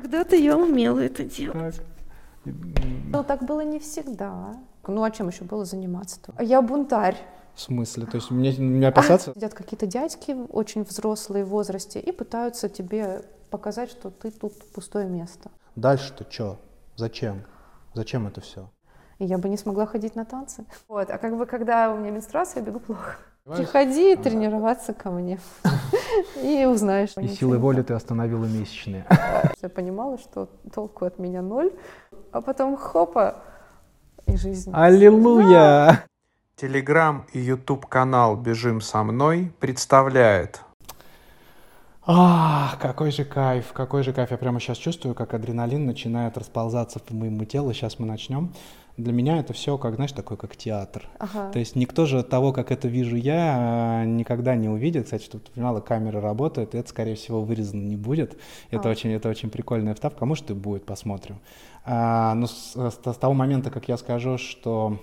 Когда-то 0.00 0.36
я 0.36 0.58
умела 0.58 1.00
это 1.00 1.24
делать. 1.24 1.76
Так. 2.44 2.54
Ну, 3.12 3.24
так 3.24 3.42
было 3.44 3.62
не 3.62 3.78
всегда. 3.78 4.54
Ну, 4.86 5.02
а 5.02 5.10
чем 5.10 5.28
еще 5.28 5.44
было 5.44 5.64
заниматься-то? 5.64 6.34
А 6.36 6.42
Я 6.42 6.60
бунтарь. 6.60 7.16
В 7.54 7.62
смысле? 7.62 8.04
То 8.04 8.16
есть 8.16 8.30
мне, 8.30 8.52
мне 8.58 8.88
опасаться? 8.88 9.32
Сидят 9.32 9.54
какие-то 9.54 9.86
дядьки 9.86 10.36
очень 10.50 10.82
взрослые 10.82 11.46
в 11.46 11.48
возрасте 11.48 11.98
и 11.98 12.12
пытаются 12.12 12.68
тебе 12.68 13.22
показать, 13.48 13.90
что 13.90 14.10
ты 14.10 14.30
тут 14.30 14.52
пустое 14.74 15.08
место. 15.08 15.50
Дальше-то 15.76 16.26
что? 16.30 16.60
Зачем? 16.96 17.44
Зачем 17.94 18.26
это 18.26 18.42
все? 18.42 18.68
И 19.18 19.24
я 19.24 19.38
бы 19.38 19.48
не 19.48 19.56
смогла 19.56 19.86
ходить 19.86 20.14
на 20.14 20.26
танцы. 20.26 20.66
Вот, 20.88 21.08
а 21.08 21.16
как 21.16 21.38
бы 21.38 21.46
когда 21.46 21.90
у 21.90 21.96
меня 21.96 22.10
менструация, 22.10 22.60
я 22.60 22.66
бегу 22.66 22.80
плохо. 22.80 23.16
Приходи 23.46 24.16
тренироваться 24.16 24.92
ко 24.92 25.10
мне 25.10 25.38
и 26.42 26.64
узнаешь. 26.64 27.10
И 27.20 27.28
силой 27.28 27.58
воли 27.58 27.82
ты 27.82 27.94
остановила 27.94 28.44
месячные. 28.44 29.06
Я 29.62 29.68
понимала, 29.68 30.18
что 30.18 30.48
толку 30.74 31.04
от 31.04 31.20
меня 31.20 31.42
ноль, 31.42 31.72
а 32.32 32.40
потом 32.40 32.76
хопа, 32.76 33.36
и 34.26 34.36
жизнь. 34.36 34.72
Аллилуйя! 34.74 36.04
Телеграм 36.56 37.26
и 37.32 37.38
YouTube 37.38 37.86
канал 37.86 38.34
«Бежим 38.36 38.80
со 38.80 39.04
мной» 39.04 39.52
представляет 39.60 40.62
Ах, 42.04 42.78
какой 42.80 43.10
же 43.10 43.24
кайф, 43.24 43.72
какой 43.72 44.02
же 44.02 44.12
кайф. 44.12 44.30
Я 44.30 44.38
прямо 44.38 44.58
сейчас 44.58 44.78
чувствую, 44.78 45.14
как 45.14 45.34
адреналин 45.34 45.86
начинает 45.86 46.38
расползаться 46.38 46.98
по 46.98 47.12
моему 47.14 47.44
телу. 47.44 47.72
Сейчас 47.72 47.98
мы 47.98 48.06
начнем. 48.06 48.52
Для 48.96 49.12
меня 49.12 49.38
это 49.40 49.52
все, 49.52 49.76
как, 49.76 49.96
знаешь, 49.96 50.12
такой, 50.12 50.36
как 50.38 50.56
театр. 50.56 51.06
Ага. 51.18 51.50
То 51.52 51.58
есть 51.58 51.76
никто 51.76 52.06
же 52.06 52.22
того, 52.22 52.52
как 52.52 52.72
это 52.72 52.88
вижу 52.88 53.16
я, 53.16 54.02
э, 54.04 54.06
никогда 54.06 54.54
не 54.54 54.68
увидит. 54.70 55.04
Кстати, 55.04 55.22
чтобы 55.24 55.44
ты 55.44 55.50
понимала, 55.52 55.80
камера 55.80 56.20
работает, 56.22 56.74
и 56.74 56.78
это, 56.78 56.88
скорее 56.88 57.14
всего, 57.14 57.42
вырезано 57.42 57.82
не 57.82 57.96
будет. 57.96 58.38
Это, 58.70 58.88
А. 58.88 58.92
очень, 58.92 59.12
это 59.12 59.28
очень 59.28 59.50
прикольная 59.50 59.94
вставка. 59.94 60.20
А 60.22 60.26
может 60.26 60.50
и 60.50 60.54
будет, 60.54 60.86
посмотрим. 60.86 61.36
А, 61.84 62.34
но 62.34 62.46
с, 62.46 62.74
с- 62.74 63.12
с 63.12 63.16
того 63.16 63.34
момента, 63.34 63.70
как 63.70 63.86
я 63.88 63.98
скажу, 63.98 64.38
что 64.38 64.98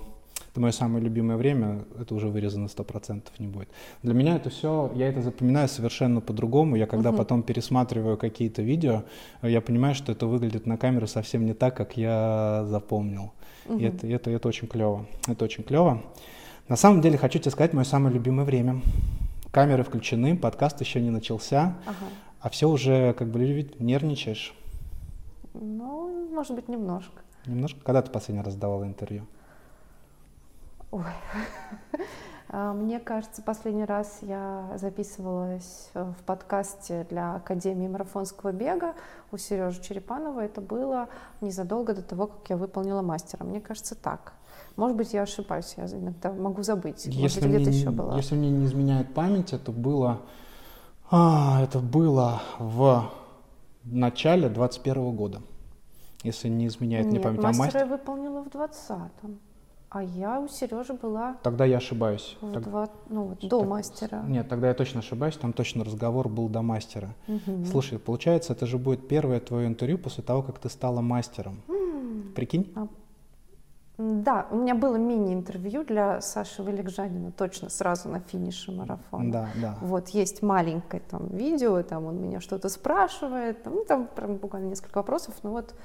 это 0.54 0.62
мое 0.62 0.72
самое 0.72 1.04
любимое 1.04 1.36
время, 1.36 1.84
это 2.00 2.14
уже 2.14 2.28
вырезано 2.28 2.68
100% 2.68 3.24
не 3.40 3.48
будет. 3.48 3.70
Для 4.04 4.14
меня 4.14 4.36
это 4.36 4.52
все, 4.52 4.92
я 4.94 5.08
это 5.08 5.24
запоминаю 5.24 5.68
совершенно 5.68 6.22
по-другому. 6.22 6.76
Я 6.76 6.86
когда 6.86 7.10
Мгм. 7.10 7.18
потом 7.18 7.42
пересматриваю 7.42 8.18
какие-то 8.18 8.62
видео, 8.62 9.02
я 9.42 9.62
понимаю, 9.62 9.96
что 9.96 10.12
это 10.12 10.28
выглядит 10.28 10.68
на 10.68 10.78
камеру 10.78 11.08
совсем 11.08 11.44
не 11.48 11.56
так, 11.56 11.76
как 11.76 11.98
я 11.98 12.66
запомнил. 12.68 13.32
И 13.68 13.72
Мгм. 13.72 13.86
это, 13.86 14.06
это, 14.08 14.30
это 14.30 14.48
очень 14.48 14.68
клево. 14.68 15.08
Это 15.28 15.44
очень 15.44 15.64
клево. 15.64 16.04
На 16.70 16.76
самом 16.76 17.02
деле 17.02 17.18
хочу 17.18 17.40
тебе 17.40 17.50
сказать 17.50 17.74
мое 17.74 17.84
самое 17.86 18.14
любимое 18.14 18.46
время. 18.46 18.80
Камеры 19.52 19.82
включены, 19.84 20.38
подкаст 20.38 20.80
еще 20.82 21.02
не 21.02 21.10
начался, 21.10 21.78
Ага. 21.88 21.96
а 22.42 22.50
все 22.52 22.70
уже 22.70 23.14
как 23.14 23.28
бы 23.30 23.40
нервничаешь. 23.80 24.54
Ну, 25.56 26.30
может 26.32 26.56
быть, 26.56 26.70
немножко. 26.70 27.24
Немножко. 27.48 27.80
Когда 27.84 28.04
ты 28.04 28.12
последний 28.12 28.44
раз 28.44 28.56
давала 28.56 28.84
интервью? 28.86 29.24
Ой. 30.94 31.02
А, 32.56 32.72
Мне 32.72 33.00
кажется, 33.00 33.42
последний 33.42 33.84
раз 33.84 34.20
я 34.22 34.74
записывалась 34.76 35.90
э, 35.96 36.04
в 36.04 36.24
подкасте 36.24 37.08
для 37.10 37.36
Академии 37.38 37.88
марафонского 37.88 38.52
бега 38.52 38.94
у 39.32 39.38
Сережи 39.38 39.82
Черепанова. 39.82 40.42
Это 40.42 40.62
было 40.62 41.10
незадолго 41.42 41.96
до 41.96 42.04
того, 42.04 42.28
как 42.28 42.48
я 42.50 42.58
выполнила 42.58 43.02
мастера. 43.02 43.44
Мне 43.44 43.60
кажется, 43.60 43.96
так. 43.96 44.34
Может 44.76 44.96
быть, 44.96 45.14
я 45.14 45.24
ошибаюсь, 45.24 45.74
я 45.78 45.86
иногда 45.86 46.32
могу 46.32 46.62
забыть. 46.62 47.08
Может 47.08 47.20
Если 47.22 47.40
быть, 47.40 47.50
мне, 47.50 47.56
где-то 47.56 47.72
не- 47.72 47.78
еще 47.78 47.90
была. 47.90 48.16
если 48.18 48.36
мне 48.36 48.52
не 48.52 48.66
изменяет 48.66 49.12
память, 49.16 49.52
это 49.52 49.72
было, 49.72 50.22
а, 51.10 51.60
это 51.64 51.80
было 51.80 52.40
в 52.60 53.10
начале 53.84 54.48
21 54.48 55.16
года. 55.16 55.42
Если 56.22 56.50
не 56.50 56.68
изменяет 56.68 57.08
мне 57.08 57.16
Нет, 57.16 57.24
память, 57.24 57.40
а 57.40 57.48
мастера 57.48 57.64
мастер, 57.66 57.80
я 57.82 57.86
выполнила 57.88 58.44
в 58.44 58.48
20-м. 58.50 59.40
А 59.94 60.02
я 60.02 60.40
у 60.40 60.48
Сережи 60.48 60.94
была 60.94 61.36
тогда 61.44 61.66
я 61.66 61.78
ошибаюсь. 61.78 62.36
в 62.42 62.52
Так- 62.52 62.64
два- 62.64 62.90
ну, 63.10 63.26
вот, 63.26 63.40
до 63.48 63.60
так- 63.60 63.70
мастера. 63.70 64.24
Нет, 64.28 64.50
тогда 64.50 64.70
я 64.70 64.74
точно 64.74 65.02
ошибаюсь, 65.02 65.38
там 65.38 65.54
точно 65.54 65.84
разговор 65.84 66.30
был 66.30 66.50
до 66.50 66.64
мастера. 66.64 67.10
Мгм. 67.28 67.66
Слушай, 67.66 68.00
получается, 68.00 68.54
это 68.54 68.66
же 68.66 68.80
будет 68.80 69.08
первое 69.08 69.40
твое 69.40 69.68
интервью 69.68 70.00
после 70.00 70.24
того, 70.24 70.42
как 70.42 70.58
ты 70.58 70.70
стала 70.70 71.02
мастером. 71.02 71.62
Прикинь? 72.36 72.74
М, 72.76 72.90
Да, 74.24 74.48
у 74.50 74.56
меня 74.56 74.74
было 74.74 74.96
мини-интервью 74.96 75.84
для 75.86 76.20
Саши 76.22 76.64
Валикжанина, 76.64 77.32
точно 77.32 77.70
сразу 77.70 78.10
на 78.10 78.20
финише 78.20 78.72
марафона. 78.72 79.32
Да, 79.32 79.50
да. 79.62 79.78
Вот 79.82 80.10
есть 80.10 80.42
маленькое 80.42 81.04
там 81.12 81.28
видео, 81.28 81.84
там 81.84 82.06
он 82.06 82.20
меня 82.20 82.40
что-то 82.42 82.70
спрашивает, 82.70 83.62
там, 83.62 83.76
ну, 83.76 83.86
там 83.86 84.08
прям 84.16 84.38
буквально 84.38 84.70
несколько 84.70 84.98
вопросов, 84.98 85.36
ну 85.44 85.52
вот, 85.52 85.76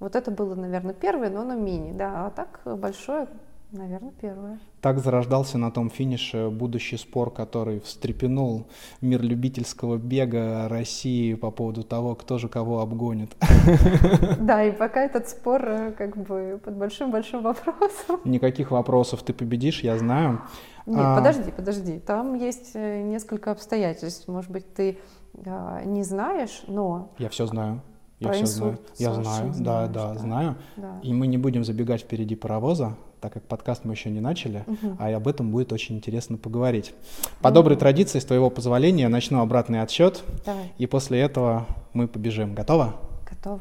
вот 0.00 0.16
это 0.16 0.30
было, 0.30 0.54
наверное, 0.54 0.94
первое, 0.94 1.30
но 1.30 1.40
оно 1.42 1.54
мини, 1.54 1.92
да, 1.92 2.26
а 2.26 2.30
так 2.30 2.60
большое, 2.64 3.28
наверное, 3.72 4.12
первое. 4.20 4.58
Так 4.80 4.98
зарождался 4.98 5.58
на 5.58 5.70
том 5.70 5.90
финише 5.90 6.50
будущий 6.50 6.96
спор, 6.96 7.30
который 7.32 7.80
встрепенул 7.80 8.66
мир 9.00 9.22
любительского 9.22 9.96
бега 9.96 10.68
России 10.68 11.34
по 11.34 11.50
поводу 11.50 11.84
того, 11.84 12.14
кто 12.14 12.38
же 12.38 12.48
кого 12.48 12.80
обгонит. 12.80 13.34
Да, 14.38 14.62
и 14.62 14.72
пока 14.72 15.04
этот 15.04 15.28
спор 15.28 15.64
э, 15.66 15.92
как 15.92 16.16
бы 16.16 16.60
под 16.62 16.76
большим-большим 16.76 17.42
вопросом. 17.42 18.20
Никаких 18.24 18.70
вопросов, 18.70 19.22
ты 19.22 19.32
победишь, 19.32 19.82
я 19.82 19.96
знаю. 19.96 20.42
Нет, 20.86 20.98
А. 21.00 21.16
подожди, 21.16 21.50
подожди, 21.50 21.98
там 21.98 22.34
есть 22.34 22.72
э, 22.74 23.02
несколько 23.02 23.52
обстоятельств, 23.52 24.28
может 24.28 24.50
быть, 24.50 24.74
ты 24.74 24.98
э, 25.34 25.82
не 25.86 26.02
знаешь, 26.02 26.62
но 26.66 27.08
Я 27.18 27.30
все 27.30 27.46
знаю. 27.46 27.80
Я 28.20 28.28
Про 28.28 28.34
все 28.36 28.46
знаю. 28.46 28.78
Я 28.98 29.12
знаю, 29.12 29.46
да, 29.48 29.52
знаешь, 29.54 29.88
да, 29.92 30.12
да. 30.14 30.18
знаю. 30.18 30.54
да. 30.76 31.00
И 31.02 31.12
мы 31.12 31.26
не 31.26 31.36
будем 31.36 31.64
забегать 31.64 32.02
впереди 32.02 32.36
паровоза, 32.36 32.94
так 33.20 33.32
как 33.32 33.42
подкаст 33.42 33.84
мы 33.84 33.92
еще 33.94 34.10
не 34.10 34.20
начали, 34.20 34.62
Мгм. 34.66 34.96
а 35.00 35.08
об 35.14 35.26
этом 35.28 35.50
будет 35.50 35.72
очень 35.72 35.96
интересно 35.96 36.36
поговорить. 36.36 36.94
По 37.40 37.50
доброй 37.50 37.76
традиции, 37.76 38.18
с 38.20 38.24
твоего 38.24 38.50
позволения, 38.50 39.08
начну 39.08 39.40
обратный 39.40 39.82
отсчет, 39.82 40.22
Давай, 40.46 40.72
и 40.78 40.86
после 40.86 41.20
этого 41.20 41.66
мы 41.92 42.06
побежим. 42.08 42.54
Готово? 42.54 42.94
готово. 43.28 43.60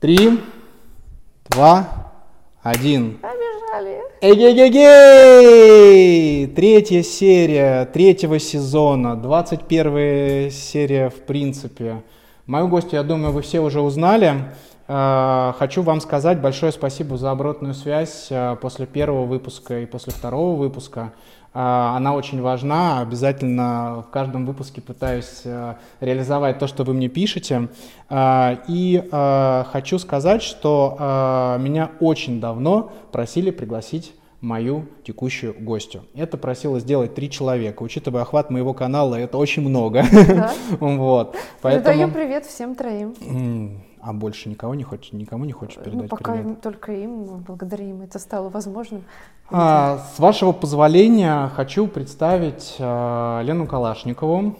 Три, 0.00 0.40
два, 1.50 2.12
один. 2.62 3.18
Побежали. 3.18 4.00
Эгегегей! 5.20 6.46
Третья 6.48 7.02
серия 7.02 7.84
третьего 7.86 8.38
сезона, 8.38 9.16
21 9.16 10.50
серия 10.50 11.08
в 11.10 11.16
принципе. 11.26 12.02
Мою 12.50 12.66
гостью, 12.66 12.96
я 12.98 13.04
думаю, 13.04 13.32
вы 13.32 13.42
все 13.42 13.60
уже 13.60 13.80
узнали. 13.80 14.46
Э, 14.88 15.52
Хочу 15.56 15.82
вам 15.82 16.00
сказать 16.00 16.40
большое 16.40 16.72
спасибо 16.72 17.16
за 17.16 17.30
обратную 17.30 17.74
связь 17.74 18.26
э, 18.28 18.56
после 18.60 18.86
первого 18.86 19.24
выпуска 19.24 19.78
и 19.78 19.86
после 19.86 20.12
второго 20.12 20.58
выпуска. 20.58 21.12
Э, 21.54 21.92
Она 21.94 22.12
очень 22.12 22.42
важна. 22.42 23.02
Обязательно 23.02 24.04
в 24.08 24.10
каждом 24.10 24.46
выпуске 24.46 24.80
пытаюсь 24.80 25.44
реализовать 26.00 26.58
то, 26.58 26.66
что 26.66 26.82
вы 26.82 26.92
мне 26.92 27.08
пишете. 27.08 27.68
И 28.10 29.08
хочу 29.70 29.98
сказать, 30.00 30.42
что 30.42 31.56
меня 31.60 31.92
очень 32.00 32.40
давно 32.40 32.90
просили 33.12 33.52
пригласить 33.52 34.12
мою 34.40 34.86
текущую 35.04 35.54
гостью. 35.58 36.02
Это 36.14 36.36
просило 36.38 36.80
сделать 36.80 37.14
три 37.14 37.30
человека. 37.30 37.82
Учитывая 37.82 38.22
охват 38.22 38.50
моего 38.50 38.72
канала, 38.74 39.16
это 39.16 39.38
очень 39.38 39.62
много. 39.62 40.02
Да. 40.12 40.52
Вот. 40.80 41.32
Передаю 41.62 41.82
Поэтому... 41.82 42.12
привет 42.12 42.46
всем 42.46 42.74
троим. 42.74 43.82
А 44.02 44.14
больше 44.14 44.48
никого 44.48 44.74
не 44.74 44.82
хочешь, 44.82 45.12
никому 45.12 45.44
не 45.44 45.52
хочешь 45.52 45.76
Ну, 45.76 45.84
передать 45.84 46.08
пока 46.08 46.32
привет? 46.32 46.46
им- 46.46 46.56
только 46.56 46.92
им, 46.92 47.24
благодаря 47.46 47.84
им 47.84 48.00
это 48.00 48.18
стало 48.18 48.48
возможным. 48.48 49.04
А, 49.50 49.98
с 50.16 50.18
вашего 50.18 50.52
позволения 50.52 51.50
хочу 51.54 51.86
представить 51.86 52.76
а, 52.78 53.42
Лену 53.42 53.66
Калашникову. 53.66 54.56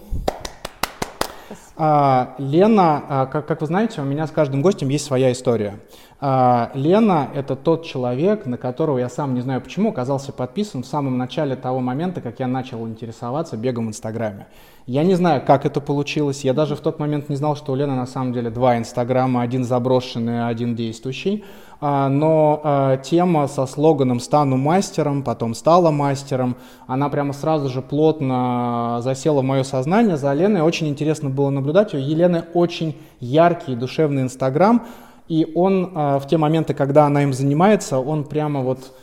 А, 1.75 2.35
Лена, 2.37 3.03
а, 3.09 3.25
как, 3.25 3.47
как 3.47 3.61
вы 3.61 3.67
знаете, 3.67 4.01
у 4.01 4.03
меня 4.05 4.27
с 4.27 4.31
каждым 4.31 4.61
гостем 4.61 4.89
есть 4.89 5.05
своя 5.05 5.31
история. 5.31 5.79
А, 6.23 6.69
Лена— 6.75 7.29
это 7.33 7.55
тот 7.55 7.83
человек, 7.83 8.45
на 8.45 8.55
которого 8.55 8.99
я 8.99 9.09
сам 9.09 9.33
не 9.33 9.41
знаю 9.41 9.59
почему 9.59 9.89
оказался 9.89 10.31
подписан 10.31 10.83
в 10.83 10.85
самом 10.85 11.17
начале 11.17 11.55
того 11.55 11.79
момента, 11.79 12.21
как 12.21 12.39
я 12.39 12.45
начал 12.45 12.87
интересоваться 12.87 13.57
бегом 13.57 13.87
в 13.87 13.89
Инстаграме. 13.89 14.45
Я 14.85 15.03
не 15.03 15.15
знаю, 15.15 15.41
как 15.43 15.65
это 15.65 15.81
получилось. 15.81 16.43
Я 16.43 16.53
даже 16.53 16.75
в 16.75 16.79
тот 16.79 16.99
момент 16.99 17.29
не 17.29 17.35
знал, 17.35 17.55
что 17.55 17.71
у 17.71 17.75
Лены 17.75 17.95
на 17.95 18.05
самом 18.05 18.33
деле 18.33 18.51
два 18.51 18.77
Инстаграма, 18.77 19.41
один 19.41 19.63
заброшенный, 19.63 20.47
один 20.47 20.75
действующий. 20.75 21.43
А, 21.79 22.07
Но 22.07 22.61
а, 22.63 22.97
тема 22.97 23.47
со 23.47 23.65
слоганом 23.65 24.19
«Стану 24.19 24.57
мастером», 24.57 25.23
потом 25.23 25.55
«Стала 25.55 25.89
мастером», 25.89 26.55
она 26.85 27.09
прямо 27.09 27.33
сразу 27.33 27.67
же 27.67 27.81
плотно 27.81 28.99
засела 29.01 29.41
в 29.41 29.43
мое 29.43 29.63
сознание. 29.63 30.17
За 30.17 30.33
Леной 30.33 30.61
очень 30.61 30.87
интересно 30.87 31.31
было 31.31 31.49
наблюдать. 31.49 31.95
У 31.95 31.97
Елены 31.97 32.43
очень 32.53 32.95
яркий, 33.19 33.75
душевный 33.75 34.21
Инстаграм. 34.21 34.85
И 35.31 35.49
он 35.55 35.93
а, 35.95 36.19
в 36.19 36.27
те 36.27 36.35
моменты, 36.37 36.73
когда 36.73 37.05
она 37.05 37.23
им 37.23 37.31
занимается, 37.31 37.99
он 37.99 38.25
прямо 38.25 38.59
вот 38.59 38.93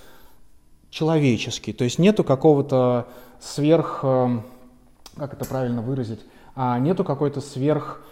человеческий. 0.90 1.72
То 1.72 1.84
есть 1.84 1.98
нету 1.98 2.22
какого-то 2.22 3.08
сверх, 3.40 4.00
э, 4.02 4.40
как 5.16 5.32
это 5.32 5.46
правильно 5.46 5.80
выразить, 5.80 6.20
а, 6.54 6.78
нету 6.78 7.02
какой-то 7.02 7.40
сверх 7.40 8.02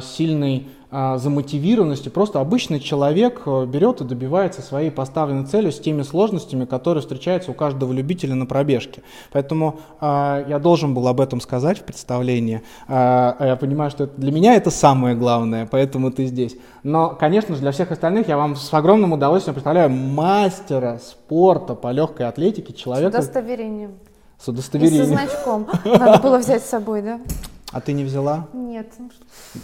сильной 0.00 0.66
а, 0.90 1.18
замотивированности. 1.18 2.08
Просто 2.08 2.40
обычный 2.40 2.80
человек 2.80 3.42
э, 3.44 3.66
берет 3.66 4.00
и 4.00 4.04
добивается 4.04 4.62
своей 4.62 4.90
поставленной 4.90 5.44
цели 5.44 5.68
с 5.68 5.78
теми 5.78 6.00
сложностями, 6.00 6.64
которые 6.64 7.02
встречаются 7.02 7.50
у 7.50 7.54
каждого 7.54 7.92
любителя 7.92 8.34
на 8.34 8.46
пробежке. 8.46 9.02
Поэтому 9.30 9.80
а, 10.00 10.42
я 10.48 10.58
должен 10.58 10.94
был 10.94 11.06
об 11.06 11.20
этом 11.20 11.42
сказать 11.42 11.80
в 11.80 11.82
представлении. 11.82 12.62
Я 12.88 13.58
понимаю, 13.60 13.90
что 13.90 14.04
это, 14.04 14.18
для 14.18 14.32
меня 14.32 14.54
это 14.54 14.70
самое 14.70 15.14
главное, 15.14 15.68
поэтому 15.70 16.10
ты 16.10 16.24
здесь. 16.24 16.56
Но, 16.82 17.10
конечно 17.10 17.54
же, 17.54 17.60
для 17.60 17.72
всех 17.72 17.92
остальных 17.92 18.28
я 18.28 18.38
вам 18.38 18.56
с 18.56 18.72
огромным 18.72 19.12
удовольствием 19.12 19.54
представляю 19.54 19.90
мастера 19.90 21.00
спорта 21.04 21.74
по 21.74 21.90
легкой 21.90 22.28
атлетике, 22.28 22.72
человека... 22.72 23.20
С 23.20 23.24
удостоверением. 23.26 23.92
С 24.38 24.48
удостоверением. 24.48 25.02
И 25.02 25.06
со 25.06 25.12
значком. 25.12 25.66
Надо 25.84 26.18
было 26.22 26.38
взять 26.38 26.62
с 26.62 26.70
собой, 26.70 27.02
да? 27.02 27.20
А 27.70 27.82
ты 27.82 27.92
не 27.92 28.02
взяла? 28.04 28.48
Нет. 28.54 28.94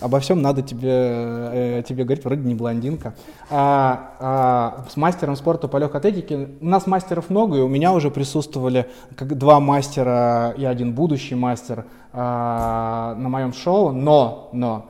Обо 0.03 0.21
всем 0.21 0.43
надо 0.43 0.61
тебе, 0.61 0.91
э, 0.91 1.83
тебе 1.89 2.05
говорить, 2.05 2.23
вроде 2.25 2.43
не 2.43 2.55
блондинка. 2.55 3.15
А, 3.49 4.15
а, 4.21 4.85
с 4.91 4.97
мастером 4.97 5.37
спорта 5.37 5.69
по 5.69 5.79
легкой 5.79 6.01
атлетике, 6.01 6.51
у 6.61 6.67
нас 6.67 6.87
мастеров 6.87 7.31
много, 7.31 7.57
и 7.57 7.61
у 7.61 7.69
меня 7.69 7.95
уже 7.95 8.11
присутствовали 8.11 8.91
как 9.17 9.39
два 9.39 9.59
мастера 9.59 10.55
и 10.57 10.67
один 10.67 10.93
будущий 10.93 11.35
мастер 11.35 11.87
а, 12.13 13.15
на 13.15 13.31
моем 13.31 13.55
шоу, 13.55 13.93
но, 13.93 14.51
но, 14.53 14.87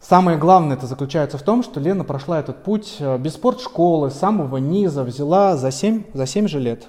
Самое 0.00 0.38
главное 0.38 0.76
это 0.76 0.86
заключается 0.86 1.36
в 1.36 1.42
том, 1.42 1.62
что 1.62 1.78
Лена 1.78 2.04
прошла 2.04 2.40
этот 2.40 2.64
путь 2.64 2.96
э, 3.00 3.18
без 3.18 3.34
спортшколы, 3.34 4.10
с 4.10 4.14
самого 4.14 4.56
низа, 4.56 5.04
взяла 5.04 5.56
за 5.56 5.70
7, 5.70 6.04
за 6.14 6.26
7 6.26 6.48
же 6.48 6.58
лет. 6.58 6.88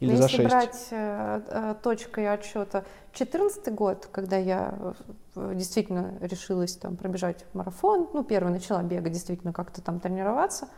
Или 0.00 0.10
Но 0.12 0.16
за 0.16 0.22
если 0.24 0.36
6? 0.36 0.48
брать 0.48 0.86
э, 0.90 1.40
э, 1.48 1.74
точкой 1.82 2.32
отсчета 2.32 2.84
2014 3.16 3.74
год, 3.74 4.08
когда 4.12 4.36
я 4.36 4.94
э, 5.34 5.52
действительно 5.54 6.18
решилась 6.20 6.76
там 6.76 6.96
пробежать 6.96 7.46
марафон, 7.54 8.08
ну, 8.12 8.22
первый 8.22 8.52
начала 8.52 8.82
бегать, 8.82 9.12
действительно 9.12 9.54
как-то 9.54 9.80
там 9.80 10.00
тренироваться, 10.00 10.68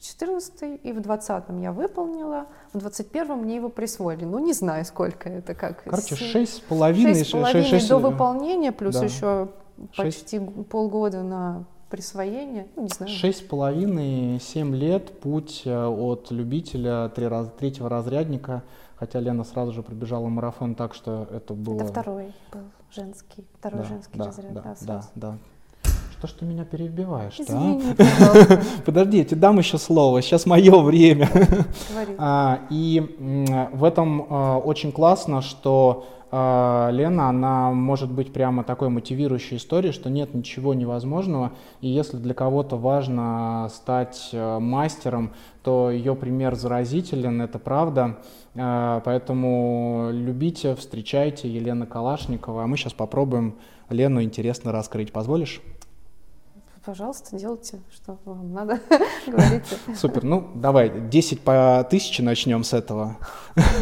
14 0.00 0.80
и 0.82 0.92
в 0.92 1.00
20 1.00 1.44
я 1.60 1.72
выполнила, 1.72 2.46
в 2.72 2.78
21 2.78 3.36
мне 3.36 3.56
его 3.56 3.68
присвоили. 3.68 4.24
Ну, 4.24 4.40
не 4.40 4.52
знаю, 4.52 4.84
сколько 4.84 5.28
это, 5.28 5.54
как. 5.54 5.84
Короче, 5.84 6.16
шесть 6.16 6.56
с 6.56 6.60
половиной. 6.60 7.14
Шесть 7.14 7.30
с 7.30 7.32
половиной 7.32 7.88
до 7.88 7.98
выполнения, 7.98 8.72
плюс 8.72 8.96
да. 8.96 9.04
еще 9.04 9.48
почти 9.96 10.38
6... 10.38 10.68
полгода 10.68 11.22
на 11.22 11.64
присвоение, 11.90 12.66
ну, 12.76 12.82
не 12.82 12.88
знаю. 12.88 13.12
Шесть 13.12 13.38
с 13.40 13.42
половиной, 13.42 14.40
семь 14.40 14.74
лет 14.74 15.20
путь 15.20 15.62
э, 15.64 15.86
от 15.86 16.30
любителя 16.30 17.08
третьего 17.08 17.88
разрядника, 17.88 18.62
хотя 18.96 19.20
Лена 19.20 19.44
сразу 19.44 19.72
же 19.72 19.82
пробежала 19.82 20.28
марафон 20.28 20.74
так, 20.74 20.94
что 20.94 21.28
это 21.30 21.54
было... 21.54 21.76
Это 21.76 21.86
второй 21.86 22.32
был 22.52 22.62
женский, 22.90 23.44
второй 23.58 23.82
да, 23.82 23.88
женский 23.88 24.18
да, 24.18 24.24
разряд. 24.24 24.52
Да, 24.52 24.62
да, 24.62 24.74
да, 24.80 25.02
да. 25.14 25.38
Что 26.18 26.28
ж 26.28 26.32
ты 26.32 26.44
меня 26.46 26.64
перебиваешь, 26.64 27.38
Извини, 27.38 27.82
да? 27.98 28.60
Подожди, 28.86 29.18
я 29.18 29.24
тебе 29.24 29.40
дам 29.40 29.58
еще 29.58 29.76
слово, 29.76 30.22
сейчас 30.22 30.46
мое 30.46 30.80
время. 30.82 31.28
А, 32.18 32.60
и 32.70 33.16
в 33.72 33.84
этом 33.84 34.26
а, 34.28 34.58
очень 34.58 34.92
классно, 34.92 35.42
что 35.42 36.06
а, 36.30 36.90
Лена, 36.90 37.28
она 37.28 37.70
может 37.72 38.10
быть 38.10 38.32
прямо 38.32 38.64
такой 38.64 38.88
мотивирующей 38.88 39.58
историей, 39.58 39.92
что 39.92 40.10
нет 40.10 40.34
ничего 40.34 40.74
невозможного, 40.74 41.52
и 41.80 41.88
если 41.88 42.16
для 42.16 42.34
кого-то 42.34 42.76
важно 42.76 43.68
стать 43.72 44.30
э, 44.32 44.58
мастером, 44.58 45.32
то 45.62 45.90
ее 45.90 46.14
пример 46.16 46.54
заразителен, 46.54 47.42
это 47.42 47.58
правда. 47.58 48.18
А, 48.54 49.00
поэтому 49.04 50.08
любите, 50.12 50.74
встречайте 50.74 51.48
Елена 51.48 51.86
Калашникова, 51.86 52.64
а 52.64 52.66
мы 52.66 52.76
сейчас 52.76 52.92
попробуем 52.92 53.56
Лену 53.88 54.22
интересно 54.22 54.72
раскрыть. 54.72 55.12
Позволишь? 55.12 55.60
Пожалуйста, 56.86 57.36
делайте, 57.36 57.80
что 57.92 58.16
вам 58.24 58.52
надо, 58.52 58.78
говорите. 59.26 59.76
Супер, 59.96 60.22
ну 60.22 60.52
давай, 60.54 61.00
10 61.00 61.40
по 61.40 61.84
тысяче 61.90 62.22
начнем 62.22 62.62
с 62.62 62.72
этого. 62.72 63.16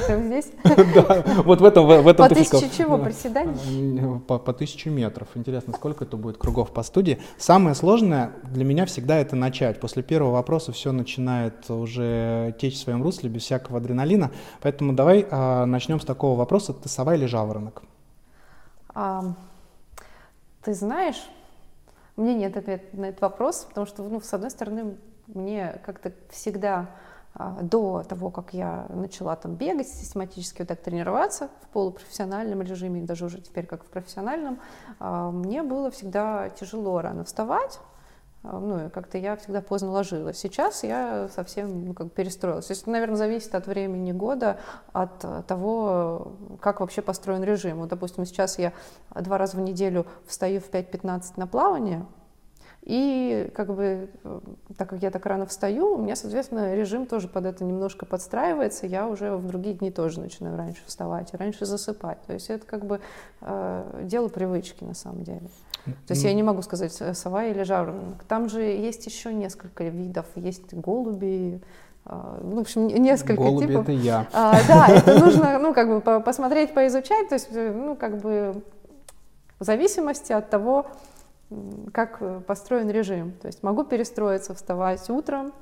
Прямо 0.06 0.24
здесь? 0.24 0.50
Да, 0.94 1.22
вот 1.44 1.60
в 1.60 1.64
этом, 1.66 1.86
в 1.86 2.08
этом 2.08 2.26
По 2.26 2.34
тысяче 2.34 2.70
чего, 2.74 2.96
приседаний? 2.96 4.20
По, 4.20 4.38
по 4.38 4.54
тысяче 4.54 4.88
метров. 4.88 5.28
Интересно, 5.34 5.74
сколько 5.74 6.04
это 6.04 6.16
будет 6.16 6.38
кругов 6.38 6.72
по 6.72 6.82
студии. 6.82 7.20
Самое 7.36 7.74
сложное 7.74 8.32
для 8.44 8.64
меня 8.64 8.86
всегда 8.86 9.18
это 9.18 9.36
начать. 9.36 9.80
После 9.80 10.02
первого 10.02 10.32
вопроса 10.32 10.72
все 10.72 10.90
начинает 10.90 11.68
уже 11.68 12.56
течь 12.58 12.76
в 12.76 12.78
своем 12.78 13.02
русле, 13.02 13.28
без 13.28 13.42
всякого 13.42 13.78
адреналина. 13.80 14.30
Поэтому 14.62 14.94
давай 14.94 15.26
а, 15.30 15.66
начнем 15.66 16.00
с 16.00 16.06
такого 16.06 16.38
вопроса. 16.38 16.72
Ты 16.72 16.88
сова 16.88 17.14
или 17.14 17.26
жаворонок? 17.26 17.82
Ты 18.94 20.72
знаешь, 20.72 21.22
у 22.16 22.22
меня 22.22 22.34
нет 22.34 22.56
ответа 22.56 22.84
на 22.96 23.06
этот 23.06 23.20
вопрос, 23.20 23.66
потому 23.68 23.86
что, 23.86 24.02
ну, 24.02 24.20
с 24.20 24.32
одной 24.32 24.50
стороны, 24.50 24.96
мне 25.26 25.80
как-то 25.84 26.12
всегда 26.30 26.90
а, 27.34 27.58
до 27.62 28.04
того, 28.04 28.30
как 28.30 28.54
я 28.54 28.86
начала 28.90 29.34
там 29.34 29.56
бегать, 29.56 29.88
систематически 29.88 30.60
вот 30.60 30.68
так 30.68 30.80
тренироваться 30.80 31.48
в 31.62 31.68
полупрофессиональном 31.68 32.62
режиме, 32.62 33.02
даже 33.02 33.24
уже 33.24 33.40
теперь 33.40 33.66
как 33.66 33.82
в 33.82 33.88
профессиональном, 33.88 34.60
а, 35.00 35.30
мне 35.32 35.62
было 35.64 35.90
всегда 35.90 36.50
тяжело 36.50 37.00
рано 37.00 37.24
вставать, 37.24 37.80
ну, 38.44 38.90
как-то 38.90 39.16
я 39.18 39.36
всегда 39.36 39.62
поздно 39.62 39.90
ложилась. 39.90 40.38
Сейчас 40.38 40.84
я 40.84 41.28
совсем 41.34 41.86
ну, 41.86 41.94
как 41.94 42.12
перестроилась. 42.12 42.66
То 42.66 42.72
есть, 42.72 42.86
наверное, 42.86 43.16
зависит 43.16 43.54
от 43.54 43.66
времени 43.66 44.12
года, 44.12 44.58
от 44.92 45.24
того, 45.46 46.32
как 46.60 46.80
вообще 46.80 47.00
построен 47.00 47.42
режим. 47.42 47.78
Вот, 47.78 47.88
допустим, 47.88 48.26
сейчас 48.26 48.58
я 48.58 48.72
два 49.14 49.38
раза 49.38 49.56
в 49.56 49.60
неделю 49.60 50.06
встаю 50.26 50.60
в 50.60 50.70
5.15 50.70 51.32
на 51.36 51.46
плавание, 51.46 52.06
и 52.84 53.50
как 53.54 53.74
бы, 53.74 54.10
так 54.76 54.90
как 54.90 55.02
я 55.02 55.10
так 55.10 55.24
рано 55.24 55.46
встаю, 55.46 55.94
у 55.94 55.96
меня, 55.96 56.16
соответственно, 56.16 56.74
режим 56.74 57.06
тоже 57.06 57.28
под 57.28 57.46
это 57.46 57.64
немножко 57.64 58.04
подстраивается. 58.04 58.86
Я 58.86 59.08
уже 59.08 59.36
в 59.36 59.46
другие 59.46 59.74
дни 59.74 59.90
тоже 59.90 60.20
начинаю 60.20 60.58
раньше 60.58 60.82
вставать 60.84 61.32
раньше 61.32 61.64
засыпать. 61.64 62.20
То 62.26 62.34
есть 62.34 62.50
это 62.50 62.66
как 62.66 62.84
бы 62.84 63.00
э, 63.40 64.00
дело 64.02 64.28
привычки 64.28 64.84
на 64.84 64.92
самом 64.92 65.24
деле. 65.24 65.48
То 65.86 66.12
есть 66.12 66.24
я 66.24 66.34
не 66.34 66.42
могу 66.42 66.60
сказать 66.60 66.92
сова 66.92 67.46
или 67.46 67.62
жаворонок. 67.62 68.22
Там 68.28 68.50
же 68.50 68.60
есть 68.60 69.06
еще 69.06 69.32
несколько 69.32 69.84
видов. 69.84 70.26
Есть 70.34 70.74
голуби, 70.74 71.62
э, 72.04 72.38
ну, 72.42 72.56
в 72.56 72.60
общем, 72.60 72.86
несколько 72.88 73.40
Голуби 73.40 73.66
типов. 73.68 73.84
это 73.84 73.92
я. 73.92 74.28
А, 74.34 74.58
да, 74.68 74.88
это 74.88 75.18
нужно, 75.20 75.58
ну, 75.58 75.72
как 75.72 75.88
бы 75.88 76.20
посмотреть, 76.20 76.74
поизучать. 76.74 77.30
То 77.30 77.34
есть, 77.36 77.48
ну, 77.50 77.96
как 77.96 78.18
бы 78.18 78.62
в 79.58 79.64
зависимости 79.64 80.32
от 80.32 80.50
того, 80.50 80.86
как 81.92 82.44
построен 82.46 82.90
режим. 82.90 83.32
То 83.32 83.46
есть 83.46 83.62
могу 83.62 83.84
перестроиться, 83.84 84.54
вставать 84.54 85.08
утром, 85.10 85.52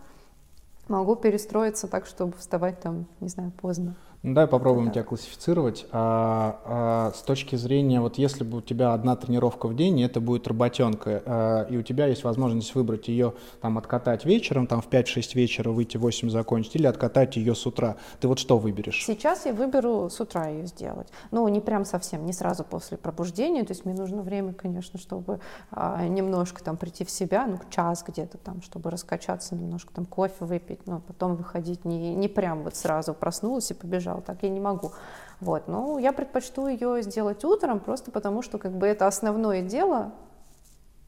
могу 0.89 1.17
перестроиться 1.17 1.89
так, 1.89 2.07
чтобы 2.07 2.37
вставать 2.37 2.81
там, 2.81 3.07
не 3.21 3.29
знаю, 3.29 3.53
поздно. 3.61 3.95
Ну, 4.23 4.35
давай 4.35 4.47
попробуем 4.47 4.87
да. 4.87 4.93
тебя 4.93 5.03
классифицировать. 5.03 5.87
А, 5.91 6.61
а, 6.65 7.13
с 7.13 7.23
точки 7.23 7.57
зрения, 7.57 8.01
вот 8.01 8.19
если 8.19 8.45
бы 8.45 8.59
у 8.59 8.61
тебя 8.61 8.95
одна 8.95 9.17
тренировка 9.17 9.67
в 9.67 9.75
день, 9.75 10.01
это 10.01 10.21
будет 10.21 10.47
работенка, 10.47 11.23
а, 11.27 11.63
и 11.69 11.77
у 11.77 11.83
тебя 11.83 12.07
есть 12.07 12.23
возможность 12.23 12.73
выбрать 12.77 13.09
ее, 13.09 13.35
там, 13.61 13.79
откатать 13.79 14.25
вечером, 14.25 14.69
там, 14.69 14.81
в 14.81 14.87
5-6 14.89 15.35
вечера 15.35 15.71
выйти 15.71 15.97
в 15.97 16.03
8 16.03 16.31
закончить, 16.31 16.77
или 16.77 16.87
откатать 16.87 17.35
ее 17.35 17.57
с 17.57 17.67
утра. 17.67 17.97
Ты 18.21 18.29
вот 18.29 18.39
что 18.39 18.59
выберешь? 18.59 19.05
Сейчас 19.05 19.45
я 19.45 19.53
выберу 19.53 20.09
с 20.09 20.21
утра 20.21 20.47
ее 20.47 20.67
сделать. 20.67 21.09
Ну, 21.33 21.49
не 21.49 21.61
прям 21.61 21.85
совсем, 21.85 22.25
не 22.25 22.33
сразу 22.33 22.63
после 22.63 22.99
пробуждения, 22.99 23.65
то 23.65 23.73
есть 23.73 23.85
мне 23.85 23.95
нужно 23.95 24.23
время, 24.23 24.53
конечно, 24.53 25.01
чтобы 25.01 25.41
а, 25.73 26.07
немножко 26.07 26.63
там 26.63 26.77
прийти 26.77 27.05
в 27.05 27.11
себя, 27.11 27.45
ну, 27.49 27.59
час 27.71 28.05
где-то 28.07 28.39
там, 28.39 28.63
чтобы 28.63 28.91
раскачаться 28.91 29.57
немножко, 29.57 29.93
там, 29.93 30.07
кофе 30.07 30.45
выпить, 30.45 30.87
но 30.87 31.01
потом 31.01 31.35
выходить 31.35 31.85
не, 31.85 32.15
не 32.15 32.29
прям 32.29 32.63
вот 32.63 32.77
сразу 32.77 33.15
проснулась 33.15 33.73
и 33.73 33.75
побежала 33.75 34.12
лежал, 34.13 34.23
так 34.23 34.43
я 34.43 34.49
не 34.49 34.61
могу. 34.61 34.93
Вот, 35.41 35.69
ну, 35.69 35.99
я 35.99 36.13
предпочту 36.13 36.69
ее 36.69 37.03
сделать 37.03 37.45
утром, 37.45 37.81
просто 37.81 38.11
потому 38.11 38.43
что 38.43 38.59
как 38.59 38.73
бы 38.73 38.87
это 38.87 39.07
основное 39.07 39.63
дело, 39.63 40.13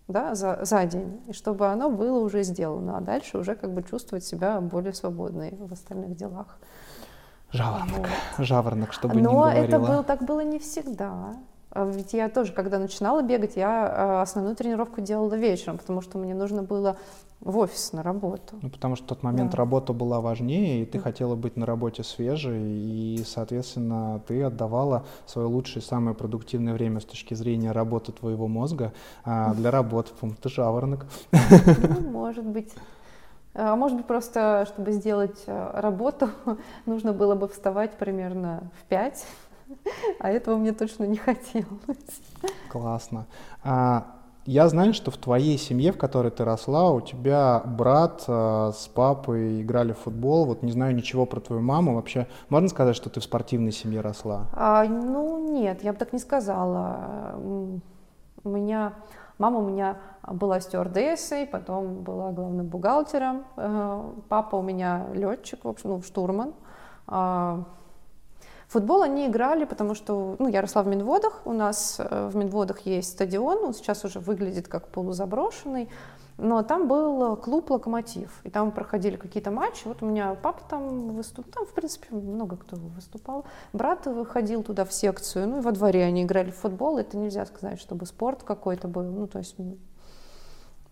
да, 0.09 0.35
за, 0.35 0.65
за 0.65 0.85
день, 0.85 1.23
и 1.29 1.33
чтобы 1.33 1.67
оно 1.69 1.91
было 1.91 2.19
уже 2.19 2.43
сделано, 2.43 2.99
а 2.99 3.01
дальше 3.01 3.39
уже 3.39 3.55
как 3.55 3.73
бы 3.73 3.83
чувствовать 3.83 4.25
себя 4.25 4.61
более 4.61 4.93
свободной 4.93 5.57
в 5.59 5.73
остальных 5.73 6.17
делах. 6.17 6.59
Жаворонок, 7.53 8.09
вот. 8.37 8.47
жаворонок, 8.47 8.93
чтобы 8.93 9.15
Но 9.15 9.21
не 9.21 9.27
говорила. 9.27 9.65
это 9.65 9.79
было, 9.79 10.03
так 10.03 10.25
было 10.25 10.41
не 10.41 10.59
всегда. 10.59 11.37
А 11.71 11.85
ведь 11.87 12.13
я 12.13 12.29
тоже, 12.29 12.53
когда 12.53 12.79
начинала 12.79 13.23
бегать, 13.23 13.57
я 13.57 13.87
а, 13.87 14.23
основную 14.23 14.57
тренировку 14.57 15.01
делала 15.01 15.35
вечером, 15.35 15.79
потому 15.79 16.01
что 16.01 16.19
мне 16.19 16.35
нужно 16.35 16.63
было 16.63 16.97
в 17.45 17.59
офис 17.59 17.93
на 17.93 18.03
работу. 18.03 18.59
Ну, 18.63 18.71
потому 18.71 18.97
что 18.97 19.05
в 19.05 19.09
тот 19.09 19.23
момент 19.23 19.53
да. 19.53 19.59
работа 19.59 19.93
была 19.93 20.21
важнее, 20.21 20.83
и 20.83 20.87
ты 20.87 20.99
хотела 20.99 21.37
быть 21.37 21.57
на 21.57 21.67
работе 21.67 22.03
свежей, 22.03 22.61
и, 22.61 23.23
соответственно, 23.25 24.21
ты 24.27 24.43
отдавала 24.43 25.05
свое 25.27 25.47
лучшее, 25.47 25.83
самое 25.83 26.17
продуктивное 26.17 26.73
время 26.73 27.01
с 27.01 27.05
точки 27.05 27.35
зрения 27.35 27.73
работы 27.73 28.13
твоего 28.13 28.49
мозга 28.49 28.93
а, 29.25 29.55
для 29.55 29.71
работы. 29.71 30.13
Ты 30.43 30.49
жаворонок. 30.49 31.07
Ну, 31.31 32.11
может 32.11 32.45
быть. 32.45 32.73
А 33.57 33.77
может 33.77 33.99
быть, 33.99 34.07
просто, 34.07 34.67
чтобы 34.67 34.93
сделать 34.93 35.45
а, 35.47 35.81
работу, 35.81 36.31
нужно 36.87 37.13
было 37.13 37.35
бы 37.35 37.49
вставать 37.49 37.97
примерно 37.99 38.71
в 38.81 38.85
5, 38.87 39.27
А 40.19 40.31
этого 40.31 40.57
мне 40.57 40.73
точно 40.73 41.05
не 41.05 41.17
хотелось. 41.17 41.67
Классно. 42.71 43.27
А, 43.63 44.07
я 44.47 44.69
знаю, 44.69 44.93
что 44.95 45.11
в 45.11 45.17
твоей 45.17 45.59
семье, 45.59 45.93
в 45.93 45.99
которой 45.99 46.31
ты 46.31 46.45
росла, 46.45 46.91
у 46.91 47.01
тебя 47.01 47.63
брат 47.65 48.25
э, 48.29 48.73
с 48.75 48.89
папой 48.89 49.63
играли 49.63 49.93
в 49.93 49.99
футбол. 49.99 50.45
Вот 50.45 50.63
не 50.63 50.73
знаю 50.73 50.95
ничего 50.95 51.27
про 51.27 51.41
твою 51.41 51.63
маму. 51.63 51.95
Вообще, 51.95 52.27
можно 52.49 52.69
сказать, 52.69 52.95
что 52.97 53.09
ты 53.09 53.21
в 53.21 53.25
спортивной 53.25 53.73
семье 53.73 54.01
росла? 54.01 54.47
А, 54.53 54.85
ну, 54.85 55.51
нет, 55.51 55.83
я 55.83 55.93
бы 55.93 55.99
так 55.99 56.13
не 56.13 56.19
сказала. 56.19 57.35
У 58.45 58.49
меня 58.49 58.93
мама 59.39 59.59
у 59.59 59.69
меня 59.69 59.99
была 60.27 60.61
стюардессой, 60.61 61.47
потом 61.47 62.03
была 62.03 62.33
главным 62.33 62.67
бухгалтером. 62.67 63.45
Э, 63.57 64.13
папа 64.29 64.57
у 64.57 64.63
меня 64.63 65.07
летчик, 65.15 65.65
в 65.65 65.69
общем, 65.69 65.91
ну, 65.91 66.03
штурман. 66.03 66.55
А, 67.07 67.65
Футбол 68.75 69.03
они 69.03 69.29
играли, 69.29 69.67
потому 69.67 69.95
что, 69.95 70.35
ну, 70.41 70.49
я 70.49 70.61
росла 70.61 70.83
в 70.83 70.89
Минводах, 70.89 71.43
у 71.45 71.53
нас 71.53 72.01
э, 72.01 72.29
в 72.29 72.35
Минводах 72.35 72.81
есть 72.81 73.13
стадион, 73.13 73.67
он 73.67 73.73
сейчас 73.73 74.05
уже 74.05 74.19
выглядит 74.19 74.67
как 74.67 74.89
полузаброшенный, 74.89 75.89
но 76.39 76.61
там 76.65 76.89
был 76.89 77.37
клуб 77.37 77.71
«Локомотив», 77.71 78.41
и 78.43 78.51
там 78.51 78.73
проходили 78.73 79.15
какие-то 79.15 79.53
матчи. 79.53 79.87
Вот 79.87 80.03
у 80.03 80.07
меня 80.07 80.35
папа 80.35 80.61
там 80.69 81.15
выступал, 81.15 81.53
там, 81.53 81.67
в 81.67 81.73
принципе, 81.73 82.17
много 82.17 82.57
кто 82.57 82.75
выступал. 82.75 83.45
Брат 83.73 84.07
выходил 84.07 84.65
туда 84.65 84.85
в 84.85 84.93
секцию, 84.93 85.47
ну 85.47 85.59
и 85.59 85.61
во 85.61 85.71
дворе 85.71 86.03
они 86.03 86.25
играли 86.25 86.51
в 86.51 86.57
футбол. 86.57 86.99
Это 86.99 87.17
нельзя 87.17 87.47
сказать, 87.47 87.81
чтобы 87.81 88.07
спорт 88.07 88.43
какой-то 88.43 88.89
был. 88.89 89.05
Ну, 89.05 89.29
то 89.29 89.39
есть 89.39 89.55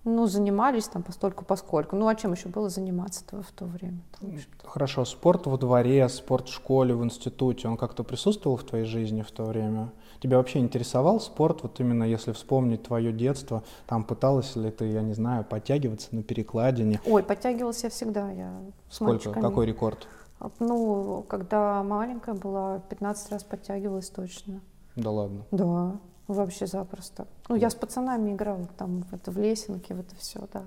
ну, 0.04 0.26
занимались 0.26 0.88
там 0.88 1.02
постольку 1.02 1.44
поскольку. 1.44 1.96
Ну, 1.96 2.08
а 2.08 2.14
чем 2.14 2.32
еще 2.32 2.48
было 2.48 2.68
заниматься 2.68 3.24
в 3.30 3.52
то 3.52 3.66
время? 3.66 4.02
Там, 4.18 4.32
Хорошо, 4.64 5.04
спорт 5.04 5.46
во 5.46 5.56
дворе, 5.56 6.08
спорт 6.08 6.48
в 6.48 6.52
школе, 6.52 6.94
в 6.94 7.04
институте, 7.04 7.68
он 7.68 7.76
как-то 7.76 8.02
присутствовал 8.02 8.56
в 8.56 8.64
твоей 8.64 8.84
жизни 8.84 9.22
в 9.22 9.30
то 9.30 9.44
время? 9.44 9.92
Тебя 10.20 10.38
вообще 10.38 10.58
интересовал 10.58 11.20
спорт, 11.20 11.62
вот 11.62 11.78
именно 11.80 12.04
если 12.04 12.32
вспомнить 12.32 12.82
твое 12.82 13.12
детство, 13.12 13.62
там 13.86 14.04
пыталась 14.04 14.56
ли 14.56 14.70
ты, 14.70 14.86
я 14.86 15.02
не 15.02 15.14
знаю, 15.14 15.44
подтягиваться 15.44 16.14
на 16.14 16.22
перекладине? 16.22 17.00
Ой, 17.06 17.22
подтягивалась 17.22 17.82
я 17.84 17.90
всегда, 17.90 18.30
я 18.30 18.60
Сколько? 18.90 19.32
Какой 19.32 19.66
рекорд? 19.66 20.06
Ну, 20.58 21.24
когда 21.28 21.82
маленькая 21.84 22.34
была, 22.34 22.80
15 22.88 23.32
раз 23.32 23.44
подтягивалась 23.44 24.10
точно. 24.10 24.60
Да 24.96 25.10
ладно? 25.10 25.44
Да. 25.52 25.96
Вообще 26.32 26.66
запросто. 26.66 27.26
Ну, 27.48 27.56
я 27.56 27.70
с 27.70 27.74
пацанами 27.74 28.32
играла 28.32 28.66
там 28.78 29.02
в 29.02 29.12
это 29.12 29.30
в 29.30 29.38
лесенке, 29.38 29.94
в 29.94 30.00
это 30.00 30.14
все, 30.16 30.40
да. 30.52 30.62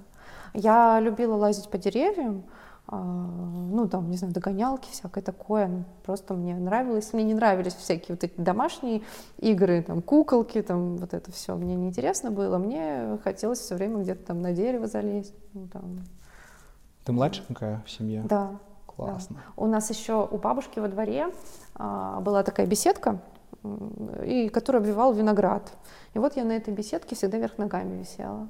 Я 0.54 1.00
любила 1.00 1.36
лазить 1.36 1.70
по 1.70 1.78
деревьям, 1.78 2.44
а, 2.88 2.98
ну, 2.98 3.88
там, 3.88 4.12
не 4.12 4.18
знаю, 4.18 4.34
догонялки, 4.34 4.90
всякое 4.92 5.22
такое. 5.22 5.68
Ну, 5.68 5.84
просто 6.04 6.34
мне 6.36 6.56
нравилось. 6.56 7.14
Мне 7.14 7.24
не 7.24 7.34
нравились 7.34 7.74
всякие 7.74 8.16
вот 8.16 8.24
эти 8.24 8.40
домашние 8.40 9.02
игры, 9.38 9.82
там, 9.82 10.02
куколки, 10.02 10.62
там, 10.62 10.98
вот 10.98 11.14
это 11.14 11.32
все. 11.32 11.56
Мне 11.56 11.76
неинтересно 11.76 12.30
было. 12.30 12.58
Мне 12.58 13.18
хотелось 13.24 13.60
все 13.60 13.76
время 13.76 13.98
где-то 13.98 14.28
там 14.28 14.42
на 14.42 14.54
дерево 14.54 14.88
залезть. 14.88 15.34
Ну, 15.54 15.68
там. 15.68 16.04
Ты 17.04 17.12
младшенькая 17.12 17.84
в 17.86 17.90
семье? 17.90 18.24
Да. 18.28 18.60
Классно. 18.86 19.38
Да. 19.38 19.64
У 19.64 19.66
нас 19.66 19.90
еще 19.90 20.26
у 20.26 20.38
бабушки 20.38 20.80
во 20.80 20.88
дворе 20.88 21.28
а, 21.74 22.22
была 22.22 22.44
такая 22.44 22.66
беседка, 22.66 23.20
и 24.26 24.50
который 24.50 24.78
обвивал 24.78 25.14
виноград. 25.14 25.72
И 26.14 26.20
вот 26.20 26.36
я 26.36 26.44
на 26.44 26.54
этой 26.54 26.74
беседке 26.74 27.16
всегда 27.16 27.38
вверх 27.38 27.58
ногами 27.58 28.00
висела. 28.00 28.48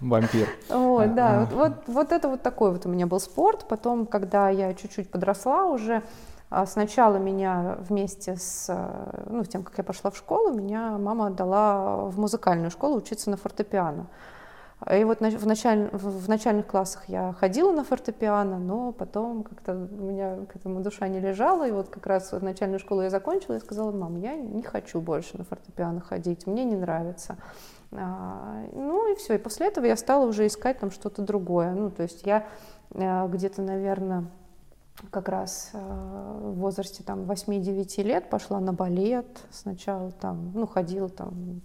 Вампир. 0.00 0.48
Вот, 0.68 1.14
да, 1.14 1.40
вот, 1.40 1.52
вот, 1.52 1.72
вот 1.88 2.12
это 2.12 2.28
вот 2.28 2.42
такой 2.42 2.70
вот 2.70 2.86
у 2.86 2.88
меня 2.88 3.06
был 3.06 3.18
спорт. 3.18 3.66
Потом, 3.68 4.06
когда 4.06 4.48
я 4.48 4.72
чуть-чуть 4.74 5.10
подросла 5.10 5.66
уже, 5.66 6.02
а, 6.50 6.66
сначала 6.66 7.16
меня 7.16 7.76
вместе 7.80 8.36
с, 8.36 8.72
ну, 9.26 9.44
тем, 9.44 9.64
как 9.64 9.76
я 9.78 9.84
пошла 9.84 10.10
в 10.10 10.16
школу, 10.16 10.52
меня 10.52 10.96
мама 10.98 11.26
отдала 11.26 12.04
в 12.04 12.18
музыкальную 12.18 12.70
школу 12.70 12.96
учиться 12.96 13.28
на 13.28 13.36
фортепиано. 13.36 14.06
И 14.92 15.02
вот 15.02 15.18
в, 15.18 15.46
началь, 15.46 15.90
в 15.92 16.28
начальных 16.28 16.68
классах 16.68 17.08
я 17.08 17.32
ходила 17.32 17.72
на 17.72 17.82
фортепиано, 17.82 18.58
но 18.58 18.92
потом 18.92 19.42
как-то 19.42 19.74
у 19.74 20.04
меня 20.04 20.36
к 20.46 20.54
этому 20.54 20.80
душа 20.80 21.08
не 21.08 21.18
лежала. 21.18 21.66
И 21.66 21.72
вот 21.72 21.88
как 21.88 22.06
раз 22.06 22.30
в 22.30 22.42
начальную 22.42 22.78
школу 22.78 23.02
я 23.02 23.10
закончила 23.10 23.54
и 23.56 23.60
сказала, 23.60 23.90
мам, 23.90 24.16
я 24.16 24.36
не 24.36 24.62
хочу 24.62 25.00
больше 25.00 25.36
на 25.36 25.44
фортепиано 25.44 26.00
ходить, 26.00 26.46
мне 26.46 26.64
не 26.64 26.76
нравится. 26.76 27.36
А, 27.90 28.64
ну 28.72 29.10
и 29.12 29.16
все. 29.16 29.34
И 29.34 29.38
после 29.38 29.66
этого 29.66 29.84
я 29.84 29.96
стала 29.96 30.26
уже 30.26 30.46
искать 30.46 30.78
там 30.78 30.92
что-то 30.92 31.22
другое. 31.22 31.72
Ну, 31.72 31.90
то 31.90 32.04
есть 32.04 32.24
я 32.24 32.46
а, 32.94 33.26
где-то, 33.26 33.62
наверное, 33.62 34.26
как 35.10 35.28
раз 35.28 35.70
а, 35.72 36.38
в 36.40 36.54
возрасте 36.54 37.02
там 37.02 37.22
8-9 37.22 38.02
лет 38.04 38.30
пошла 38.30 38.60
на 38.60 38.72
балет. 38.72 39.26
Сначала 39.50 40.12
там, 40.12 40.52
ну, 40.54 40.68
ходила 40.68 41.08
там 41.08 41.62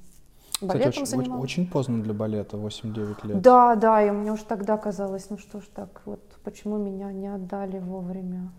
балетом 0.62 0.91
Кстати, 0.91 0.98
очень, 0.98 1.05
занималась. 1.05 1.43
очень 1.43 1.67
поздно 1.67 2.03
для 2.03 2.13
балета, 2.13 2.57
8-9 2.57 3.27
лет. 3.27 3.41
Да, 3.41 3.75
да, 3.75 4.03
и 4.03 4.12
мне 4.12 4.31
уже 4.31 4.45
тогда 4.45 4.77
казалось, 4.77 5.29
ну 5.29 5.38
что 5.38 5.60
ж 5.60 5.63
так, 5.74 6.01
вот 6.05 6.22
почему 6.43 6.77
меня 6.77 7.12
не 7.12 7.27
отдали 7.27 7.79
вовремя? 7.79 8.51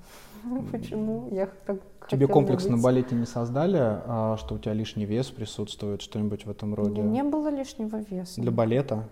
Почему 0.72 1.28
я 1.30 1.48
так 1.66 1.80
Тебе 2.10 2.26
комплекс 2.26 2.66
на 2.66 2.76
балете 2.76 3.14
не 3.14 3.24
создали, 3.24 3.78
а, 3.80 4.36
что 4.38 4.56
у 4.56 4.58
тебя 4.58 4.74
лишний 4.74 5.06
вес 5.06 5.30
присутствует, 5.30 6.02
что-нибудь 6.02 6.44
в 6.44 6.50
этом 6.50 6.74
роде? 6.74 7.00
Не 7.00 7.22
было 7.22 7.48
лишнего 7.48 7.96
веса. 7.96 8.40
Для 8.40 8.50
балета? 8.50 9.08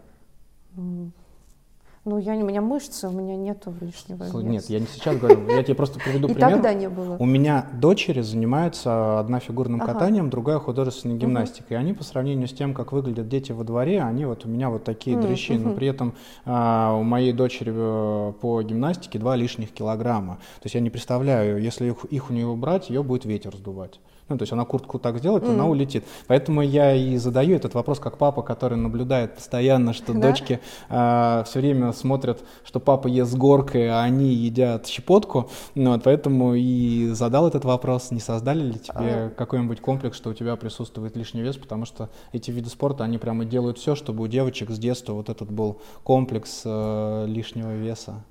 Ну, 2.05 2.19
я, 2.19 2.35
у 2.35 2.45
меня 2.45 2.61
мышцы, 2.61 3.07
у 3.07 3.13
меня 3.13 3.37
нету 3.37 3.73
лишнего 3.81 4.25
веса. 4.25 4.39
Нет, 4.39 4.65
я 4.65 4.81
не 4.81 4.87
сейчас 4.87 5.17
говорю, 5.19 5.49
я 5.49 5.63
тебе 5.63 5.77
просто 5.77 6.01
приведу 6.01 6.27
пример. 6.35 6.49
И 6.49 6.53
тогда 6.53 6.75
не 6.75 6.89
было. 6.89 7.17
У 7.17 7.25
меня 7.25 7.69
дочери 7.75 8.23
занимаются 8.23 9.21
одна 9.21 9.39
фигурным 9.39 9.81
ага. 9.81 9.93
катанием, 9.93 10.29
другая 10.29 10.59
художественной 10.59 11.17
гимнастикой. 11.17 11.77
Угу. 11.77 11.81
И 11.81 11.85
они 11.85 11.93
по 11.93 12.03
сравнению 12.03 12.49
с 12.49 12.53
тем, 12.53 12.75
как 12.75 12.91
выглядят 12.91 13.29
дети 13.29 13.53
во 13.53 13.63
дворе, 13.63 14.03
они 14.03 14.25
вот 14.25 14.45
у 14.45 14.49
меня 14.49 14.69
вот 14.69 14.83
такие 14.83 15.17
угу. 15.17 15.29
дрыщи. 15.29 15.53
Но 15.53 15.75
при 15.75 15.87
этом 15.87 16.15
а, 16.45 16.93
у 16.99 17.05
моей 17.05 17.33
дочери 17.33 17.73
э, 17.73 18.33
по 18.41 18.61
гимнастике 18.63 19.21
два 19.21 19.37
лишних 19.37 19.71
килограмма. 19.71 20.39
То 20.61 20.65
есть 20.65 20.75
я 20.75 20.81
не 20.81 20.91
представляю, 20.91 21.63
если 21.63 21.87
их, 21.87 22.05
их 22.07 22.31
у 22.31 22.33
нее 22.33 22.49
убрать, 22.49 22.91
ее 22.91 23.05
будет 23.05 23.27
ветер 23.27 23.55
сдувать. 23.57 24.01
Ну, 24.33 24.39
то 24.39 24.45
есть 24.45 24.53
она 24.53 24.65
куртку 24.65 24.99
так 24.99 25.19
сделает, 25.19 25.45
mm. 25.45 25.53
она 25.53 25.67
улетит. 25.67 26.05
Поэтому 26.27 26.63
я 26.63 26.95
и 26.95 27.19
задаю 27.19 27.55
этот 27.55 27.75
вопрос 27.75 27.99
как 27.99 28.17
папа, 28.17 28.43
который 28.43 28.79
наблюдает 28.79 29.35
постоянно, 29.35 29.93
что 29.93 30.15
да? 30.15 30.21
дочки 30.21 30.61
э, 30.89 31.43
все 31.47 31.61
время 31.61 31.93
смотрят, 31.93 32.43
что 32.65 32.81
папа 32.81 33.09
ест 33.09 33.35
горкой, 33.35 33.91
а 33.91 34.03
они 34.03 34.33
едят 34.33 34.87
щепотку. 34.87 35.51
Ну, 35.75 35.93
вот, 35.93 36.03
поэтому 36.05 36.55
и 36.55 37.09
задал 37.13 37.47
этот 37.47 37.67
вопрос, 37.67 38.11
не 38.11 38.21
создали 38.21 38.63
ли 38.63 38.79
тебе 38.79 38.95
а... 38.95 39.31
какой-нибудь 39.37 39.81
комплекс, 39.81 40.17
что 40.17 40.31
у 40.31 40.35
тебя 40.35 40.57
присутствует 40.57 41.15
лишний 41.15 41.43
вес, 41.43 41.57
потому 41.57 41.85
что 41.85 42.09
эти 42.33 42.51
виды 42.51 42.71
спорта, 42.71 43.05
они 43.05 43.19
прямо 43.19 43.45
делают 43.45 43.77
все, 43.77 43.95
чтобы 43.95 44.25
у 44.25 44.29
девочек 44.29 44.71
с 44.71 44.79
детства 44.79 45.13
вот 45.13 45.29
этот 45.29 45.51
был 45.53 45.79
комплекс 46.05 46.63
э, 46.65 47.27
лишнего 47.29 47.75
веса. 47.77 48.25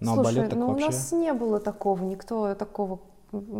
Ну, 0.00 0.14
Слушай, 0.14 0.48
а 0.48 0.54
ну 0.54 0.66
вообще... 0.68 0.84
у 0.84 0.88
нас 0.88 1.12
не 1.12 1.32
было 1.32 1.60
такого, 1.60 2.02
никто 2.02 2.54
такого 2.54 2.98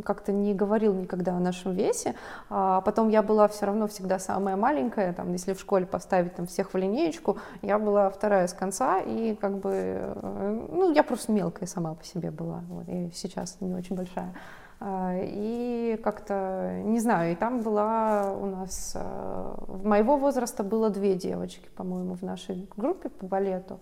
как-то 0.04 0.32
не 0.32 0.54
говорил 0.54 0.94
никогда 0.94 1.36
о 1.36 1.40
нашем 1.40 1.72
весе. 1.72 2.14
А 2.50 2.80
потом 2.80 3.08
я 3.08 3.22
была 3.22 3.48
все 3.48 3.66
равно 3.66 3.86
всегда 3.86 4.18
самая 4.18 4.56
маленькая, 4.56 5.12
там, 5.12 5.32
если 5.32 5.52
в 5.54 5.60
школе 5.60 5.86
поставить 5.86 6.34
там, 6.34 6.46
всех 6.46 6.74
в 6.74 6.76
линеечку, 6.76 7.38
я 7.62 7.78
была 7.78 8.10
вторая 8.10 8.46
с 8.46 8.52
конца, 8.52 9.00
и 9.00 9.34
как 9.34 9.58
бы, 9.58 9.70
э, 9.72 10.66
ну, 10.70 10.92
я 10.92 11.02
просто 11.02 11.32
мелкая 11.32 11.66
сама 11.66 11.94
по 11.94 12.04
себе 12.04 12.30
была, 12.30 12.62
вот, 12.68 12.88
и 12.88 13.10
сейчас 13.14 13.56
не 13.60 13.74
очень 13.74 13.96
большая. 13.96 14.34
А, 14.80 15.14
и 15.16 15.98
как-то, 16.02 16.82
не 16.84 17.00
знаю, 17.00 17.32
и 17.32 17.36
там 17.36 17.62
была 17.62 18.32
у 18.32 18.46
нас, 18.46 18.92
э, 18.94 19.54
моего 19.82 20.16
возраста 20.16 20.62
было 20.62 20.90
две 20.90 21.14
девочки, 21.14 21.68
по-моему, 21.76 22.14
в 22.16 22.22
нашей 22.22 22.68
группе 22.76 23.08
по 23.08 23.26
балету. 23.26 23.80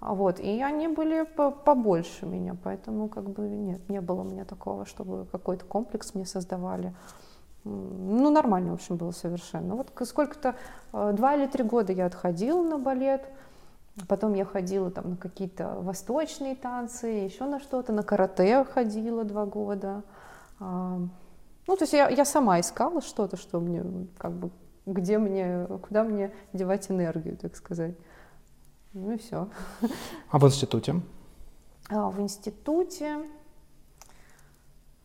Вот, 0.00 0.38
и 0.38 0.62
они 0.62 0.86
были 0.86 1.24
побольше 1.24 2.24
меня, 2.24 2.56
поэтому 2.62 3.08
как 3.08 3.28
бы 3.28 3.48
нет, 3.48 3.88
не 3.88 4.00
было 4.00 4.20
у 4.20 4.24
меня 4.24 4.44
такого, 4.44 4.86
чтобы 4.86 5.26
какой-то 5.26 5.64
комплекс 5.64 6.14
мне 6.14 6.24
создавали. 6.24 6.94
Ну, 7.64 8.30
нормально, 8.30 8.70
в 8.70 8.74
общем, 8.74 8.96
было 8.96 9.10
совершенно. 9.10 9.74
Вот 9.74 9.90
сколько-то, 10.06 10.54
э, 10.92 11.12
два 11.14 11.34
или 11.34 11.46
три 11.46 11.64
года 11.64 11.92
я 11.92 12.06
отходила 12.06 12.62
на 12.62 12.78
балет, 12.78 13.28
потом 14.06 14.34
я 14.34 14.44
ходила 14.44 14.90
там 14.92 15.10
на 15.10 15.16
какие-то 15.16 15.74
восточные 15.80 16.54
танцы, 16.54 17.06
еще 17.06 17.44
на 17.46 17.58
что-то, 17.58 17.92
на 17.92 18.04
карате 18.04 18.64
ходила 18.64 19.24
два 19.24 19.46
года. 19.46 20.04
А, 20.60 20.98
ну, 21.66 21.76
то 21.76 21.82
есть 21.82 21.92
я, 21.92 22.08
я 22.08 22.24
сама 22.24 22.60
искала 22.60 23.02
что-то, 23.02 23.36
что 23.36 23.58
мне, 23.58 23.82
как 24.16 24.32
бы, 24.32 24.50
где 24.86 25.18
мне, 25.18 25.66
куда 25.82 26.04
мне 26.04 26.32
девать 26.52 26.88
энергию, 26.90 27.36
так 27.36 27.56
сказать. 27.56 27.96
Ну 28.98 29.12
и 29.12 29.18
все. 29.18 29.48
А 30.30 30.38
в 30.38 30.44
институте? 30.44 31.00
А, 31.88 32.10
в 32.10 32.20
институте... 32.20 33.18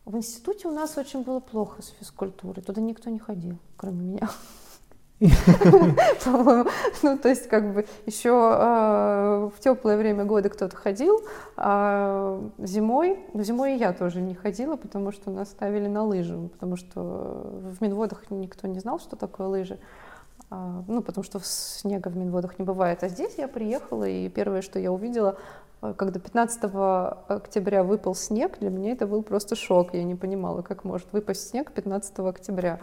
В 0.04 0.16
институте 0.16 0.68
у 0.68 0.70
нас 0.70 0.98
очень 0.98 1.22
было 1.22 1.40
плохо 1.40 1.80
с 1.80 1.88
физкультурой. 1.98 2.62
Туда 2.62 2.82
никто 2.82 3.08
не 3.08 3.18
ходил, 3.18 3.58
кроме 3.76 4.04
меня. 4.04 4.28
по-моему. 6.24 6.68
Ну, 7.02 7.18
то 7.18 7.28
есть, 7.28 7.48
как 7.48 7.72
бы, 7.72 7.86
еще 8.04 8.28
э, 8.30 9.50
в 9.56 9.60
теплое 9.60 9.96
время 9.96 10.24
года 10.24 10.48
кто-то 10.50 10.76
ходил, 10.76 11.22
а 11.56 12.40
зимой, 12.58 13.18
ну, 13.32 13.42
зимой 13.42 13.74
и 13.74 13.78
я 13.78 13.92
тоже 13.92 14.20
не 14.20 14.34
ходила, 14.34 14.76
потому 14.76 15.12
что 15.12 15.30
нас 15.30 15.50
ставили 15.50 15.86
на 15.86 16.04
лыжи, 16.04 16.36
потому 16.52 16.76
что 16.76 17.00
в 17.74 17.80
Минводах 17.80 18.30
никто 18.30 18.66
не 18.68 18.80
знал, 18.80 18.98
что 18.98 19.16
такое 19.16 19.46
лыжи. 19.46 19.78
А, 20.50 20.82
ну, 20.86 21.02
потому 21.02 21.24
что 21.24 21.40
снега 21.42 22.08
в 22.08 22.16
Минводах 22.16 22.58
не 22.58 22.64
бывает. 22.64 23.02
А 23.02 23.08
здесь 23.08 23.34
я 23.38 23.48
приехала, 23.48 24.04
и 24.04 24.28
первое, 24.28 24.62
что 24.62 24.78
я 24.78 24.92
увидела, 24.92 25.36
э, 25.82 25.94
когда 25.96 26.20
15 26.20 26.64
октября 27.28 27.82
выпал 27.82 28.14
снег, 28.14 28.58
для 28.58 28.70
меня 28.70 28.92
это 28.92 29.06
был 29.06 29.22
просто 29.22 29.56
шок. 29.56 29.94
Я 29.94 30.04
не 30.04 30.14
понимала, 30.14 30.62
как 30.62 30.84
может 30.84 31.12
выпасть 31.12 31.50
снег 31.50 31.72
15 31.72 32.18
октября. 32.20 32.80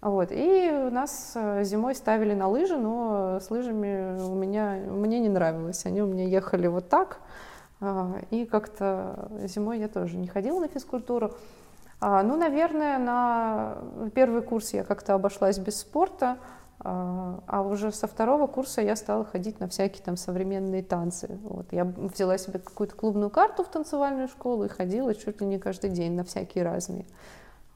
Вот. 0.00 0.28
И 0.30 0.70
нас 0.90 1.32
э, 1.34 1.64
зимой 1.64 1.94
ставили 1.94 2.34
на 2.34 2.48
лыжи, 2.48 2.76
но 2.76 3.38
с 3.40 3.50
лыжами 3.50 4.18
у 4.20 4.34
меня, 4.34 4.78
мне 4.88 5.20
не 5.20 5.28
нравилось. 5.28 5.84
Они 5.84 6.02
у 6.02 6.06
меня 6.06 6.26
ехали 6.26 6.68
вот 6.68 6.88
так. 6.88 7.18
А, 7.80 8.20
и 8.30 8.44
как-то 8.46 9.30
зимой 9.44 9.78
я 9.78 9.88
тоже 9.88 10.16
не 10.16 10.28
ходила 10.28 10.60
на 10.60 10.68
физкультуру. 10.68 11.32
А, 12.00 12.22
ну, 12.22 12.36
наверное, 12.36 12.98
на 12.98 13.76
первый 14.14 14.40
курс 14.40 14.72
я 14.72 14.84
как-то 14.84 15.14
обошлась 15.14 15.58
без 15.58 15.80
спорта. 15.80 16.38
А, 16.82 17.42
а 17.46 17.62
уже 17.62 17.92
со 17.92 18.06
второго 18.06 18.46
курса 18.46 18.80
я 18.80 18.96
стала 18.96 19.24
ходить 19.24 19.60
на 19.60 19.68
всякие 19.68 20.02
там 20.02 20.16
современные 20.16 20.82
танцы. 20.82 21.38
Вот. 21.42 21.72
Я 21.72 21.84
взяла 21.84 22.38
себе 22.38 22.58
какую-то 22.58 22.94
клубную 22.94 23.28
карту 23.28 23.64
в 23.64 23.68
танцевальную 23.68 24.28
школу 24.28 24.64
и 24.64 24.68
ходила 24.68 25.14
чуть 25.14 25.40
ли 25.40 25.46
не 25.46 25.58
каждый 25.58 25.90
день 25.90 26.12
на 26.12 26.24
всякие 26.24 26.64
разные. 26.64 27.04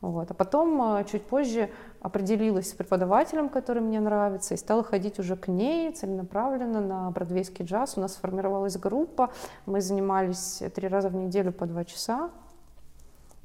Вот. 0.00 0.30
А 0.30 0.34
потом, 0.34 0.80
а, 0.80 1.04
чуть 1.04 1.22
позже, 1.22 1.70
определилась 2.00 2.70
с 2.70 2.74
преподавателем, 2.74 3.50
который 3.50 3.82
мне 3.82 4.00
нравится, 4.00 4.54
и 4.54 4.56
стала 4.56 4.82
ходить 4.82 5.18
уже 5.18 5.36
к 5.36 5.48
ней 5.48 5.92
целенаправленно 5.92 6.80
на 6.80 7.10
бродвейский 7.10 7.64
джаз. 7.64 7.96
У 7.96 8.00
нас 8.00 8.14
сформировалась 8.14 8.76
группа, 8.78 9.32
мы 9.66 9.82
занимались 9.82 10.62
три 10.74 10.88
раза 10.88 11.10
в 11.10 11.14
неделю 11.14 11.52
по 11.52 11.66
два 11.66 11.84
часа. 11.84 12.30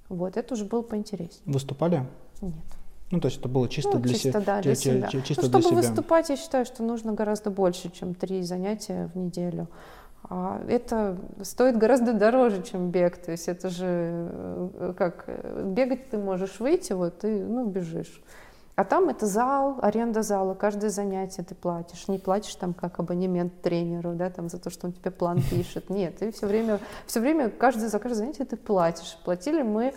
Вот, 0.08 0.38
это 0.38 0.54
уже 0.54 0.66
было 0.66 0.82
поинтереснее. 0.82 1.54
Выступали? 1.54 2.06
Нет. 2.42 2.78
Ну, 3.12 3.20
то 3.20 3.28
есть 3.28 3.39
это 3.39 3.50
было 3.50 3.68
чисто 3.68 3.94
ну, 3.94 4.00
для, 4.00 4.13
чисто, 4.13 4.39
се... 4.39 4.46
да, 4.46 4.62
для 4.62 4.75
себя. 4.75 5.08
Чисто 5.08 5.42
ну, 5.42 5.48
чтобы 5.48 5.60
для 5.60 5.62
себя. 5.62 5.75
выступать, 5.78 6.30
я 6.30 6.38
считаю, 6.38 6.66
что 6.66 6.84
нужно 6.84 7.13
гораздо 7.13 7.50
больше, 7.50 7.89
чем 7.89 8.13
три 8.13 8.44
занятия 8.44 9.10
в 9.13 9.18
неделю. 9.18 9.68
А 10.30 10.62
это 10.68 11.18
стоит 11.42 11.78
гораздо 11.78 12.13
дороже, 12.13 12.62
чем 12.62 12.92
бег. 12.92 13.18
То 13.18 13.32
есть 13.32 13.48
это 13.48 13.70
же 13.70 14.30
э, 14.32 14.94
как 14.96 15.25
бегать 15.63 16.10
ты 16.10 16.18
можешь 16.18 16.60
выйти, 16.60 16.94
вот 16.94 17.20
ты 17.20 17.44
ну, 17.44 17.66
бежишь. 17.66 18.22
А 18.75 18.86
там 18.86 19.10
это 19.10 19.25
зал, 19.25 19.80
аренда 19.82 20.22
зала, 20.22 20.54
каждое 20.54 20.89
занятие 20.89 21.44
ты 21.44 21.56
платишь. 21.56 22.08
Не 22.08 22.18
платишь 22.18 22.56
там 22.56 22.74
как 22.74 23.00
абонемент 23.00 23.62
тренеру, 23.62 24.13
да, 24.13 24.30
там 24.30 24.50
за 24.50 24.58
то, 24.60 24.70
что 24.70 24.88
он 24.88 24.94
тебе 24.94 25.12
план 25.12 25.42
пишет. 25.50 25.89
Нет, 25.89 26.18
ты 26.18 26.32
все 26.32 26.48
время, 26.48 26.80
все 27.06 27.20
время 27.20 27.50
каждое, 27.50 27.89
за 27.89 28.00
каждое 28.00 28.20
занятие 28.20 28.46
ты 28.46 28.56
платишь. 28.56 29.18
Платили 29.25 29.63
мы, 29.63 29.94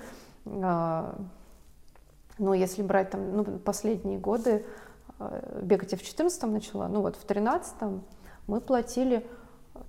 ну, 2.43 2.53
если 2.53 2.83
брать 2.83 3.11
там, 3.11 3.37
ну, 3.37 3.45
последние 3.45 4.19
годы, 4.19 4.65
а, 5.19 5.61
бегать 5.63 5.93
я 5.93 5.99
в 5.99 6.03
14 6.03 6.43
начала, 6.45 6.89
ну, 6.89 7.01
вот 7.01 7.17
в 7.17 7.25
13 7.25 8.03
мы 8.49 8.61
платили 8.61 9.25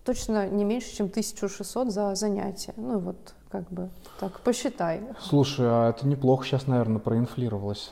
точно 0.04 0.48
не 0.48 0.64
меньше, 0.64 0.96
чем 0.96 1.08
1600 1.08 1.92
за 1.92 2.16
занятие. 2.16 2.74
Ну, 2.78 3.00
вот 3.00 3.34
как 3.54 3.70
бы 3.70 3.90
так, 4.20 4.40
посчитай. 4.40 5.04
Слушай, 5.22 5.68
а 5.70 5.90
это 5.92 6.08
неплохо 6.08 6.44
сейчас, 6.44 6.66
наверное, 6.66 6.98
проинфлировалось. 6.98 7.88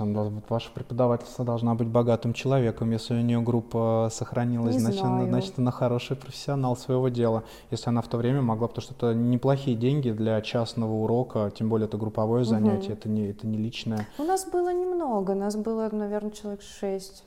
Ваша 0.49 0.71
преподавательница 0.71 1.43
должна 1.43 1.75
быть 1.75 1.87
богатым 1.87 2.33
человеком, 2.33 2.89
если 2.89 3.13
у 3.13 3.21
нее 3.21 3.39
группа 3.41 4.09
сохранилась, 4.11 4.73
Не 4.73 4.79
значит, 4.79 5.01
знаю. 5.01 5.27
значит, 5.27 5.59
она 5.59 5.69
хороший 5.69 6.15
профессионал 6.17 6.75
своего 6.75 7.09
дела. 7.09 7.43
Если 7.69 7.89
она 7.89 8.01
в 8.01 8.07
то 8.07 8.17
время 8.17 8.41
могла, 8.41 8.69
потому 8.69 8.81
что 8.81 8.95
это 8.95 9.13
неплохие 9.13 9.77
деньги 9.77 10.09
для 10.09 10.41
частного 10.41 10.93
урока, 10.93 11.51
тем 11.55 11.69
более 11.69 11.87
это 11.87 11.97
групповое 11.97 12.43
занятие, 12.43 12.93
это, 12.93 13.07
не, 13.07 13.27
это 13.27 13.45
не 13.45 13.59
личное. 13.59 14.07
У 14.17 14.23
нас 14.23 14.45
было 14.45 14.73
немного, 14.73 15.35
нас 15.35 15.55
было, 15.55 15.89
наверное, 15.91 16.31
человек 16.31 16.63
шесть. 16.63 17.23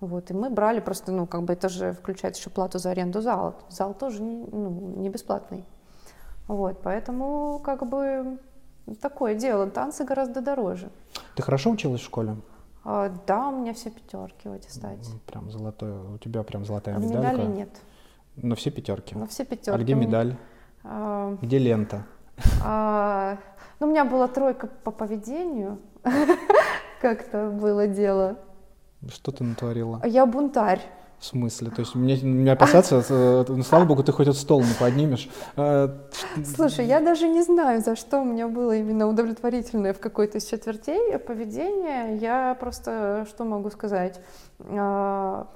Вот, 0.00 0.32
и 0.32 0.34
мы 0.34 0.50
брали 0.50 0.80
просто, 0.80 1.12
ну, 1.12 1.28
как 1.28 1.44
бы 1.44 1.52
это 1.52 1.68
же 1.68 1.92
включает 1.92 2.36
еще 2.36 2.50
плату 2.50 2.80
за 2.80 2.90
аренду 2.90 3.20
зала. 3.20 3.54
Зал 3.68 3.94
тоже 3.94 4.20
ну, 4.20 4.94
не 4.96 5.08
бесплатный. 5.10 5.64
Вот, 6.52 6.82
поэтому 6.82 7.60
как 7.64 7.88
бы 7.88 8.38
такое 9.00 9.34
дело. 9.34 9.70
Танцы 9.70 10.04
гораздо 10.04 10.42
дороже. 10.42 10.90
Ты 11.34 11.42
хорошо 11.42 11.70
училась 11.70 12.02
в 12.02 12.04
школе? 12.04 12.36
А, 12.84 13.10
да, 13.26 13.48
у 13.48 13.58
меня 13.58 13.72
все 13.72 13.88
пятерки 13.90 14.48
в 14.48 14.52
аттестате. 14.52 15.10
Прям 15.26 15.50
золотое, 15.50 15.98
у 16.02 16.18
тебя 16.18 16.42
прям 16.42 16.66
золотая 16.66 16.96
А 16.96 16.98
медалька. 16.98 17.32
медалей 17.32 17.46
нет. 17.46 17.70
Но 18.36 18.54
все 18.54 18.70
пятерки. 18.70 19.14
Но 19.14 19.26
все 19.26 19.46
пятерки. 19.46 19.70
А 19.80 19.82
где 19.82 19.94
медаль? 19.94 20.36
А, 20.84 21.38
Где 21.40 21.56
лента? 21.56 22.04
а, 22.62 23.38
ну, 23.80 23.86
у 23.86 23.90
меня 23.90 24.04
была 24.04 24.28
тройка 24.28 24.66
по 24.66 24.90
поведению. 24.90 25.78
Как-то 27.00 27.48
было 27.48 27.86
дело. 27.86 28.36
Что 29.08 29.32
ты 29.32 29.42
натворила? 29.42 30.02
Я 30.04 30.26
бунтарь. 30.26 30.82
В 31.22 31.24
смысле? 31.24 31.70
То 31.70 31.82
есть 31.82 31.94
мне, 31.94 32.16
мне 32.16 32.50
опасаться, 32.50 33.00
э, 33.08 33.44
ну, 33.46 33.62
слава 33.62 33.84
богу, 33.84 34.02
ты 34.02 34.10
хоть 34.10 34.26
этот 34.26 34.40
стол 34.40 34.60
не 34.60 34.74
поднимешь. 34.74 35.30
Э, 35.56 35.88
Слушай, 36.56 36.86
я 36.86 37.00
даже 37.00 37.28
не 37.28 37.42
знаю, 37.42 37.80
за 37.80 37.94
что 37.94 38.22
у 38.22 38.24
меня 38.24 38.48
было 38.48 38.72
именно 38.76 39.06
удовлетворительное 39.06 39.92
в 39.92 40.00
какой-то 40.00 40.38
из 40.38 40.46
четвертей 40.46 41.16
поведение. 41.18 42.16
Я 42.16 42.56
просто, 42.58 43.24
что 43.30 43.44
могу 43.44 43.70
сказать? 43.70 44.20
А, 44.58 45.46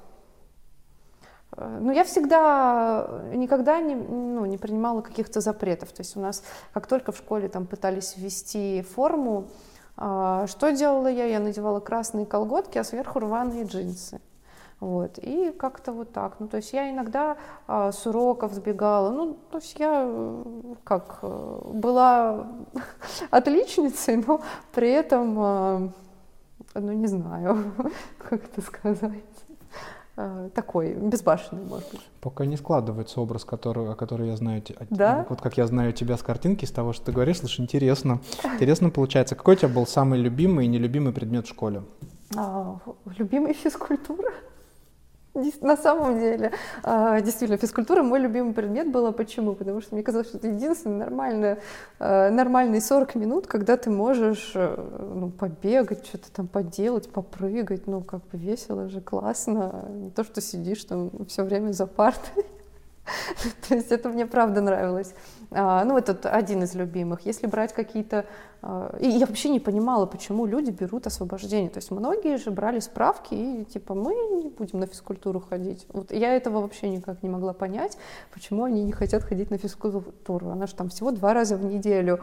э, 1.57 1.79
Ну, 1.81 1.91
я 1.91 2.05
всегда 2.05 3.23
никогда 3.33 3.81
не, 3.81 3.95
ну, 3.95 4.45
не 4.45 4.57
принимала 4.57 5.01
каких-то 5.01 5.41
запретов. 5.41 5.91
То 5.91 5.99
есть 5.99 6.15
у 6.15 6.21
нас, 6.21 6.45
как 6.71 6.87
только 6.87 7.11
в 7.11 7.17
школе 7.17 7.49
там 7.49 7.67
пытались 7.67 8.15
ввести 8.15 8.83
форму, 8.83 9.49
а, 9.97 10.47
что 10.47 10.71
делала 10.71 11.07
я? 11.07 11.25
Я 11.25 11.39
надевала 11.41 11.81
красные 11.81 12.25
колготки, 12.25 12.77
а 12.77 12.85
сверху 12.85 13.19
рваные 13.19 13.65
джинсы. 13.65 14.21
Вот. 14.79 15.17
И 15.17 15.51
как-то 15.57 15.91
вот 15.91 16.13
так. 16.13 16.39
Ну, 16.39 16.47
то 16.47 16.57
есть 16.57 16.71
я 16.73 16.91
иногда 16.91 17.37
а, 17.67 17.91
с 17.91 18.05
уроков 18.05 18.53
сбегала. 18.53 19.11
Ну, 19.11 19.37
то 19.49 19.57
есть 19.57 19.79
я 19.79 20.03
э, 20.05 20.43
как 20.83 21.19
э, 21.23 21.61
была 21.73 22.47
отличницей, 23.31 24.17
но 24.17 24.41
при 24.71 24.91
этом, 24.91 25.39
а, 25.39 25.89
ну, 26.75 26.91
не 26.91 27.07
знаю, 27.07 27.73
как 28.19 28.45
это 28.45 28.61
сказать, 28.61 29.23
а, 30.15 30.49
такой 30.49 30.93
безбашенный, 30.93 31.63
может 31.63 31.89
быть. 31.91 32.07
Пока 32.21 32.45
не 32.45 32.55
складывается 32.55 33.19
образ, 33.19 33.45
который, 33.45 33.91
о 33.91 33.95
котором 33.95 34.27
я 34.27 34.35
знаю, 34.35 34.61
Да? 34.91 35.25
вот 35.27 35.41
как 35.41 35.57
я 35.57 35.65
знаю 35.65 35.91
тебя 35.91 36.17
с 36.17 36.21
картинки, 36.21 36.65
с 36.65 36.71
того, 36.71 36.93
что 36.93 37.07
ты 37.07 37.11
говоришь, 37.13 37.39
слушай, 37.39 37.61
интересно, 37.61 38.21
интересно 38.43 38.91
получается. 38.91 39.33
Какой 39.33 39.55
у 39.55 39.57
тебя 39.57 39.69
был 39.69 39.87
самый 39.87 40.19
любимый 40.19 40.65
и 40.65 40.67
нелюбимый 40.67 41.13
предмет 41.13 41.47
в 41.47 41.49
школе? 41.49 41.81
А, 42.35 42.77
любимый 43.17 43.53
физкультура. 43.53 44.31
На 45.61 45.77
самом 45.77 46.19
деле, 46.19 46.51
а, 46.83 47.21
действительно, 47.21 47.57
физкультура 47.57 48.03
мой 48.03 48.19
любимый 48.19 48.53
предмет 48.53 48.91
была. 48.91 49.11
Почему? 49.11 49.53
Потому 49.53 49.81
что 49.81 49.95
мне 49.95 50.03
казалось, 50.03 50.27
что 50.27 50.37
это 50.37 50.47
единственный 50.47 50.97
нормальный, 50.97 51.57
а, 51.99 52.29
нормальный 52.29 52.81
40 52.81 53.15
минут, 53.15 53.47
когда 53.47 53.77
ты 53.77 53.89
можешь 53.89 54.51
э, 54.55 54.75
ну, 55.15 55.29
побегать, 55.29 56.05
что-то 56.05 56.31
там 56.31 56.47
поделать, 56.47 57.09
попрыгать. 57.09 57.87
Ну, 57.87 58.01
как 58.01 58.21
бы 58.27 58.37
весело 58.37 58.89
же, 58.89 59.01
классно. 59.01 59.85
Не 59.89 60.09
то, 60.09 60.23
что 60.23 60.41
сидишь 60.41 60.83
там 60.85 61.11
все 61.27 61.43
время 61.43 61.71
за 61.71 61.85
партой. 61.85 62.45
То 63.67 63.75
есть 63.75 63.91
это 63.91 64.09
мне 64.09 64.25
правда 64.25 64.61
нравилось. 64.61 65.13
А, 65.51 65.83
ну, 65.85 65.97
это 65.97 66.29
один 66.29 66.63
из 66.63 66.75
любимых. 66.75 67.25
Если 67.25 67.47
брать 67.47 67.73
какие-то... 67.73 68.25
а, 68.61 68.95
И 68.99 69.07
я 69.07 69.25
вообще 69.25 69.49
не 69.49 69.59
понимала, 69.59 70.05
почему 70.05 70.45
люди 70.45 70.71
берут 70.71 71.07
освобождение. 71.07 71.69
То 71.69 71.77
есть 71.77 71.91
многие 71.91 72.37
же 72.37 72.51
брали 72.51 72.79
справки 72.79 73.33
и 73.33 73.65
типа 73.65 73.93
мы 73.93 74.13
не 74.13 74.49
будем 74.49 74.79
на 74.79 74.87
физкультуру 74.87 75.39
ходить. 75.39 75.85
Вот 75.89 76.11
я 76.11 76.35
этого 76.35 76.61
вообще 76.61 76.89
никак 76.89 77.23
не 77.23 77.29
могла 77.29 77.53
понять, 77.53 77.97
почему 78.33 78.65
они 78.65 78.83
не 78.83 78.91
хотят 78.91 79.23
ходить 79.23 79.51
на 79.51 79.57
физкультуру. 79.57 80.49
Она 80.49 80.67
же 80.67 80.75
там 80.75 80.89
всего 80.89 81.11
два 81.11 81.33
раза 81.33 81.55
в 81.55 81.63
неделю. 81.63 82.19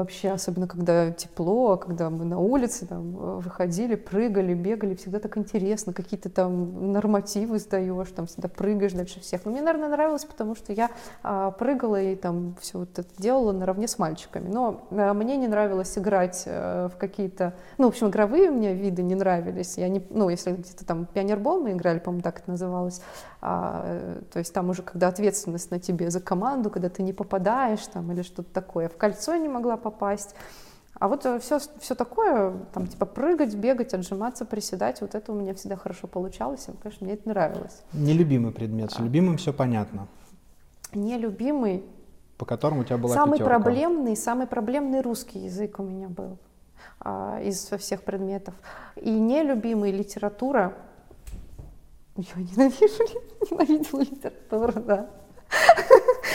Вообще, 0.00 0.30
особенно 0.30 0.66
когда 0.66 1.10
тепло, 1.10 1.76
когда 1.76 2.08
мы 2.08 2.24
на 2.24 2.38
улице 2.38 2.86
там 2.86 3.16
э, 3.16 3.40
выходили, 3.40 3.96
прыгали, 3.96 4.54
бегали, 4.54 4.94
всегда 4.94 5.18
так 5.18 5.36
интересно, 5.36 5.92
какие-то 5.92 6.30
там 6.30 6.92
нормативы 6.92 7.58
сдаешь, 7.58 8.08
там 8.16 8.26
всегда 8.26 8.48
прыгаешь 8.48 8.92
дальше 8.92 9.20
всех. 9.20 9.44
Но 9.44 9.50
мне, 9.50 9.60
наверное, 9.60 9.90
нравилось, 9.90 10.24
потому 10.24 10.54
что 10.54 10.72
я 10.72 10.90
а, 11.22 11.50
прыгала 11.50 12.00
и 12.00 12.16
там 12.16 12.56
все 12.62 12.78
вот 12.78 12.98
это 12.98 13.08
делала 13.18 13.52
наравне 13.52 13.88
с 13.88 13.98
мальчиками. 13.98 14.48
Но 14.48 14.86
а, 14.90 15.12
мне 15.12 15.36
не 15.36 15.48
нравилось 15.48 15.98
играть 15.98 16.44
э, 16.46 16.88
в 16.90 16.96
какие-то, 16.96 17.52
ну, 17.76 17.84
в 17.84 17.88
общем, 17.88 18.08
игровые 18.08 18.50
мне 18.50 18.72
виды 18.72 19.02
не 19.02 19.14
нравились. 19.14 19.76
Я 19.76 19.88
не, 19.88 20.02
ну, 20.08 20.30
если 20.30 20.52
где-то 20.52 20.86
там 20.86 21.04
пионербол 21.04 21.60
мы 21.60 21.72
играли, 21.72 21.98
по-моему, 21.98 22.22
так 22.22 22.38
это 22.38 22.50
называлось, 22.50 23.02
а, 23.42 23.82
э, 23.84 24.22
то 24.32 24.38
есть 24.38 24.54
там 24.54 24.70
уже 24.70 24.82
когда 24.82 25.08
ответственность 25.08 25.70
на 25.70 25.78
тебе 25.78 26.10
за 26.10 26.20
команду, 26.20 26.70
когда 26.70 26.88
ты 26.88 27.02
не 27.02 27.12
попадаешь 27.12 27.86
там 27.86 28.10
или 28.12 28.22
что-то 28.22 28.50
такое. 28.52 28.88
В 28.88 28.96
кольцо 28.96 29.36
не 29.36 29.48
могла 29.48 29.76
попасть. 29.76 29.89
А 31.00 31.08
вот 31.08 31.26
все, 31.42 31.58
все 31.78 31.94
такое, 31.94 32.52
там, 32.74 32.86
типа 32.86 33.06
прыгать, 33.06 33.54
бегать, 33.54 33.94
отжиматься, 33.94 34.44
приседать, 34.44 35.00
вот 35.00 35.14
это 35.14 35.32
у 35.32 35.34
меня 35.34 35.54
всегда 35.54 35.76
хорошо 35.76 36.06
получалось, 36.06 36.68
и, 36.68 36.72
конечно, 36.72 37.06
мне 37.06 37.14
это 37.14 37.26
нравилось. 37.26 37.82
Нелюбимый 37.94 38.52
предмет, 38.52 38.92
с 38.92 38.98
любимым 38.98 39.38
все 39.38 39.54
понятно. 39.54 40.08
Нелюбимый. 40.92 41.84
По 42.36 42.44
которому 42.44 42.82
у 42.82 42.84
тебя 42.84 42.98
была 42.98 43.14
Самый 43.14 43.38
пятерка. 43.38 43.60
проблемный, 43.60 44.16
самый 44.16 44.46
проблемный 44.46 45.00
русский 45.00 45.38
язык 45.38 45.78
у 45.78 45.82
меня 45.82 46.08
был 46.08 46.38
а, 47.00 47.40
из 47.40 47.70
всех 47.78 48.02
предметов. 48.02 48.54
И 48.96 49.10
нелюбимый 49.10 49.92
литература. 49.92 50.74
Я 52.16 52.24
ненавижу, 52.36 53.04
ненавидела 53.50 54.00
литературу, 54.00 54.72
да. 54.80 55.10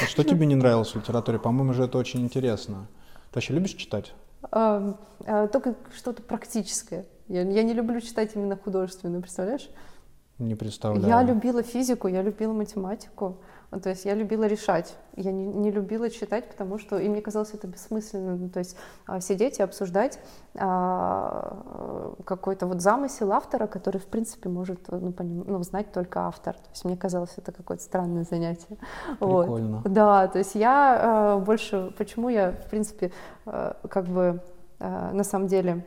А 0.01 0.05
Что 0.07 0.23
тебе 0.23 0.45
не 0.45 0.55
нравилось 0.55 0.89
в 0.91 0.95
литературе? 0.95 1.39
По-моему, 1.39 1.73
же 1.73 1.83
это 1.83 1.97
очень 1.97 2.21
интересно. 2.21 2.87
Ты 3.35 3.39
вообще 3.39 3.53
любишь 3.53 3.73
читать? 3.73 4.13
А, 4.49 4.97
а, 5.25 5.47
только 5.49 5.75
что-то 5.93 6.21
практическое. 6.21 7.05
Я, 7.27 7.41
я 7.41 7.63
не 7.63 7.73
люблю 7.73 7.99
читать 7.99 8.31
именно 8.33 8.55
художественную, 8.55 9.21
представляешь? 9.21 9.69
Не 10.37 10.55
представляю. 10.55 11.05
Я 11.05 11.21
любила 11.21 11.61
физику, 11.61 12.07
я 12.07 12.21
любила 12.21 12.53
математику. 12.53 13.41
Ну, 13.75 13.81
то 13.81 13.89
есть 13.89 14.05
я 14.05 14.13
любила 14.13 14.45
решать. 14.45 14.95
Я 15.17 15.33
не, 15.33 15.43
не 15.45 15.69
любила 15.69 16.09
читать, 16.09 16.49
потому 16.49 16.79
что 16.79 16.97
и 16.97 17.09
мне 17.09 17.21
казалось 17.21 17.53
это 17.53 17.67
бессмысленно. 17.67 18.37
Ну, 18.37 18.49
то 18.49 18.59
есть 18.59 18.77
а, 19.05 19.19
сидеть 19.19 19.59
и 19.59 19.63
обсуждать 19.63 20.17
а, 20.57 22.15
какой-то 22.23 22.67
вот 22.67 22.81
замысел 22.81 23.33
автора, 23.33 23.67
который, 23.67 23.97
в 23.97 24.05
принципе, 24.05 24.47
может 24.47 24.79
ну, 24.87 25.11
поним, 25.11 25.43
ну, 25.45 25.61
знать 25.61 25.91
только 25.91 26.21
автор. 26.21 26.53
То 26.55 26.69
есть 26.71 26.85
мне 26.85 26.95
казалось 26.95 27.33
это 27.35 27.51
какое-то 27.51 27.83
странное 27.83 28.23
занятие. 28.23 28.77
Прикольно. 29.19 29.81
Вот. 29.83 29.91
Да, 29.91 30.27
то 30.29 30.37
есть 30.37 30.55
я 30.55 30.99
а, 31.01 31.39
больше... 31.39 31.93
Почему 31.97 32.29
я, 32.29 32.53
в 32.53 32.69
принципе, 32.69 33.11
а, 33.45 33.75
как 33.89 34.05
бы 34.05 34.41
на 34.79 35.23
самом 35.23 35.47
деле 35.47 35.85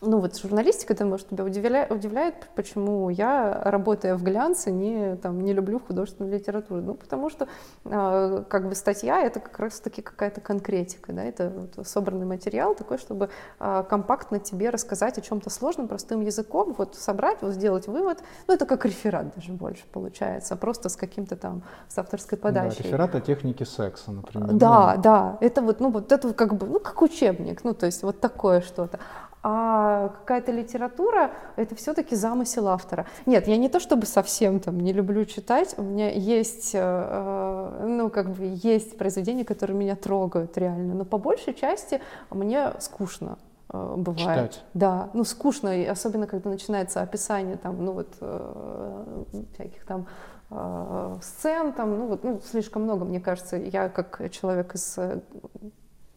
ну 0.00 0.18
вот 0.18 0.38
журналистика, 0.38 0.94
это 0.94 1.04
может 1.04 1.28
тебя 1.28 1.44
удивляет, 1.44 1.90
удивляет, 1.90 2.48
почему 2.54 3.10
я, 3.10 3.60
работая 3.64 4.16
в 4.16 4.22
глянце, 4.22 4.70
не, 4.70 5.16
там, 5.16 5.40
не 5.40 5.52
люблю 5.52 5.78
художественную 5.78 6.32
литературу. 6.32 6.80
Ну, 6.80 6.94
потому 6.94 7.28
что 7.28 7.48
э, 7.84 8.44
как 8.48 8.68
бы 8.68 8.74
статья— 8.74 9.20
это 9.22 9.40
как 9.40 9.58
раз-таки 9.58 10.00
какая-то 10.00 10.40
конкретика, 10.40 11.12
да, 11.12 11.22
это 11.22 11.50
вот 11.50 11.86
собранный 11.86 12.26
материал 12.26 12.74
такой, 12.74 12.98
чтобы 12.98 13.28
э, 13.58 13.84
компактно 13.88 14.38
тебе 14.38 14.70
рассказать 14.70 15.18
о 15.18 15.20
чем-то 15.20 15.50
сложном, 15.50 15.86
простым 15.86 16.22
языком, 16.22 16.74
вот 16.78 16.96
собрать, 16.96 17.42
вот 17.42 17.52
сделать 17.52 17.86
вывод. 17.86 18.22
Ну, 18.48 18.54
это 18.54 18.64
как 18.64 18.86
реферат 18.86 19.34
даже 19.34 19.52
больше 19.52 19.84
получается, 19.92 20.56
просто 20.56 20.88
с 20.88 20.96
каким-то 20.96 21.36
там, 21.36 21.62
с 21.88 21.98
авторской 21.98 22.38
подачей. 22.38 22.78
Да, 22.78 22.84
реферат 22.84 23.14
о 23.14 23.20
технике 23.20 23.66
секса, 23.66 24.12
например. 24.12 24.52
Да, 24.52 24.94
ну. 24.96 25.02
да, 25.02 25.38
это 25.40 25.60
вот, 25.60 25.80
ну, 25.80 25.90
вот 25.90 26.10
это 26.10 26.32
как 26.32 26.54
бы, 26.54 26.66
ну, 26.66 26.80
как 26.80 27.02
учебник, 27.02 27.64
ну, 27.64 27.74
то 27.74 27.86
есть 27.86 28.02
вот 28.02 28.20
такое 28.20 28.62
что-то. 28.62 28.98
А 29.42 30.08
какая-то 30.08 30.52
литература— 30.52 31.32
это 31.56 31.74
все-таки 31.74 32.14
замысел 32.14 32.68
автора. 32.68 33.06
Нет, 33.24 33.48
я 33.48 33.56
не 33.56 33.70
то 33.70 33.80
чтобы 33.80 34.04
совсем 34.04 34.60
там 34.60 34.78
не 34.78 34.92
люблю 34.92 35.24
читать, 35.24 35.74
у 35.78 35.82
меня 35.82 36.10
есть, 36.10 36.72
э, 36.74 37.84
ну, 37.86 38.10
как 38.10 38.30
бы 38.32 38.58
есть 38.62 38.98
произведения, 38.98 39.46
которые 39.46 39.78
меня 39.78 39.96
трогают 39.96 40.58
реально, 40.58 40.94
но 40.94 41.04
по 41.06 41.16
большей 41.16 41.54
части 41.54 42.02
мне 42.28 42.72
скучно 42.80 43.38
э, 43.72 43.94
бывает. 43.96 44.52
Читать. 44.52 44.64
Да, 44.74 45.08
ну 45.14 45.24
скучно, 45.24 45.80
и 45.80 45.86
особенно 45.86 46.26
когда 46.26 46.50
начинается 46.50 47.00
описание 47.00 47.56
там, 47.56 47.82
ну 47.82 47.92
вот 47.92 48.08
э, 48.20 49.24
всяких 49.54 49.86
там 49.86 50.06
э, 50.50 51.16
сцен, 51.22 51.72
там, 51.72 51.98
ну 51.98 52.06
вот, 52.08 52.24
ну 52.24 52.42
слишком 52.44 52.82
много, 52.82 53.06
мне 53.06 53.20
кажется, 53.20 53.56
я 53.56 53.88
как 53.88 54.30
человек 54.32 54.74
из 54.74 54.98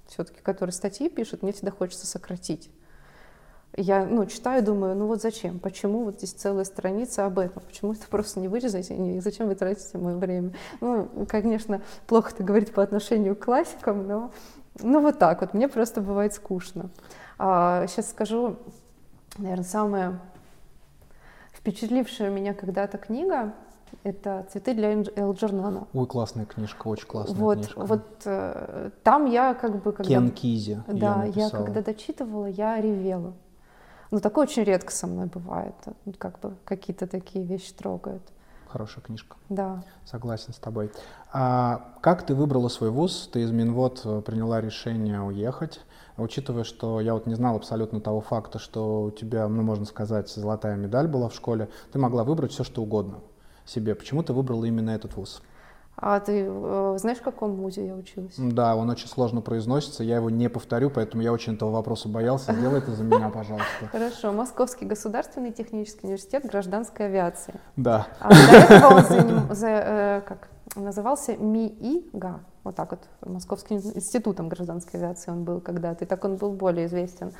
все-таки, 0.07 0.41
который 0.41 0.71
статьи 0.71 1.07
пишет, 1.07 1.41
мне 1.41 1.53
всегда 1.53 1.71
хочется 1.71 2.05
сократить. 2.05 2.69
Я 3.75 4.05
ну, 4.05 4.25
читаю, 4.27 4.63
думаю, 4.63 4.95
ну 4.95 5.07
вот 5.07 5.21
зачем? 5.21 5.59
Почему 5.59 6.03
вот 6.03 6.17
здесь 6.17 6.33
целая 6.33 6.63
страница 6.63 7.25
об 7.25 7.39
этом? 7.39 7.63
Почему 7.63 7.93
это 7.93 8.05
просто 8.07 8.39
не 8.39 8.47
вырезать? 8.47 8.91
И 8.91 9.19
зачем 9.19 9.47
вы 9.47 9.55
тратите 9.55 9.97
мое 9.97 10.15
время? 10.15 10.53
Ну, 10.79 11.09
конечно, 11.27 11.81
плохо 12.05 12.31
это 12.33 12.43
говорить 12.43 12.71
по 12.71 12.83
отношению 12.83 13.35
к 13.35 13.45
классикам, 13.45 14.07
но 14.07 14.31
ну 14.81 15.01
вот 15.01 15.17
так 15.17 15.41
вот. 15.41 15.53
Мне 15.55 15.67
просто 15.67 16.01
бывает 16.01 16.33
скучно. 16.33 16.91
А, 17.39 17.87
сейчас 17.87 18.11
скажу, 18.11 18.57
наверное, 19.37 19.65
самая 19.65 20.19
впечатлившая 21.53 22.29
меня 22.29 22.53
когда-то 22.53 22.97
книга 22.99 23.53
это 24.03 24.45
«Цветы 24.51 24.73
для 24.73 24.91
Элджернона». 24.93 25.87
Ой, 25.93 26.07
классная 26.07 26.45
книжка, 26.45 26.87
очень 26.87 27.07
классная 27.07 27.35
вот, 27.35 27.57
книжка. 27.57 27.79
Вот 27.85 28.21
э, 28.25 28.89
там 29.03 29.25
я 29.27 29.53
как 29.53 29.81
бы... 29.81 29.91
Когда, 29.91 30.03
Кен 30.03 30.31
Кизи 30.31 30.81
Да, 30.87 31.25
я 31.25 31.49
когда 31.49 31.81
дочитывала, 31.81 32.47
я 32.47 32.81
ревела. 32.81 33.33
Ну, 34.13 34.19
такое 34.19 34.45
очень 34.45 34.63
редко 34.63 34.91
со 34.91 35.07
мной 35.07 35.25
бывает. 35.25 35.73
Как 36.19 36.39
бы 36.39 36.53
какие-то 36.65 37.07
такие 37.07 37.43
вещи 37.43 37.73
трогают. 37.73 38.21
Хорошая 38.67 39.03
книжка. 39.03 39.37
Да. 39.49 39.83
Согласен 40.05 40.53
с 40.53 40.57
тобой. 40.57 40.91
А 41.31 41.95
как 41.99 42.23
ты 42.23 42.35
выбрала 42.35 42.67
свой 42.67 42.91
вуз? 42.91 43.27
Ты 43.33 43.41
из 43.41 43.49
Минвод 43.49 44.01
э, 44.05 44.21
приняла 44.21 44.61
решение 44.61 45.19
уехать. 45.19 45.81
Учитывая, 46.15 46.63
что 46.63 47.01
я 47.01 47.15
вот 47.15 47.25
не 47.25 47.33
знал 47.33 47.55
абсолютно 47.55 48.01
того 48.01 48.21
факта, 48.21 48.59
что 48.59 49.05
у 49.05 49.09
тебя, 49.09 49.47
ну, 49.47 49.63
можно 49.63 49.85
сказать, 49.85 50.29
золотая 50.29 50.75
медаль 50.75 51.07
была 51.07 51.29
в 51.29 51.33
школе, 51.33 51.69
ты 51.91 51.97
могла 51.97 52.23
выбрать 52.23 52.51
все, 52.51 52.63
что 52.63 52.83
угодно 52.83 53.15
себе. 53.65 53.95
Почему 53.95 54.21
ты 54.21 54.31
выбрала 54.33 54.65
именно 54.65 54.91
этот 54.91 55.15
вуз? 55.15 55.41
А 56.05 56.19
ты 56.19 56.45
э, 56.45 56.95
знаешь, 56.99 57.19
в 57.19 57.21
каком 57.21 57.55
музе 57.55 57.87
я 57.87 57.95
училась? 57.95 58.33
Да, 58.37 58.75
он 58.75 58.89
очень 58.89 59.07
сложно 59.07 59.39
произносится, 59.39 60.03
я 60.03 60.17
его 60.17 60.29
не 60.29 60.49
повторю, 60.49 60.89
поэтому 60.89 61.23
я 61.23 61.31
очень 61.31 61.55
этого 61.55 61.71
вопроса 61.71 62.09
боялся. 62.09 62.51
Сделай 62.51 62.79
это 62.79 62.91
за 62.91 63.03
меня, 63.03 63.29
пожалуйста. 63.29 63.87
Хорошо. 63.89 64.33
Московский 64.33 64.83
государственный 64.83 65.53
технический 65.53 66.07
университет 66.07 66.45
гражданской 66.45 67.05
авиации. 67.05 67.53
Да. 67.77 68.07
А 68.19 68.29
до 68.29 68.35
этого 68.35 68.95
он 68.95 69.03
за, 69.05 69.55
за, 69.55 69.67
э, 69.69 70.21
как, 70.27 70.49
назывался 70.75 71.37
МИИГА. 71.37 72.41
Вот 72.65 72.75
так 72.75 72.91
вот, 72.91 72.99
Московским 73.25 73.77
институтом 73.77 74.49
гражданской 74.49 74.99
авиации 74.99 75.31
он 75.31 75.45
был 75.45 75.61
когда-то, 75.61 76.03
и 76.03 76.07
так 76.07 76.25
он 76.25 76.35
был 76.35 76.51
более 76.51 76.87
известен. 76.87 77.31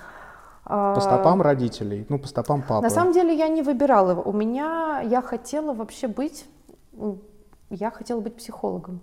По 0.63 1.01
стопам 1.01 1.41
родителей, 1.41 2.05
ну, 2.07 2.17
по 2.17 2.29
стопам 2.29 2.61
папы. 2.61 2.81
На 2.81 2.89
самом 2.89 3.11
деле 3.11 3.37
я 3.37 3.49
не 3.49 3.61
выбирала 3.61 4.11
его. 4.11 4.21
У 4.21 4.31
меня, 4.31 5.01
я 5.01 5.21
хотела 5.21 5.73
вообще 5.73 6.07
быть 6.07 6.45
я 7.75 7.91
хотела 7.91 8.19
быть 8.21 8.35
психологом. 8.35 9.01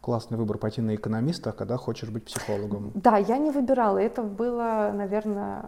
Классный 0.00 0.36
выбор 0.36 0.58
пойти 0.58 0.80
на 0.80 0.96
экономиста, 0.96 1.52
когда 1.52 1.76
хочешь 1.76 2.10
быть 2.10 2.24
психологом. 2.24 2.90
Да, 2.94 3.18
я 3.18 3.38
не 3.38 3.52
выбирала. 3.52 3.98
Это 3.98 4.22
было, 4.22 4.90
наверное, 4.92 5.64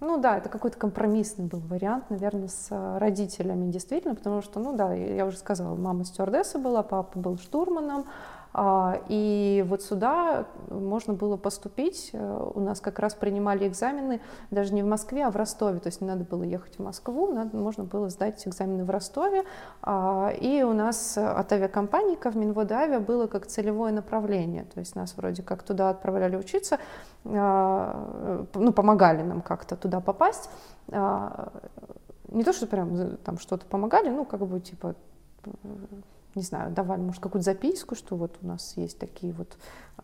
ну 0.00 0.20
да, 0.20 0.36
это 0.36 0.50
какой-то 0.50 0.76
компромиссный 0.76 1.46
был 1.46 1.60
вариант, 1.60 2.10
наверное, 2.10 2.48
с 2.48 2.68
родителями 2.98 3.70
действительно, 3.70 4.14
потому 4.14 4.42
что, 4.42 4.60
ну 4.60 4.76
да, 4.76 4.92
я 4.92 5.24
уже 5.24 5.38
сказала, 5.38 5.74
мама 5.74 6.04
стюардесса 6.04 6.58
была, 6.58 6.82
папа 6.82 7.18
был 7.18 7.38
штурманом, 7.38 8.00
а, 8.00 8.41
и 8.54 9.64
вот 9.66 9.82
сюда 9.82 10.46
можно 10.68 11.14
было 11.14 11.36
поступить. 11.38 12.10
Э, 12.12 12.50
у 12.54 12.60
нас 12.60 12.80
как 12.80 12.98
раз 12.98 13.14
принимали 13.14 13.66
экзамены 13.66 14.20
даже 14.50 14.74
не 14.74 14.82
в 14.82 14.86
Москве, 14.86 15.24
а 15.24 15.30
в 15.30 15.36
Ростове. 15.36 15.80
То 15.80 15.88
есть 15.88 16.02
не 16.02 16.06
надо 16.06 16.24
было 16.24 16.42
ехать 16.42 16.76
в 16.76 16.82
Москву, 16.82 17.32
надо, 17.32 17.56
можно 17.56 17.84
было 17.84 18.10
сдать 18.10 18.46
экзамены 18.46 18.84
в 18.84 18.90
Ростове. 18.90 19.44
А, 19.80 20.32
и 20.38 20.62
у 20.62 20.74
нас 20.74 21.16
от 21.16 21.50
авиакомпании 21.50 22.16
Кавминводавиа 22.16 23.00
было 23.00 23.26
как 23.26 23.46
целевое 23.46 23.92
направление. 23.92 24.64
То 24.64 24.80
есть 24.80 24.96
нас 24.96 25.16
вроде 25.16 25.42
как 25.42 25.62
туда 25.62 25.88
отправляли 25.88 26.36
учиться, 26.36 26.78
а, 27.24 28.44
ну, 28.54 28.72
помогали 28.72 29.22
нам 29.22 29.40
как-то 29.40 29.76
туда 29.76 30.00
попасть. 30.00 30.50
Не 30.88 32.44
то, 32.44 32.52
что 32.52 32.66
прям 32.66 33.16
там 33.18 33.38
что-то 33.38 33.66
помогали, 33.66 34.08
ну, 34.08 34.24
как 34.24 34.40
бы 34.46 34.60
типа 34.60 34.94
не 36.34 36.42
знаю, 36.42 36.72
давали, 36.72 37.00
может, 37.00 37.22
какую-то 37.22 37.44
записку, 37.44 37.94
что 37.94 38.16
вот 38.16 38.36
у 38.42 38.46
нас 38.46 38.74
есть 38.76 38.98
такие 38.98 39.32
вот 39.32 39.48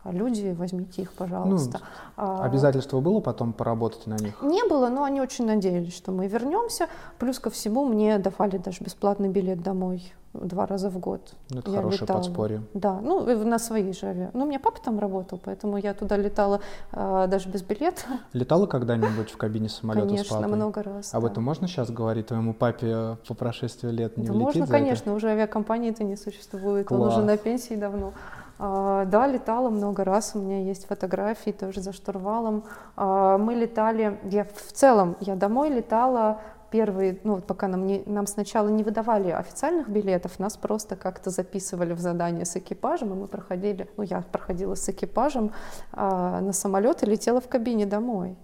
а, 0.03 0.11
люди, 0.11 0.55
возьмите 0.57 1.01
их, 1.01 1.13
пожалуйста. 1.13 1.81
Ну, 2.17 2.41
обязательство 2.41 2.99
было 2.99 3.19
потом 3.19 3.53
поработать 3.53 4.05
на 4.07 4.15
них? 4.15 4.41
Не 4.41 4.63
было, 4.67 4.89
но 4.89 5.03
они 5.03 5.21
очень 5.21 5.45
надеялись, 5.45 5.95
что 5.95 6.11
мы 6.11 6.27
вернемся. 6.27 6.87
Плюс 7.17 7.39
ко 7.39 7.49
всему 7.49 7.85
мне 7.85 8.17
давали 8.19 8.57
даже 8.57 8.83
бесплатный 8.83 9.29
билет 9.29 9.61
домой 9.61 10.13
два 10.33 10.65
раза 10.65 10.89
в 10.89 10.99
год. 10.99 11.33
Ну, 11.49 11.59
это 11.59 11.71
я 11.71 11.77
хорошее 11.77 12.01
летала. 12.03 12.17
подспорье. 12.19 12.61
Да, 12.73 12.99
ну 13.01 13.25
на 13.45 13.59
своей 13.59 13.93
же 13.93 14.05
авиа. 14.05 14.29
Ну, 14.33 14.43
у 14.43 14.47
меня 14.47 14.59
папа 14.59 14.79
там 14.83 14.99
работал, 14.99 15.39
поэтому 15.43 15.77
я 15.77 15.93
туда 15.93 16.17
летала 16.17 16.61
а, 16.91 17.27
даже 17.27 17.49
без 17.49 17.63
билета. 17.63 18.01
Летала 18.33 18.67
когда-нибудь 18.67 19.31
в 19.31 19.37
кабине 19.37 19.69
самолета 19.69 20.07
конечно, 20.07 20.25
с 20.25 20.29
папой? 20.29 20.43
Конечно, 20.43 20.55
много 20.57 20.83
раз. 20.83 21.13
Об 21.13 21.23
да. 21.23 21.31
этом 21.31 21.43
можно 21.43 21.67
сейчас 21.67 21.89
говорить 21.89 22.27
твоему 22.27 22.53
папе 22.53 23.17
по 23.27 23.33
прошествии 23.33 23.89
лет? 23.89 24.17
Не 24.17 24.27
да 24.27 24.33
можно, 24.33 24.67
конечно, 24.67 25.09
это? 25.09 25.17
уже 25.17 25.29
авиакомпании-то 25.29 26.03
не 26.03 26.15
существует, 26.15 26.87
Класс. 26.87 27.01
он 27.01 27.07
уже 27.07 27.21
на 27.23 27.37
пенсии 27.37 27.75
давно. 27.75 28.13
А, 28.59 29.05
да, 29.05 29.25
летала 29.25 29.69
много 29.69 30.03
раз, 30.03 30.31
у 30.35 30.39
меня 30.39 30.61
есть 30.61 30.85
фотографии 30.85 31.51
тоже 31.51 31.81
за 31.81 31.93
штурвалом. 31.93 32.65
А, 32.97 33.37
мы 33.37 33.55
летали, 33.55 34.19
я 34.25 34.43
в 34.43 34.71
целом, 34.73 35.15
я 35.21 35.35
домой 35.35 35.69
летала 35.69 36.41
первые, 36.71 37.19
ну 37.23 37.35
вот 37.35 37.45
пока 37.45 37.67
нам, 37.67 37.85
не, 37.85 38.03
нам 38.05 38.27
сначала 38.27 38.69
не 38.69 38.83
выдавали 38.83 39.29
официальных 39.29 39.89
билетов, 39.89 40.39
нас 40.39 40.57
просто 40.57 40.95
как-то 40.95 41.29
записывали 41.29 41.93
в 41.93 41.99
задание 41.99 42.45
с 42.45 42.55
экипажем, 42.55 43.13
и 43.13 43.15
мы 43.15 43.27
проходили, 43.27 43.89
ну 43.97 44.03
я 44.03 44.21
проходила 44.21 44.75
с 44.75 44.87
экипажем 44.89 45.51
а, 45.91 46.41
на 46.41 46.53
самолет 46.53 47.03
и 47.03 47.05
летела 47.05 47.41
в 47.41 47.47
кабине 47.47 47.85
домой. 47.85 48.37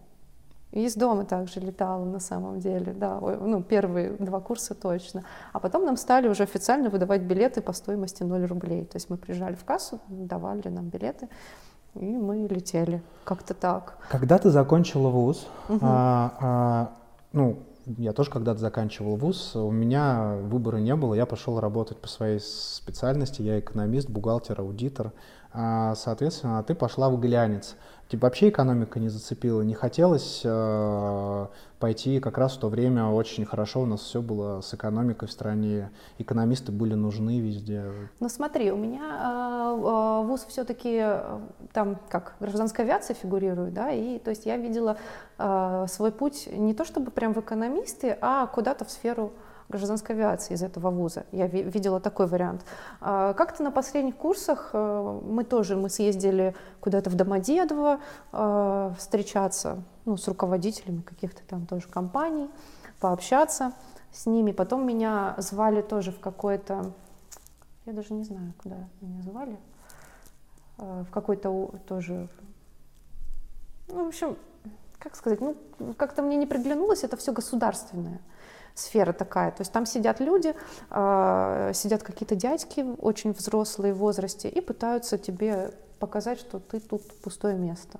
И 0.75 0.83
из 0.83 0.95
дома 0.95 1.23
также 1.23 1.61
летала 1.61 2.03
на 2.03 2.19
самом 2.19 2.59
деле, 2.59 2.91
да, 2.91 3.19
ну, 3.21 3.63
первые 3.63 4.09
два 4.19 4.41
курса 4.41 4.75
точно. 4.75 5.23
А 5.53 5.59
потом 5.59 5.85
нам 5.85 5.95
стали 5.95 6.27
уже 6.27 6.43
официально 6.43 6.89
выдавать 6.89 7.21
билеты 7.21 7.61
по 7.61 7.71
стоимости 7.71 8.23
0 8.23 8.45
рублей. 8.45 8.83
То 8.83 8.97
есть 8.97 9.09
мы 9.09 9.15
приезжали 9.15 9.55
в 9.55 9.63
кассу, 9.63 10.01
давали 10.09 10.67
нам 10.67 10.89
билеты, 10.89 11.29
и 11.93 12.05
мы 12.05 12.47
летели. 12.49 13.01
Как-то 13.23 13.53
так. 13.53 13.97
Когда 14.09 14.37
ты 14.37 14.49
закончила 14.49 15.07
вуз, 15.07 15.47
угу. 15.69 15.79
а, 15.81 16.33
а, 16.41 16.89
ну, 17.31 17.57
я 17.85 18.13
тоже 18.13 18.31
когда-то 18.31 18.59
заканчивал 18.59 19.15
вуз, 19.15 19.55
у 19.55 19.71
меня 19.71 20.35
выбора 20.35 20.77
не 20.77 20.95
было, 20.95 21.13
я 21.13 21.25
пошел 21.25 21.59
работать 21.59 21.97
по 21.97 22.07
своей 22.07 22.39
специальности, 22.39 23.41
я 23.41 23.59
экономист, 23.59 24.09
бухгалтер, 24.09 24.61
аудитор, 24.61 25.13
соответственно, 25.95 26.63
ты 26.63 26.75
пошла 26.75 27.09
в 27.09 27.19
глянец. 27.19 27.75
Типа 28.07 28.27
вообще 28.27 28.49
экономика 28.49 28.99
не 28.99 29.09
зацепила, 29.09 29.63
не 29.63 29.73
хотелось 29.73 30.41
э, 30.43 31.47
пойти 31.79 32.19
как 32.19 32.37
раз 32.37 32.55
в 32.55 32.59
то 32.59 32.69
время 32.69 33.07
очень 33.07 33.45
хорошо 33.45 33.81
у 33.81 33.85
нас 33.87 34.01
все 34.01 34.21
было 34.21 34.61
с 34.61 34.75
экономикой 34.75 35.27
в 35.27 35.31
стране, 35.31 35.89
экономисты 36.19 36.71
были 36.71 36.93
нужны 36.93 37.39
везде. 37.39 37.83
Ну 38.19 38.29
смотри, 38.29 38.71
у 38.71 38.77
меня 38.77 39.73
э, 39.75 40.23
вуз 40.23 40.45
все-таки 40.47 41.03
там 41.73 41.97
как 42.07 42.35
гражданская 42.39 42.85
авиация 42.85 43.15
фигурирует, 43.15 43.73
да, 43.73 43.89
и 43.89 44.19
то 44.19 44.29
есть 44.29 44.45
я 44.45 44.57
видела 44.57 44.97
э, 45.39 45.85
свой 45.89 46.11
путь 46.11 46.47
не 46.51 46.75
то 46.75 46.85
чтобы 46.85 47.09
прям 47.09 47.33
в 47.33 47.39
экономисты, 47.39 48.15
а 48.21 48.45
куда-то 48.45 48.85
в 48.85 48.91
сферу 48.91 49.33
гражданской 49.69 50.15
авиации 50.15 50.53
из 50.53 50.63
этого 50.63 50.91
вуза. 50.91 51.25
Я 51.31 51.47
видела 51.47 51.99
такой 51.99 52.27
вариант. 52.27 52.65
А, 53.01 53.33
как-то 53.33 53.63
на 53.63 53.71
последних 53.71 54.15
курсах 54.15 54.69
э, 54.73 55.21
мы 55.23 55.43
тоже 55.43 55.75
мы 55.75 55.89
съездили 55.89 56.55
куда-то 56.79 57.09
в 57.09 57.15
Домодедово 57.15 57.99
э, 58.31 58.93
встречаться 58.97 59.83
ну, 60.05 60.17
с 60.17 60.27
руководителями 60.27 61.01
каких-то 61.01 61.41
там 61.47 61.65
тоже 61.65 61.87
компаний, 61.87 62.49
пообщаться 62.99 63.73
с 64.11 64.27
ними. 64.27 64.51
Потом 64.51 64.85
меня 64.85 65.35
звали 65.37 65.81
тоже 65.81 66.11
в 66.11 66.19
какое-то, 66.19 66.91
я 67.85 67.93
даже 67.93 68.13
не 68.13 68.23
знаю, 68.23 68.53
куда 68.61 68.75
меня 69.01 69.21
звали, 69.23 69.57
э, 70.77 71.03
в 71.07 71.11
какой-то 71.11 71.71
тоже, 71.87 72.29
ну, 73.87 74.05
в 74.05 74.07
общем, 74.09 74.37
как 74.99 75.15
сказать, 75.15 75.41
ну, 75.41 75.55
как-то 75.97 76.21
мне 76.21 76.37
не 76.37 76.45
приглянулось, 76.45 77.03
это 77.03 77.17
все 77.17 77.31
государственное 77.31 78.21
сфера 78.75 79.13
такая. 79.13 79.51
То 79.51 79.61
есть 79.61 79.71
там 79.71 79.85
сидят 79.85 80.19
люди, 80.19 80.53
э, 80.91 81.71
сидят 81.73 82.03
какие-то 82.03 82.35
дядьки 82.35 82.85
очень 83.01 83.31
взрослые 83.31 83.93
в 83.93 83.97
возрасте 83.97 84.49
и 84.49 84.61
пытаются 84.61 85.17
тебе 85.17 85.71
показать, 85.99 86.39
что 86.39 86.59
ты 86.59 86.79
тут 86.79 87.01
пустое 87.21 87.55
место. 87.55 87.99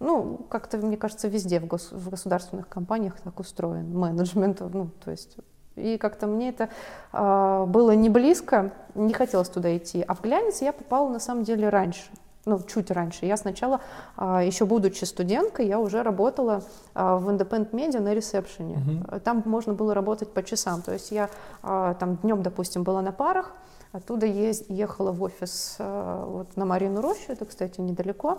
Ну, 0.00 0.38
как-то, 0.50 0.78
мне 0.78 0.96
кажется, 0.96 1.28
везде 1.28 1.60
в, 1.60 1.64
гос- 1.66 1.94
в 1.94 2.10
государственных 2.10 2.68
компаниях 2.68 3.20
так 3.20 3.38
устроен 3.38 3.96
менеджмент. 3.96 4.60
Ну, 4.72 4.90
то 5.04 5.10
есть 5.10 5.36
и 5.76 5.96
как-то 5.96 6.26
мне 6.26 6.50
это 6.50 6.68
э, 7.12 7.64
было 7.66 7.92
не 7.92 8.10
близко, 8.10 8.72
не 8.94 9.14
хотелось 9.14 9.48
туда 9.48 9.74
идти. 9.74 10.04
А 10.06 10.14
в 10.14 10.20
глянец 10.20 10.60
я 10.60 10.72
попала 10.72 11.08
на 11.08 11.20
самом 11.20 11.44
деле 11.44 11.68
раньше 11.68 12.10
ну, 12.44 12.60
чуть 12.62 12.90
раньше. 12.90 13.26
Я 13.26 13.36
сначала, 13.36 13.80
а, 14.16 14.42
еще 14.42 14.66
будучи 14.66 15.04
студенткой, 15.04 15.66
я 15.66 15.78
уже 15.78 16.02
работала 16.02 16.62
а, 16.94 17.16
в 17.16 17.28
Independent 17.28 17.70
Media 17.70 18.00
на 18.00 18.14
ресепшене. 18.14 18.76
Uh-huh. 18.76 19.20
Там 19.20 19.42
можно 19.44 19.74
было 19.74 19.94
работать 19.94 20.32
по 20.32 20.42
часам. 20.42 20.82
То 20.82 20.92
есть 20.92 21.12
я 21.12 21.30
а, 21.62 21.94
там 21.94 22.16
днем, 22.16 22.42
допустим, 22.42 22.82
была 22.82 23.00
на 23.02 23.12
парах, 23.12 23.52
оттуда 23.92 24.26
ехала 24.26 25.12
в 25.12 25.22
офис 25.22 25.76
вот, 25.78 26.56
на 26.56 26.64
Марину 26.64 27.02
Рощу, 27.02 27.30
это, 27.32 27.44
кстати, 27.44 27.80
недалеко. 27.80 28.38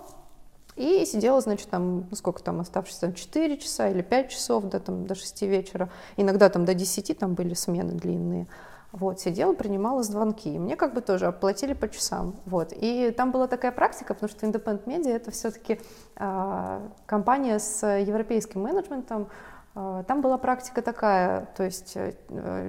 И 0.75 1.05
сидела, 1.05 1.39
значит, 1.39 1.69
там, 1.69 2.07
ну, 2.09 2.15
сколько 2.15 2.41
там 2.41 2.59
оставшись, 2.59 2.97
там 2.97 3.13
4 3.13 3.57
часа 3.57 3.89
или 3.89 4.01
5 4.01 4.29
часов, 4.29 4.63
да, 4.65 4.79
там, 4.79 5.05
до 5.05 5.13
6 5.13 5.43
вечера. 5.43 5.89
Иногда 6.17 6.49
там 6.49 6.65
до 6.65 6.73
10 6.73 7.17
там 7.17 7.35
были 7.35 7.53
смены 7.53 7.93
длинные. 7.93 8.47
Вот, 8.93 9.19
сидела, 9.19 9.53
принимала 9.53 10.03
звонки. 10.03 10.53
И 10.53 10.59
мне 10.59 10.75
как 10.75 10.93
бы 10.93 11.01
тоже 11.01 11.25
оплатили 11.25 11.73
по 11.73 11.89
часам. 11.89 12.35
Вот. 12.45 12.73
И 12.79 13.09
там 13.09 13.31
была 13.31 13.47
такая 13.47 13.71
практика, 13.71 14.13
потому 14.13 14.29
что 14.29 14.45
Independent 14.45 14.85
Media 14.85 15.15
это 15.15 15.31
все-таки 15.31 15.73
э, 15.73 15.79
а, 16.17 16.79
компания 17.07 17.57
с 17.57 17.83
европейским 17.85 18.61
менеджментом, 18.61 19.29
там 19.73 20.21
была 20.21 20.37
практика 20.37 20.83
такая, 20.83 21.47
то 21.57 21.63
есть 21.63 21.93
э, 21.95 22.13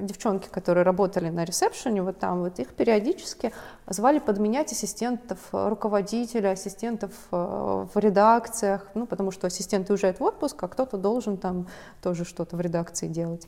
девчонки, 0.02 0.48
которые 0.48 0.84
работали 0.84 1.28
на 1.28 1.44
ресепшене, 1.44 2.02
вот 2.02 2.18
там 2.18 2.40
вот 2.40 2.58
их 2.58 2.68
периодически 2.74 3.52
звали 3.86 4.20
подменять 4.20 4.72
ассистентов 4.72 5.38
руководителя, 5.52 6.52
ассистентов 6.52 7.12
э, 7.30 7.86
в 7.94 7.98
редакциях, 7.98 8.88
ну, 8.94 9.06
потому 9.06 9.32
что 9.32 9.48
ассистенты 9.48 9.92
уезжают 9.92 10.18
в 10.18 10.22
отпуск, 10.22 10.62
а 10.62 10.68
кто-то 10.68 10.96
должен 10.96 11.36
там 11.36 11.66
тоже 12.02 12.24
что-то 12.24 12.56
в 12.56 12.60
редакции 12.62 13.08
делать. 13.08 13.46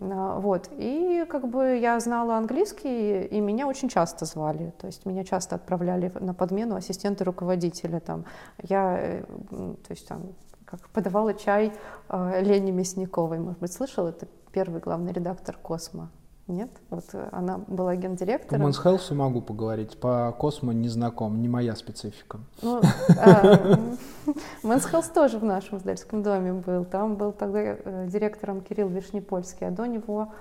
А, 0.00 0.38
вот. 0.38 0.68
И 0.72 1.24
как 1.28 1.48
бы 1.48 1.78
я 1.78 1.98
знала 2.00 2.36
английский, 2.36 3.24
и 3.24 3.40
меня 3.40 3.66
очень 3.66 3.88
часто 3.88 4.24
звали. 4.26 4.72
То 4.78 4.86
есть 4.86 5.06
меня 5.06 5.24
часто 5.24 5.56
отправляли 5.56 6.12
на 6.20 6.34
подмену 6.34 6.76
ассистенты 6.76 7.24
руководителя. 7.24 8.00
Там. 8.00 8.24
Я 8.62 8.98
э, 8.98 9.22
то 9.50 9.90
есть, 9.90 10.06
там, 10.06 10.34
как 10.70 10.88
подавала 10.90 11.32
чай 11.32 11.72
э, 12.08 12.42
Лене 12.42 12.72
Мясниковой. 12.72 13.38
Может 13.38 13.60
быть, 13.60 13.72
слышал? 13.72 14.06
Это 14.06 14.26
первый 14.52 14.80
главный 14.80 15.12
редактор 15.12 15.56
«Космо». 15.56 16.10
Нет? 16.46 16.70
Вот 16.90 17.04
э, 17.14 17.28
она 17.32 17.58
была 17.66 17.96
гендиректором. 17.96 18.72
По 18.72 18.82
Men's 18.84 19.10
могу 19.10 19.40
поговорить, 19.40 19.98
по 19.98 20.34
Космо 20.38 20.72
не 20.72 20.88
знаком, 20.88 21.40
не 21.40 21.48
моя 21.48 21.74
специфика. 21.74 22.40
Ну, 22.60 22.82
Men's 24.62 24.86
тоже 25.14 25.38
в 25.38 25.44
нашем 25.44 25.78
издательском 25.78 26.22
доме 26.22 26.52
был. 26.52 26.84
Там 26.84 27.16
был 27.16 27.32
тогда 27.32 27.60
э, 27.60 28.06
директором 28.10 28.60
Кирилл 28.60 28.88
Вишнепольский, 28.88 29.68
а 29.68 29.70
до 29.70 29.86
него 29.86 30.32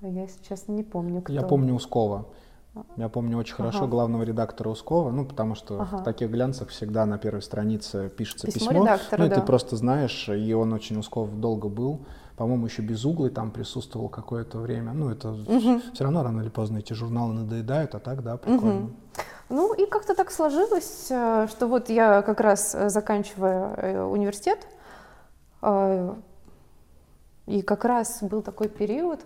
я 0.00 0.28
сейчас 0.28 0.68
не 0.68 0.82
помню, 0.84 1.22
кто. 1.22 1.32
Я 1.32 1.42
помню 1.42 1.74
Ускова. 1.74 2.26
Я 2.96 3.08
помню 3.08 3.36
очень 3.36 3.54
хорошо 3.54 3.80
ага. 3.80 3.86
главного 3.88 4.22
редактора 4.22 4.70
Ускова, 4.70 5.10
ну, 5.10 5.26
потому 5.26 5.54
что 5.54 5.82
ага. 5.82 5.98
в 5.98 6.04
таких 6.04 6.30
глянцах 6.30 6.68
всегда 6.68 7.04
на 7.04 7.18
первой 7.18 7.42
странице 7.42 8.08
пишется 8.08 8.46
письмо. 8.46 8.70
письмо 8.70 8.84
редактора, 8.84 9.20
ну, 9.20 9.26
и 9.26 9.28
да. 9.28 9.34
ты 9.36 9.42
просто 9.42 9.76
знаешь, 9.76 10.28
и 10.28 10.54
он 10.54 10.72
очень 10.72 10.98
Усков 10.98 11.38
долго 11.38 11.68
был. 11.68 12.00
По-моему, 12.36 12.66
еще 12.66 12.80
без 12.80 13.04
углы 13.04 13.28
там 13.28 13.50
присутствовал 13.50 14.08
какое-то 14.08 14.58
время. 14.58 14.92
Ну, 14.92 15.10
это 15.10 15.32
угу. 15.32 15.82
все 15.92 16.04
равно 16.04 16.22
рано 16.22 16.40
или 16.40 16.48
поздно 16.48 16.78
эти 16.78 16.94
журналы 16.94 17.34
надоедают, 17.34 17.94
а 17.94 17.98
так, 17.98 18.22
да, 18.22 18.38
прикольно. 18.38 18.84
Угу. 18.84 18.90
Ну, 19.50 19.74
и 19.74 19.84
как-то 19.84 20.14
так 20.14 20.30
сложилось, 20.30 21.08
э, 21.10 21.46
что 21.50 21.66
вот 21.66 21.90
я 21.90 22.22
как 22.22 22.40
раз 22.40 22.74
э, 22.74 22.88
заканчивая 22.88 23.74
э, 23.76 24.02
университет, 24.02 24.66
и 27.46 27.62
как 27.62 27.84
раз 27.84 28.22
был 28.22 28.42
такой 28.42 28.68
период, 28.68 29.20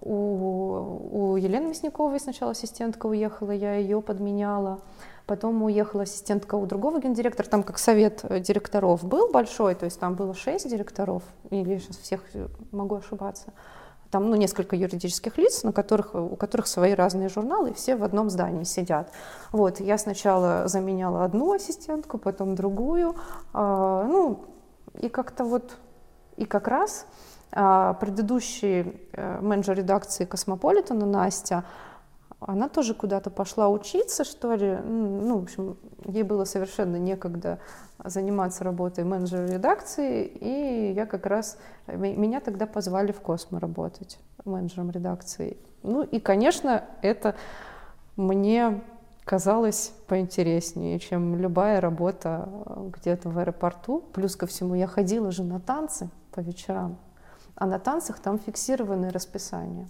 у, 0.00 1.32
у 1.32 1.36
Елены 1.36 1.68
Мясниковой 1.68 2.20
сначала 2.20 2.52
ассистентка 2.52 3.06
уехала, 3.06 3.50
я 3.50 3.74
ее 3.74 4.00
подменяла. 4.00 4.80
Потом 5.26 5.62
уехала 5.64 6.04
ассистентка 6.04 6.54
у 6.54 6.66
другого 6.66 7.00
гендиректора, 7.00 7.48
там 7.48 7.62
как 7.64 7.78
совет 7.78 8.20
э, 8.22 8.38
директоров 8.38 9.02
был 9.04 9.30
большой, 9.32 9.74
то 9.74 9.84
есть 9.84 9.98
там 9.98 10.14
было 10.14 10.34
шесть 10.34 10.70
директоров, 10.70 11.24
или 11.50 11.78
сейчас 11.78 11.96
всех 11.96 12.20
э, 12.34 12.46
могу 12.70 12.94
ошибаться. 12.94 13.52
Там 14.10 14.30
ну, 14.30 14.36
несколько 14.36 14.76
юридических 14.76 15.36
лиц, 15.36 15.64
на 15.64 15.72
которых, 15.72 16.14
у 16.14 16.36
которых 16.36 16.68
свои 16.68 16.94
разные 16.94 17.28
журналы, 17.28 17.74
все 17.74 17.96
в 17.96 18.04
одном 18.04 18.30
здании 18.30 18.62
сидят. 18.62 19.10
Вот, 19.50 19.80
я 19.80 19.98
сначала 19.98 20.68
заменяла 20.68 21.24
одну 21.24 21.52
ассистентку, 21.52 22.18
потом 22.18 22.54
другую. 22.54 23.16
А, 23.52 24.04
ну, 24.04 24.44
и 24.94 25.08
как-то 25.08 25.44
вот, 25.44 25.76
и 26.36 26.44
как 26.44 26.68
раз 26.68 27.06
предыдущий 27.50 29.00
э, 29.12 29.40
менеджер 29.40 29.76
редакции 29.76 30.24
«Космополитена» 30.24 31.06
Настя, 31.06 31.64
она 32.40 32.68
тоже 32.68 32.94
куда-то 32.94 33.30
пошла 33.30 33.68
учиться, 33.68 34.24
что 34.24 34.54
ли. 34.54 34.76
Ну, 34.84 35.38
в 35.38 35.42
общем, 35.44 35.76
ей 36.04 36.22
было 36.22 36.44
совершенно 36.44 36.96
некогда 36.96 37.58
заниматься 38.04 38.62
работой 38.62 39.04
менеджера 39.04 39.46
редакции, 39.46 40.26
и 40.26 40.92
я 40.92 41.06
как 41.06 41.26
раз, 41.26 41.56
меня 41.86 42.40
тогда 42.40 42.66
позвали 42.66 43.12
в 43.12 43.20
Космо 43.20 43.58
работать 43.58 44.18
менеджером 44.44 44.90
редакции. 44.90 45.56
Ну 45.82 46.02
и, 46.02 46.20
конечно, 46.20 46.84
это 47.00 47.36
мне 48.16 48.82
казалось 49.24 49.92
поинтереснее, 50.06 50.98
чем 50.98 51.36
любая 51.36 51.80
работа 51.80 52.48
где-то 52.96 53.30
в 53.30 53.38
аэропорту. 53.38 54.04
Плюс 54.12 54.36
ко 54.36 54.46
всему 54.46 54.74
я 54.74 54.86
ходила 54.86 55.30
же 55.32 55.42
на 55.42 55.58
танцы 55.58 56.10
по 56.32 56.40
вечерам, 56.40 56.98
а 57.56 57.66
на 57.66 57.78
танцах 57.78 58.20
там 58.20 58.38
фиксированное 58.38 59.10
расписание. 59.10 59.88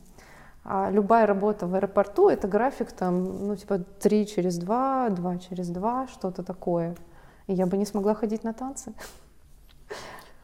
А 0.64 0.90
любая 0.90 1.26
работа 1.26 1.66
в 1.66 1.74
аэропорту— 1.74 2.28
это 2.30 2.48
график 2.48 2.92
там, 2.92 3.46
ну, 3.46 3.56
типа 3.56 3.78
3 3.78 4.26
через 4.26 4.58
2, 4.58 5.10
2 5.10 5.38
через 5.38 5.68
2, 5.68 6.08
что-то 6.08 6.42
такое. 6.42 6.96
И 7.46 7.54
я 7.54 7.66
бы 7.66 7.76
не 7.76 7.86
смогла 7.86 8.14
ходить 8.14 8.44
на 8.44 8.52
танцы. 8.52 8.92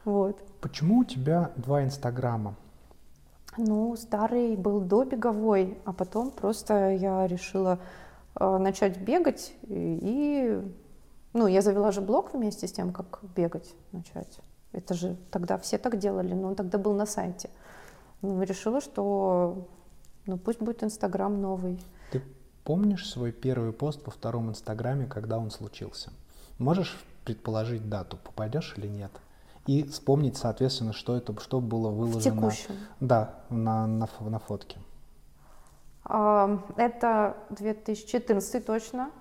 Вот. 0.05 0.37
Почему 0.59 0.99
у 0.99 1.03
тебя 1.05 1.51
два 1.55 1.81
Инстаграма? 1.81 2.55
Ну, 3.55 3.95
старый 3.95 4.57
был 4.57 4.81
до 4.81 5.05
беговой, 5.05 5.77
а 5.85 5.93
потом 5.93 6.29
просто 6.29 6.89
я 6.89 7.25
решила 7.25 7.79
э, 8.35 8.57
начать 8.57 8.97
бегать 8.97 9.53
и, 9.61 10.61
ну, 11.31 11.47
я 11.47 11.61
завела 11.61 11.91
же 11.91 12.01
блог 12.01 12.33
вместе 12.33 12.67
с 12.67 12.73
тем, 12.73 12.91
как 12.91 13.21
бегать 13.33 13.73
начать. 13.93 14.39
Это 14.73 14.93
же 14.93 15.15
тогда 15.31 15.57
все 15.57 15.77
так 15.77 15.97
делали, 15.97 16.33
но 16.33 16.49
он 16.49 16.55
тогда 16.55 16.77
был 16.77 16.93
на 16.93 17.05
сайте. 17.05 17.49
Ну, 18.21 18.41
решила, 18.43 18.81
что 18.81 19.67
ну 20.25 20.37
пусть 20.37 20.59
будет 20.59 20.83
Инстаграм 20.83 21.41
новый. 21.41 21.79
Ты 22.11 22.21
помнишь 22.63 23.09
свой 23.09 23.31
первый 23.31 23.71
пост 23.71 24.01
во 24.05 24.11
втором 24.11 24.49
Инстаграме, 24.49 25.05
когда 25.05 25.37
он 25.37 25.51
случился? 25.51 26.11
Можешь 26.59 26.97
предположить 27.25 27.89
дату, 27.89 28.17
попадешь 28.17 28.73
или 28.77 28.87
нет? 28.87 29.11
И 29.65 29.83
вспомнить, 29.83 30.35
соответственно, 30.37 30.91
что 30.91 31.15
это, 31.15 31.39
что 31.39 31.61
было 31.61 31.89
выложено. 31.89 32.19
В 32.19 32.23
текущем? 32.23 32.75
Да, 32.99 33.35
на, 33.49 33.87
на, 33.87 34.09
на 34.19 34.39
фотке. 34.39 34.77
А, 36.03 36.59
это 36.75 37.37
2014 37.49 38.65
точно 38.65 39.11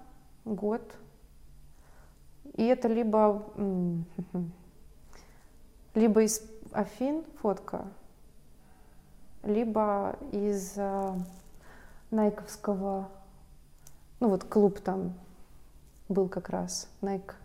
год. 0.44 0.82
И 2.54 2.64
это 2.64 2.88
либо, 2.88 3.44
либо 5.94 6.22
из 6.22 6.42
Афин 6.72 7.24
фотка, 7.40 7.84
либо 9.42 10.16
из 10.32 10.74
э, 10.76 11.14
Найковского, 12.10 13.08
ну 14.20 14.28
вот 14.28 14.44
клуб 14.44 14.80
там 14.80 15.14
был 16.08 16.28
как 16.28 16.48
раз, 16.48 16.88
Найк. 17.00 17.36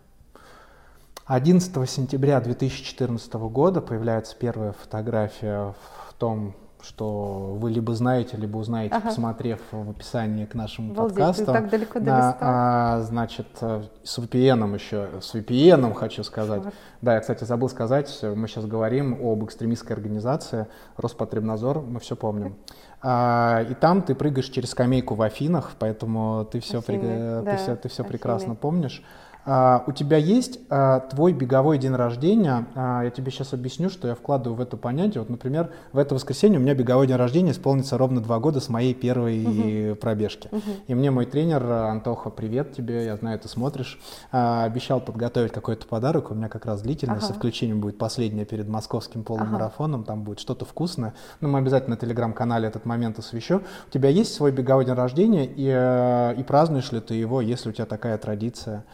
11 1.26 1.90
сентября 1.90 2.40
2014 2.40 3.34
года 3.34 3.82
появляется 3.82 4.34
первая 4.34 4.72
фотография 4.72 5.74
в 6.06 6.14
том 6.14 6.54
что 6.82 7.56
вы 7.58 7.70
либо 7.70 7.94
знаете, 7.94 8.36
либо 8.36 8.58
узнаете, 8.58 8.94
ага. 8.94 9.08
посмотрев 9.08 9.60
в 9.70 9.90
описании 9.90 10.44
к 10.44 10.54
нашему 10.54 10.92
Обалдеть, 10.92 11.16
подкасту. 11.16 11.46
Ты 11.46 11.52
так 11.52 11.70
далеко 11.70 12.00
да, 12.00 12.36
а, 12.40 13.00
Значит, 13.02 13.46
э, 13.60 13.82
с 14.02 14.18
VPN 14.18 14.74
еще, 14.74 15.08
с 15.20 15.34
VPN 15.34 15.92
хочу 15.94 16.22
сказать. 16.22 16.62
Шар. 16.62 16.72
Да, 17.02 17.14
я, 17.14 17.20
кстати, 17.20 17.44
забыл 17.44 17.68
сказать, 17.68 18.16
мы 18.22 18.48
сейчас 18.48 18.66
говорим 18.66 19.18
об 19.20 19.44
экстремистской 19.44 19.94
организации 19.94 20.66
Роспотребнадзор, 20.96 21.80
мы 21.80 22.00
все 22.00 22.16
помним. 22.16 22.56
А, 23.00 23.64
и 23.68 23.74
там 23.74 24.02
ты 24.02 24.14
прыгаешь 24.14 24.48
через 24.48 24.70
скамейку 24.70 25.14
в 25.14 25.22
Афинах, 25.22 25.72
поэтому 25.78 26.44
ты 26.50 26.60
все, 26.60 26.78
Афины, 26.78 27.00
при, 27.00 27.44
да, 27.44 27.50
ты 27.52 27.56
все, 27.56 27.76
ты 27.76 27.88
все 27.88 28.04
прекрасно 28.04 28.54
помнишь. 28.54 29.02
Uh, 29.48 29.82
у 29.86 29.92
тебя 29.92 30.18
есть 30.18 30.60
uh, 30.68 31.08
твой 31.08 31.32
беговой 31.32 31.78
день 31.78 31.94
рождения. 31.94 32.66
Uh, 32.74 33.04
я 33.04 33.10
тебе 33.10 33.30
сейчас 33.30 33.54
объясню, 33.54 33.88
что 33.88 34.06
я 34.06 34.14
вкладываю 34.14 34.58
в 34.58 34.60
это 34.60 34.76
понятие. 34.76 35.20
Вот, 35.20 35.30
например, 35.30 35.70
в 35.92 35.96
это 35.96 36.14
воскресенье 36.14 36.58
у 36.58 36.62
меня 36.62 36.74
беговой 36.74 37.06
день 37.06 37.16
рождения 37.16 37.52
исполнится 37.52 37.96
ровно 37.96 38.20
два 38.20 38.40
года 38.40 38.60
с 38.60 38.68
моей 38.68 38.92
первой 38.92 39.42
uh-huh. 39.42 39.94
пробежки. 39.94 40.48
Uh-huh. 40.48 40.76
И 40.88 40.94
мне 40.94 41.10
мой 41.10 41.24
тренер 41.24 41.64
Антоха, 41.64 42.28
привет 42.28 42.74
тебе, 42.74 43.06
я 43.06 43.16
знаю, 43.16 43.38
ты 43.38 43.48
смотришь, 43.48 43.98
обещал 44.32 45.00
подготовить 45.00 45.52
какой-то 45.52 45.86
подарок. 45.86 46.30
У 46.30 46.34
меня 46.34 46.50
как 46.50 46.66
раз 46.66 46.82
длительный, 46.82 47.16
uh-huh. 47.16 47.28
со 47.28 47.32
включением 47.32 47.80
будет 47.80 47.96
последняя 47.96 48.44
перед 48.44 48.68
московским 48.68 49.24
полумарафоном. 49.24 50.02
Uh-huh. 50.02 50.06
Там 50.06 50.24
будет 50.24 50.40
что-то 50.40 50.66
вкусное. 50.66 51.14
Но 51.40 51.48
мы 51.48 51.60
обязательно 51.60 51.96
на 51.96 52.00
телеграм-канале 52.00 52.68
этот 52.68 52.84
момент 52.84 53.18
освещу. 53.18 53.62
У 53.86 53.90
тебя 53.90 54.10
есть 54.10 54.34
свой 54.34 54.52
беговой 54.52 54.84
день 54.84 54.94
рождения 54.94 55.46
и, 55.46 56.38
и 56.38 56.42
празднуешь 56.42 56.92
ли 56.92 57.00
ты 57.00 57.14
его, 57.14 57.40
если 57.40 57.70
у 57.70 57.72
тебя 57.72 57.86
такая 57.86 58.18
традиция? 58.18 58.84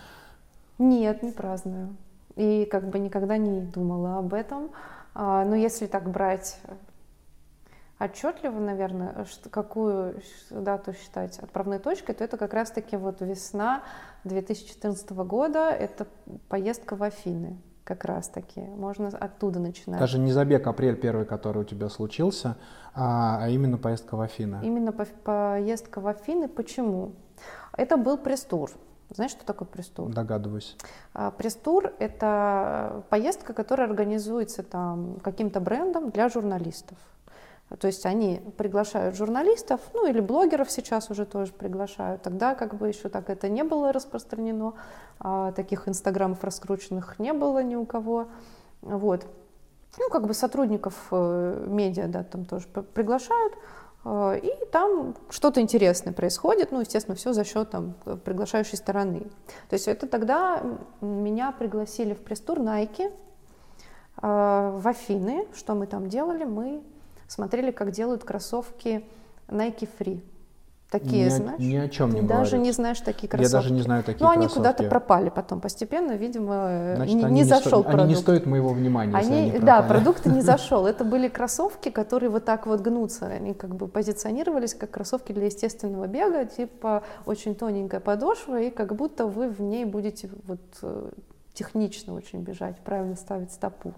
Нет, 0.78 1.22
не 1.22 1.32
праздную. 1.32 1.96
И 2.36 2.66
как 2.70 2.88
бы 2.88 2.98
никогда 2.98 3.36
не 3.36 3.60
думала 3.60 4.18
об 4.18 4.34
этом. 4.34 4.70
А, 5.14 5.44
но 5.44 5.54
если 5.54 5.86
так 5.86 6.10
брать 6.10 6.58
отчетливо, 7.98 8.58
наверное, 8.58 9.26
какую 9.50 10.20
дату 10.50 10.92
считать 10.92 11.38
отправной 11.38 11.78
точкой, 11.78 12.14
то 12.14 12.24
это 12.24 12.36
как 12.36 12.52
раз-таки 12.52 12.96
вот 12.96 13.20
весна 13.20 13.82
2014 14.24 15.10
года, 15.10 15.70
это 15.70 16.06
поездка 16.48 16.96
в 16.96 17.02
Афины 17.02 17.58
как 17.84 18.04
раз-таки. 18.04 18.60
Можно 18.60 19.08
оттуда 19.08 19.60
начинать. 19.60 20.00
Даже 20.00 20.18
не 20.18 20.32
забег 20.32 20.66
апрель 20.66 20.96
первый, 20.96 21.26
который 21.26 21.62
у 21.62 21.64
тебя 21.64 21.88
случился, 21.88 22.56
а, 22.94 23.38
а 23.42 23.48
именно 23.48 23.78
поездка 23.78 24.16
в 24.16 24.20
Афины. 24.20 24.60
Именно 24.62 24.92
по 24.92 25.04
поездка 25.04 26.00
в 26.00 26.06
Афины. 26.06 26.48
Почему? 26.48 27.12
Это 27.76 27.96
был 27.96 28.16
пресс-тур. 28.16 28.70
Знаешь, 29.14 29.30
что 29.30 29.44
такое 29.44 29.68
пресс-тур? 29.68 30.12
Догадываюсь. 30.12 30.76
А, 31.12 31.30
пресс-тур— 31.30 31.92
это 31.98 33.04
поездка, 33.10 33.52
которая 33.54 33.88
организуется 33.88 34.62
там 34.62 35.20
каким-то 35.22 35.60
брендом 35.60 36.10
для 36.10 36.28
журналистов. 36.28 36.98
То 37.78 37.86
есть 37.86 38.04
они 38.06 38.42
приглашают 38.56 39.16
журналистов, 39.16 39.80
ну 39.94 40.06
или 40.06 40.20
блогеров 40.20 40.70
сейчас 40.70 41.10
уже 41.10 41.24
тоже 41.24 41.52
приглашают. 41.52 42.22
Тогда 42.22 42.54
как 42.54 42.74
бы 42.74 42.88
еще 42.88 43.08
так 43.08 43.30
это 43.30 43.48
не 43.48 43.64
было 43.64 43.92
распространено, 43.92 44.74
а 45.18 45.52
таких 45.52 45.88
инстаграмов 45.88 46.44
раскрученных 46.44 47.18
не 47.18 47.32
было 47.32 47.62
ни 47.62 47.74
у 47.74 47.86
кого. 47.86 48.28
Вот. 48.82 49.26
Ну, 49.98 50.08
как 50.10 50.26
бы 50.26 50.34
сотрудников 50.34 50.94
э, 51.10 51.64
медиа, 51.68 52.08
да, 52.08 52.24
там 52.24 52.44
тоже 52.44 52.66
приглашают. 52.66 53.54
Э, 54.04 54.38
и 54.42 54.50
там 54.70 55.14
что-то 55.30 55.60
интересное 55.60 56.12
происходит, 56.12 56.72
ну, 56.72 56.80
естественно, 56.80 57.14
все 57.16 57.32
за 57.32 57.44
счет 57.44 57.70
там, 57.70 57.94
приглашающей 58.24 58.76
стороны. 58.76 59.20
То 59.68 59.74
есть 59.74 59.88
это 59.88 60.06
тогда 60.06 60.62
меня 61.00 61.52
пригласили 61.52 62.14
в 62.14 62.20
пресс-тур 62.20 62.60
Nike 62.60 63.10
э, 63.10 63.12
в 64.20 64.86
Афины. 64.86 65.46
Что 65.54 65.74
мы 65.74 65.86
там 65.86 66.08
делали? 66.08 66.44
Мы 66.44 66.82
смотрели, 67.28 67.70
как 67.70 67.90
делают 67.90 68.24
кроссовки 68.24 69.04
Nike 69.48 69.88
Free 69.98 70.22
такие, 70.90 71.24
ни, 71.26 71.28
знаешь? 71.30 71.58
Ни 71.58 71.76
о 71.76 71.88
чем 71.88 72.10
не 72.12 72.20
Даже 72.22 72.52
говорит. 72.52 72.66
не 72.66 72.72
знаешь 72.72 73.00
такие 73.00 73.28
кроссовки. 73.28 73.52
Я 73.52 73.58
даже 73.60 73.72
не 73.72 73.82
знаю 73.82 74.04
такие 74.04 74.22
Ну, 74.24 74.28
они 74.30 74.42
кроссовки. 74.46 74.58
куда-то 74.58 74.84
пропали 74.84 75.28
потом 75.30 75.60
постепенно, 75.60 76.12
видимо, 76.12 76.94
Значит, 76.96 77.14
не, 77.16 77.22
не 77.24 77.30
не 77.30 77.44
зашел 77.44 77.80
сто... 77.80 77.82
продукт. 77.82 78.02
Они 78.04 78.14
не 78.14 78.20
стоят 78.20 78.46
моего 78.46 78.68
внимания, 78.70 79.16
они, 79.16 79.50
они 79.50 79.58
Да, 79.58 79.82
продукт 79.82 80.26
не 80.26 80.40
зашел. 80.42 80.86
Это 80.86 81.04
были 81.04 81.28
кроссовки, 81.28 81.88
которые 81.88 82.30
вот 82.30 82.44
так 82.44 82.66
вот 82.66 82.80
гнутся. 82.80 83.26
Они 83.26 83.54
как 83.54 83.74
бы 83.74 83.88
позиционировались 83.88 84.74
как 84.74 84.90
кроссовки 84.92 85.32
для 85.32 85.46
естественного 85.46 86.06
бега, 86.06 86.44
типа 86.44 87.02
очень 87.26 87.54
тоненькая 87.54 88.00
подошва, 88.00 88.60
и 88.60 88.70
как 88.70 88.94
будто 88.94 89.26
вы 89.26 89.48
в 89.48 89.60
ней 89.60 89.84
будете 89.84 90.30
вот 90.44 90.60
э, 90.82 91.10
технично 91.54 92.14
очень 92.14 92.40
бежать, 92.42 92.78
правильно 92.80 93.16
ставить 93.16 93.52
стопу. 93.52 93.92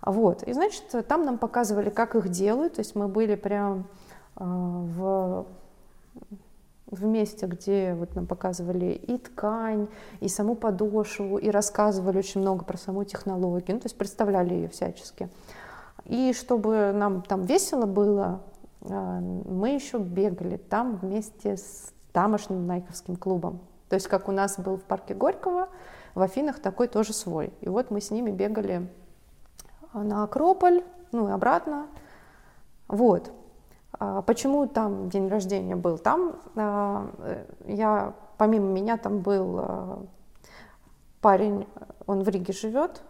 Вот. 0.00 0.42
И, 0.44 0.52
значит, 0.52 0.84
там 1.08 1.24
нам 1.24 1.38
показывали, 1.38 1.90
как 1.90 2.14
их 2.14 2.28
делают. 2.28 2.74
То 2.74 2.80
есть 2.80 2.94
мы 2.94 3.08
были 3.08 3.34
прям 3.34 3.86
э, 4.36 4.44
в 4.44 5.46
в 6.90 7.04
месте, 7.04 7.46
где 7.46 7.94
вот 7.94 8.14
нам 8.14 8.26
показывали 8.26 8.92
и 8.92 9.18
ткань, 9.18 9.88
и 10.20 10.28
саму 10.28 10.54
подошву, 10.54 11.36
и 11.36 11.50
рассказывали 11.50 12.18
очень 12.18 12.40
много 12.40 12.64
про 12.64 12.78
саму 12.78 13.04
технологию, 13.04 13.76
ну, 13.76 13.80
то 13.80 13.86
есть 13.86 13.98
представляли 13.98 14.54
ее 14.54 14.68
всячески. 14.68 15.28
И 16.04 16.32
чтобы 16.32 16.92
нам 16.94 17.22
там 17.22 17.42
весело 17.42 17.84
было, 17.84 18.40
а, 18.82 19.20
мы 19.20 19.70
еще 19.70 19.98
бегали 19.98 20.56
там 20.56 20.96
вместе 20.96 21.56
с 21.56 21.92
тамошним 22.12 22.66
найковским 22.66 23.16
клубом. 23.16 23.60
То 23.88 23.94
есть 23.94 24.08
как 24.08 24.28
у 24.28 24.32
нас 24.32 24.58
был 24.58 24.76
в 24.76 24.82
парке 24.82 25.14
Горького, 25.14 25.68
в 26.14 26.22
Афинах 26.22 26.58
такой 26.60 26.88
тоже 26.88 27.12
свой. 27.12 27.52
И 27.60 27.68
вот 27.68 27.90
мы 27.90 28.00
с 28.00 28.10
ними 28.10 28.30
бегали 28.30 28.88
на 29.92 30.24
Акрополь, 30.24 30.82
ну 31.12 31.28
и 31.28 31.32
обратно. 31.32 31.86
Вот. 32.88 33.30
А, 33.98 34.22
почему 34.22 34.66
там 34.66 35.08
день 35.08 35.28
рождения 35.28 35.76
был? 35.76 35.98
Там 35.98 36.36
а, 36.56 37.10
я, 37.66 38.14
помимо 38.36 38.66
меня, 38.66 38.96
там 38.96 39.20
был 39.20 39.58
а, 39.58 40.06
парень, 41.20 41.66
он 42.06 42.22
в 42.22 42.28
Риге 42.28 42.52
живет, 42.52 43.02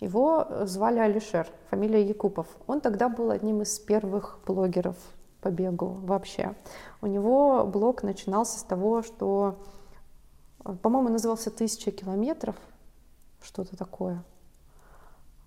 его 0.00 0.46
звали 0.62 0.98
Алишер, 0.98 1.46
фамилия 1.68 2.02
Якупов. 2.02 2.46
Он 2.66 2.80
тогда 2.80 3.08
был 3.08 3.30
одним 3.30 3.62
из 3.62 3.78
первых 3.78 4.40
блогеров 4.46 4.96
по 5.42 5.50
бегу 5.50 5.98
вообще. 6.02 6.54
У 7.02 7.06
него 7.06 7.66
блог 7.66 8.02
начинался 8.02 8.58
с 8.58 8.62
того, 8.62 9.02
что, 9.02 9.56
по-моему, 10.82 11.10
назывался 11.10 11.50
«Тысяча 11.50 11.90
километров», 11.90 12.56
что-то 13.42 13.76
такое. 13.76 14.22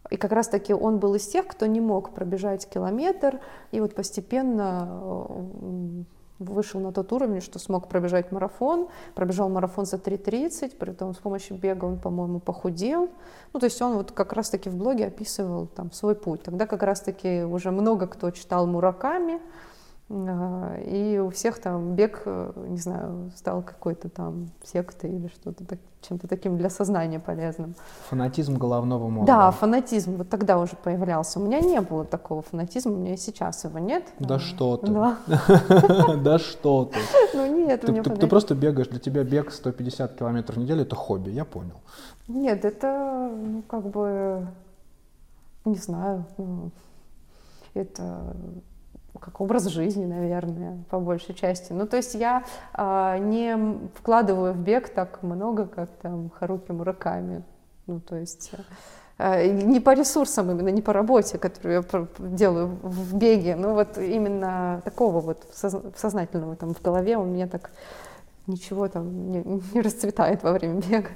И 0.09 0.17
как 0.17 0.31
раз-таки 0.31 0.73
он 0.73 0.99
был 0.99 1.15
из 1.15 1.27
тех, 1.27 1.47
кто 1.47 1.65
не 1.65 1.81
мог 1.81 2.13
пробежать 2.13 2.69
километр, 2.69 3.39
и 3.71 3.79
вот 3.79 3.95
постепенно 3.95 4.87
э, 4.89 6.03
вышел 6.39 6.79
на 6.79 6.91
тот 6.91 7.11
уровень, 7.13 7.41
что 7.41 7.59
смог 7.59 7.87
пробежать 7.87 8.31
марафон, 8.31 8.87
пробежал 9.15 9.49
марафон 9.49 9.85
за 9.85 9.97
3.30, 9.97 10.77
при 10.77 10.91
этом 10.91 11.13
с 11.13 11.17
помощью 11.17 11.57
бега 11.57 11.85
он, 11.85 11.99
по-моему, 11.99 12.39
похудел. 12.39 13.09
Ну, 13.53 13.59
то 13.59 13.65
есть 13.65 13.81
он 13.81 13.93
вот 13.93 14.11
как 14.11 14.33
раз-таки 14.33 14.69
в 14.69 14.75
блоге 14.75 15.07
описывал 15.07 15.67
там 15.67 15.91
свой 15.91 16.15
путь. 16.15 16.43
Тогда 16.43 16.67
как 16.67 16.83
раз-таки 16.83 17.43
уже 17.43 17.71
много 17.71 18.07
кто 18.07 18.31
читал 18.31 18.67
Мураками, 18.67 19.39
И 20.85 21.19
у 21.19 21.29
всех 21.29 21.59
там 21.59 21.95
бег, 21.95 22.21
э, 22.25 22.51
не 22.67 22.77
знаю, 22.77 23.31
стал 23.35 23.63
какой-то 23.63 24.09
там 24.09 24.51
сектой 24.63 25.09
или 25.09 25.27
что-то 25.27 25.65
так, 25.65 25.79
чем-то 26.01 26.27
таким 26.27 26.57
для 26.57 26.69
сознания 26.69 27.19
полезным. 27.19 27.73
Фанатизм 28.09 28.57
головного 28.57 29.09
мозга. 29.09 29.25
Да, 29.25 29.51
фанатизм 29.51 30.17
вот 30.17 30.29
тогда 30.29 30.59
уже 30.59 30.75
появлялся. 30.75 31.39
У 31.39 31.43
меня 31.43 31.61
не 31.61 31.81
было 31.81 32.05
такого 32.05 32.43
фанатизма, 32.43 32.93
у 32.93 32.97
меня 32.97 33.15
и 33.15 33.17
сейчас 33.17 33.63
его 33.63 33.79
нет. 33.79 34.05
Да 34.19 34.37
что 34.37 34.77
ты. 34.77 34.91
Да. 34.91 35.17
Что 36.43 36.85
ты. 36.85 36.99
Ну 37.33 37.65
нет, 37.65 37.87
у 37.89 38.03
Ты, 38.03 38.27
просто 38.27 38.53
бегаешь, 38.53 38.87
для 38.87 38.99
тебя 38.99 39.23
бег 39.23 39.51
150 39.51 40.15
километров 40.15 40.57
в 40.57 40.59
неделю 40.59 40.81
это 40.81 40.95
хобби, 40.95 41.29
я 41.29 41.45
понял. 41.45 41.81
Нет, 42.27 42.65
это, 42.65 43.31
ну, 43.33 43.63
как 43.63 43.87
бы, 43.89 44.47
не 45.65 45.75
знаю, 45.75 46.25
ну, 46.37 46.71
это 47.73 48.35
как 49.23 49.39
образ 49.41 49.65
жизни, 49.65 50.05
наверное, 50.05 50.83
по 50.89 50.99
большей 50.99 51.33
части. 51.33 51.71
Ну, 51.71 51.87
то 51.87 51.97
есть 51.97 52.13
я 52.13 52.43
а, 52.73 53.17
не 53.17 53.79
вкладываю 53.95 54.53
в 54.53 54.57
бег 54.57 54.89
так 54.89 55.23
много, 55.23 55.65
как 55.65 55.89
там 56.01 56.29
Харуки 56.29 56.71
Мураками. 56.71 57.43
Ну, 57.87 57.99
то 57.99 58.15
есть 58.15 58.51
а, 59.17 59.45
не 59.45 59.79
по 59.79 59.93
ресурсам 59.93 60.51
именно, 60.51 60.69
не 60.69 60.81
по 60.81 60.91
работе, 60.91 61.37
которую 61.37 61.85
я 61.89 62.07
делаю 62.19 62.77
в 62.81 63.15
беге, 63.15 63.55
но 63.55 63.73
вот 63.73 63.97
именно 63.97 64.81
такого 64.83 65.21
вот 65.21 65.47
соз- 65.53 65.93
сознательного 65.95 66.55
там 66.55 66.73
в 66.73 66.81
голове 66.81 67.17
у 67.17 67.23
меня 67.23 67.47
так 67.47 67.71
ничего 68.47 68.89
там 68.89 69.29
не, 69.29 69.43
не 69.73 69.81
расцветает 69.81 70.43
во 70.43 70.51
время 70.51 70.81
бега. 70.81 71.09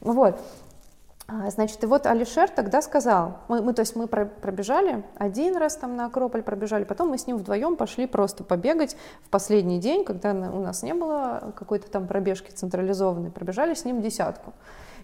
Вот. 0.00 0.40
А, 1.30 1.50
Значит, 1.50 1.84
и 1.84 1.86
вот 1.86 2.06
Алишер 2.06 2.48
тогда 2.48 2.80
сказал, 2.80 3.40
мы, 3.48 3.60
мы, 3.60 3.74
то 3.74 3.80
есть 3.80 3.94
мы 3.94 4.06
про- 4.06 4.24
пробежали 4.24 5.04
один 5.18 5.58
раз 5.58 5.76
там 5.76 5.94
на 5.94 6.06
Акрополь 6.06 6.42
пробежали, 6.42 6.84
потом 6.84 7.10
мы 7.10 7.18
с 7.18 7.26
ним 7.26 7.36
вдвоем 7.36 7.76
пошли 7.76 8.06
просто 8.06 8.44
побегать 8.44 8.96
в 9.24 9.28
последний 9.28 9.78
день, 9.78 10.04
когда 10.04 10.30
у 10.30 10.60
нас 10.60 10.82
не 10.82 10.94
было 10.94 11.52
какой-то 11.54 11.90
там 11.90 12.06
пробежки 12.06 12.50
централизованной, 12.50 13.30
пробежали 13.30 13.74
с 13.74 13.84
ним 13.84 14.00
десятку. 14.00 14.54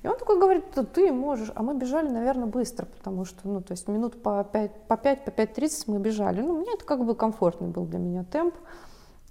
И 0.02 0.08
он 0.08 0.16
такой 0.16 0.40
говорит, 0.40 0.64
«Да 0.74 0.82
ты 0.84 1.12
можешь, 1.12 1.52
а 1.54 1.62
мы 1.62 1.74
бежали, 1.74 2.08
наверное, 2.08 2.46
быстро, 2.46 2.86
потому 2.86 3.26
что, 3.26 3.46
ну, 3.46 3.60
то 3.60 3.72
есть 3.72 3.86
минут 3.88 4.22
по 4.22 4.42
5, 4.44 4.70
по 4.88 4.96
5, 4.96 5.24
по 5.26 5.30
5.30 5.30 5.84
мы 5.88 5.98
бежали. 5.98 6.40
Ну, 6.40 6.58
мне 6.58 6.72
это 6.72 6.86
как 6.86 7.04
бы 7.04 7.14
комфортный 7.14 7.68
был 7.68 7.84
для 7.84 7.98
меня 7.98 8.24
темп. 8.24 8.54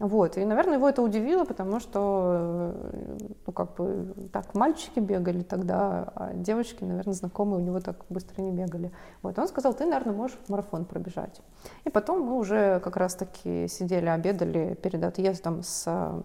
Вот, 0.04 0.36
и, 0.38 0.44
наверное, 0.44 0.74
его 0.74 0.90
это 0.90 1.02
удивило, 1.02 1.46
потому 1.46 1.80
что, 1.80 2.74
э, 2.92 3.18
ну, 3.48 3.54
как 3.54 3.76
бы, 3.76 4.14
так, 4.34 4.54
мальчики 4.54 5.00
бегали 5.00 5.44
тогда, 5.44 6.12
а 6.14 6.34
девочки, 6.34 6.84
наверное, 6.84 7.14
знакомые 7.14 7.62
у 7.62 7.66
него 7.66 7.80
так 7.80 8.04
быстро 8.10 8.42
не 8.42 8.52
бегали. 8.52 8.92
Вот, 9.22 9.40
он 9.40 9.48
сказал, 9.48 9.74
ты, 9.74 9.86
наверное, 9.86 10.14
можешь 10.14 10.38
марафон 10.50 10.84
пробежать. 10.84 11.42
И 11.86 11.90
потом 11.90 12.24
мы 12.24 12.36
уже 12.38 12.82
как 12.82 12.98
раз-таки 12.98 13.70
сидели, 13.70 14.08
обедали 14.08 14.74
перед 14.74 15.02
отъездом 15.06 15.64
с 15.64 15.86
э, 15.88 16.22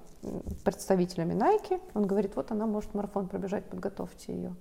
представителями 0.65 1.35
Nike. 1.35 1.81
Он 1.95 2.05
говорит, 2.05 2.35
вот 2.35 2.51
она 2.51 2.67
может 2.67 2.95
марафон 2.95 3.29
пробежать, 3.29 3.65
подготовьте 3.67 4.33
ее. 4.33 4.57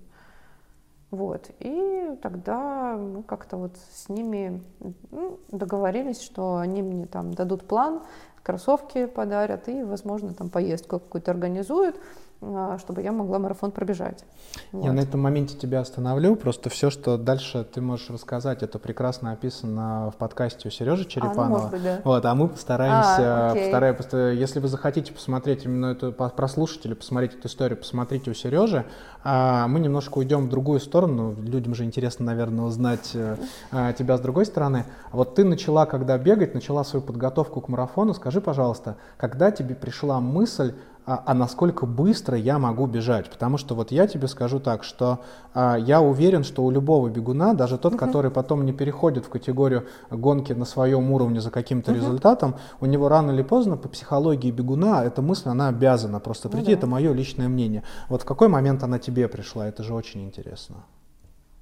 Вот. 1.10 1.50
И 1.60 2.18
тогда 2.22 2.96
мы 2.96 3.22
как-то 3.22 3.56
вот 3.56 3.76
с 3.92 4.08
ними 4.08 4.62
ну, 5.10 5.40
договорились, 5.50 6.20
что 6.20 6.56
они 6.58 6.82
мне 6.82 7.06
там 7.06 7.32
дадут 7.32 7.66
план, 7.66 8.02
кроссовки 8.42 9.06
подарят 9.06 9.68
и, 9.68 9.82
возможно, 9.82 10.34
там 10.34 10.50
поездку 10.50 10.98
какую-то 10.98 11.30
организуют, 11.30 11.96
чтобы 12.78 13.02
я 13.02 13.10
могла 13.10 13.38
марафон 13.40 13.72
пробежать. 13.72 14.24
Я 14.72 14.78
Вот. 14.78 14.92
на 14.92 15.00
этом 15.00 15.20
моменте 15.20 15.56
тебя 15.56 15.80
остановлю. 15.80 16.36
Просто 16.36 16.70
все, 16.70 16.88
что 16.88 17.18
дальше 17.18 17.64
ты 17.64 17.80
можешь 17.80 18.10
рассказать, 18.10 18.62
это 18.62 18.78
прекрасно 18.78 19.32
описано 19.32 20.12
в 20.14 20.16
подкасте 20.18 20.68
у 20.68 20.70
Сережи 20.70 21.02
А, 21.02 21.04
ну, 21.04 21.10
Черепанова. 21.10 21.48
может 21.48 21.70
быть, 21.70 21.82
да. 21.82 22.00
Вот, 22.04 22.24
а 22.24 22.34
мы 22.36 22.48
постараемся, 22.48 23.48
А, 23.48 23.50
окей. 23.50 23.64
постараем- 23.64 23.96
поста- 23.96 24.30
если 24.30 24.60
вы 24.60 24.68
захотите 24.68 25.12
посмотреть 25.12 25.64
именно 25.64 25.86
эту, 25.86 26.12
по- 26.12 26.28
прослушать 26.28 26.86
или 26.86 26.94
посмотреть 26.94 27.34
эту 27.34 27.48
историю, 27.48 27.76
посмотрите 27.76 28.30
у 28.30 28.34
Сережи. 28.34 28.84
А 29.24 29.66
мы 29.66 29.80
немножко 29.80 30.18
уйдем 30.18 30.46
в 30.46 30.48
другую 30.48 30.78
сторону. 30.78 31.34
Людям 31.42 31.74
же 31.74 31.84
интересно, 31.84 32.24
наверное, 32.26 32.64
узнать 32.66 33.10
э, 33.14 33.36
а, 33.72 33.92
тебя 33.92 34.16
с 34.16 34.20
другой 34.20 34.46
стороны. 34.46 34.84
Вот 35.10 35.34
ты 35.34 35.44
начала, 35.44 35.86
когда 35.86 36.16
бегать, 36.18 36.54
начала 36.54 36.84
свою 36.84 37.04
подготовку 37.04 37.60
к 37.60 37.68
марафону. 37.68 38.14
Скажи, 38.14 38.40
пожалуйста, 38.40 38.96
когда 39.16 39.50
тебе 39.50 39.74
пришла 39.74 40.20
мысль, 40.20 40.72
а, 41.08 41.22
а 41.24 41.32
насколько 41.32 41.86
быстро 41.86 42.36
я 42.36 42.58
могу 42.58 42.86
бежать. 42.86 43.30
Потому 43.30 43.56
что 43.56 43.74
вот 43.74 43.90
я 43.92 44.06
тебе 44.06 44.28
скажу 44.28 44.60
так, 44.60 44.84
что 44.84 45.20
а, 45.54 45.76
я 45.76 46.02
уверен, 46.02 46.44
что 46.44 46.62
у 46.62 46.70
любого 46.70 47.08
бегуна, 47.08 47.54
даже 47.54 47.78
тот, 47.78 47.96
который 47.96 48.30
потом 48.30 48.66
не 48.66 48.74
переходит 48.74 49.24
в 49.24 49.30
категорию 49.30 49.86
гонки 50.10 50.52
на 50.52 50.66
своем 50.66 51.10
уровне 51.10 51.40
за 51.40 51.50
каким-то 51.50 51.92
результатом, 51.94 52.56
у 52.80 52.86
него 52.86 53.08
рано 53.08 53.30
или 53.30 53.42
поздно 53.42 53.78
по 53.78 53.88
психологии 53.88 54.50
бегуна 54.50 55.02
эта 55.02 55.22
мысль, 55.22 55.48
она 55.48 55.68
обязана 55.68 56.20
просто 56.20 56.48
Ну 56.48 56.52
прийти, 56.52 56.72
да. 56.72 56.78
это 56.78 56.86
мое 56.86 57.14
личное 57.14 57.48
мнение. 57.48 57.84
Вот 58.10 58.20
в 58.20 58.24
какой 58.26 58.48
момент 58.48 58.82
она 58.82 58.98
тебе 58.98 59.28
пришла, 59.28 59.66
это 59.66 59.82
же 59.82 59.94
очень 59.94 60.22
интересно. 60.22 60.84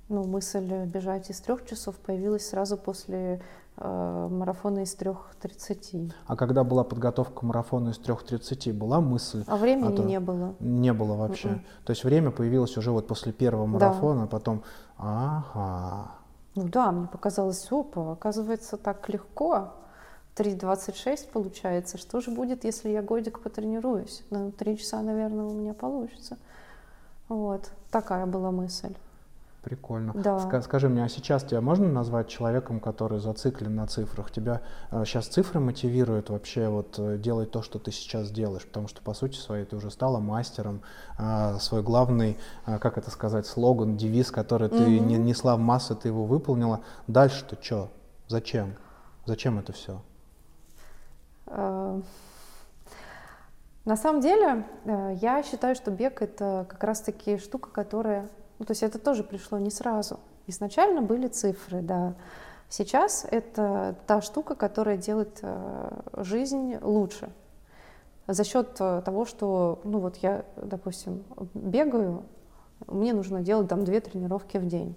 Ну, 0.09 0.25
мысль 0.25 0.87
бежать 0.87 1.31
из 1.31 1.41
трех 1.41 1.65
часов 1.65 1.95
появилась 1.97 2.49
сразу 2.49 2.77
после 2.77 3.41
марафона 3.79 4.81
из 4.81 4.95
трех 4.95 5.35
тридцати. 5.41 6.13
А 6.27 6.37
когда 6.37 6.65
была 6.65 6.83
подготовка 6.85 7.41
к 7.41 7.43
марафону 7.43 7.91
из 7.91 7.99
3.30, 7.99 8.73
была 8.73 9.01
мысль? 9.01 9.45
А 9.47 9.57
времени 9.57 9.97
то- 9.97 10.03
не 10.05 10.19
было. 10.21 10.55
Не 10.61 10.93
было 10.93 11.15
вообще. 11.15 11.49
Мгм. 11.49 11.65
То 11.85 11.91
есть 11.91 12.05
время 12.05 12.31
появилось 12.31 12.77
уже 12.79 12.91
вот 12.91 13.07
после 13.07 13.33
первого 13.33 13.67
Да. 13.67 13.73
марафона, 13.89 14.25
а 14.25 14.27
потом, 14.27 14.63
ага, 14.99 16.13
Ну 16.55 16.69
да, 16.69 16.91
мне 16.91 17.07
показалось, 17.07 17.67
опа, 17.71 18.13
оказывается, 18.13 18.79
так 18.79 19.09
легко. 19.11 19.75
3.26 20.37 21.29
получается. 21.31 21.99
Что 21.99 22.21
же 22.21 22.31
будет, 22.31 22.65
если 22.65 22.89
я 22.91 23.03
годик 23.03 23.41
потренируюсь? 23.41 24.23
На 24.31 24.51
три 24.53 24.79
часа, 24.79 25.03
наверное, 25.03 25.45
у 25.45 25.53
меня 25.53 25.75
получится. 25.75 26.39
Вот, 27.29 27.71
такая 27.91 28.25
была 28.27 28.51
мысль. 28.51 28.95
Прикольно. 29.71 30.13
Да. 30.15 30.37
Ска- 30.37 30.63
скажи 30.63 30.89
мне, 30.89 31.03
а 31.05 31.09
сейчас 31.09 31.43
тебя 31.43 31.61
можно 31.61 31.89
назвать 31.89 32.29
человеком, 32.29 32.79
который 32.79 33.19
зациклен 33.19 33.75
на 33.75 33.89
цифрах? 33.89 34.31
Тебя 34.31 34.63
сейчас 35.05 35.27
цифры 35.27 35.59
мотивируют 35.59 36.31
вообще 36.31 36.69
вот 36.69 36.95
э, 37.01 37.19
делать 37.19 37.51
то, 37.51 37.63
что 37.63 37.81
ты 37.81 37.91
сейчас 37.91 38.31
делаешь? 38.31 38.65
Потому 38.65 38.87
что, 38.87 39.03
по 39.03 39.13
сути 39.13 39.37
своей, 39.37 39.65
ты 39.65 39.75
уже 39.75 39.91
стала 39.91 40.21
мастером. 40.21 40.83
а, 41.19 41.59
свой 41.59 41.83
главный, 41.83 42.39
а, 42.67 42.79
как 42.79 42.97
это 42.99 43.11
сказать, 43.11 43.47
слоган, 43.47 43.97
девиз, 43.97 44.31
который 44.31 44.69
ты 44.69 44.83
Мгм. 44.83 45.07
не- 45.09 45.17
несла 45.19 45.57
в 45.57 45.59
массы, 45.59 45.95
ты 45.97 46.09
его 46.09 46.27
выполнила. 46.27 46.83
Дальше-то 47.09 47.57
что? 47.61 47.91
Зачем? 48.29 48.75
Зачем 49.25 49.59
это 49.59 49.73
все? 49.73 50.01
Э, 51.47 52.01
На 53.85 53.97
самом 53.97 54.21
деле, 54.21 54.65
э, 54.85 55.15
я 55.23 55.43
считаю, 55.45 55.75
что 55.77 55.91
бег 55.93 56.21
это 56.21 56.67
как 56.69 56.83
раз-таки 56.85 57.39
штука, 57.39 57.71
которая, 57.71 58.29
ну, 58.59 58.65
то 58.65 58.73
есть 58.73 58.83
это 58.83 58.99
тоже 58.99 59.23
пришло 59.23 59.59
не 59.59 59.71
сразу. 59.71 60.21
Изначально 60.47 61.03
были 61.03 61.29
цифры, 61.29 61.83
да. 61.83 62.15
Сейчас 62.69 63.27
это 63.31 63.97
та 64.07 64.21
штука, 64.21 64.55
которая 64.55 64.97
делает 64.97 65.39
э, 65.43 65.91
жизнь 66.17 66.77
лучше. 66.81 67.31
За 68.27 68.43
счет 68.43 68.77
э, 68.81 69.03
того, 69.05 69.25
что, 69.25 69.81
ну 69.85 70.01
вот 70.01 70.17
я, 70.17 70.45
допустим, 70.57 71.25
бегаю, 71.55 72.25
мне 72.87 73.13
нужно 73.13 73.41
делать 73.41 73.69
там 73.69 73.85
две 73.85 74.01
тренировки 74.01 74.57
в 74.57 74.67
день. 74.67 74.97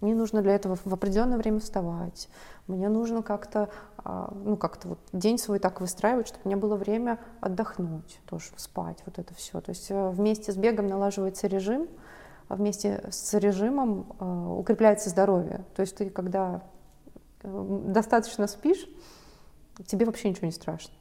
Мне 0.00 0.14
нужно 0.14 0.42
для 0.42 0.54
этого 0.54 0.76
в 0.84 0.92
определенное 0.92 1.38
время 1.38 1.60
вставать. 1.60 2.28
Мне 2.66 2.88
нужно 2.88 3.22
как-то, 3.22 3.70
а, 3.98 4.32
ну 4.44 4.56
как-то 4.56 4.88
вот 4.88 4.98
день 5.12 5.38
свой 5.38 5.58
так 5.58 5.80
выстраивать, 5.80 6.28
чтобы 6.28 6.42
у 6.44 6.48
меня 6.48 6.58
было 6.58 6.76
время 6.76 7.18
отдохнуть, 7.40 8.20
тоже 8.26 8.46
спать, 8.56 9.02
вот 9.06 9.18
это 9.18 9.32
все. 9.34 9.60
То 9.60 9.70
есть 9.70 9.90
э, 9.90 10.10
вместе 10.10 10.52
с 10.52 10.56
бегом 10.56 10.86
налаживается 10.86 11.46
режим, 11.46 11.88
а 12.48 12.56
вместе 12.56 13.04
с 13.10 13.32
режимом 13.34 14.06
э, 14.18 14.24
укрепляется 14.58 15.08
здоровье. 15.08 15.64
То 15.74 15.80
есть 15.80 15.96
ты 15.96 16.10
когда 16.10 16.62
э, 17.42 17.80
достаточно 17.86 18.46
спишь, 18.48 18.86
тебе 19.86 20.04
вообще 20.04 20.28
ничего 20.28 20.46
не 20.46 20.52
страшно. 20.52 20.92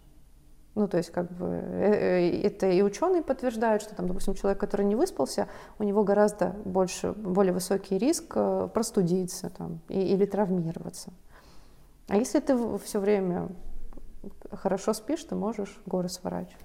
Ну, 0.76 0.88
то 0.90 0.98
есть, 0.98 1.10
как 1.12 1.32
бы, 1.32 1.46
э, 1.46 2.20
э, 2.22 2.42
это 2.42 2.68
и 2.70 2.82
ученые 2.82 3.24
подтверждают, 3.24 3.82
что, 3.82 3.96
там, 3.96 4.08
допустим, 4.08 4.34
человек, 4.34 4.60
который 4.60 4.86
не 4.86 4.96
выспался, 4.96 5.48
у 5.80 5.84
него 5.84 6.04
гораздо 6.04 6.54
больше, 6.66 7.14
более 7.14 7.54
высокий 7.54 7.98
риск 7.98 8.34
э, 8.36 8.70
простудиться 8.74 9.50
там, 9.50 9.80
и- 9.88 10.02
или 10.02 10.26
травмироваться. 10.26 11.12
А 12.10 12.18
если 12.18 12.40
ты 12.42 12.58
все 12.80 13.00
время 13.00 13.48
хорошо 14.52 14.94
спишь, 14.94 15.24
ты 15.24 15.36
можешь 15.36 15.80
горы 15.86 16.10
сворачивать. 16.10 16.58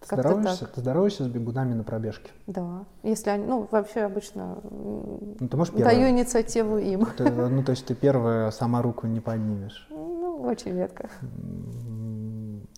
Ты 0.00 0.06
здороваешься, 0.16 0.66
ты 0.66 0.80
здороваешься 0.80 1.24
с 1.24 1.28
бегунами 1.28 1.74
на 1.74 1.84
пробежке? 1.84 2.30
Да. 2.46 2.84
Если 3.02 3.30
они, 3.30 3.44
ну, 3.46 3.68
вообще 3.70 4.00
обычно 4.00 4.58
Ну, 4.70 5.48
ты 5.48 5.56
можешь 5.56 5.74
даю 5.74 5.84
первая? 5.84 6.10
инициативу 6.10 6.78
им. 6.78 7.06
Ты, 7.16 7.30
ну, 7.30 7.62
то 7.62 7.70
есть 7.72 7.86
ты 7.86 7.94
первая 7.94 8.50
сама 8.50 8.82
руку 8.82 9.06
не 9.06 9.20
поднимешь. 9.20 9.86
Ну, 9.90 10.42
очень 10.42 10.76
редко. 10.76 11.08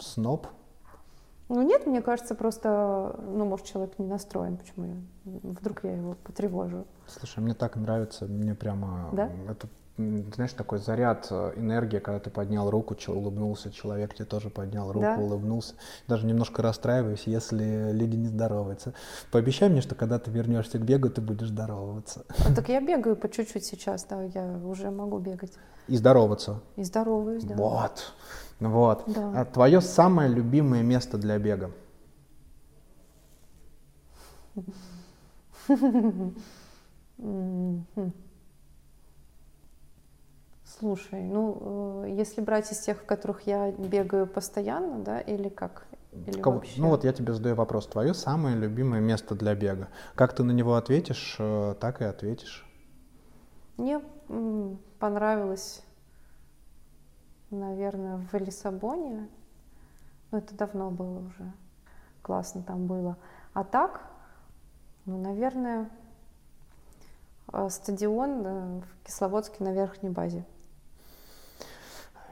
Сноб? 0.01 0.47
Ну 1.49 1.63
нет, 1.63 1.87
мне 1.87 2.01
кажется, 2.01 2.35
просто, 2.35 3.21
ну, 3.23 3.45
может, 3.45 3.67
человек 3.67 3.99
не 3.99 4.07
настроен, 4.07 4.57
почему 4.57 4.87
я, 4.87 4.97
вдруг 5.25 5.85
я 5.85 5.93
его 5.93 6.17
потревожу. 6.25 6.87
Слушай, 7.07 7.41
мне 7.41 7.55
так 7.55 7.77
нравится, 7.77 8.25
мне 8.27 8.55
прямо 8.55 9.11
Да? 9.13 9.31
это 9.49 9.69
знаешь, 9.97 10.53
такой 10.53 10.79
заряд 10.79 11.29
э, 11.31 11.53
энергии, 11.57 12.01
когда 12.01 12.19
ты 12.19 12.29
поднял 12.29 12.69
руку, 12.69 12.97
улыбнулся, 13.07 13.71
человек 13.71 14.15
тебе 14.15 14.25
тоже 14.25 14.51
поднял 14.51 14.89
руку, 14.89 15.01
да? 15.01 15.17
улыбнулся. 15.17 15.75
Даже 16.09 16.27
немножко 16.27 16.63
расстраиваюсь, 16.63 17.25
если 17.27 17.93
люди 17.93 18.17
не 18.17 18.27
здороваются. 18.27 18.93
Пообещай 19.31 19.69
мне, 19.69 19.83
что 19.83 19.95
когда 19.95 20.19
ты 20.19 20.33
вернешься 20.33 20.79
к 20.79 20.83
бегу, 20.83 21.11
ты 21.11 21.21
будешь 21.21 21.49
здороваться. 21.49 22.25
А, 22.45 22.53
так 22.53 22.69
я 22.71 22.81
бегаю 22.81 23.15
по 23.15 23.29
чуть-чуть 23.29 23.65
сейчас, 23.65 24.05
да, 24.05 24.21
я 24.23 24.59
уже 24.65 24.91
могу 24.91 25.19
бегать. 25.19 25.53
И 25.87 25.97
здороваться. 25.97 26.61
И 26.75 26.83
здороваюсь, 26.83 27.45
да. 27.45 27.55
Вот. 27.55 28.15
Вот. 28.61 29.05
Да. 29.07 29.41
А 29.41 29.45
твое 29.45 29.81
самое 29.81 30.29
любимое 30.29 30.83
место 30.83 31.19
для 31.19 31.39
бега? 31.39 31.71
Слушай, 40.79 41.23
ну, 41.23 42.03
э, 42.05 42.15
если 42.17 42.41
брать 42.41 42.73
из 42.73 42.81
тех, 42.81 42.99
в 42.99 43.07
которых 43.07 43.47
я 43.47 43.71
бегаю 43.71 44.27
постоянно, 44.27 44.99
да, 44.99 45.21
или 45.21 45.49
как? 45.49 45.87
Или 46.27 46.41
Кого? 46.41 46.57
вообще? 46.57 46.81
Ну 46.81 46.89
вот 46.89 47.05
я 47.05 47.13
тебе 47.13 47.33
задаю 47.33 47.55
вопрос. 47.55 47.87
Твое 47.87 48.13
самое 48.13 48.57
любимое 48.57 49.01
место 49.01 49.35
для 49.35 49.55
бега. 49.55 49.89
Как 50.15 50.35
ты 50.35 50.43
на 50.43 50.51
него 50.51 50.75
ответишь, 50.75 51.37
э, 51.39 51.75
так 51.81 52.01
и 52.01 52.05
ответишь. 52.05 52.67
Мне 53.77 54.01
понравилось, 54.99 55.84
наверное, 57.55 58.19
в 58.19 58.35
Лиссабоне. 58.35 59.29
Ну, 60.31 60.39
это 60.39 60.55
давно 60.55 60.91
было 60.91 61.21
уже. 61.21 61.53
Классно 62.23 62.63
там 62.63 62.87
было. 62.87 63.17
А 63.53 63.65
так, 63.65 64.03
ну, 65.05 65.21
наверное, 65.21 65.91
э, 67.53 67.69
стадион 67.71 68.81
в 68.81 69.05
Кисловодске 69.05 69.63
на 69.63 69.73
верхней 69.73 70.11
базе. 70.11 70.45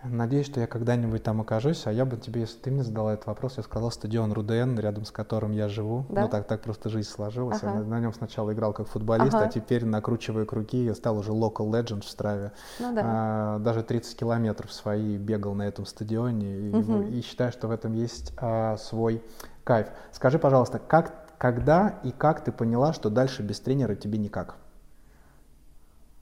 Надеюсь, 0.04 0.46
что 0.46 0.58
я 0.58 0.66
когда-нибудь 0.66 1.22
там 1.22 1.40
окажусь, 1.40 1.86
а 1.86 1.92
я 1.92 2.04
бы 2.04 2.16
тебе, 2.16 2.40
если 2.40 2.58
ты 2.58 2.72
мне 2.72 2.82
задала 2.82 3.14
этот 3.14 3.26
вопрос, 3.26 3.56
я 3.58 3.62
сказал 3.62 3.92
стадион 3.92 4.32
Руден, 4.32 4.76
рядом 4.76 5.04
с 5.04 5.12
которым 5.12 5.52
я 5.52 5.68
живу. 5.68 6.04
Да? 6.08 6.22
Ну 6.22 6.28
так, 6.28 6.46
так 6.48 6.60
просто 6.60 6.88
жизнь 6.88 7.08
сложилась. 7.08 7.62
Ага. 7.62 7.74
Я 7.74 7.80
на, 7.80 7.84
на 7.84 8.00
нем 8.00 8.12
сначала 8.12 8.52
играл 8.52 8.72
как 8.72 8.88
футболист, 8.88 9.34
ага. 9.34 9.44
а 9.44 9.48
теперь 9.48 9.84
накручиваю 9.84 10.44
круги, 10.44 10.84
я 10.84 10.94
стал 10.96 11.18
уже 11.18 11.30
local 11.30 11.70
legend 11.70 12.00
в 12.00 12.08
Страве. 12.08 12.50
Ну, 12.80 12.92
да. 12.92 13.02
а, 13.04 13.58
даже 13.60 13.84
30 13.84 14.16
километров 14.16 14.72
свои 14.72 15.16
бегал 15.16 15.54
на 15.54 15.62
этом 15.62 15.86
стадионе 15.86 16.58
и, 16.58 16.74
угу. 16.74 17.02
и 17.02 17.20
считаю, 17.20 17.52
что 17.52 17.68
в 17.68 17.70
этом 17.70 17.92
есть 17.92 18.32
а, 18.38 18.76
свой 18.78 19.22
кайф. 19.62 19.86
Скажи, 20.10 20.40
пожалуйста, 20.40 20.80
как, 20.80 21.36
когда 21.38 22.00
и 22.02 22.10
как 22.10 22.42
ты 22.42 22.50
поняла, 22.50 22.92
что 22.92 23.08
дальше 23.08 23.42
без 23.42 23.60
тренера 23.60 23.94
тебе 23.94 24.18
никак? 24.18 24.56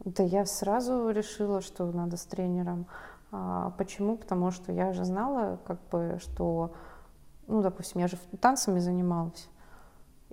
Да 0.05 0.23
я 0.23 0.47
сразу 0.47 1.11
решила, 1.11 1.61
что 1.61 1.91
надо 1.93 2.17
с 2.17 2.25
тренером. 2.25 2.87
А, 3.33 3.71
почему? 3.79 4.17
Потому 4.17 4.51
что 4.51 4.73
я 4.73 4.93
же 4.93 5.05
знала, 5.05 5.59
как 5.67 5.79
бы, 5.91 6.19
что, 6.21 6.73
ну, 7.47 7.63
допустим, 7.63 8.01
я 8.01 8.09
же 8.09 8.17
танцами 8.41 8.79
занималась. 8.81 9.49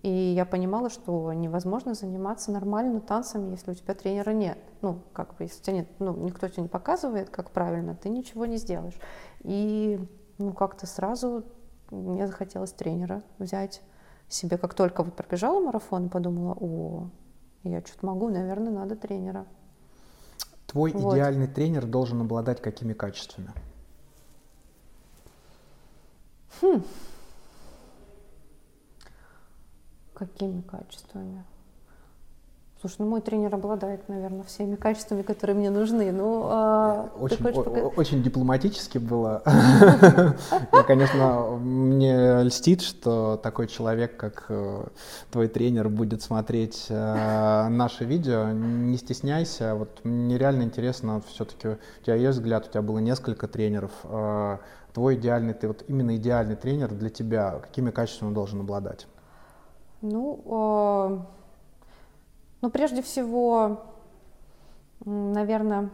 И 0.04 0.10
я 0.10 0.46
понимала, 0.46 0.90
что 0.90 1.34
невозможно 1.34 1.96
заниматься 1.96 2.52
нормально 2.52 3.02
танцами, 3.02 3.52
если 3.52 3.72
у 3.72 3.74
тебя 3.74 3.96
тренера 3.96 4.32
нет. 4.32 4.60
Ну, 4.82 5.02
как 5.14 5.36
бы, 5.36 5.44
если 5.46 5.60
у 5.60 5.64
тебя 5.64 5.74
нет, 5.78 5.88
ну, 6.00 6.16
никто 6.16 6.48
тебе 6.48 6.64
не 6.64 6.70
показывает, 6.70 7.30
как 7.30 7.52
правильно, 7.52 7.96
ты 7.96 8.10
ничего 8.10 8.46
не 8.46 8.58
сделаешь. 8.58 8.98
И, 9.40 10.00
ну, 10.38 10.54
как-то 10.54 10.86
сразу 10.86 11.44
мне 11.90 12.28
захотелось 12.28 12.74
тренера 12.74 13.24
взять 13.40 13.82
себе. 14.28 14.58
Как 14.58 14.74
только 14.74 15.04
вот 15.04 15.16
пробежала 15.16 15.60
марафон, 15.60 16.10
подумала, 16.10 16.56
о, 16.60 17.10
я 17.64 17.82
что-то 17.82 18.06
могу, 18.06 18.30
наверное, 18.30 18.72
надо 18.72 18.96
тренера. 18.96 19.46
Твой 20.68 20.92
вот. 20.92 21.16
идеальный 21.16 21.48
тренер 21.48 21.86
должен 21.86 22.22
обладать 22.22 22.62
какими 22.62 22.94
качествами? 22.94 23.52
Хм. 26.62 26.84
Какими 30.14 30.62
качествами? 30.62 31.46
Слушай, 32.80 32.98
ну 33.00 33.08
мой 33.08 33.22
тренер 33.22 33.56
обладает, 33.56 34.08
наверное, 34.08 34.44
всеми 34.44 34.76
качествами, 34.76 35.24
которые 35.24 35.56
мне 35.56 35.72
нужны. 35.72 36.12
Ну, 36.12 36.44
а, 36.46 37.10
очень, 37.20 37.38
пока... 37.38 37.72
очень 37.72 38.22
дипломатически 38.22 39.00
было. 39.00 39.42
Я, 40.72 40.84
конечно, 40.84 41.58
мне 41.58 42.44
льстит, 42.44 42.84
что 42.84 43.40
такой 43.42 43.66
человек, 43.66 44.16
как 44.16 44.46
э, 44.50 44.86
твой 45.32 45.48
тренер, 45.48 45.90
будет 45.90 46.22
смотреть 46.22 46.86
э, 46.90 47.68
наше 47.68 48.06
видео. 48.06 48.52
Не 48.52 48.98
стесняйся. 48.98 49.74
Вот 49.74 50.06
мне 50.06 50.38
реально 50.38 50.62
интересно, 50.62 51.24
все-таки 51.28 51.70
у 51.70 52.04
тебя 52.04 52.16
есть 52.16 52.38
взгляд, 52.38 52.68
у 52.68 52.70
тебя 52.70 52.84
было 52.84 53.00
несколько 53.00 53.48
тренеров. 53.48 53.92
Э, 54.04 54.58
твой 54.94 55.16
идеальный, 55.16 55.56
ты 55.56 55.68
вот 55.68 55.84
именно 55.88 56.16
идеальный 56.16 56.56
тренер 56.56 56.94
для 56.94 57.10
тебя, 57.10 57.60
какими 57.60 57.90
качествами 57.90 58.28
он 58.28 58.34
должен 58.36 58.60
обладать? 58.60 59.08
Ну, 60.04 61.26
ну, 62.62 62.70
прежде 62.70 63.02
всего, 63.02 63.86
наверное, 65.06 65.90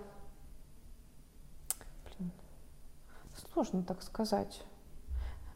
блин, 2.05 2.31
сложно 3.51 3.83
так 3.83 4.01
сказать. 4.01 4.63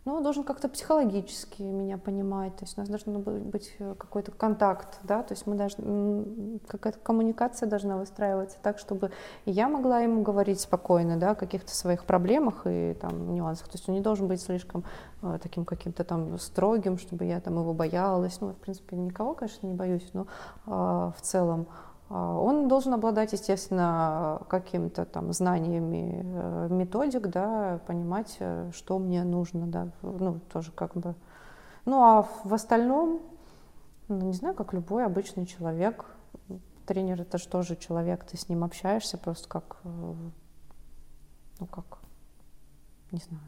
Ну, 0.08 0.14
он 0.14 0.24
должен 0.24 0.46
как-то 0.46 0.70
психологически 0.70 1.62
меня 1.62 1.98
понимать, 1.98 2.56
то 2.56 2.64
есть 2.64 2.78
у 2.78 2.80
нас 2.80 2.88
должен 2.90 3.22
быть 3.22 3.76
э, 3.80 3.94
какой-то 3.98 4.32
контакт, 4.32 5.00
да, 5.04 5.22
то 5.22 5.34
есть 5.34 5.46
мы 5.46 5.56
должны, 5.56 6.60
какая-то 6.66 6.98
коммуникация 7.00 7.68
должна 7.68 7.98
выстраиваться 7.98 8.58
так, 8.64 8.80
чтобы 8.80 9.12
я 9.46 9.68
могла 9.68 10.00
ему 10.00 10.22
говорить 10.22 10.62
спокойно, 10.62 11.18
да, 11.18 11.32
о 11.32 11.36
каких-то 11.36 11.76
своих 11.76 12.06
проблемах 12.06 12.62
и 12.64 12.96
там 13.02 13.36
нюансах, 13.36 13.68
то 13.68 13.74
есть 13.74 13.90
он 13.90 13.96
не 13.96 14.02
должен 14.02 14.30
быть 14.30 14.40
слишком 14.40 14.86
э, 15.24 15.40
таким 15.44 15.66
каким-то 15.66 16.06
там 16.06 16.40
строгим, 16.40 16.98
чтобы 16.98 17.26
я 17.26 17.42
там 17.42 17.60
его 17.60 17.74
боялась, 17.74 18.40
ну, 18.40 18.54
в 18.54 18.56
принципе, 18.56 18.96
никого, 18.96 19.34
конечно, 19.34 19.68
не 19.68 19.74
боюсь, 19.74 20.10
но 20.14 20.26
э, 20.68 20.70
в 20.70 21.22
целом, 21.22 21.68
он 22.10 22.70
должен 22.70 22.94
обладать, 22.94 23.34
естественно, 23.34 24.42
какими-то 24.48 25.06
там 25.06 25.34
знаниями 25.34 26.22
э, 26.24 26.68
методик, 26.70 27.28
да, 27.28 27.82
понимать, 27.86 28.38
э, 28.40 28.72
что 28.74 28.98
мне 28.98 29.24
нужно, 29.24 29.68
да, 29.68 29.90
ну, 30.02 30.40
тоже 30.52 30.72
как 30.72 30.94
бы. 30.94 31.16
Ну, 31.86 32.02
а 32.02 32.28
в 32.44 32.54
остальном, 32.54 33.22
ну, 34.08 34.22
не 34.22 34.34
знаю, 34.34 34.56
как 34.56 34.74
любой 34.74 35.06
обычный 35.06 35.46
человек, 35.46 36.06
тренер 36.86 37.22
это 37.22 37.38
же 37.38 37.50
тоже 37.50 37.76
человек, 37.76 38.24
ты 38.24 38.38
с 38.38 38.48
ним 38.48 38.64
общаешься 38.64 39.18
просто 39.18 39.50
как, 39.50 39.78
э, 39.84 40.14
ну, 41.60 41.66
как, 41.66 42.00
не 43.12 43.20
знаю, 43.20 43.44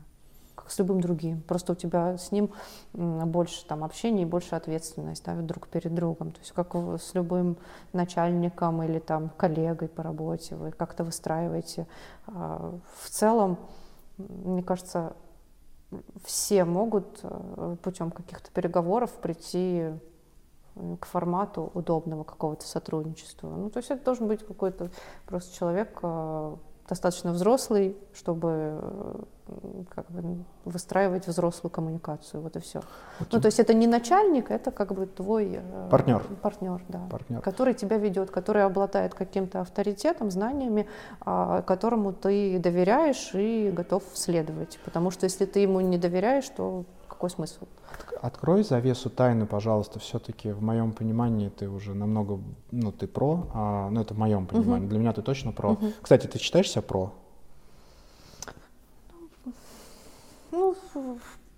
с 0.71 0.79
любым 0.79 1.01
другим. 1.01 1.41
Просто 1.41 1.73
у 1.73 1.75
тебя 1.75 2.17
с 2.17 2.31
ним 2.31 2.51
больше 2.93 3.65
там 3.65 3.83
общения 3.83 4.23
и 4.23 4.25
больше 4.25 4.55
ответственность 4.55 5.23
да, 5.25 5.35
друг 5.35 5.67
перед 5.67 5.93
другом. 5.93 6.31
То 6.31 6.39
есть 6.39 6.51
как 6.51 6.75
с 6.75 7.13
любым 7.13 7.57
начальником 7.93 8.83
или 8.83 8.99
там 8.99 9.29
коллегой 9.37 9.87
по 9.87 10.03
работе 10.03 10.55
вы 10.55 10.71
как-то 10.71 11.03
выстраиваете. 11.03 11.87
А, 12.27 12.77
в 13.01 13.09
целом, 13.09 13.57
мне 14.17 14.63
кажется, 14.63 15.13
все 16.23 16.65
могут 16.65 17.19
э, 17.23 17.75
путем 17.81 18.11
каких-то 18.11 18.51
переговоров 18.51 19.11
прийти 19.13 19.91
к 20.99 21.05
формату 21.05 21.71
удобного 21.73 22.23
какого-то 22.23 22.65
сотрудничества. 22.65 23.49
Ну, 23.49 23.69
то 23.69 23.77
есть 23.77 23.91
это 23.91 24.03
должен 24.03 24.27
быть 24.27 24.45
какой-то 24.45 24.91
просто 25.25 25.53
человек 25.55 25.99
э, 26.03 26.55
достаточно 26.87 27.31
взрослый, 27.31 27.97
чтобы 28.13 29.27
как 29.89 30.09
бы, 30.11 30.43
выстраивать 30.65 31.27
взрослую 31.27 31.71
коммуникацию. 31.71 32.41
Вот 32.41 32.55
и 32.55 32.59
все. 32.59 32.79
Okay. 32.79 33.27
Ну, 33.31 33.41
то 33.41 33.45
есть 33.47 33.59
это 33.59 33.73
не 33.73 33.87
начальник, 33.87 34.51
это 34.51 34.71
как 34.71 34.93
бы 34.93 35.05
твой 35.05 35.61
партнер, 35.89 36.21
э, 36.29 36.35
партнер, 36.41 36.81
да, 36.87 37.01
партнер. 37.09 37.41
который 37.41 37.73
тебя 37.73 37.97
ведет, 37.97 38.31
который 38.31 38.63
обладает 38.63 39.13
каким-то 39.13 39.61
авторитетом, 39.61 40.31
знаниями, 40.31 40.87
а, 41.21 41.61
которому 41.61 42.13
ты 42.13 42.59
доверяешь 42.59 43.31
и 43.33 43.71
готов 43.71 44.03
следовать. 44.13 44.79
Потому 44.85 45.11
что 45.11 45.25
если 45.25 45.45
ты 45.45 45.59
ему 45.59 45.81
не 45.81 45.97
доверяешь, 45.97 46.47
то 46.49 46.85
какой 47.07 47.29
смысл? 47.29 47.65
Открой 48.21 48.63
завесу 48.63 49.09
тайны, 49.09 49.45
пожалуйста, 49.45 49.99
все-таки 49.99 50.51
в 50.51 50.61
моем 50.61 50.93
понимании 50.93 51.49
ты 51.49 51.67
уже 51.69 51.93
намного, 51.93 52.39
ну 52.71 52.91
ты 52.91 53.07
про, 53.07 53.47
а, 53.53 53.89
ну 53.89 53.99
это 54.01 54.13
в 54.13 54.17
моем 54.17 54.45
понимании, 54.45 54.87
uh-huh. 54.87 54.89
для 54.89 54.99
меня 54.99 55.13
ты 55.13 55.21
точно 55.21 55.51
про. 55.51 55.71
Uh-huh. 55.71 55.93
Кстати, 56.01 56.27
ты 56.27 56.39
считаешь 56.39 56.69
себя 56.69 56.81
про? 56.81 57.11
Ну, 60.51 60.75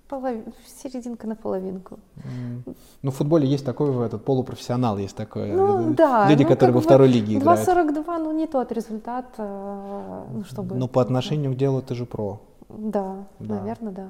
полов... 0.08 0.36
серединка 0.84 1.28
на 1.28 1.36
половинку. 1.36 2.00
Mm. 2.18 2.76
Ну, 3.02 3.12
в 3.12 3.16
футболе 3.16 3.48
есть 3.48 3.66
такой 3.66 4.06
этот 4.06 4.26
полупрофессионал, 4.26 4.98
есть 4.98 5.16
такой. 5.16 5.52
Ну, 5.52 5.94
да. 5.94 6.30
Люди, 6.30 6.44
ну, 6.44 6.50
которые 6.50 6.74
во 6.74 6.82
второй 6.82 7.08
лиге 7.08 7.40
2, 7.40 7.54
играют. 7.54 7.98
2.42, 7.98 8.18
ну, 8.20 8.32
не 8.32 8.48
тот 8.48 8.72
результат, 8.72 9.26
э, 9.38 10.24
ну, 10.34 10.44
чтобы... 10.44 10.76
Ну, 10.76 10.88
по 10.88 11.02
отношению 11.02 11.54
к 11.54 11.56
делу 11.56 11.82
ты 11.82 11.96
же 11.96 12.06
про. 12.06 12.40
Да, 12.70 13.16
да. 13.40 13.56
наверное, 13.56 13.94
да. 13.94 14.08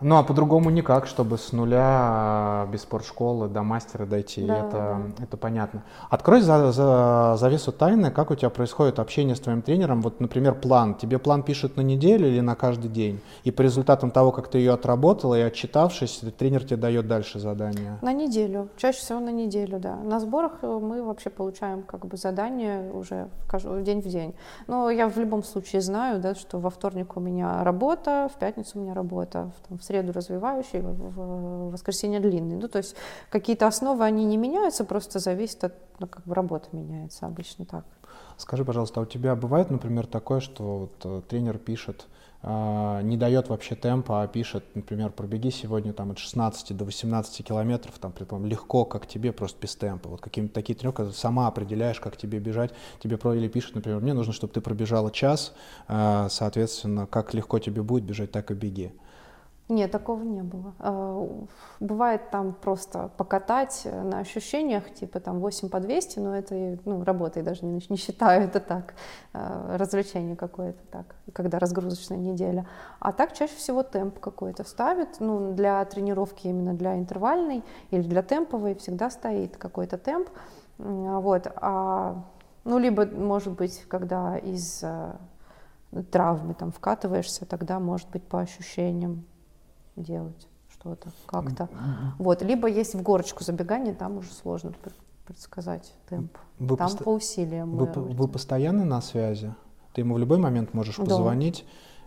Ну, 0.00 0.16
а 0.16 0.22
по-другому 0.22 0.70
никак, 0.70 1.06
чтобы 1.06 1.38
с 1.38 1.50
нуля 1.52 1.82
а, 1.82 2.66
без 2.66 2.82
спортшколы 2.82 3.48
до 3.48 3.64
мастера 3.64 4.06
дойти. 4.06 4.46
Да, 4.46 4.58
это, 4.58 5.02
это 5.18 5.36
понятно. 5.36 5.82
Открой 6.08 6.40
за, 6.40 6.70
за, 6.70 7.34
завесу 7.36 7.72
тайны, 7.72 8.12
как 8.12 8.30
у 8.30 8.36
тебя 8.36 8.48
происходит 8.48 9.00
общение 9.00 9.34
с 9.34 9.40
твоим 9.40 9.60
тренером. 9.60 10.00
Вот, 10.02 10.20
например, 10.20 10.54
план. 10.54 10.94
Тебе 10.94 11.18
план 11.18 11.42
пишет 11.42 11.76
на 11.76 11.80
неделю 11.80 12.28
или 12.28 12.38
на 12.38 12.54
каждый 12.54 12.88
день? 12.88 13.20
И 13.42 13.50
по 13.50 13.62
результатам 13.62 14.12
того, 14.12 14.30
как 14.30 14.46
ты 14.46 14.58
ее 14.58 14.72
отработала 14.72 15.36
и 15.36 15.42
отчитавшись, 15.42 16.22
тренер 16.38 16.62
тебе 16.62 16.76
дает 16.76 17.08
дальше 17.08 17.40
задание. 17.40 17.98
На 18.00 18.12
неделю. 18.12 18.68
Чаще 18.76 18.98
всего 18.98 19.18
на 19.18 19.30
неделю, 19.30 19.80
да. 19.80 19.96
На 19.96 20.20
сборах 20.20 20.58
э, 20.62 20.78
мы 20.80 21.02
вообще 21.02 21.30
получаем 21.30 21.82
как 21.82 22.06
бы 22.06 22.16
задание 22.16 22.92
уже 22.92 23.28
день 23.82 24.00
в 24.00 24.06
день. 24.06 24.36
Но 24.68 24.90
я 24.90 25.08
в 25.08 25.16
любом 25.16 25.42
случае 25.42 25.80
знаю, 25.80 26.20
да, 26.20 26.36
что 26.36 26.60
во 26.60 26.70
вторник 26.70 27.16
у 27.16 27.20
меня 27.20 27.64
работа, 27.64 28.30
в 28.32 28.38
пятницу 28.38 28.78
у 28.78 28.82
меня 28.82 28.94
работа, 28.94 29.50
в 29.68 29.87
среду 29.88 30.12
развивающий, 30.12 30.80
в 30.80 31.70
воскресенье 31.70 32.20
длинный. 32.20 32.56
Ну, 32.56 32.68
то 32.68 32.78
есть 32.78 32.94
какие-то 33.30 33.66
основы, 33.66 34.04
они 34.04 34.24
не 34.24 34.36
меняются, 34.36 34.84
просто 34.84 35.18
зависит 35.18 35.64
от, 35.64 35.74
ну, 35.98 36.06
как 36.06 36.24
бы 36.24 36.34
работа 36.34 36.68
меняется 36.72 37.26
обычно 37.26 37.64
так. 37.64 37.84
Скажи, 38.36 38.64
пожалуйста, 38.64 39.00
а 39.00 39.02
у 39.02 39.06
тебя 39.06 39.34
бывает, 39.34 39.70
например, 39.70 40.06
такое, 40.06 40.40
что 40.40 40.78
вот, 40.78 40.92
э, 41.04 41.22
тренер 41.28 41.58
пишет, 41.58 42.06
э, 42.42 43.00
не 43.02 43.16
дает 43.16 43.48
вообще 43.48 43.74
темпа, 43.74 44.22
а 44.22 44.28
пишет, 44.28 44.64
например, 44.74 45.10
пробеги 45.10 45.50
сегодня 45.50 45.92
там 45.92 46.12
от 46.12 46.18
16 46.18 46.72
до 46.76 46.84
18 46.84 47.42
километров, 47.42 47.98
там, 47.98 48.12
предположим, 48.12 48.48
легко, 48.48 48.84
как 48.84 49.06
тебе, 49.08 49.32
просто 49.32 49.60
без 49.60 49.74
темпа. 49.74 50.08
Вот 50.08 50.20
какие-то 50.20 50.54
такие 50.54 50.76
тренировки, 50.76 51.12
сама 51.12 51.48
определяешь, 51.48 51.98
как 51.98 52.16
тебе 52.16 52.38
бежать, 52.38 52.70
тебе 53.00 53.16
про 53.16 53.34
или 53.34 53.48
пишет, 53.48 53.74
например, 53.74 54.00
мне 54.00 54.12
нужно, 54.12 54.32
чтобы 54.32 54.52
ты 54.52 54.60
пробежала 54.60 55.10
час, 55.10 55.52
э, 55.88 56.28
соответственно, 56.30 57.06
как 57.06 57.34
легко 57.34 57.58
тебе 57.58 57.82
будет 57.82 58.04
бежать, 58.04 58.30
так 58.30 58.52
и 58.52 58.54
беги. 58.54 58.92
Нет, 59.68 59.90
такого 59.90 60.22
не 60.22 60.42
было. 60.42 60.74
А, 60.78 61.28
бывает 61.78 62.30
там 62.30 62.54
просто 62.54 63.10
покатать 63.18 63.82
на 63.84 64.20
ощущениях, 64.20 64.94
типа 64.94 65.20
там 65.20 65.40
8 65.40 65.68
по 65.68 65.78
200, 65.78 66.18
но 66.20 66.34
это 66.34 66.78
ну, 66.86 67.04
работой 67.04 67.42
даже 67.42 67.66
не, 67.66 67.84
не 67.90 67.96
считаю, 67.96 68.44
это 68.44 68.60
так, 68.60 68.94
а, 69.34 69.76
развлечение 69.76 70.36
какое-то 70.36 70.80
так, 70.90 71.14
когда 71.34 71.58
разгрузочная 71.58 72.16
неделя. 72.16 72.66
А 72.98 73.12
так 73.12 73.34
чаще 73.34 73.54
всего 73.56 73.82
темп 73.82 74.18
какой-то 74.20 74.64
ставит, 74.64 75.20
ну, 75.20 75.52
для 75.52 75.84
тренировки 75.84 76.46
именно 76.46 76.72
для 76.72 76.96
интервальной 76.96 77.62
или 77.90 78.02
для 78.02 78.22
темповой 78.22 78.74
всегда 78.74 79.10
стоит 79.10 79.58
какой-то 79.58 79.98
темп, 79.98 80.30
вот, 80.78 81.46
а, 81.56 82.24
ну, 82.64 82.78
либо, 82.78 83.04
может 83.04 83.52
быть, 83.52 83.84
когда 83.88 84.38
из 84.38 84.82
травмы 86.10 86.54
там 86.54 86.72
вкатываешься, 86.72 87.44
тогда 87.44 87.78
может 87.80 88.08
быть 88.10 88.22
по 88.22 88.40
ощущениям 88.40 89.26
делать 89.98 90.48
что-то 90.72 91.10
как-то. 91.26 91.68
Вот. 92.18 92.42
Либо 92.42 92.68
есть 92.68 92.94
в 92.94 93.02
горочку 93.02 93.44
забегание, 93.44 93.94
там 93.94 94.18
уже 94.18 94.30
сложно 94.30 94.72
предсказать 95.26 95.92
темп. 96.08 96.36
Вы 96.58 96.76
там 96.76 96.88
пост... 96.88 97.04
по 97.04 97.10
усилиям. 97.10 97.76
Вы, 97.76 97.86
вы 97.86 98.28
постоянно 98.28 98.84
на 98.84 99.00
связи? 99.00 99.54
Ты 99.92 100.02
ему 100.02 100.14
в 100.14 100.18
любой 100.18 100.38
момент 100.38 100.74
можешь 100.74 100.96
да. 100.96 101.04
позвонить, 101.04 101.64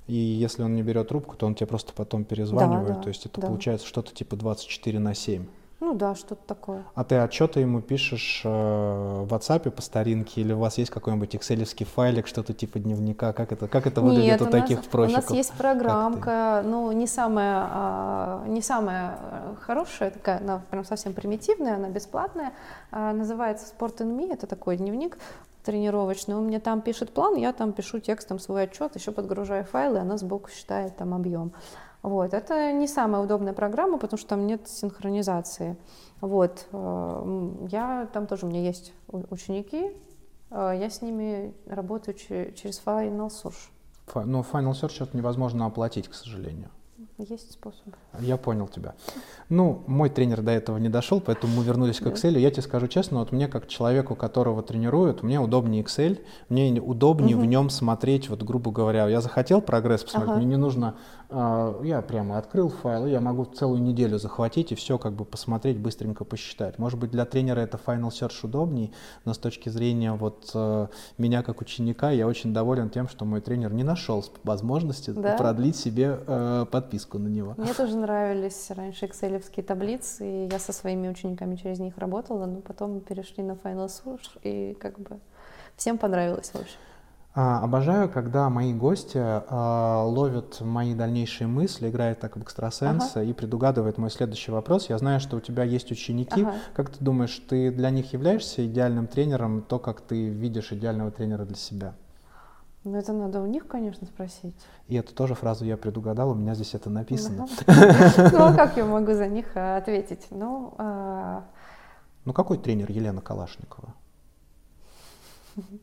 и 0.07 0.15
если 0.15 0.63
он 0.63 0.75
не 0.75 0.83
берет 0.83 1.09
трубку, 1.09 1.35
то 1.35 1.45
он 1.45 1.55
тебе 1.55 1.67
просто 1.67 1.93
потом 1.93 2.23
перезванивает. 2.23 2.87
Да, 2.87 2.93
да, 2.95 3.01
то 3.01 3.07
есть 3.09 3.25
это 3.25 3.41
да. 3.41 3.47
получается 3.47 3.85
что-то 3.87 4.13
типа 4.13 4.35
24 4.35 4.99
на 4.99 5.13
7. 5.13 5.45
Ну 5.81 5.95
да, 5.95 6.13
что-то 6.13 6.41
такое. 6.45 6.85
А 6.93 7.03
ты 7.03 7.15
отчеты 7.15 7.59
ему 7.59 7.81
пишешь 7.81 8.43
э, 8.45 8.47
в 8.47 9.33
WhatsApp 9.33 9.71
по 9.71 9.81
старинке, 9.81 10.41
или 10.41 10.53
у 10.53 10.59
вас 10.59 10.77
есть 10.77 10.91
какой-нибудь 10.91 11.35
экселевский 11.35 11.87
файлик, 11.87 12.27
что-то 12.27 12.53
типа 12.53 12.77
дневника? 12.77 13.33
Как 13.33 13.51
это, 13.51 13.67
как 13.67 13.87
это 13.87 13.99
выглядит 13.99 14.25
Нет, 14.25 14.41
у, 14.43 14.45
у 14.45 14.47
таких 14.51 14.83
профиков? 14.83 15.23
У 15.23 15.29
нас 15.29 15.35
есть 15.35 15.51
программка, 15.53 16.61
ну 16.63 16.91
не 16.91 17.07
самая, 17.07 17.67
а, 17.71 18.45
не 18.47 18.61
самая 18.61 19.17
э, 19.19 19.55
хорошая, 19.59 20.11
такая, 20.11 20.37
она 20.37 20.61
прям 20.69 20.85
совсем 20.85 21.13
примитивная, 21.13 21.77
она 21.77 21.89
бесплатная, 21.89 22.53
а, 22.91 23.11
называется 23.11 23.65
Sport 23.73 23.97
in 24.01 24.15
Me, 24.15 24.31
это 24.31 24.45
такой 24.45 24.77
дневник 24.77 25.17
тренировочный. 25.63 26.35
Он 26.35 26.45
мне 26.45 26.59
там 26.59 26.81
пишет 26.81 27.11
план, 27.11 27.35
я 27.35 27.53
там 27.53 27.73
пишу 27.73 27.99
текстом 27.99 28.37
свой 28.37 28.63
отчет, 28.63 28.95
еще 28.95 29.11
подгружаю 29.11 29.65
файлы, 29.65 29.97
она 29.97 30.17
сбоку 30.17 30.51
считает 30.51 30.95
там 30.95 31.15
объем. 31.15 31.53
Вот. 32.01 32.33
Это 32.33 32.71
не 32.73 32.87
самая 32.87 33.21
удобная 33.21 33.53
программа, 33.53 33.97
потому 33.97 34.17
что 34.17 34.29
там 34.29 34.47
нет 34.47 34.67
синхронизации. 34.67 35.77
Вот. 36.19 36.67
Э, 36.71 37.51
я, 37.69 38.07
там 38.11 38.27
тоже 38.27 38.45
у 38.45 38.49
меня 38.49 38.61
есть 38.61 38.93
ученики, 39.29 39.91
э, 40.49 40.73
я 40.79 40.89
с 40.89 41.01
ними 41.01 41.53
работаю 41.67 42.15
через 42.15 42.81
Final 42.83 43.29
Search. 43.29 43.69
Но 44.25 44.41
Final 44.41 44.71
Search 44.71 45.03
это 45.03 45.15
невозможно 45.15 45.65
оплатить, 45.65 46.07
к 46.07 46.13
сожалению. 46.13 46.69
Есть 47.17 47.51
способы. 47.51 47.93
Я 48.19 48.37
понял 48.37 48.67
тебя. 48.67 48.93
Ну, 49.49 49.83
мой 49.87 50.09
тренер 50.09 50.41
до 50.41 50.51
этого 50.51 50.77
не 50.77 50.89
дошел, 50.89 51.21
поэтому 51.21 51.57
мы 51.57 51.63
вернулись 51.63 51.99
к 51.99 52.03
Excel. 52.03 52.37
Я 52.39 52.51
тебе 52.51 52.61
скажу 52.61 52.87
честно, 52.87 53.19
вот 53.19 53.31
мне 53.31 53.47
как 53.47 53.67
человеку, 53.67 54.15
которого 54.15 54.63
тренируют, 54.63 55.23
мне 55.23 55.39
удобнее 55.39 55.83
Excel, 55.83 56.19
мне 56.49 56.79
удобнее 56.81 57.35
угу. 57.35 57.45
в 57.45 57.47
нем 57.47 57.69
смотреть, 57.69 58.29
вот 58.29 58.43
грубо 58.43 58.71
говоря, 58.71 59.07
я 59.07 59.21
захотел 59.21 59.61
прогресс 59.61 60.03
посмотреть, 60.03 60.31
ага. 60.31 60.37
мне 60.39 60.47
не 60.47 60.57
нужно 60.57 60.95
а, 61.33 61.81
я 61.83 62.01
прямо 62.01 62.37
открыл 62.37 62.69
файл, 62.69 63.05
я 63.05 63.21
могу 63.21 63.45
целую 63.45 63.81
неделю 63.81 64.19
захватить 64.19 64.73
и 64.73 64.75
все 64.75 64.97
как 64.97 65.13
бы 65.13 65.23
посмотреть, 65.23 65.79
быстренько 65.79 66.25
посчитать. 66.25 66.77
Может 66.77 66.99
быть, 66.99 67.11
для 67.11 67.23
тренера 67.23 67.61
это 67.61 67.79
Final 67.83 68.09
Search 68.09 68.39
удобней, 68.43 68.91
но 69.23 69.33
с 69.33 69.37
точки 69.37 69.69
зрения 69.69 70.11
вот 70.11 70.51
э, 70.53 70.87
меня 71.17 71.41
как 71.41 71.61
ученика, 71.61 72.11
я 72.11 72.27
очень 72.27 72.53
доволен 72.53 72.89
тем, 72.89 73.07
что 73.07 73.23
мой 73.23 73.39
тренер 73.39 73.73
не 73.73 73.83
нашел 73.83 74.25
возможности 74.43 75.11
да? 75.11 75.37
продлить 75.37 75.77
себе 75.77 76.19
э, 76.27 76.65
подписку 76.69 76.90
на 77.19 77.27
него. 77.27 77.53
Мне 77.57 77.73
тоже 77.73 77.97
нравились 77.97 78.69
раньше 78.69 79.05
экселевские 79.05 79.63
таблицы, 79.63 80.25
и 80.25 80.47
я 80.51 80.59
со 80.59 80.73
своими 80.73 81.09
учениками 81.09 81.55
через 81.55 81.79
них 81.79 81.97
работала, 81.97 82.45
но 82.45 82.61
потом 82.61 82.99
перешли 83.01 83.43
на 83.43 83.53
Final 83.53 83.87
Search, 83.87 84.39
и 84.43 84.73
как 84.79 84.99
бы 84.99 85.19
всем 85.75 85.97
понравилось, 85.97 86.51
в 86.53 86.55
общем. 86.55 86.77
А, 87.33 87.63
обожаю, 87.63 88.09
когда 88.09 88.49
мои 88.49 88.73
гости 88.73 89.17
а, 89.17 90.03
ловят 90.03 90.59
мои 90.59 90.93
дальнейшие 90.93 91.47
мысли, 91.47 91.89
играют 91.89 92.19
так 92.19 92.35
в 92.35 92.41
экстрасенса 92.41 93.21
ага. 93.21 93.23
и 93.23 93.31
предугадывают 93.31 93.97
мой 93.97 94.11
следующий 94.11 94.51
вопрос. 94.51 94.89
Я 94.89 94.97
знаю, 94.97 95.21
что 95.21 95.37
у 95.37 95.39
тебя 95.39 95.63
есть 95.63 95.91
ученики. 95.91 96.41
Ага. 96.41 96.55
Как 96.73 96.89
ты 96.89 97.01
думаешь, 97.01 97.41
ты 97.47 97.71
для 97.71 97.89
них 97.89 98.11
являешься 98.11 98.65
идеальным 98.65 99.07
тренером, 99.07 99.61
то, 99.61 99.79
как 99.79 100.01
ты 100.01 100.27
видишь 100.27 100.73
идеального 100.73 101.09
тренера 101.09 101.45
для 101.45 101.55
себя? 101.55 101.93
Ну, 102.83 102.97
это 102.97 103.13
надо 103.13 103.41
у 103.41 103.45
них, 103.45 103.67
конечно, 103.67 104.07
спросить. 104.07 104.55
И 104.87 104.95
эту 104.95 105.13
тоже 105.13 105.35
фразу 105.35 105.65
я 105.65 105.77
предугадал, 105.77 106.31
у 106.31 106.33
меня 106.33 106.55
здесь 106.55 106.73
это 106.73 106.89
написано. 106.89 107.47
Ну, 107.67 108.43
а 108.43 108.53
как 108.55 108.75
я 108.77 108.85
могу 108.85 109.13
за 109.13 109.27
них 109.27 109.45
а, 109.55 109.77
ответить? 109.77 110.27
Ну, 110.31 110.73
ну 112.25 112.33
какой 112.33 112.57
тренер 112.57 112.91
Елена 112.91 113.21
Калашникова? 113.21 113.93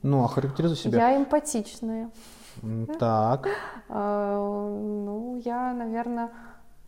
Ну, 0.02 0.24
охарактеризуй 0.24 0.76
себя. 0.76 1.10
Я 1.10 1.16
эмпатичная. 1.16 2.10
Так. 2.98 3.48
А, 3.88 4.36
ну, 4.36 5.40
я, 5.44 5.72
наверное, 5.72 6.30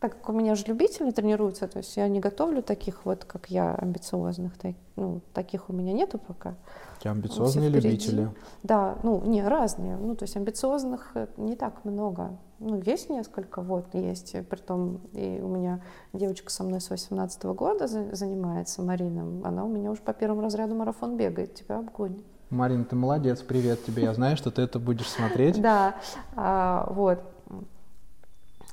так 0.00 0.18
как 0.18 0.28
у 0.30 0.32
меня 0.32 0.54
же 0.54 0.64
любители 0.66 1.10
тренируются, 1.10 1.68
то 1.68 1.78
есть 1.78 1.96
я 1.96 2.08
не 2.08 2.20
готовлю 2.20 2.62
таких 2.62 3.04
вот, 3.04 3.24
как 3.24 3.50
я, 3.50 3.74
амбициозных, 3.74 4.54
ну, 4.96 5.20
таких 5.34 5.68
у 5.68 5.72
меня 5.72 5.92
нету 5.92 6.18
пока. 6.18 6.54
Тебя 7.00 7.12
амбициозные 7.12 7.70
любители? 7.70 8.30
Да, 8.62 8.98
ну, 9.02 9.22
не, 9.24 9.42
разные, 9.42 9.96
ну, 9.96 10.14
то 10.14 10.24
есть 10.24 10.36
амбициозных 10.36 11.12
э, 11.14 11.28
не 11.38 11.56
так 11.56 11.84
много, 11.84 12.38
ну, 12.58 12.80
есть 12.82 13.08
несколько, 13.08 13.62
вот, 13.62 13.94
есть, 13.94 14.36
притом 14.48 15.00
и 15.14 15.40
у 15.42 15.48
меня 15.48 15.80
девочка 16.12 16.50
со 16.50 16.62
мной 16.62 16.82
с 16.82 16.90
18 16.90 17.42
-го 17.44 17.54
года 17.54 17.86
занимается, 17.86 18.82
Марина, 18.82 19.48
она 19.48 19.64
у 19.64 19.68
меня 19.68 19.90
уже 19.90 20.02
по 20.02 20.12
первому 20.12 20.42
разряду 20.42 20.74
марафон 20.74 21.16
бегает, 21.16 21.54
тебя 21.54 21.78
обгонит. 21.78 22.22
Марина, 22.50 22.84
ты 22.84 22.96
молодец, 22.96 23.42
привет 23.42 23.84
тебе. 23.84 24.02
Я 24.02 24.12
знаю, 24.12 24.36
что 24.36 24.50
ты 24.50 24.62
это 24.62 24.78
будешь 24.78 25.08
смотреть. 25.08 25.60
Да, 25.62 25.94
а, 26.36 26.92
вот. 26.92 27.20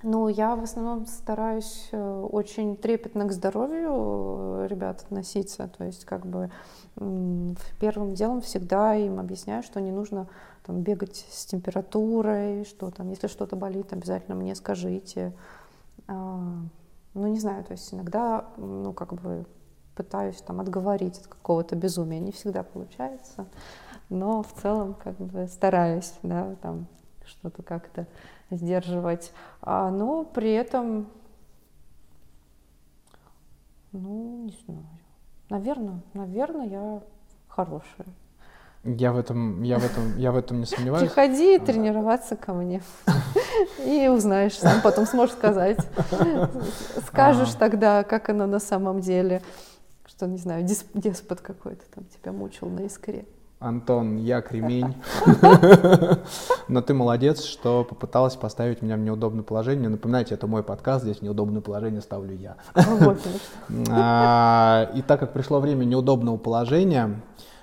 Ну, 0.09 0.29
я 0.29 0.55
в 0.55 0.63
основном 0.63 1.05
стараюсь 1.05 1.89
э, 1.91 2.27
очень 2.31 2.77
трепетно 2.77 3.25
к 3.25 3.33
здоровью 3.33 3.89
э, 3.91 4.67
ребят 4.69 5.01
относиться. 5.01 5.69
То 5.77 5.83
есть, 5.83 6.05
как 6.05 6.25
бы 6.25 6.49
первым 7.77 8.13
делом 8.13 8.39
всегда 8.39 8.95
им 8.95 9.19
объясняю, 9.19 9.63
что 9.63 9.81
не 9.81 9.91
нужно 9.91 10.29
там, 10.65 10.81
бегать 10.81 11.27
с 11.29 11.45
температурой, 11.45 12.63
что 12.63 12.89
там, 12.89 13.09
если 13.09 13.27
что-то 13.27 13.57
болит, 13.57 13.91
обязательно 13.91 14.37
мне 14.37 14.55
скажите. 14.55 15.33
А, 16.07 16.39
ну, 17.13 17.27
не 17.27 17.39
знаю, 17.39 17.65
то 17.65 17.73
есть 17.73 17.93
иногда, 17.93 18.45
ну, 18.55 18.93
как 18.93 19.13
бы 19.13 19.45
пытаюсь 19.93 20.37
там 20.37 20.61
отговорить 20.61 21.19
от 21.19 21.27
какого-то 21.27 21.75
безумия. 21.75 22.21
Не 22.21 22.31
всегда 22.31 22.63
получается, 22.63 23.45
но 24.07 24.41
в 24.41 24.53
целом 24.61 24.93
как 24.93 25.17
бы 25.17 25.49
стараюсь, 25.49 26.13
да, 26.23 26.55
там 26.61 26.87
что-то 27.25 27.61
как-то 27.61 28.07
сдерживать. 28.49 29.31
А, 29.61 29.89
но 29.89 30.23
при 30.23 30.51
этом, 30.53 31.07
ну, 33.91 34.43
не 34.45 34.57
знаю. 34.65 34.85
Наверное, 35.49 36.01
наверное, 36.13 36.67
я 36.67 37.01
хорошая. 37.47 38.07
Я 38.83 39.11
в 39.11 39.17
этом, 39.17 39.63
я 39.63 39.79
в 39.79 39.85
этом, 39.85 40.17
я 40.17 40.31
в 40.31 40.37
этом 40.37 40.59
не 40.59 40.65
сомневаюсь. 40.65 41.09
Приходи 41.09 41.57
тренироваться 41.59 42.35
ко 42.35 42.53
мне. 42.53 42.81
И 43.85 44.07
узнаешь 44.07 44.57
сам, 44.57 44.81
потом 44.81 45.05
сможешь 45.05 45.35
сказать. 45.35 45.77
Скажешь 47.07 47.53
тогда, 47.55 48.03
как 48.03 48.29
оно 48.29 48.45
на 48.45 48.59
самом 48.59 49.01
деле. 49.01 49.41
Что, 50.05 50.25
не 50.25 50.37
знаю, 50.37 50.63
деспот 50.63 51.41
какой-то 51.41 51.83
там 51.93 52.05
тебя 52.05 52.31
мучил 52.31 52.69
на 52.69 52.81
искре. 52.81 53.25
Антон, 53.59 54.17
я 54.17 54.41
кремень. 54.41 54.93
Но 56.67 56.81
ты 56.81 56.93
молодец, 56.93 57.43
что 57.43 57.83
попыталась 57.83 58.35
поставить 58.35 58.83
меня 58.83 58.97
в 58.97 58.99
неудобное 58.99 59.41
положение. 59.41 59.89
Напоминайте, 59.89 60.35
это 60.35 60.45
мой 60.45 60.61
подкаст, 60.61 61.03
здесь 61.03 61.23
неудобное 61.23 61.61
положение 61.61 62.01
ставлю 62.01 62.35
я. 62.35 62.55
А, 63.89 64.91
и 64.93 65.01
так 65.01 65.19
как 65.19 65.33
пришло 65.33 65.59
время 65.59 65.85
неудобного 65.85 66.37
положения, 66.37 67.19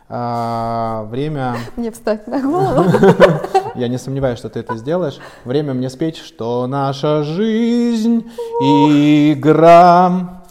а, 0.09 1.05
время... 1.05 1.57
Мне 1.76 1.92
встать 1.92 2.26
на 2.26 2.40
голову. 2.40 2.90
Я 3.76 3.86
не 3.86 3.99
сомневаюсь, 3.99 4.38
что 4.38 4.49
ты 4.49 4.61
это 4.61 4.76
сделаешь. 4.76 5.18
Время 5.45 5.74
мне 5.74 5.88
спеть, 5.90 6.16
что 6.16 6.66
наша 6.66 7.22
жизнь 7.22 8.30
игра. 8.61 10.42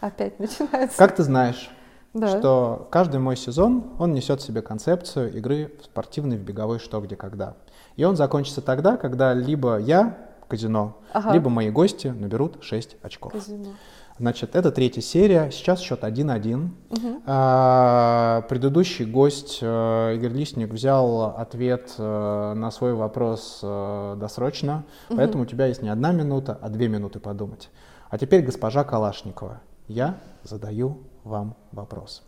Опять 0.00 0.38
начинается. 0.38 0.96
Как 0.96 1.16
ты 1.16 1.24
знаешь, 1.24 1.68
да. 2.14 2.38
что 2.38 2.88
каждый 2.90 3.20
мой 3.20 3.36
сезон, 3.36 3.84
он 3.98 4.12
несет 4.12 4.40
в 4.40 4.44
себе 4.44 4.62
концепцию 4.62 5.34
игры 5.36 5.72
в 5.80 5.84
спортивный, 5.84 6.36
в 6.36 6.42
беговой 6.42 6.78
что, 6.78 7.00
где, 7.00 7.16
когда. 7.16 7.54
И 7.96 8.04
он 8.04 8.16
закончится 8.16 8.60
тогда, 8.62 8.96
когда 8.96 9.34
либо 9.34 9.78
я, 9.78 10.16
казино, 10.48 10.98
ага. 11.12 11.32
либо 11.32 11.50
мои 11.50 11.70
гости 11.70 12.08
наберут 12.08 12.58
6 12.62 12.96
очков. 13.02 13.32
Казино. 13.32 13.70
Значит, 14.18 14.56
это 14.56 14.72
третья 14.72 15.00
серия, 15.00 15.50
сейчас 15.52 15.80
счет 15.80 16.02
1-1. 16.02 16.70
Угу. 16.90 17.22
А, 17.26 18.42
предыдущий 18.48 19.04
гость 19.04 19.58
э, 19.62 20.14
Игорь 20.16 20.32
Лисник 20.32 20.72
взял 20.72 21.36
ответ 21.36 21.94
э, 21.98 22.52
на 22.56 22.70
свой 22.72 22.94
вопрос 22.94 23.60
э, 23.62 24.16
досрочно, 24.18 24.84
угу. 25.08 25.18
поэтому 25.18 25.44
у 25.44 25.46
тебя 25.46 25.66
есть 25.66 25.82
не 25.82 25.88
одна 25.88 26.10
минута, 26.10 26.58
а 26.60 26.68
две 26.68 26.88
минуты 26.88 27.20
подумать. 27.20 27.70
А 28.10 28.18
теперь 28.18 28.42
госпожа 28.42 28.82
Калашникова, 28.82 29.60
я 29.86 30.18
задаю 30.42 30.98
вам 31.28 31.54
вопрос. 31.72 32.22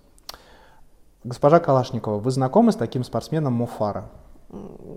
Госпожа 1.24 1.61
Калашникова, 1.61 2.18
вы 2.18 2.30
знакомы 2.30 2.72
с 2.72 2.76
таким 2.76 3.05
спортсменом 3.05 3.55
Муфара? 3.55 4.09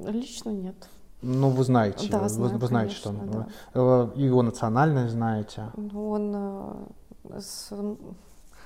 Лично 0.06 0.52
нет. 0.52 0.76
Ну, 1.22 1.50
вы 1.50 1.64
знаете, 1.64 2.10
да, 2.10 2.20
вы, 2.20 2.30
знаю, 2.30 2.58
вы 2.58 2.68
знаете, 2.68 2.96
конечно, 2.96 3.00
что 3.00 3.10
он, 3.10 3.32
да. 3.32 3.48
Э, 3.74 4.10
его 4.16 4.42
национальность 4.42 5.14
знаете. 5.14 5.72
Он, 5.96 6.36
э, 7.30 7.96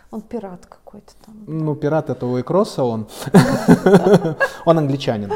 он 0.10 0.22
пират 0.22 0.66
какой-то 0.66 1.14
там. 1.24 1.44
Ну, 1.46 1.76
пират 1.76 2.10
это 2.10 2.26
у 2.26 2.40
Экроса 2.40 2.84
он. 2.84 3.08
Он 4.66 4.80
англичанин. 4.80 5.32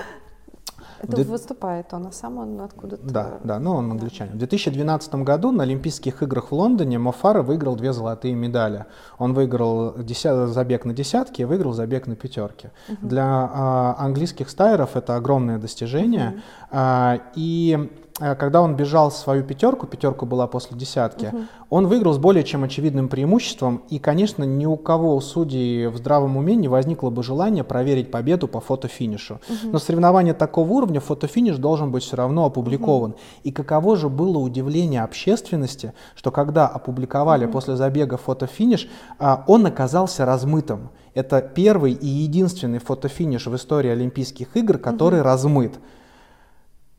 Это 1.01 1.17
Де... 1.17 1.23
выступает 1.23 1.93
он, 1.93 2.07
а 2.07 2.11
сам 2.11 2.37
он 2.37 2.61
откуда-то... 2.61 3.03
Да, 3.03 3.39
да, 3.43 3.59
ну 3.59 3.73
он 3.73 3.91
англичанин. 3.91 4.33
В 4.33 4.37
2012 4.37 5.15
году 5.15 5.51
на 5.51 5.63
Олимпийских 5.63 6.21
играх 6.21 6.51
в 6.51 6.55
Лондоне 6.55 6.99
Мофара 6.99 7.41
выиграл 7.41 7.75
две 7.75 7.91
золотые 7.91 8.35
медали. 8.35 8.85
Он 9.17 9.33
выиграл 9.33 9.95
деся... 9.97 10.47
забег 10.47 10.85
на 10.85 10.93
десятки 10.93 11.41
и 11.41 11.45
выиграл 11.45 11.73
забег 11.73 12.07
на 12.07 12.15
пятерки. 12.15 12.69
Угу. 12.87 13.07
Для 13.07 13.25
а, 13.25 13.95
английских 13.97 14.49
стайеров 14.49 14.95
это 14.95 15.15
огромное 15.15 15.57
достижение. 15.57 16.29
Угу. 16.29 16.39
А, 16.71 17.19
и 17.35 17.91
когда 18.19 18.61
он 18.61 18.75
бежал 18.75 19.11
свою 19.11 19.43
пятерку, 19.43 19.87
пятерка 19.87 20.25
была 20.25 20.47
после 20.47 20.77
десятки, 20.77 21.27
угу. 21.27 21.37
он 21.69 21.87
выиграл 21.87 22.13
с 22.13 22.17
более 22.17 22.43
чем 22.43 22.63
очевидным 22.63 23.07
преимуществом, 23.07 23.83
и, 23.89 23.99
конечно, 23.99 24.43
ни 24.43 24.65
у 24.65 24.77
кого 24.77 25.15
у 25.15 25.21
судей 25.21 25.87
в 25.87 25.97
здравом 25.97 26.37
уме 26.37 26.55
не 26.55 26.67
возникло 26.67 27.09
бы 27.09 27.23
желания 27.23 27.63
проверить 27.63 28.11
победу 28.11 28.47
по 28.47 28.59
фотофинишу. 28.59 29.35
Угу. 29.35 29.71
Но 29.71 29.79
соревнование 29.79 30.33
такого 30.33 30.71
уровня, 30.71 30.99
фотофиниш 30.99 31.57
должен 31.57 31.91
быть 31.91 32.03
все 32.03 32.17
равно 32.17 32.45
опубликован. 32.45 33.11
Угу. 33.11 33.19
И 33.43 33.51
каково 33.51 33.95
же 33.95 34.09
было 34.09 34.37
удивление 34.37 35.03
общественности, 35.03 35.93
что 36.15 36.31
когда 36.31 36.67
опубликовали 36.67 37.45
угу. 37.45 37.53
после 37.53 37.75
забега 37.75 38.17
фотофиниш, 38.17 38.89
а, 39.19 39.43
он 39.47 39.65
оказался 39.65 40.25
размытым. 40.25 40.89
Это 41.13 41.41
первый 41.41 41.93
и 41.93 42.07
единственный 42.07 42.79
фотофиниш 42.79 43.47
в 43.47 43.55
истории 43.55 43.89
Олимпийских 43.89 44.55
игр, 44.55 44.77
который 44.77 45.19
угу. 45.19 45.25
размыт. 45.25 45.79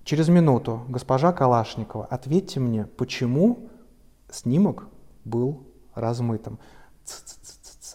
Через 0.04 0.28
минуту, 0.28 0.82
госпожа 0.88 1.32
Калашникова, 1.32 2.06
ответьте 2.06 2.58
мне, 2.58 2.86
почему 2.86 3.68
снимок 4.30 4.88
был 5.24 5.62
размытым? 5.94 6.58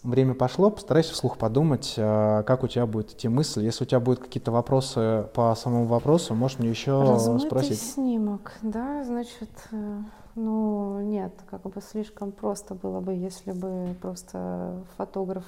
Время 0.04 0.36
пошло, 0.36 0.70
постарайся 0.70 1.14
вслух 1.14 1.38
подумать, 1.38 1.96
э, 1.98 2.44
как 2.46 2.64
у 2.64 2.68
тебя 2.68 2.86
будет 2.86 3.12
идти 3.12 3.28
мысль. 3.28 3.64
Если 3.64 3.84
у 3.84 3.88
тебя 3.88 4.00
будут 4.00 4.22
какие-то 4.22 4.52
вопросы 4.52 5.28
по 5.34 5.54
самому 5.56 5.86
вопросу, 5.86 6.34
можешь 6.34 6.60
мне 6.60 6.70
еще 6.70 7.02
Размытый 7.02 7.48
спросить. 7.48 7.82
снимок, 7.82 8.54
да, 8.62 9.04
значит, 9.04 9.50
э, 9.72 10.00
ну 10.36 11.02
нет, 11.02 11.34
как 11.50 11.64
бы 11.64 11.82
слишком 11.82 12.32
просто 12.32 12.74
было 12.76 13.02
бы, 13.02 13.14
если 13.14 13.52
бы 13.52 13.98
просто 14.02 14.84
фотограф 14.96 15.44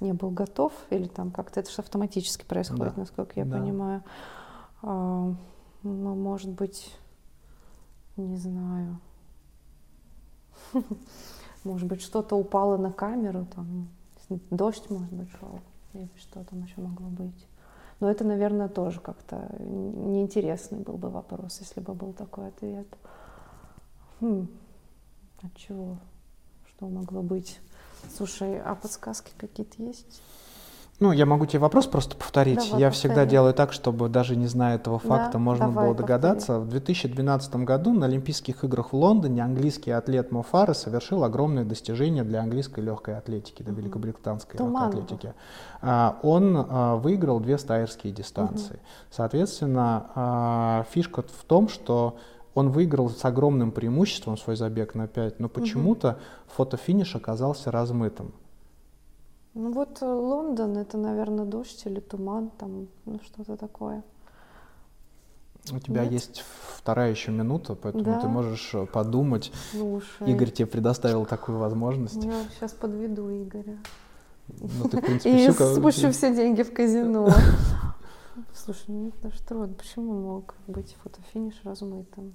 не 0.00 0.12
был 0.12 0.30
готов, 0.30 0.72
или 0.90 1.06
там 1.06 1.30
как-то 1.30 1.60
это 1.60 1.70
же 1.70 1.78
автоматически 1.78 2.44
происходит, 2.44 2.94
да. 2.94 3.00
насколько 3.00 3.32
я 3.36 3.46
да. 3.46 3.58
понимаю. 3.58 4.02
Ну, 5.84 6.14
может 6.14 6.50
быть, 6.50 6.96
не 8.16 8.38
знаю. 8.38 8.98
Может 11.64 11.88
быть, 11.88 12.02
что-то 12.02 12.36
упало 12.36 12.76
на 12.76 12.90
камеру, 12.92 13.46
там, 13.54 13.88
дождь, 14.50 14.84
может 14.90 15.12
быть, 15.12 15.30
шел, 15.30 15.60
или 15.94 16.10
что 16.18 16.44
там 16.44 16.62
еще 16.62 16.80
могло 16.80 17.08
быть. 17.08 17.46
Но 18.00 18.10
это, 18.10 18.22
наверное, 18.24 18.68
тоже 18.68 19.00
как-то 19.00 19.48
неинтересный 19.58 20.80
был 20.80 20.98
бы 20.98 21.08
вопрос, 21.08 21.60
если 21.60 21.80
бы 21.80 21.94
был 21.94 22.12
такой 22.12 22.48
ответ. 22.48 22.86
Хм, 24.20 24.46
от 25.42 25.56
чего? 25.56 25.96
Что 26.68 26.88
могло 26.88 27.22
быть? 27.22 27.58
Слушай, 28.14 28.60
а 28.60 28.74
подсказки 28.74 29.32
какие-то 29.38 29.82
есть? 29.82 30.22
Ну, 31.04 31.12
я 31.12 31.26
могу 31.26 31.44
тебе 31.44 31.58
вопрос 31.58 31.86
просто 31.86 32.16
повторить. 32.16 32.64
Давай, 32.64 32.80
я 32.80 32.88
повтори. 32.88 32.92
всегда 32.92 33.26
делаю 33.26 33.52
так, 33.52 33.74
чтобы 33.74 34.08
даже 34.08 34.36
не 34.36 34.46
зная 34.46 34.76
этого 34.76 34.98
факта, 34.98 35.34
да, 35.34 35.38
можно 35.38 35.68
было 35.68 35.94
догадаться. 35.94 36.54
Повтори. 36.54 36.64
В 36.64 36.70
2012 36.70 37.56
году 37.56 37.92
на 37.92 38.06
Олимпийских 38.06 38.64
играх 38.64 38.94
в 38.94 38.96
Лондоне 38.96 39.44
английский 39.44 39.90
атлет 39.90 40.32
Мофара 40.32 40.72
совершил 40.72 41.22
огромное 41.22 41.66
достижение 41.66 42.24
для 42.24 42.40
английской 42.40 42.80
легкой 42.80 43.18
атлетики, 43.18 43.62
для 43.62 43.74
великобританской 43.74 44.56
Туман 44.56 44.84
легкой 44.84 45.02
атлетики. 45.02 45.34
А, 45.82 46.18
он 46.22 46.56
а, 46.56 46.96
выиграл 46.96 47.38
две 47.38 47.58
стайерские 47.58 48.10
дистанции. 48.10 48.76
Угу. 48.76 48.82
Соответственно, 49.10 50.06
а, 50.14 50.86
фишка 50.90 51.20
в 51.20 51.44
том, 51.44 51.68
что 51.68 52.16
он 52.54 52.70
выиграл 52.70 53.10
с 53.10 53.22
огромным 53.26 53.72
преимуществом 53.72 54.38
свой 54.38 54.56
забег 54.56 54.94
на 54.94 55.06
5, 55.06 55.38
но 55.38 55.50
почему-то 55.50 56.08
угу. 56.08 56.16
фотофиниш 56.56 57.14
оказался 57.14 57.70
размытым. 57.70 58.32
Ну 59.54 59.72
вот 59.72 60.02
э, 60.02 60.06
Лондон, 60.06 60.76
это, 60.76 60.98
наверное, 60.98 61.44
дождь 61.44 61.86
или 61.86 62.00
туман, 62.00 62.50
там, 62.50 62.88
ну 63.04 63.20
что-то 63.24 63.56
такое. 63.56 64.02
У 65.72 65.78
тебя 65.78 66.02
Нет? 66.02 66.12
есть 66.12 66.44
вторая 66.76 67.10
еще 67.10 67.30
минута, 67.30 67.74
поэтому 67.74 68.04
да? 68.04 68.20
ты 68.20 68.26
можешь 68.26 68.74
э, 68.74 68.84
подумать. 68.86 69.52
Слушай. 69.70 70.30
Игорь 70.30 70.50
тебе 70.50 70.66
предоставил 70.66 71.24
такую 71.24 71.58
возможность. 71.58 72.22
Я 72.22 72.44
сейчас 72.50 72.72
подведу 72.72 73.30
Игоря. 73.30 73.78
Ну, 74.48 74.88
ты, 74.88 74.98
в 74.98 75.00
принципе, 75.00 75.46
И 75.46 75.50
всю... 75.50 75.76
спущу 75.76 76.10
все 76.10 76.34
деньги 76.34 76.62
в 76.62 76.72
казино. 76.72 77.30
Слушай, 78.54 78.84
ну 78.88 79.08
это 79.08 79.34
что, 79.34 79.66
почему 79.68 80.12
мог 80.20 80.54
быть 80.66 80.96
фотофиниш 81.02 81.54
размытым? 81.62 82.34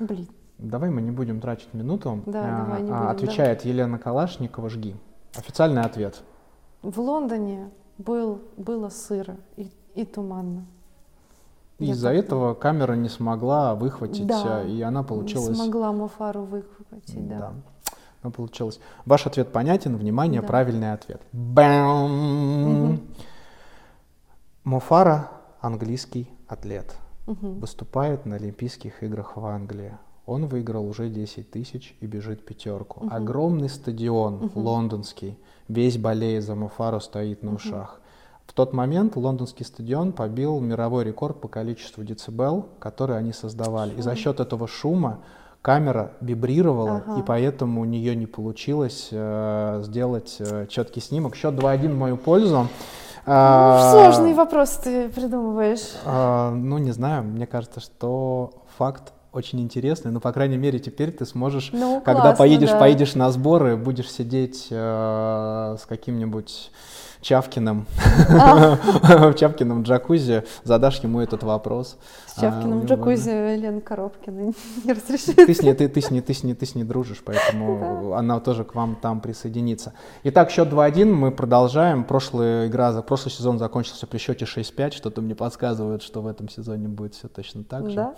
Блин, 0.00 0.28
Давай 0.58 0.90
мы 0.90 1.02
не 1.02 1.10
будем 1.10 1.40
тратить 1.40 1.74
минуту. 1.74 2.22
Да, 2.26 2.42
а, 2.44 2.64
давай 2.64 2.82
не 2.82 2.90
а, 2.90 2.94
будем, 2.94 3.08
отвечает 3.08 3.62
да. 3.62 3.68
Елена 3.68 3.98
Калашникова, 3.98 4.68
жги. 4.68 4.96
Официальный 5.34 5.82
ответ. 5.82 6.22
В 6.82 7.00
Лондоне 7.00 7.70
был, 7.98 8.42
было 8.56 8.88
сыро 8.88 9.36
и, 9.56 9.70
и 9.94 10.04
туманно. 10.04 10.66
Из-за 11.78 12.10
этого 12.10 12.54
камера 12.54 12.92
не 12.92 13.08
смогла 13.08 13.74
выхватить, 13.74 14.26
да, 14.26 14.62
и 14.62 14.80
она 14.80 15.02
получилась... 15.02 15.48
Не 15.48 15.54
смогла 15.56 15.92
Мофару 15.92 16.44
выхватить, 16.44 17.28
да. 17.28 17.38
да. 17.38 17.52
Она 18.22 18.30
получилась. 18.30 18.80
Ваш 19.04 19.26
ответ 19.26 19.52
понятен, 19.52 19.96
внимание, 19.96 20.40
да. 20.40 20.46
правильный 20.46 20.92
ответ. 20.92 21.20
Бам! 21.32 22.92
Угу. 22.92 23.00
Мофара 24.64 25.30
английский 25.60 26.30
атлет. 26.46 26.96
Угу. 27.26 27.54
Выступает 27.54 28.24
на 28.24 28.36
Олимпийских 28.36 29.02
играх 29.02 29.36
в 29.36 29.44
Англии. 29.44 29.98
Он 30.26 30.46
выиграл 30.46 30.88
уже 30.88 31.08
10 31.08 31.50
тысяч 31.50 31.94
и 32.00 32.06
бежит 32.06 32.44
пятерку. 32.44 33.04
Угу. 33.04 33.14
Огромный 33.14 33.68
стадион 33.68 34.44
угу. 34.44 34.60
лондонский, 34.60 35.38
весь 35.68 35.98
болеет 35.98 36.44
за 36.44 36.54
Муфару, 36.54 37.00
стоит 37.00 37.42
на 37.42 37.54
ушах. 37.54 38.00
В 38.46 38.52
тот 38.52 38.72
момент 38.72 39.16
лондонский 39.16 39.64
стадион 39.64 40.12
побил 40.12 40.60
мировой 40.60 41.04
рекорд 41.04 41.40
по 41.40 41.48
количеству 41.48 42.04
децибел, 42.04 42.68
которые 42.78 43.18
они 43.18 43.32
создавали. 43.32 43.90
Шум. 43.90 43.98
И 43.98 44.02
за 44.02 44.14
счет 44.16 44.40
этого 44.40 44.68
шума 44.68 45.20
камера 45.60 46.12
вибрировала, 46.20 47.02
Ага. 47.06 47.20
и 47.20 47.22
поэтому 47.22 47.80
у 47.80 47.84
нее 47.84 48.14
не 48.14 48.26
получилось 48.26 49.08
э, 49.10 49.82
сделать 49.84 50.36
э, 50.38 50.66
четкий 50.68 51.00
снимок. 51.00 51.36
Счет 51.36 51.54
2-1 51.54 51.88
в 51.88 51.98
мою 51.98 52.16
пользу. 52.18 52.68
А, 53.26 53.90
Сложный 53.90 54.34
вопрос 54.34 54.72
ты 54.72 55.08
придумываешь. 55.08 55.94
а, 56.04 56.50
ну, 56.50 56.76
не 56.76 56.92
знаю, 56.92 57.24
мне 57.24 57.46
кажется, 57.46 57.80
что 57.80 58.52
факт 58.76 59.14
очень 59.34 59.60
интересный, 59.60 60.10
но, 60.10 60.20
по 60.20 60.32
крайней 60.32 60.56
мере, 60.56 60.78
теперь 60.78 61.10
ты 61.10 61.26
сможешь, 61.26 61.70
Ну, 61.72 62.00
когда 62.04 62.20
классно, 62.22 62.38
поедешь, 62.38 62.70
да. 62.70 62.78
поедешь 62.78 63.14
на 63.14 63.30
сборы, 63.30 63.76
будешь 63.76 64.10
сидеть 64.10 64.68
э, 64.70 65.76
с 65.80 65.84
каким-нибудь 65.86 66.70
Чавкиным 67.24 67.86
А. 68.28 68.76
в 69.30 69.34
Чавкином 69.34 69.82
джакузи, 69.82 70.44
задашь 70.62 71.00
ему 71.00 71.20
этот 71.20 71.42
вопрос. 71.42 71.96
С 72.26 72.36
А, 72.36 72.42
Чавкиным 72.42 72.80
него, 72.80 72.86
джакузи 72.86 73.56
Лена 73.56 73.80
Коробкина 73.80 74.52
не 74.84 74.92
разрешит. 74.92 75.34
Ты 75.34 75.54
с 75.54 75.62
ней, 75.62 75.72
ты, 75.72 75.88
ты 75.88 76.02
с 76.02 76.10
ней, 76.10 76.20
ты 76.20 76.34
с 76.34 76.44
ней, 76.44 76.54
ты 76.54 76.66
с 76.66 76.74
ней 76.74 76.84
дружишь, 76.84 77.22
поэтому 77.24 78.12
она 78.12 78.40
тоже 78.40 78.64
к 78.64 78.74
вам 78.74 78.96
там 78.96 79.22
присоединится. 79.22 79.94
Итак, 80.24 80.50
счет 80.50 80.68
2-1, 80.68 81.06
мы 81.06 81.32
продолжаем. 81.32 82.04
Прошлая 82.04 82.68
игра, 82.68 82.92
за 82.92 83.00
прошлый 83.00 83.32
сезон 83.32 83.58
закончился 83.58 84.06
при 84.06 84.18
счете 84.18 84.44
6-5, 84.44 84.90
что-то 84.90 85.22
мне 85.22 85.34
подсказывает, 85.34 86.02
что 86.02 86.20
в 86.20 86.26
этом 86.26 86.50
сезоне 86.50 86.88
будет 86.88 87.14
все 87.14 87.28
точно 87.28 87.64
так 87.64 87.88
же. 87.88 87.96
Да? 87.96 88.14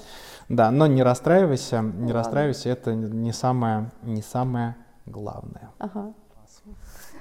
Да, 0.49 0.71
но 0.73 0.89
не 0.89 1.05
расстраивайся, 1.05 1.81
не 1.81 1.91
ладно. 1.91 2.13
расстраивайся, 2.13 2.71
это 2.71 2.93
не 2.95 3.33
самое, 3.33 3.93
не 4.03 4.23
самое 4.23 4.75
главное. 5.07 5.71
Ага. 5.79 6.13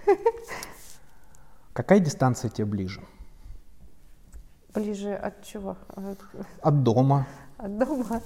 Какая 1.75 1.99
дистанция 1.99 2.49
тебе 2.49 2.63
ближе? 2.65 3.01
Ближе 4.73 5.13
от 5.13 5.43
чего? 5.43 5.75
От, 6.61 6.83
дома? 6.83 7.27
от 7.57 7.77
дома? 7.77 8.21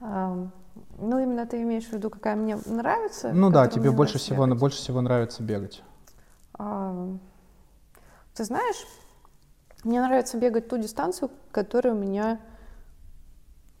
Ам, 0.00 0.52
ну, 0.96 1.18
именно 1.18 1.46
ты 1.46 1.62
имеешь 1.62 1.86
в 1.86 1.92
виду, 1.92 2.10
какая 2.10 2.36
мне 2.36 2.56
нравится? 2.64 3.32
Ну 3.32 3.50
да, 3.50 3.66
тебе 3.66 3.90
больше 3.90 4.18
всего, 4.18 4.46
бегать? 4.46 4.60
больше 4.60 4.76
всего 4.78 5.00
нравится 5.00 5.42
бегать. 5.42 5.82
А, 6.56 7.08
Ты 8.34 8.44
знаешь, 8.44 8.86
мне 9.82 10.00
нравится 10.00 10.38
бегать 10.38 10.68
ту 10.68 10.78
дистанцию, 10.78 11.32
которая 11.50 11.92
у 11.92 11.98
меня 11.98 12.40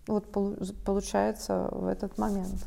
вот 0.08 0.32
полу- 0.32 0.56
получается 0.84 1.68
в 1.70 1.86
этот 1.86 2.18
момент. 2.18 2.66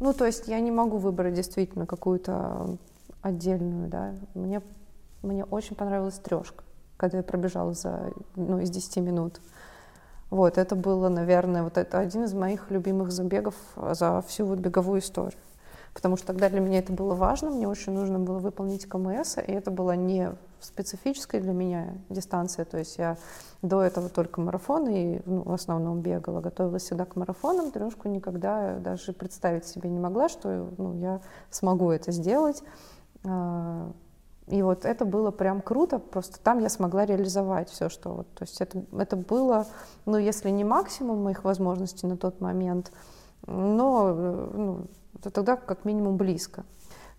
Ну, 0.00 0.12
то 0.12 0.26
есть 0.26 0.48
я 0.48 0.58
не 0.58 0.72
могу 0.72 0.96
выбрать 0.96 1.34
действительно 1.34 1.86
какую-то 1.86 2.78
отдельную, 3.22 3.88
да. 3.88 4.14
Мне, 4.34 4.60
мне 5.22 5.44
очень 5.44 5.76
понравилась 5.76 6.18
трешка, 6.18 6.64
когда 6.96 7.18
я 7.18 7.22
пробежала 7.22 7.72
за, 7.72 8.12
ну, 8.36 8.58
из 8.58 8.70
10 8.70 8.96
минут. 8.98 9.40
Вот, 10.30 10.58
это 10.58 10.76
было, 10.76 11.08
наверное, 11.08 11.64
вот 11.64 11.76
это 11.76 11.98
один 11.98 12.24
из 12.24 12.34
моих 12.34 12.70
любимых 12.70 13.10
забегов 13.10 13.54
за 13.76 14.22
всю 14.22 14.46
вот 14.46 14.60
беговую 14.60 15.00
историю. 15.00 15.38
Потому 15.92 16.16
что 16.16 16.28
тогда 16.28 16.48
для 16.48 16.60
меня 16.60 16.78
это 16.78 16.92
было 16.92 17.14
важно, 17.14 17.50
мне 17.50 17.66
очень 17.66 17.92
нужно 17.92 18.20
было 18.20 18.38
выполнить 18.38 18.86
КМС, 18.86 19.38
и 19.38 19.52
это 19.52 19.72
была 19.72 19.96
не 19.96 20.32
специфическая 20.60 21.40
для 21.40 21.52
меня 21.52 21.94
дистанция, 22.08 22.64
то 22.64 22.78
есть 22.78 22.98
я 22.98 23.16
до 23.62 23.82
этого 23.82 24.08
только 24.08 24.40
марафон 24.40 24.88
и 24.88 25.20
ну, 25.24 25.42
в 25.42 25.52
основном 25.52 26.00
бегала, 26.00 26.40
готовилась 26.40 26.84
всегда 26.84 27.06
к 27.06 27.16
марафонам, 27.16 27.72
трешку 27.72 28.08
никогда 28.08 28.78
даже 28.78 29.12
представить 29.12 29.66
себе 29.66 29.90
не 29.90 29.98
могла, 29.98 30.28
что 30.28 30.70
ну, 30.78 30.94
я 30.94 31.20
смогу 31.50 31.90
это 31.90 32.12
сделать. 32.12 32.62
И 34.50 34.62
вот 34.62 34.84
это 34.84 35.04
было 35.04 35.30
прям 35.30 35.60
круто, 35.60 36.00
просто 36.00 36.40
там 36.40 36.58
я 36.58 36.68
смогла 36.68 37.06
реализовать 37.06 37.70
все, 37.70 37.88
что 37.88 38.10
вот, 38.10 38.34
то 38.34 38.42
есть 38.42 38.60
это, 38.60 38.84
это 38.98 39.16
было, 39.16 39.66
ну, 40.06 40.18
если 40.18 40.50
не 40.50 40.64
максимум 40.64 41.22
моих 41.22 41.44
возможностей 41.44 42.08
на 42.08 42.16
тот 42.16 42.40
момент, 42.40 42.90
но 43.46 44.08
э, 44.12 44.50
ну, 44.52 44.86
то 45.22 45.30
тогда 45.30 45.54
как 45.56 45.84
минимум 45.84 46.16
близко. 46.16 46.64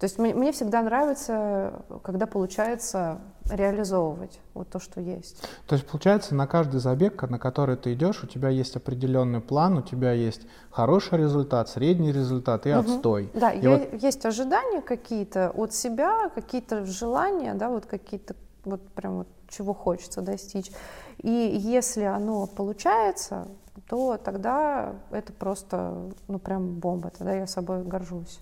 То 0.02 0.06
есть 0.06 0.18
мне, 0.18 0.34
мне 0.34 0.52
всегда 0.52 0.82
нравится, 0.82 1.84
когда 2.02 2.26
получается 2.26 3.20
реализовывать 3.52 4.40
вот 4.56 4.68
то, 4.68 4.80
что 4.80 5.00
есть. 5.00 5.44
То 5.68 5.76
есть, 5.76 5.86
получается, 5.88 6.34
на 6.34 6.48
каждый 6.48 6.80
забег, 6.80 7.22
на 7.30 7.38
который 7.38 7.76
ты 7.78 7.94
идешь, 7.94 8.24
у 8.24 8.26
тебя 8.28 8.50
есть 8.50 8.76
определенный 8.76 9.42
план, 9.42 9.78
у 9.78 9.84
тебя 9.84 10.12
есть 10.12 10.42
хороший 10.72 11.20
результат, 11.20 11.70
средний 11.70 12.12
результат 12.12 12.66
и 12.66 12.72
Мгм. 12.72 12.80
отстой. 12.80 13.30
Да, 13.36 13.52
И 13.52 13.62
я- 13.62 13.78
вот- 13.78 14.02
есть 14.02 14.26
ожидания 14.26 14.82
какие-то 14.82 15.52
от 15.52 15.72
себя, 15.72 16.30
какие-то 16.34 16.84
желания, 16.84 17.54
да, 17.54 17.70
вот 17.70 17.86
какие-то 17.86 18.34
вот 18.66 18.82
прям 18.96 19.18
вот 19.18 19.28
чего 19.50 19.76
хочется 19.76 20.22
достичь. 20.22 20.72
И 21.20 21.30
если 21.30 22.06
оно 22.06 22.48
получается, 22.48 23.48
то 23.88 24.18
тогда 24.18 24.94
это 25.12 25.32
просто, 25.32 26.10
ну 26.28 26.40
прям 26.40 26.80
бомба, 26.80 27.12
тогда 27.16 27.34
я 27.34 27.46
собой 27.46 27.84
горжусь. 27.84 28.40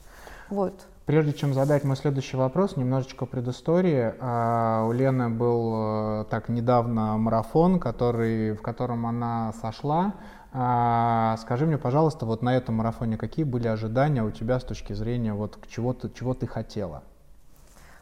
Вот. 0.50 0.88
Прежде 1.10 1.34
чем 1.34 1.56
задать 1.56 1.84
мой 1.86 1.96
следующий 1.96 2.38
вопрос, 2.38 2.78
немножечко 2.78 3.26
предыстории. 3.26 4.14
А, 4.20 4.86
У 4.88 4.92
Лены 4.92 5.28
был 5.30 6.22
э, 6.22 6.26
так 6.30 6.50
недавно 6.50 7.18
марафон, 7.18 7.80
который, 7.80 8.54
в 8.54 8.62
котором 8.62 9.08
она 9.08 9.52
сошла. 9.54 10.14
А, 10.54 11.36
Скажи 11.38 11.66
мне, 11.66 11.80
пожалуйста, 11.80 12.28
вот 12.28 12.44
на 12.44 12.56
этом 12.56 12.76
марафоне 12.76 13.18
какие 13.18 13.44
были 13.44 13.68
ожидания 13.68 14.22
у 14.22 14.30
тебя 14.30 14.60
с 14.60 14.64
точки 14.64 14.94
зрения 14.94 15.34
вот 15.34 15.56
к 15.56 15.66
чего 15.66 15.94
ты, 15.94 16.12
чего 16.12 16.36
ты 16.36 16.46
хотела? 16.46 17.02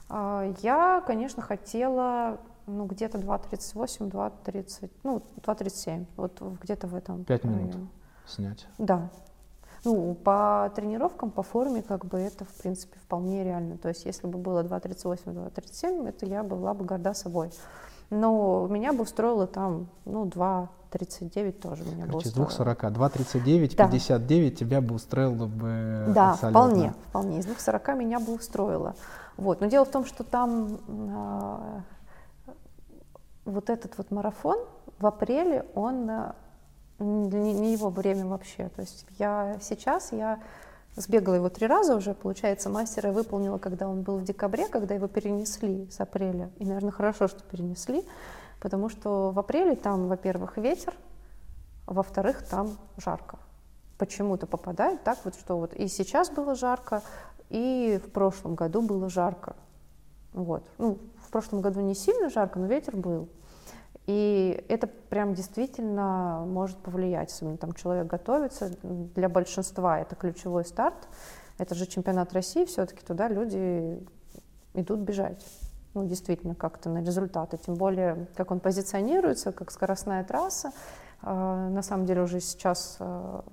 А, 0.10 0.44
Я, 0.62 1.02
конечно, 1.08 1.42
хотела 1.42 2.42
ну, 2.66 2.88
где-то 2.88 3.20
2.38, 3.20 4.12
2.30, 4.12 4.92
ну, 5.06 5.24
2.37, 5.46 6.08
вот 6.18 6.42
где-то 6.62 6.88
в 6.88 6.94
этом 6.94 7.24
Пять 7.24 7.46
минут. 7.46 7.74
Снять. 8.26 8.68
Да. 8.78 9.10
Ну, 9.84 10.16
по 10.16 10.72
тренировкам, 10.76 11.32
по 11.32 11.44
форме, 11.44 11.82
как 11.82 12.06
бы 12.06 12.20
это, 12.20 12.46
в 12.46 12.54
принципе, 12.54 12.98
вполне 13.00 13.44
реально. 13.44 13.78
То 13.78 13.90
есть, 13.90 14.06
если 14.06 14.28
бы 14.28 14.38
было 14.38 14.64
2.38, 14.64 15.20
2.37, 15.26 16.08
это 16.10 16.26
я 16.26 16.44
была 16.44 16.74
бы 16.74 16.84
горда 16.86 17.14
собой. 17.14 17.52
Но 18.10 18.68
меня 18.70 18.94
бы 18.94 19.04
устроило 19.04 19.48
там, 19.48 19.88
ну, 20.06 20.26
2.39 20.26 21.52
тоже 21.54 21.84
меня 21.84 22.06
бы 22.06 22.12
Короче, 22.12 22.30
из 22.30 22.38
устроило. 22.38 22.74
2.40, 22.76 22.94
2.39, 22.94 23.76
Да. 23.76 23.86
59 23.88 24.60
тебя 24.60 24.82
бы 24.82 24.96
устроило 24.96 25.46
бы 25.46 26.06
Да, 26.16 26.32
абсолютно. 26.32 26.50
вполне, 26.50 26.94
вполне. 27.10 27.40
Из 27.40 27.46
2.40 27.46 27.96
меня 27.98 28.20
бы 28.20 28.34
устроило. 28.34 28.96
Вот. 29.36 29.60
Но 29.62 29.68
дело 29.68 29.86
в 29.86 29.92
том, 29.92 30.06
что 30.06 30.24
там 30.24 30.80
а, 31.14 31.82
вот 33.46 33.70
этот 33.70 33.98
вот 33.98 34.10
марафон 34.12 34.58
в 35.00 35.06
апреле, 35.06 35.66
он 35.76 36.10
а, 36.10 36.36
не, 37.00 37.74
его 37.74 37.90
время 37.90 38.26
вообще. 38.26 38.70
То 38.70 38.82
есть 38.82 39.06
я 39.18 39.58
сейчас, 39.62 40.12
я 40.12 40.40
сбегала 40.96 41.36
его 41.36 41.50
три 41.50 41.68
раза 41.68 41.96
уже, 41.96 42.14
получается, 42.14 42.70
мастера 42.70 43.12
выполнила, 43.12 43.58
когда 43.58 43.88
он 43.88 44.02
был 44.02 44.18
в 44.18 44.24
декабре, 44.24 44.68
когда 44.68 44.96
его 44.96 45.08
перенесли 45.08 45.90
с 45.92 46.00
апреля. 46.00 46.50
И, 46.58 46.66
наверное, 46.66 46.92
хорошо, 46.92 47.28
что 47.28 47.44
перенесли, 47.44 48.04
потому 48.60 48.90
что 48.90 49.32
в 49.32 49.40
апреле 49.40 49.76
там, 49.76 50.08
во-первых, 50.08 50.58
ветер, 50.58 50.94
во-вторых, 51.86 52.44
там 52.48 52.78
жарко. 52.98 53.40
Почему-то 53.98 54.46
попадает 54.46 55.04
так 55.04 55.20
вот, 55.24 55.36
что 55.36 55.58
вот 55.58 55.74
и 55.74 55.88
сейчас 55.88 56.30
было 56.30 56.56
жарко, 56.56 57.02
и 57.50 58.00
в 58.04 58.12
прошлом 58.12 58.56
году 58.56 58.82
было 58.82 59.10
жарко. 59.10 59.56
Вот. 60.34 60.64
Ну, 60.78 61.00
в 61.26 61.30
прошлом 61.32 61.62
году 61.62 61.82
не 61.82 61.96
сильно 61.96 62.30
жарко, 62.30 62.60
но 62.60 62.68
ветер 62.68 62.96
был. 62.96 63.30
И 64.08 64.64
это 64.70 64.88
прям 64.88 65.34
действительно 65.34 66.46
может 66.48 66.78
повлиять, 66.78 67.30
особенно 67.30 67.58
там 67.58 67.74
человек 67.74 68.08
готовится. 68.08 68.72
Для 68.82 69.28
большинства 69.28 70.00
это 70.00 70.16
ключевой 70.16 70.64
старт. 70.64 71.10
Это 71.58 71.76
же 71.76 71.86
чемпионат 71.86 72.34
России, 72.34 72.66
все-таки 72.66 73.06
туда 73.06 73.28
люди 73.28 74.02
идут 74.74 75.00
бежать. 75.02 75.46
Ну, 75.94 76.06
действительно, 76.06 76.56
как-то 76.56 76.90
на 76.90 77.00
результаты. 77.00 77.58
Тем 77.58 77.76
более, 77.76 78.28
как 78.36 78.52
он 78.52 78.60
позиционируется, 78.60 79.52
как 79.52 79.72
скоростная 79.72 80.24
трасса. 80.24 80.72
А, 81.22 81.70
На 81.70 81.82
самом 81.82 82.06
деле 82.06 82.22
уже 82.22 82.40
сейчас 82.40 82.98
а, 83.00 83.44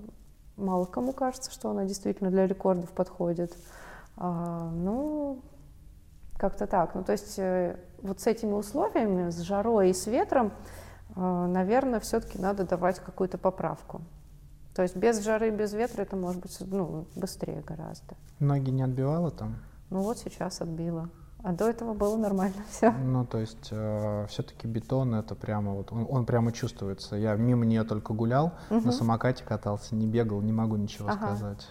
мало 0.56 0.84
кому 0.84 1.12
кажется, 1.12 1.50
что 1.50 1.70
она 1.70 1.84
действительно 1.84 2.30
для 2.30 2.46
рекордов 2.46 2.90
подходит. 2.90 3.56
А, 4.16 4.70
Ну, 4.70 5.40
как-то 6.36 6.66
так. 6.66 6.94
Ну, 6.94 7.02
то 7.02 7.12
есть 7.12 7.38
э, 7.38 7.76
вот 8.04 8.20
с 8.20 8.26
этими 8.26 8.52
условиями, 8.52 9.30
с 9.30 9.40
жарой 9.40 9.90
и 9.90 9.94
с 9.94 10.06
ветром, 10.06 10.52
э, 11.16 11.20
наверное, 11.20 12.00
все-таки 12.00 12.38
надо 12.38 12.64
давать 12.64 13.00
какую-то 13.00 13.38
поправку. 13.38 14.02
То 14.74 14.82
есть 14.82 14.96
без 14.96 15.22
жары, 15.24 15.50
без 15.50 15.72
ветра 15.72 16.02
это 16.02 16.16
может 16.16 16.42
быть 16.42 16.56
ну, 16.60 17.06
быстрее 17.16 17.62
гораздо. 17.62 18.14
Ноги 18.40 18.70
не 18.70 18.82
отбивала 18.82 19.30
там? 19.30 19.56
Ну 19.90 20.00
вот 20.00 20.18
сейчас 20.18 20.60
отбила. 20.60 21.08
А 21.42 21.52
до 21.52 21.68
этого 21.68 21.94
было 21.94 22.16
нормально 22.16 22.62
все. 22.70 22.90
Ну, 22.90 23.24
то 23.26 23.38
есть 23.38 23.66
все-таки 23.66 24.66
бетон 24.66 25.14
это 25.14 25.34
прямо 25.34 25.72
вот, 25.74 25.92
он, 25.92 26.06
он 26.08 26.26
прямо 26.26 26.52
чувствуется. 26.52 27.16
Я 27.16 27.34
мимо 27.36 27.64
нее 27.64 27.84
только 27.84 28.14
гулял, 28.14 28.52
на 28.70 28.92
самокате 28.92 29.44
катался, 29.44 29.94
не 29.94 30.06
бегал, 30.06 30.40
не 30.40 30.52
могу 30.52 30.76
ничего 30.76 31.08
Ага. 31.08 31.36
сказать. 31.36 31.68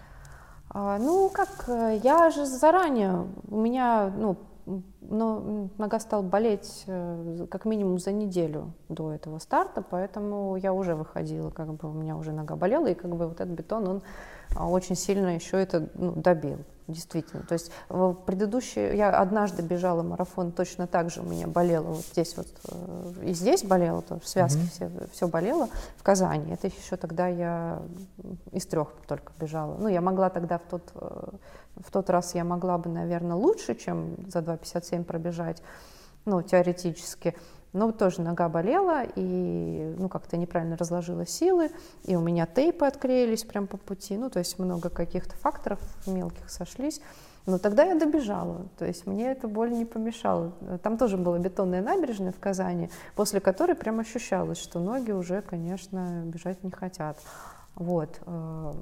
А, 0.69 0.97
ну, 0.97 1.29
как, 1.29 1.65
э, 1.67 1.99
я 2.03 2.31
же 2.31 2.45
заранее, 2.47 3.27
у 3.47 3.59
меня, 3.59 4.11
ну, 4.17 4.37
но 5.01 5.69
нога 5.77 5.99
стала 5.99 6.21
болеть 6.21 6.83
э, 6.87 7.47
как 7.49 7.65
минимум 7.65 7.99
за 7.99 8.11
неделю 8.11 8.73
до 8.89 9.11
этого 9.11 9.39
старта, 9.39 9.81
поэтому 9.81 10.55
я 10.55 10.73
уже 10.73 10.95
выходила, 10.95 11.49
как 11.49 11.73
бы 11.73 11.89
у 11.89 11.93
меня 11.93 12.15
уже 12.15 12.31
нога 12.31 12.55
болела, 12.55 12.87
и 12.87 12.93
как 12.93 13.11
бы 13.11 13.27
вот 13.27 13.41
этот 13.41 13.49
бетон, 13.49 13.87
он 13.87 14.01
а, 14.55 14.69
очень 14.69 14.95
сильно 14.95 15.35
еще 15.35 15.57
это 15.57 15.89
ну, 15.95 16.13
добил. 16.13 16.59
Действительно. 16.87 17.43
То 17.43 17.53
есть 17.53 17.71
в 17.87 18.13
предыдущие... 18.13 18.97
Я 18.97 19.09
однажды 19.09 19.61
бежала 19.61 20.03
марафон 20.03 20.51
точно 20.51 20.85
так 20.85 21.09
же. 21.09 21.21
У 21.21 21.23
меня 21.23 21.47
болело 21.47 21.93
вот 21.93 22.05
здесь 22.05 22.35
вот. 22.35 22.47
Э, 22.69 23.13
и 23.23 23.33
здесь 23.33 23.63
болело 23.63 24.01
тоже. 24.01 24.19
В 24.19 24.27
связке 24.27 24.61
mm-hmm. 24.61 24.69
все, 24.71 25.07
все 25.13 25.27
болело. 25.29 25.69
В 25.97 26.03
Казани. 26.03 26.51
Это 26.51 26.67
еще 26.67 26.97
тогда 26.97 27.27
я 27.27 27.81
из 28.51 28.65
трех 28.65 28.89
только 29.07 29.31
бежала. 29.39 29.77
Ну, 29.79 29.87
я 29.87 30.01
могла 30.01 30.29
тогда 30.29 30.57
в 30.57 30.63
тот, 30.69 30.91
э, 30.95 31.29
в 31.77 31.89
тот 31.89 32.09
раз 32.09 32.35
я 32.35 32.43
могла 32.43 32.77
бы, 32.77 32.89
наверное, 32.89 33.37
лучше, 33.37 33.75
чем 33.75 34.15
за 34.29 34.39
2.57 34.39 35.05
пробежать. 35.05 35.63
Ну, 36.25 36.41
теоретически. 36.41 37.35
Но 37.73 37.91
тоже 37.91 38.21
нога 38.21 38.49
болела, 38.49 39.03
и 39.03 39.95
ну, 39.97 40.07
как-то 40.07 40.37
неправильно 40.37 40.77
разложила 40.77 41.25
силы, 41.25 41.71
и 42.05 42.15
у 42.15 42.21
меня 42.21 42.45
тейпы 42.45 42.85
отклеились 42.85 43.43
прямо 43.43 43.67
по 43.67 43.77
пути, 43.77 44.15
ну, 44.15 44.29
то 44.29 44.39
есть 44.39 44.59
много 44.59 44.89
каких-то 44.89 45.35
факторов 45.37 45.79
мелких 46.05 46.49
сошлись. 46.49 47.01
Но 47.45 47.57
тогда 47.57 47.83
я 47.83 47.95
добежала, 47.95 48.67
то 48.77 48.85
есть 48.85 49.05
мне 49.05 49.31
эта 49.31 49.49
боль 49.49 49.71
не 49.71 49.83
помешала. 49.83 50.53
Там 50.81 50.97
тоже 50.97 51.17
была 51.17 51.39
бетонная 51.39 51.81
набережная 51.81 52.31
в 52.31 52.39
Казани, 52.39 52.89
после 53.15 53.41
которой 53.41 53.75
прям 53.75 53.99
ощущалось, 53.99 54.59
что 54.59 54.79
ноги 54.79 55.11
уже, 55.11 55.41
конечно, 55.41 56.21
бежать 56.25 56.63
не 56.63 56.71
хотят. 56.71 57.17
Вот. 57.75 58.21
Э, 58.25 58.73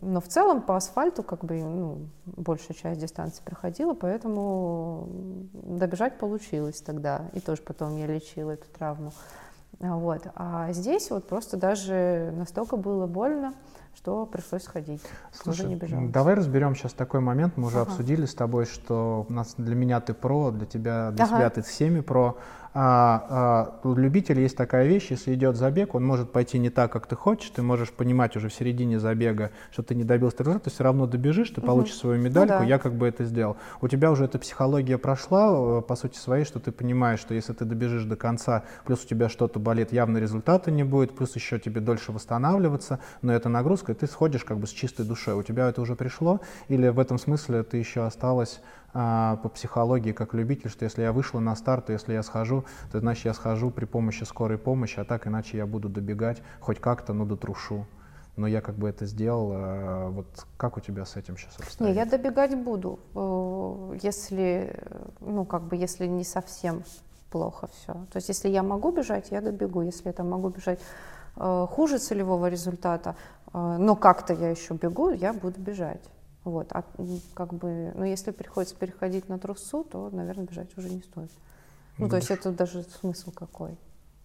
но 0.00 0.20
в 0.20 0.28
целом 0.28 0.62
по 0.62 0.76
асфальту 0.76 1.22
как 1.22 1.44
бы 1.44 1.62
ну, 1.62 2.08
большая 2.24 2.76
часть 2.76 3.00
дистанции 3.00 3.42
проходила, 3.44 3.94
поэтому 3.94 5.08
добежать 5.52 6.18
получилось 6.18 6.80
тогда. 6.80 7.28
И 7.34 7.40
тоже 7.40 7.62
потом 7.62 7.96
я 7.96 8.06
лечила 8.06 8.52
эту 8.52 8.66
травму. 8.76 9.12
Вот. 9.80 10.22
А 10.34 10.72
здесь 10.72 11.10
вот 11.10 11.28
просто 11.28 11.56
даже 11.56 12.32
настолько 12.36 12.76
было 12.76 13.06
больно, 13.06 13.54
что 13.94 14.26
пришлось 14.26 14.62
сходить. 14.62 15.02
Слушай, 15.32 15.66
уже 15.76 15.96
не 15.96 16.08
давай 16.08 16.34
разберем 16.34 16.74
сейчас 16.74 16.92
такой 16.92 17.20
момент. 17.20 17.56
Мы 17.56 17.66
уже 17.66 17.80
ага. 17.80 17.90
обсудили 17.90 18.24
с 18.24 18.34
тобой, 18.34 18.64
что 18.64 19.26
у 19.28 19.32
нас 19.32 19.54
для 19.56 19.74
меня 19.74 20.00
ты 20.00 20.14
про, 20.14 20.50
для 20.50 20.66
тебя, 20.66 21.10
для 21.12 21.24
ага. 21.24 21.36
себя 21.36 21.50
ты 21.50 21.62
всеми 21.62 22.00
про. 22.00 22.36
А, 22.74 23.78
а, 23.82 23.88
у 23.88 23.94
любителя 23.94 24.42
есть 24.42 24.56
такая 24.56 24.86
вещь, 24.86 25.06
если 25.10 25.34
идет 25.34 25.56
забег, 25.56 25.94
он 25.94 26.04
может 26.04 26.32
пойти 26.32 26.58
не 26.58 26.70
так, 26.70 26.92
как 26.92 27.06
ты 27.06 27.16
хочешь, 27.16 27.50
ты 27.50 27.62
можешь 27.62 27.90
понимать 27.90 28.36
уже 28.36 28.48
в 28.48 28.54
середине 28.54 29.00
забега, 29.00 29.50
что 29.72 29.82
ты 29.82 29.94
не 29.94 30.04
добился 30.04 30.38
результата, 30.40 30.64
ты 30.64 30.70
все 30.70 30.84
равно 30.84 31.06
добежишь, 31.06 31.50
ты 31.50 31.60
угу. 31.60 31.66
получишь 31.66 31.96
свою 31.96 32.20
медальку, 32.20 32.54
ну, 32.54 32.60
да. 32.60 32.64
я 32.64 32.78
как 32.78 32.94
бы 32.94 33.06
это 33.06 33.24
сделал. 33.24 33.56
У 33.80 33.88
тебя 33.88 34.10
уже 34.10 34.26
эта 34.26 34.38
психология 34.38 34.98
прошла, 34.98 35.78
э, 35.78 35.82
по 35.82 35.96
сути 35.96 36.18
своей, 36.18 36.44
что 36.44 36.60
ты 36.60 36.70
понимаешь, 36.72 37.20
что 37.20 37.34
если 37.34 37.52
ты 37.52 37.64
добежишь 37.64 38.04
до 38.04 38.16
конца, 38.16 38.64
плюс 38.84 39.04
у 39.04 39.08
тебя 39.08 39.28
что-то 39.28 39.58
болит, 39.58 39.92
явно 39.92 40.18
результата 40.18 40.70
не 40.70 40.84
будет, 40.84 41.16
плюс 41.16 41.34
еще 41.36 41.58
тебе 41.58 41.80
дольше 41.80 42.12
восстанавливаться, 42.12 43.00
но 43.22 43.32
это 43.32 43.48
нагрузка, 43.48 43.92
и 43.92 43.94
ты 43.94 44.06
сходишь 44.06 44.44
как 44.44 44.58
бы 44.58 44.66
с 44.66 44.70
чистой 44.70 45.06
душой. 45.06 45.34
У 45.34 45.42
тебя 45.42 45.68
это 45.68 45.80
уже 45.80 45.96
пришло, 45.96 46.40
или 46.68 46.88
в 46.88 46.98
этом 46.98 47.18
смысле 47.18 47.62
ты 47.62 47.78
еще 47.78 48.04
осталась 48.04 48.60
по 48.92 49.50
психологии 49.54 50.12
как 50.12 50.34
любитель, 50.34 50.70
что 50.70 50.84
если 50.84 51.02
я 51.02 51.12
вышла 51.12 51.40
на 51.40 51.54
старт, 51.56 51.90
если 51.90 52.14
я 52.14 52.22
схожу, 52.22 52.64
то 52.90 53.00
значит 53.00 53.26
я 53.26 53.34
схожу 53.34 53.70
при 53.70 53.84
помощи 53.84 54.24
скорой 54.24 54.58
помощи, 54.58 54.98
а 54.98 55.04
так 55.04 55.26
иначе 55.26 55.58
я 55.58 55.66
буду 55.66 55.88
добегать 55.88 56.42
хоть 56.60 56.80
как-то, 56.80 57.12
но 57.12 57.24
дотрушу. 57.24 57.86
Но 58.38 58.46
я 58.46 58.60
как 58.60 58.76
бы 58.76 58.88
это 58.88 59.04
сделал. 59.04 59.50
А, 59.52 60.10
вот 60.10 60.46
как 60.56 60.76
у 60.76 60.80
тебя 60.80 61.04
с 61.04 61.16
этим 61.16 61.36
сейчас 61.36 61.58
обстоит? 61.58 61.90
Не, 61.90 61.96
я 61.96 62.06
добегать 62.06 62.56
буду, 62.56 63.00
э, 63.14 63.98
если, 64.00 64.80
ну 65.20 65.44
как 65.44 65.62
бы, 65.62 65.74
если 65.74 66.06
не 66.06 66.22
совсем 66.22 66.84
плохо 67.30 67.68
все. 67.72 67.94
То 67.94 68.16
есть 68.16 68.28
если 68.28 68.48
я 68.48 68.62
могу 68.62 68.92
бежать, 68.92 69.32
я 69.32 69.40
добегу. 69.40 69.82
Если 69.82 70.06
я 70.06 70.12
там 70.12 70.30
могу 70.30 70.50
бежать 70.50 70.78
э, 71.36 71.66
хуже 71.68 71.98
целевого 71.98 72.48
результата, 72.48 73.16
э, 73.52 73.76
но 73.78 73.96
как-то 73.96 74.34
я 74.34 74.50
еще 74.50 74.74
бегу, 74.74 75.10
я 75.10 75.32
буду 75.32 75.60
бежать. 75.60 76.02
Вот, 76.48 76.72
а 76.72 76.84
как 77.34 77.52
бы, 77.52 77.92
ну, 77.94 78.04
если 78.04 78.30
приходится 78.30 78.74
переходить 78.74 79.28
на 79.28 79.38
трусу, 79.38 79.84
то, 79.84 80.08
наверное, 80.10 80.46
бежать 80.46 80.76
уже 80.78 80.88
не 80.88 81.02
стоит. 81.02 81.30
Ну, 81.98 82.06
Будешь... 82.06 82.10
то 82.10 82.16
есть 82.16 82.30
это 82.30 82.52
даже 82.52 82.82
смысл 82.82 83.32
какой. 83.32 83.76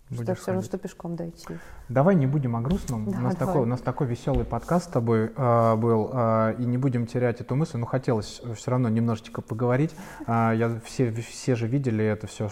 Будешь 0.09 0.23
что 0.23 0.35
все 0.35 0.51
равно, 0.51 0.61
что 0.61 0.77
пешком 0.77 1.15
дойти. 1.15 1.47
Давай 1.89 2.15
не 2.15 2.27
будем 2.27 2.55
о 2.55 2.61
грустном. 2.61 3.09
Да, 3.09 3.17
у, 3.17 3.21
нас 3.21 3.35
такой, 3.35 3.61
у 3.61 3.65
нас 3.65 3.81
такой 3.81 4.07
веселый 4.07 4.45
подкаст 4.45 4.85
с 4.85 4.87
тобой 4.87 5.31
э, 5.35 5.75
был, 5.75 6.11
э, 6.13 6.55
и 6.59 6.65
не 6.65 6.77
будем 6.77 7.07
терять 7.07 7.41
эту 7.41 7.55
мысль. 7.55 7.77
Но 7.77 7.85
хотелось 7.85 8.41
все 8.55 8.71
равно 8.71 8.89
немножечко 8.89 9.41
поговорить. 9.41 9.95
Э, 10.27 10.51
я, 10.55 10.79
все, 10.85 11.11
все 11.11 11.55
же 11.55 11.67
видели 11.67 12.05
это 12.05 12.27
все, 12.27 12.49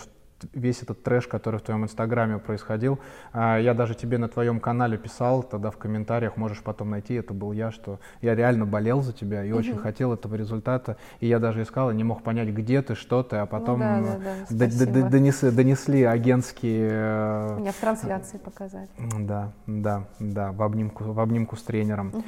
весь 0.53 0.81
этот 0.81 1.03
трэш, 1.03 1.27
который 1.27 1.59
в 1.59 1.63
твоем 1.63 1.83
инстаграме 1.83 2.37
происходил. 2.37 2.99
А, 3.33 3.57
я 3.57 3.73
даже 3.73 3.95
тебе 3.95 4.17
на 4.17 4.27
твоем 4.27 4.59
канале 4.59 4.97
писал, 4.97 5.43
тогда 5.43 5.71
в 5.71 5.77
комментариях 5.77 6.37
можешь 6.37 6.61
потом 6.61 6.89
найти, 6.89 7.15
это 7.15 7.33
был 7.33 7.51
я, 7.51 7.71
что 7.71 7.99
я 8.21 8.35
реально 8.35 8.65
болел 8.65 9.01
за 9.01 9.13
тебя 9.13 9.43
и 9.43 9.51
угу. 9.51 9.59
очень 9.59 9.77
хотел 9.77 10.13
этого 10.13 10.35
результата. 10.35 10.97
И 11.19 11.27
я 11.27 11.39
даже 11.39 11.63
искал, 11.63 11.91
и 11.91 11.95
не 11.95 12.03
мог 12.03 12.23
понять, 12.23 12.49
где 12.49 12.81
ты, 12.81 12.95
что 12.95 13.23
ты, 13.23 13.37
а 13.37 13.45
потом 13.45 13.79
ну, 13.79 14.05
да, 14.05 14.67
да, 14.67 14.67
да, 14.67 15.09
донесли, 15.09 15.51
донесли 15.51 16.03
агентские... 16.03 16.89
Э, 16.91 17.57
Меня 17.59 17.71
в 17.71 17.77
трансляции 17.77 18.37
показали. 18.37 18.87
Да, 19.19 19.51
да, 19.67 20.07
да, 20.19 20.51
в 20.51 20.61
обнимку, 20.61 21.03
в 21.05 21.19
обнимку 21.19 21.55
с 21.55 21.63
тренером. 21.63 22.09
Угу. 22.09 22.23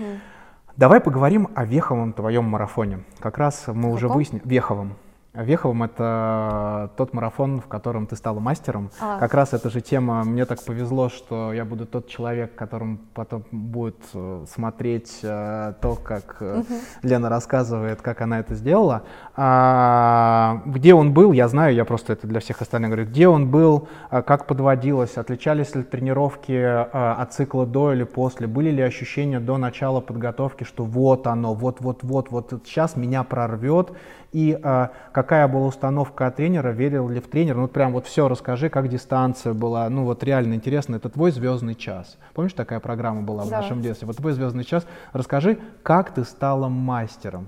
Давай 0.75 0.99
поговорим 0.99 1.49
о 1.53 1.65
Веховом 1.65 2.13
твоем 2.13 2.45
марафоне. 2.45 3.03
Как 3.19 3.37
раз 3.37 3.65
мы 3.67 3.73
Каком? 3.73 3.91
уже 3.91 4.07
выяснили... 4.07 4.41
Веховом. 4.43 4.95
Веховым— 5.33 5.81
это 5.83 6.91
тот 6.95 7.11
марафон, 7.13 7.59
в 7.59 7.65
котором 7.65 8.05
ты 8.05 8.15
стала 8.15 8.39
мастером. 8.39 8.91
А. 9.01 9.17
Как 9.17 9.33
раз 9.33 9.53
эта 9.53 9.71
же 9.71 9.81
тема. 9.81 10.23
Мне 10.23 10.45
так 10.45 10.63
повезло, 10.63 11.09
что 11.09 11.51
я 11.51 11.65
буду 11.65 11.87
тот 11.87 12.07
человек, 12.07 12.53
которым 12.53 12.99
потом 13.15 13.43
будет 13.51 13.97
э, 14.13 14.45
смотреть 14.47 15.21
э, 15.23 15.73
то, 15.81 15.95
как 15.95 16.37
угу. 16.39 16.65
Лена 17.01 17.29
рассказывает, 17.29 18.03
как 18.03 18.21
она 18.21 18.41
это 18.41 18.53
сделала. 18.53 19.05
А, 19.35 20.61
где 20.67 20.93
он 20.93 21.13
был, 21.13 21.31
я 21.31 21.47
знаю, 21.47 21.73
я 21.73 21.83
просто 21.83 22.13
это 22.13 22.27
для 22.27 22.39
всех 22.39 22.61
остальных 22.61 22.91
говорю. 22.91 23.07
Где 23.07 23.27
он 23.27 23.49
был, 23.49 23.87
как 24.11 24.45
подводилось, 24.45 25.17
отличались 25.17 25.73
ли 25.73 25.81
тренировки 25.81 26.53
от 26.53 27.33
цикла 27.33 27.65
до 27.65 27.93
или 27.93 28.03
после, 28.03 28.45
были 28.45 28.69
ли 28.69 28.83
ощущения 28.83 29.39
до 29.39 29.57
начала 29.57 29.99
подготовки, 29.99 30.63
что 30.63 30.83
вот 30.83 31.25
оно, 31.25 31.55
вот-вот-вот, 31.55 32.29
вот 32.29 32.61
сейчас 32.65 32.95
меня 32.95 33.23
прорвет, 33.23 33.93
и 34.33 34.59
а, 34.63 34.91
какая 35.11 35.47
была 35.47 35.67
установка 35.67 36.29
тренера, 36.31 36.69
верил 36.69 37.07
ли 37.07 37.21
в 37.21 37.27
тренера, 37.27 37.57
ну 37.57 37.67
прям 37.67 37.93
вот 37.93 38.07
все 38.07 38.27
расскажи, 38.27 38.69
как 38.69 38.89
дистанция 38.89 39.53
была, 39.53 39.87
ну 39.89 40.03
вот 40.03 40.23
реально 40.23 40.55
интересно, 40.55 40.95
это 40.95 41.09
твой 41.09 41.31
звездный 41.31 41.75
час. 41.75 42.17
Помнишь, 42.33 42.53
такая 42.53 42.79
программа 42.79 43.21
была 43.21 43.43
да. 43.43 43.47
в 43.47 43.51
нашем 43.51 43.81
детстве? 43.81 44.07
Вот 44.07 44.17
твой 44.17 44.33
звездный 44.33 44.63
час, 44.63 44.85
расскажи, 45.13 45.59
как 45.83 46.11
ты 46.11 46.25
стала 46.25 46.67
мастером? 46.67 47.47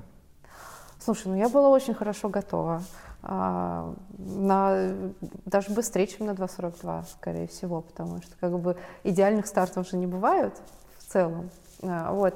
Слушай, 0.99 1.27
ну 1.27 1.36
я 1.36 1.49
была 1.49 1.69
очень 1.69 1.95
хорошо 1.95 2.29
готова. 2.29 2.83
А, 3.23 3.91
на, 4.19 4.93
даже 5.45 5.71
быстрее, 5.71 6.05
чем 6.05 6.27
на 6.27 6.31
2.42, 6.31 7.05
скорее 7.11 7.47
всего, 7.47 7.81
потому 7.81 8.21
что 8.21 8.36
как 8.39 8.57
бы 8.59 8.77
идеальных 9.03 9.47
стартов 9.47 9.88
уже 9.88 9.97
не 9.97 10.05
бывают 10.05 10.53
в 10.99 11.11
целом. 11.11 11.49
А, 11.81 12.11
вот. 12.11 12.36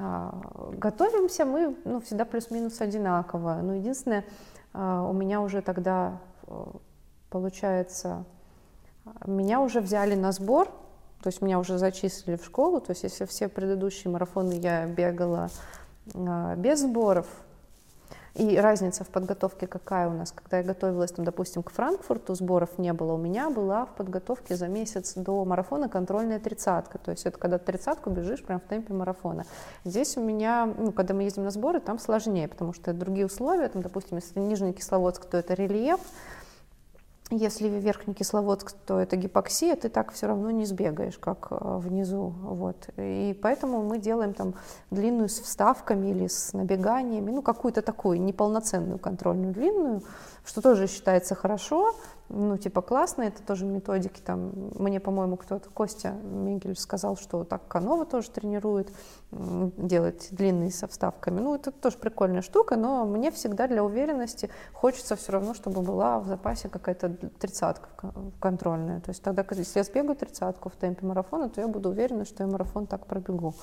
А, 0.00 0.32
готовимся 0.72 1.44
мы 1.44 1.76
ну, 1.84 2.00
всегда 2.00 2.24
плюс-минус 2.24 2.80
одинаково. 2.80 3.58
Но 3.62 3.74
единственное, 3.74 4.24
а, 4.72 5.02
у 5.02 5.12
меня 5.12 5.40
уже 5.40 5.60
тогда, 5.60 6.20
э, 6.46 6.64
получается, 7.30 8.24
меня 9.26 9.60
уже 9.60 9.80
взяли 9.80 10.14
на 10.14 10.30
сбор, 10.30 10.68
то 11.22 11.28
есть 11.28 11.42
меня 11.42 11.58
уже 11.58 11.78
зачислили 11.78 12.36
в 12.36 12.44
школу. 12.44 12.80
То 12.80 12.92
есть 12.92 13.02
если 13.02 13.24
все 13.24 13.48
предыдущие 13.48 14.12
марафоны 14.12 14.52
я 14.52 14.86
бегала 14.86 15.48
а, 16.14 16.54
без 16.54 16.80
сборов, 16.80 17.26
и 18.38 18.56
разница 18.56 19.02
в 19.02 19.08
подготовке 19.08 19.66
какая 19.66 20.08
у 20.08 20.12
нас? 20.12 20.32
Когда 20.32 20.58
я 20.58 20.62
готовилась, 20.62 21.10
там, 21.10 21.24
допустим, 21.24 21.64
к 21.64 21.72
Франкфурту, 21.72 22.34
сборов 22.34 22.78
не 22.78 22.92
было. 22.92 23.14
У 23.14 23.16
меня 23.16 23.50
была 23.50 23.84
в 23.86 23.94
подготовке 23.96 24.54
за 24.54 24.68
месяц 24.68 25.14
до 25.14 25.44
марафона 25.44 25.88
контрольная 25.88 26.38
тридцатка. 26.38 26.98
То 26.98 27.10
есть 27.10 27.26
это 27.26 27.36
когда 27.38 27.58
тридцатку 27.58 28.10
бежишь 28.10 28.44
прям 28.44 28.60
в 28.60 28.64
темпе 28.64 28.94
марафона. 28.94 29.44
Здесь 29.84 30.16
у 30.16 30.22
меня, 30.22 30.72
ну, 30.78 30.92
когда 30.92 31.14
мы 31.14 31.24
ездим 31.24 31.44
на 31.44 31.50
сборы, 31.50 31.80
там 31.80 31.98
сложнее, 31.98 32.46
потому 32.46 32.72
что 32.72 32.92
другие 32.92 33.26
условия. 33.26 33.68
Там, 33.68 33.82
допустим, 33.82 34.18
если 34.18 34.38
Нижний 34.38 34.72
Кисловодск, 34.72 35.24
то 35.24 35.36
это 35.36 35.54
рельеф, 35.54 35.98
если 37.30 37.68
верхний 37.68 38.14
кисловодск, 38.14 38.72
то 38.86 38.98
это 38.98 39.16
гипоксия, 39.16 39.76
ты 39.76 39.88
так 39.88 40.12
все 40.12 40.26
равно 40.26 40.50
не 40.50 40.64
сбегаешь, 40.64 41.18
как 41.18 41.48
э, 41.50 41.56
внизу. 41.60 42.32
Вот. 42.42 42.88
И 42.96 43.38
поэтому 43.42 43.82
мы 43.82 43.98
делаем 43.98 44.32
там 44.32 44.54
длинную 44.90 45.28
с 45.28 45.38
вставками 45.40 46.08
или 46.08 46.26
с 46.26 46.54
набеганиями, 46.54 47.30
ну 47.30 47.42
какую-то 47.42 47.82
такую 47.82 48.20
неполноценную 48.22 48.98
контрольную 48.98 49.52
длинную, 49.52 50.02
что 50.48 50.62
тоже 50.62 50.86
считается 50.86 51.34
хорошо, 51.34 51.94
ну, 52.30 52.56
типа, 52.56 52.80
классно, 52.80 53.22
это 53.22 53.42
тоже 53.42 53.66
методики, 53.66 54.20
там, 54.24 54.52
мне, 54.78 54.98
по-моему, 54.98 55.36
кто-то, 55.36 55.68
Костя 55.68 56.12
Мигель 56.12 56.74
сказал, 56.74 57.18
что 57.18 57.44
так 57.44 57.68
Канова 57.68 58.06
тоже 58.06 58.30
тренирует, 58.30 58.90
делать 59.30 60.28
длинные 60.30 60.70
со 60.70 60.88
вставками, 60.88 61.40
ну, 61.40 61.54
это 61.54 61.70
тоже 61.70 61.98
прикольная 61.98 62.40
штука, 62.40 62.76
но 62.76 63.04
мне 63.04 63.30
всегда 63.30 63.66
для 63.66 63.84
уверенности 63.84 64.48
хочется 64.72 65.16
все 65.16 65.32
равно, 65.32 65.52
чтобы 65.52 65.82
была 65.82 66.18
в 66.18 66.26
запасе 66.26 66.70
какая-то 66.70 67.10
тридцатка 67.10 67.90
контрольная, 68.40 69.00
то 69.00 69.10
есть 69.10 69.22
тогда, 69.22 69.44
если 69.50 69.80
я 69.80 69.84
сбегаю 69.84 70.16
тридцатку 70.16 70.70
в 70.70 70.76
темпе 70.76 71.04
марафона, 71.04 71.50
то 71.50 71.60
я 71.60 71.68
буду 71.68 71.90
уверена, 71.90 72.24
что 72.24 72.42
я 72.42 72.48
марафон 72.48 72.86
так 72.86 73.06
пробегу, 73.06 73.54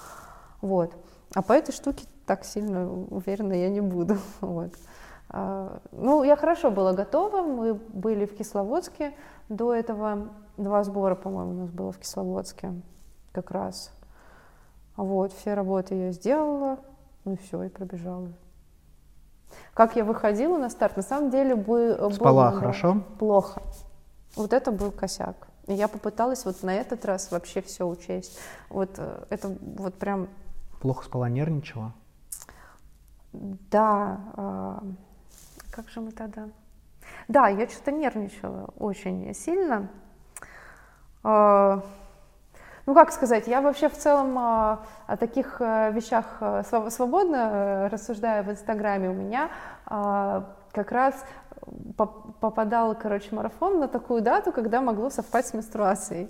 вот, 0.62 0.94
а 1.34 1.42
по 1.42 1.54
этой 1.54 1.72
штуке 1.72 2.06
так 2.28 2.46
сильно 2.46 2.88
уверена 2.92 3.54
я 3.54 3.70
не 3.70 3.82
буду, 3.82 4.20
вот. 4.42 4.72
А, 5.30 5.80
ну, 5.92 6.24
я 6.24 6.36
хорошо 6.36 6.72
была 6.72 6.94
готова. 6.94 7.42
Мы 7.42 7.74
были 7.74 8.26
в 8.26 8.36
Кисловодске 8.36 9.14
до 9.50 9.74
этого. 9.74 10.30
Два 10.58 10.84
сбора, 10.84 11.16
по-моему, 11.16 11.52
у 11.52 11.58
нас 11.62 11.70
было 11.70 11.92
в 11.92 11.98
Кисловодске 11.98 12.74
как 13.32 13.52
раз. 13.52 13.92
Вот, 14.96 15.34
все 15.34 15.54
работы 15.54 15.96
я 15.96 16.12
сделала, 16.12 16.80
ну 17.26 17.34
и 17.34 17.38
все, 17.38 17.64
и 17.64 17.70
пробежала. 17.70 18.30
Как 19.74 19.96
я 19.96 20.06
выходила 20.06 20.58
на 20.58 20.70
старт, 20.70 20.96
на 20.96 21.04
самом 21.04 21.30
деле 21.30 21.56
бы, 21.56 21.98
Спала 22.14 22.52
было 22.52 22.60
хорошо? 22.60 23.02
Плохо. 23.20 23.62
Вот 24.36 24.54
это 24.54 24.72
был 24.72 24.92
косяк. 24.92 25.48
И 25.68 25.74
я 25.74 25.88
попыталась 25.88 26.46
вот 26.46 26.62
на 26.64 26.74
этот 26.74 27.06
раз 27.06 27.32
вообще 27.32 27.62
все 27.62 27.88
учесть. 27.88 28.38
Вот 28.70 28.92
э, 28.98 29.26
это 29.30 29.56
вот 29.60 29.96
прям... 29.96 30.30
Плохо 30.82 31.06
спала, 31.06 31.28
нервничала? 31.30 31.94
Да, 33.34 34.20
а, 34.36 34.84
как 35.76 35.90
же 35.90 36.00
мы 36.00 36.12
тогда? 36.12 36.48
Да, 37.28 37.50
я 37.50 37.68
что-то 37.68 37.92
нервничала 37.92 38.70
очень 38.80 39.34
сильно. 39.34 39.90
А, 41.22 41.84
ну, 42.86 42.94
как 42.94 43.12
сказать, 43.12 43.48
я 43.48 43.60
вообще 43.60 43.90
в 43.90 43.98
целом 43.98 44.38
а, 44.40 44.86
о 45.06 45.18
таких 45.18 45.58
э, 45.60 45.92
вещах 45.92 46.38
э, 46.40 46.64
свободно 46.90 47.36
э, 47.36 47.88
рассуждаю 47.88 48.46
в 48.46 48.52
Инстаграме. 48.52 49.10
У 49.10 49.14
меня 49.14 49.50
а, 49.86 50.56
как 50.72 50.94
раз 50.94 51.26
попадал, 51.98 52.96
короче, 52.96 53.36
марафон 53.36 53.80
на 53.80 53.90
такую 53.90 54.22
дату, 54.22 54.54
когда 54.54 54.80
могло 54.80 55.10
совпасть 55.10 55.50
с 55.50 55.54
менструацией. 55.54 56.30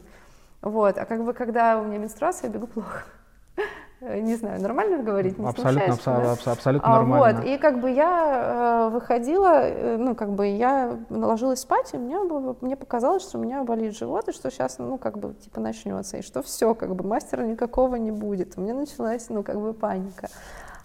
Вот, 0.61 0.97
а 0.97 1.05
как 1.05 1.23
бы 1.23 1.33
когда 1.33 1.79
у 1.79 1.83
меня 1.83 1.99
менструация, 1.99 2.47
я 2.47 2.53
бегу 2.53 2.65
плохо. 2.65 3.03
Э, 4.07 4.19
не 4.19 4.35
знаю, 4.35 4.61
нормально 4.61 5.01
говорить, 5.01 5.39
не 5.39 5.47
абсолютно, 5.47 5.93
абсолютно, 5.93 6.35
да? 6.45 6.51
абсолютно 6.51 6.87
а, 6.87 6.97
нормально. 6.97 7.39
Вот, 7.39 7.45
и 7.47 7.57
как 7.57 7.81
бы 7.81 7.89
я 7.89 8.87
э, 8.87 8.93
выходила, 8.93 9.61
э, 9.63 9.97
ну, 9.97 10.13
как 10.13 10.31
бы 10.31 10.45
я 10.45 10.99
наложилась 11.09 11.61
спать, 11.61 11.91
и 11.93 11.97
мне, 11.97 12.19
было, 12.19 12.55
мне 12.61 12.75
показалось, 12.75 13.23
что 13.23 13.39
у 13.39 13.41
меня 13.41 13.63
болит 13.63 13.97
живот, 13.97 14.27
и 14.27 14.31
что 14.31 14.51
сейчас, 14.51 14.77
ну, 14.77 14.99
как 14.99 15.17
бы, 15.17 15.33
типа, 15.33 15.59
начнется, 15.59 16.17
и 16.17 16.21
что 16.21 16.43
все, 16.43 16.75
как 16.75 16.95
бы, 16.95 17.03
мастера 17.03 17.43
никакого 17.43 17.95
не 17.95 18.11
будет. 18.11 18.53
У 18.57 18.61
меня 18.61 18.75
началась, 18.75 19.27
ну, 19.29 19.41
как 19.41 19.59
бы, 19.59 19.73
паника. 19.73 20.27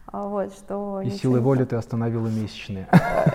А 0.06 0.26
вот, 0.26 0.52
что 0.54 1.02
и 1.02 1.10
силой 1.10 1.40
воли 1.40 1.64
ты 1.64 1.76
остановила 1.76 2.26
месячные. 2.26 2.88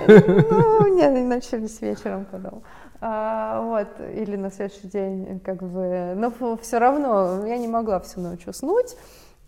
Ну, 0.07 0.87
нет, 0.95 1.25
начались 1.25 1.79
вечером 1.79 2.25
потом. 2.29 2.63
А, 3.01 3.61
вот, 3.61 3.87
или 4.13 4.35
на 4.35 4.51
следующий 4.51 4.87
день, 4.87 5.39
как 5.39 5.61
бы, 5.61 6.15
но 6.15 6.57
все 6.57 6.79
равно 6.79 7.45
я 7.45 7.57
не 7.57 7.67
могла 7.67 7.99
всю 7.99 8.19
ночь 8.19 8.47
уснуть. 8.47 8.97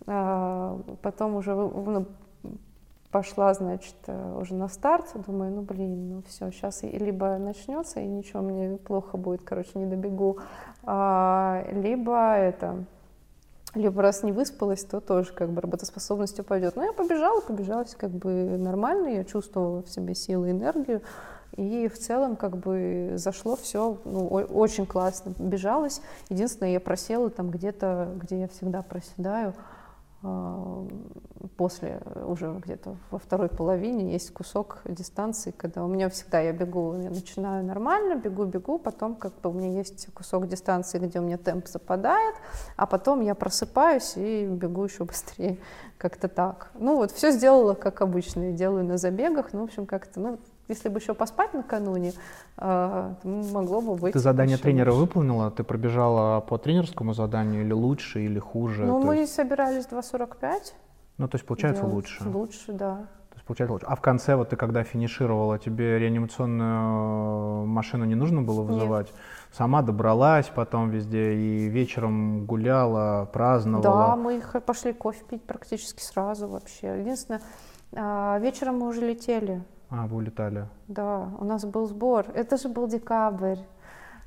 А, 0.06 0.80
потом 1.02 1.36
уже 1.36 1.54
ну, 1.54 2.06
пошла, 3.10 3.54
значит, 3.54 3.96
э, 4.06 4.38
уже 4.40 4.54
на 4.54 4.68
старт, 4.68 5.06
думаю, 5.26 5.52
ну, 5.52 5.62
блин, 5.62 6.10
ну, 6.10 6.22
все, 6.28 6.50
сейчас 6.50 6.82
либо 6.82 7.38
начнется, 7.38 8.00
и 8.00 8.06
ничего, 8.06 8.42
мне 8.42 8.76
плохо 8.76 9.16
будет, 9.16 9.42
короче, 9.42 9.70
не 9.74 9.86
добегу, 9.86 10.38
а, 10.84 11.64
либо 11.72 12.34
это, 12.34 12.84
либо 13.74 14.02
раз 14.02 14.22
не 14.22 14.32
выспалась, 14.32 14.84
то 14.84 15.00
тоже 15.00 15.32
как 15.32 15.50
бы 15.50 15.60
работоспособность 15.60 16.38
упадет. 16.40 16.76
Но 16.76 16.84
я 16.84 16.92
побежала, 16.92 17.40
побежалась 17.40 17.94
как 17.94 18.10
бы 18.10 18.30
нормально, 18.58 19.08
я 19.08 19.24
чувствовала 19.24 19.82
в 19.82 19.88
себе 19.88 20.14
силы, 20.14 20.50
энергию, 20.50 21.02
и 21.56 21.88
в 21.88 21.98
целом 21.98 22.36
как 22.36 22.56
бы 22.56 23.12
зашло 23.16 23.56
все 23.56 23.98
ну, 24.04 24.26
очень 24.26 24.86
классно, 24.86 25.32
бежалась. 25.38 26.00
Единственное, 26.28 26.72
я 26.72 26.80
просела 26.80 27.30
там 27.30 27.50
где-то, 27.50 28.12
где 28.16 28.40
я 28.40 28.48
всегда 28.48 28.82
проседаю, 28.82 29.54
после 31.56 32.00
уже 32.26 32.52
где-то 32.64 32.96
во 33.10 33.18
второй 33.18 33.48
половине 33.48 34.12
есть 34.12 34.32
кусок 34.32 34.80
дистанции, 34.84 35.52
когда 35.56 35.84
у 35.84 35.88
меня 35.88 36.08
всегда 36.08 36.40
я 36.40 36.52
бегу, 36.52 36.94
я 37.00 37.10
начинаю 37.10 37.64
нормально, 37.64 38.16
бегу, 38.16 38.44
бегу, 38.44 38.78
потом 38.78 39.14
как 39.14 39.40
бы 39.40 39.50
у 39.50 39.52
меня 39.52 39.70
есть 39.70 40.12
кусок 40.12 40.48
дистанции, 40.48 40.98
где 40.98 41.20
у 41.20 41.22
меня 41.22 41.38
темп 41.38 41.68
западает, 41.68 42.34
а 42.76 42.86
потом 42.86 43.20
я 43.20 43.36
просыпаюсь 43.36 44.14
и 44.16 44.46
бегу 44.46 44.84
еще 44.84 45.04
быстрее, 45.04 45.58
как-то 45.98 46.28
так. 46.28 46.70
Ну 46.74 46.96
вот 46.96 47.12
все 47.12 47.30
сделала 47.30 47.74
как 47.74 48.00
обычно, 48.00 48.50
делаю 48.50 48.84
на 48.84 48.98
забегах, 48.98 49.52
ну 49.52 49.60
в 49.60 49.64
общем 49.64 49.86
как-то, 49.86 50.18
ну 50.18 50.38
если 50.68 50.88
бы 50.88 51.00
еще 51.00 51.14
поспать 51.14 51.54
накануне, 51.54 52.12
а, 52.56 53.14
могло 53.24 53.80
бы 53.80 53.96
быть. 53.96 54.12
Ты 54.12 54.18
задание 54.18 54.58
тренера 54.58 54.90
лучше. 54.92 55.00
выполнила? 55.00 55.50
Ты 55.50 55.64
пробежала 55.64 56.40
по 56.40 56.58
тренерскому 56.58 57.14
заданию 57.14 57.62
или 57.62 57.72
лучше, 57.72 58.20
или 58.20 58.38
хуже? 58.38 58.84
Ну, 58.84 59.02
мы 59.02 59.16
есть... 59.16 59.34
собирались 59.34 59.86
2.45. 59.86 60.74
Ну, 61.16 61.28
то 61.28 61.36
есть 61.36 61.46
получается 61.46 61.82
делать. 61.82 61.94
лучше? 61.94 62.28
Лучше, 62.28 62.72
да. 62.72 62.96
То 63.30 63.36
есть 63.36 63.46
получается 63.46 63.72
лучше. 63.72 63.86
А 63.86 63.96
в 63.96 64.00
конце, 64.00 64.36
вот 64.36 64.50
ты 64.50 64.56
когда 64.56 64.84
финишировала, 64.84 65.58
тебе 65.58 65.98
реанимационную 65.98 67.66
машину 67.66 68.04
не 68.04 68.14
нужно 68.14 68.42
было 68.42 68.62
вызывать? 68.62 69.06
Нет. 69.06 69.16
Сама 69.52 69.82
добралась 69.82 70.50
потом 70.54 70.90
везде 70.90 71.34
и 71.34 71.68
вечером 71.68 72.44
гуляла, 72.44 73.24
праздновала? 73.32 74.08
Да, 74.08 74.16
мы 74.16 74.40
пошли 74.60 74.92
кофе 74.92 75.24
пить 75.24 75.44
практически 75.44 76.02
сразу 76.02 76.46
вообще. 76.46 77.00
Единственное, 77.00 77.40
а, 77.94 78.38
вечером 78.38 78.78
мы 78.80 78.88
уже 78.88 79.00
летели. 79.00 79.62
А, 79.90 80.06
вы 80.06 80.16
улетали. 80.16 80.66
Да, 80.88 81.30
у 81.38 81.44
нас 81.44 81.64
был 81.64 81.86
сбор. 81.86 82.26
Это 82.34 82.56
же 82.56 82.68
был 82.68 82.86
декабрь. 82.88 83.58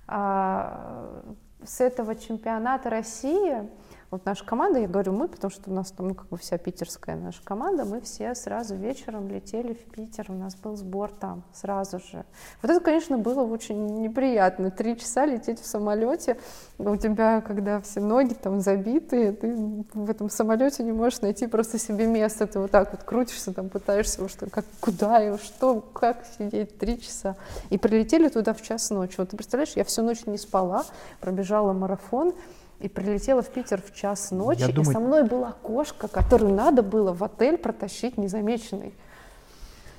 А, 0.07 1.24
с 1.64 1.82
этого 1.82 2.16
чемпионата 2.16 2.89
России 2.89 3.70
вот 4.12 4.26
наша 4.26 4.43
команда, 4.43 4.80
я 4.80 4.88
говорю 4.89 5.14
мы, 5.14 5.30
потому 5.30 5.49
что 5.49 5.72
у 5.72 5.74
нас 5.74 5.91
там 5.91 6.09
ну, 6.09 6.16
как 6.16 6.28
бы 6.28 6.38
вся 6.38 6.57
питерская 6.57 7.16
наша 7.16 7.41
команда, 7.43 7.86
мы 7.86 8.01
все 8.01 8.36
сразу 8.36 8.76
вечером 8.76 9.30
летели 9.30 9.74
в 9.74 9.91
Питер, 9.91 10.26
у 10.28 10.34
нас 10.34 10.55
был 10.55 10.76
сбор 10.76 11.12
там 11.12 11.43
сразу 11.53 11.99
же. 11.99 12.26
Вот 12.62 12.70
это, 12.70 12.82
конечно, 12.82 13.18
было 13.18 13.41
очень 13.43 14.01
неприятно, 14.01 14.70
три 14.70 14.97
часа 14.97 15.26
лететь 15.26 15.62
в 15.62 15.66
самолете, 15.66 16.38
у 16.78 16.95
тебя, 16.97 17.39
когда 17.39 17.80
все 17.80 18.01
ноги 18.01 18.34
там 18.34 18.59
забитые, 18.59 19.32
ты 19.32 19.86
в 19.93 20.09
этом 20.09 20.30
самолете 20.30 20.84
не 20.84 20.91
можешь 20.91 21.22
найти 21.22 21.47
просто 21.47 21.80
себе 21.80 22.05
место, 22.05 22.47
ты 22.47 22.59
вот 22.59 22.72
так 22.72 22.91
вот 22.91 23.03
крутишься, 23.03 23.53
там 23.53 23.70
пытаешься, 23.70 24.28
что, 24.28 24.49
как, 24.49 24.66
куда 24.82 25.24
и 25.24 25.38
что, 25.38 25.80
как 25.80 26.26
сидеть 26.38 26.78
три 26.78 26.99
часа. 26.99 27.38
И 27.70 27.78
прилетели 27.78 28.28
туда 28.28 28.53
в 28.53 28.62
час 28.62 28.89
ночи. 28.89 29.16
Вот 29.18 29.30
ты 29.30 29.38
представляешь, 29.38 29.74
я 29.78 29.86
всю 29.86 30.01
ночь 30.01 30.26
не 30.26 30.38
спала, 30.38 30.84
пробежала 31.22 31.72
марафон, 31.72 32.34
и 32.82 32.88
прилетела 32.88 33.41
в 33.41 33.49
Питер 33.49 33.82
в 33.82 33.93
час 33.93 34.32
ночи, 34.32 34.61
Я 34.61 34.69
и 34.69 34.73
думаю... 34.73 34.91
со 34.93 34.99
мной 34.99 35.23
была 35.23 35.53
кошка, 35.61 36.07
которую 36.07 36.53
надо 36.53 36.84
было 36.84 37.13
в 37.13 37.23
отель 37.23 37.57
протащить 37.57 38.17
незамеченной. 38.17 38.93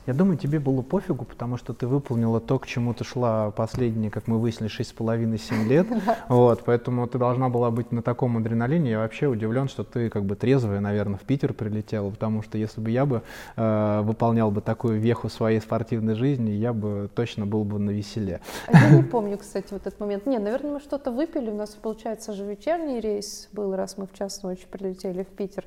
Я 0.07 0.14
думаю, 0.14 0.36
тебе 0.36 0.59
было 0.59 0.82
пофигу, 0.82 1.24
потому 1.24 1.57
что 1.57 1.72
ты 1.74 1.86
выполнила 1.86 2.40
то, 2.40 2.59
к 2.59 2.66
чему 2.66 2.92
ты 2.92 3.05
шла 3.05 3.53
последние, 3.53 4.11
как 4.11 4.26
мы 4.26 4.38
выяснили, 4.38 4.70
6,5-7 4.70 5.64
лет. 5.68 5.86
Вот, 6.28 6.62
поэтому 6.64 7.07
ты 7.07 7.18
должна 7.18 7.48
была 7.48 7.70
быть 7.70 7.92
на 7.92 8.03
таком 8.03 8.36
адреналине. 8.36 8.92
Я 8.92 8.98
вообще 8.98 9.26
удивлен, 9.26 9.68
что 9.68 9.84
ты 9.84 10.09
как 10.09 10.24
бы 10.24 10.34
трезвая, 10.34 10.80
наверное, 10.80 11.18
в 11.18 11.22
Питер 11.22 11.53
прилетела, 11.53 12.11
потому 12.11 12.42
что 12.42 12.59
если 12.59 12.80
бы 12.80 12.90
я 12.90 13.07
бы 13.07 13.22
э, 13.57 14.00
выполнял 14.03 14.50
бы 14.50 14.61
такую 14.61 14.98
веху 14.98 15.28
своей 15.28 15.61
спортивной 15.61 16.14
жизни, 16.14 16.50
я 16.50 16.72
бы 16.72 17.09
точно 17.14 17.46
был 17.46 17.64
бы 17.64 17.78
на 17.78 17.90
веселе. 17.90 18.40
А 18.66 18.88
я 18.88 18.96
не 18.96 19.03
помню, 19.14 19.38
кстати, 19.38 19.72
вот 19.72 19.86
этот 19.86 20.00
момент. 20.00 20.26
Не, 20.26 20.38
наверное, 20.38 20.72
мы 20.72 20.80
что-то 20.80 21.12
выпили. 21.12 21.50
У 21.50 21.55
нас, 21.55 21.70
получается, 21.70 22.32
же 22.32 22.44
вечерний 22.44 23.00
рейс 23.00 23.48
был, 23.53 23.74
раз 23.76 23.96
мы 23.98 24.07
в 24.07 24.12
час 24.14 24.42
ночи 24.42 24.66
прилетели 24.70 25.22
в 25.22 25.28
Питер. 25.28 25.64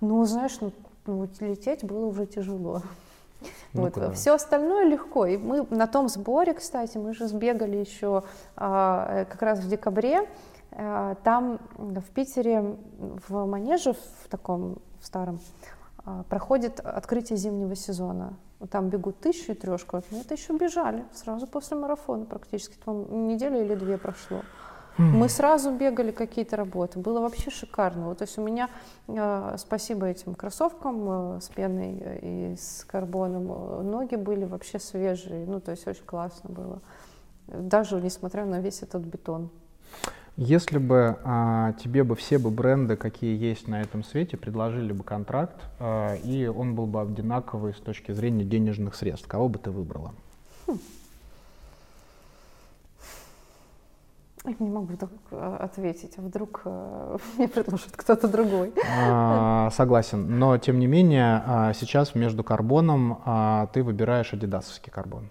Ну, 0.00 0.24
знаешь, 0.24 0.58
ну, 0.60 0.72
ну 1.06 1.28
лететь 1.40 1.84
было 1.84 2.06
уже 2.06 2.26
тяжело. 2.26 2.82
Ну, 3.72 3.82
вот. 3.82 4.14
Все 4.14 4.34
остальное 4.34 4.84
легко. 4.84 5.26
И 5.26 5.36
мы 5.36 5.66
на 5.70 5.86
том 5.86 6.08
сборе, 6.08 6.54
кстати, 6.54 6.98
мы 6.98 7.14
же 7.14 7.28
сбегали 7.28 7.76
еще 7.76 8.24
а, 8.56 9.22
э, 9.22 9.24
как 9.24 9.42
раз 9.42 9.60
в 9.60 9.68
декабре. 9.68 10.28
А, 10.72 11.16
там 11.22 11.60
в 11.76 12.10
Питере 12.14 12.76
в 13.28 13.46
манеже, 13.46 13.92
в 13.92 14.28
таком 14.28 14.78
в 15.00 15.06
старом, 15.06 15.40
а, 16.04 16.22
проходит 16.28 16.80
открытие 16.80 17.36
зимнего 17.36 17.74
сезона. 17.74 18.34
Там 18.70 18.88
бегут 18.88 19.18
тысячу 19.18 19.52
и 19.52 19.54
трешку. 19.54 20.02
Мы 20.10 20.20
это 20.20 20.34
еще 20.34 20.56
бежали 20.56 21.04
сразу 21.12 21.46
после 21.46 21.76
марафона 21.76 22.24
практически. 22.24 22.76
Там 22.84 23.26
неделя 23.26 23.62
или 23.62 23.74
две 23.74 23.98
прошло. 23.98 24.42
Мы 24.98 25.28
сразу 25.28 25.72
бегали 25.72 26.10
какие-то 26.10 26.56
работы, 26.56 26.98
было 26.98 27.20
вообще 27.20 27.50
шикарно. 27.50 28.08
Вот, 28.08 28.18
то 28.18 28.24
есть 28.24 28.38
у 28.38 28.42
меня, 28.42 28.68
э, 29.08 29.54
спасибо 29.58 30.06
этим 30.06 30.34
кроссовкам 30.34 31.36
э, 31.36 31.40
с 31.40 31.48
пеной 31.48 32.02
и 32.22 32.56
с 32.56 32.84
карбоном, 32.84 33.90
ноги 33.90 34.16
были 34.16 34.44
вообще 34.44 34.78
свежие, 34.78 35.46
ну 35.46 35.60
то 35.60 35.70
есть 35.70 35.86
очень 35.86 36.04
классно 36.04 36.50
было. 36.50 36.80
даже 37.46 38.00
несмотря 38.00 38.44
на 38.44 38.60
весь 38.60 38.82
этот 38.82 39.02
бетон. 39.02 39.50
Если 40.36 40.78
бы 40.78 41.18
а, 41.24 41.74
тебе 41.74 42.04
бы 42.04 42.16
все 42.16 42.38
бы 42.38 42.50
бренды, 42.50 42.96
какие 42.96 43.38
есть 43.38 43.68
на 43.68 43.82
этом 43.82 44.02
свете, 44.02 44.38
предложили 44.38 44.90
бы 44.92 45.04
контракт, 45.04 45.56
а, 45.78 46.14
и 46.16 46.46
он 46.46 46.74
был 46.74 46.86
бы 46.86 47.02
одинаковый 47.02 47.74
с 47.74 47.78
точки 47.78 48.12
зрения 48.12 48.44
денежных 48.44 48.94
средств, 48.94 49.28
кого 49.28 49.50
бы 49.50 49.58
ты 49.58 49.70
выбрала? 49.70 50.14
Хм. 50.66 50.78
Не 54.44 54.70
могу 54.70 54.96
так 54.96 55.10
э, 55.30 55.56
ответить, 55.60 56.14
а 56.18 56.20
вдруг 56.20 56.62
э, 56.64 57.16
мне 57.38 57.48
предложит 57.48 57.92
кто-то 57.96 58.26
другой. 58.26 58.72
А, 58.98 59.70
согласен, 59.70 60.38
но 60.38 60.58
тем 60.58 60.80
не 60.80 60.88
менее 60.88 61.42
а, 61.46 61.72
сейчас 61.74 62.16
между 62.16 62.42
карбоном 62.42 63.22
а, 63.24 63.68
ты 63.72 63.84
выбираешь 63.84 64.32
адидасовский 64.32 64.90
карбон. 64.90 65.30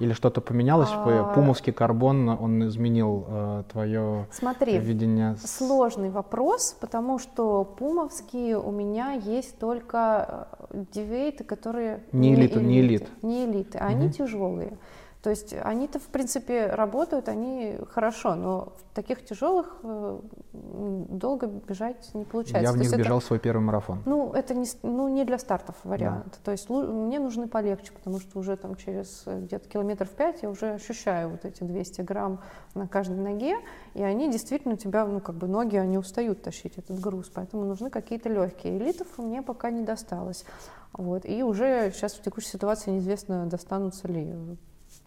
Или 0.00 0.14
что-то 0.14 0.40
поменялось? 0.40 0.88
А... 0.92 1.34
Пумовский 1.34 1.74
карбон, 1.74 2.28
он 2.30 2.66
изменил 2.66 3.26
э, 3.28 3.64
твое 3.70 4.26
Смотри, 4.32 4.78
видение? 4.78 5.36
сложный 5.36 6.08
вопрос, 6.08 6.74
потому 6.80 7.18
что 7.18 7.64
пумовские 7.64 8.58
у 8.58 8.70
меня 8.70 9.12
есть 9.12 9.58
только 9.58 10.48
э, 10.70 10.84
девейты, 10.94 11.44
которые... 11.44 12.02
Не, 12.12 12.34
элиты, 12.34 12.60
элиты, 12.60 12.60
не 12.60 12.80
элит. 12.80 13.08
Не 13.22 13.44
элиты, 13.44 13.76
а 13.76 13.88
угу. 13.88 13.92
они 13.92 14.10
тяжелые. 14.10 14.78
То 15.22 15.28
есть 15.28 15.52
они-то, 15.52 15.98
в 15.98 16.06
принципе, 16.06 16.66
работают, 16.66 17.28
они 17.28 17.76
хорошо, 17.90 18.34
но 18.36 18.72
в 18.78 18.94
таких 18.94 19.22
тяжелых 19.22 19.76
э, 19.82 20.20
долго 20.52 21.46
бежать 21.46 22.08
не 22.14 22.24
получается. 22.24 22.62
Я 22.62 22.72
в 22.72 22.78
них 22.78 22.86
есть 22.86 22.96
бежал 22.96 23.18
это, 23.18 23.26
свой 23.26 23.38
первый 23.38 23.60
марафон. 23.60 24.02
Ну, 24.06 24.32
это 24.32 24.54
не, 24.54 24.66
ну, 24.82 25.08
не 25.08 25.26
для 25.26 25.38
стартов 25.38 25.76
вариант. 25.84 26.24
Да. 26.24 26.38
То 26.44 26.52
есть 26.52 26.70
мне 26.70 27.18
нужны 27.18 27.48
полегче, 27.48 27.92
потому 27.92 28.18
что 28.18 28.38
уже 28.38 28.56
там 28.56 28.76
через 28.76 29.24
э, 29.26 29.40
где-то 29.40 29.68
километров 29.68 30.08
пять 30.08 30.42
я 30.42 30.48
уже 30.48 30.72
ощущаю 30.72 31.28
вот 31.28 31.44
эти 31.44 31.64
200 31.64 32.00
грамм 32.00 32.40
на 32.74 32.88
каждой 32.88 33.18
ноге, 33.18 33.56
и 33.92 34.02
они 34.02 34.30
действительно 34.30 34.74
у 34.74 34.78
тебя, 34.78 35.04
ну, 35.04 35.20
как 35.20 35.34
бы 35.34 35.46
ноги, 35.46 35.76
они 35.76 35.98
устают 35.98 36.40
тащить 36.42 36.78
этот 36.78 36.98
груз, 36.98 37.30
поэтому 37.32 37.64
нужны 37.64 37.90
какие-то 37.90 38.30
легкие. 38.30 38.78
Элитов 38.78 39.18
мне 39.18 39.42
пока 39.42 39.70
не 39.70 39.82
досталось. 39.82 40.46
Вот. 40.94 41.26
И 41.26 41.42
уже 41.42 41.92
сейчас 41.92 42.14
в 42.14 42.22
текущей 42.22 42.48
ситуации 42.48 42.90
неизвестно, 42.90 43.44
достанутся 43.44 44.08
ли 44.08 44.34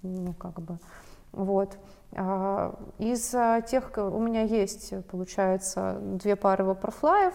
ну, 0.03 0.33
как 0.33 0.59
бы, 0.61 0.77
вот. 1.31 1.77
А, 2.15 2.75
из 2.99 3.33
тех, 3.69 3.91
у 3.97 4.19
меня 4.19 4.43
есть, 4.43 4.93
получается, 5.07 5.97
две 6.01 6.35
пары 6.35 6.63
вапорфлаев, 6.63 7.33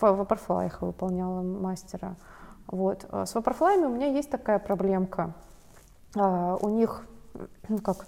в 0.00 0.02
вапорфлаях 0.02 0.82
выполняла 0.82 1.42
мастера, 1.42 2.14
вот. 2.66 3.06
А 3.10 3.26
с 3.26 3.34
вапорфлаями 3.34 3.86
у 3.86 3.90
меня 3.90 4.06
есть 4.06 4.30
такая 4.30 4.58
проблемка, 4.58 5.34
а, 6.14 6.56
у 6.60 6.68
них, 6.68 7.04
ну 7.68 7.78
как, 7.78 8.06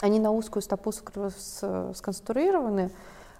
они 0.00 0.18
на 0.18 0.32
узкую 0.32 0.62
стопу 0.62 0.90
сконструированы, 0.92 2.90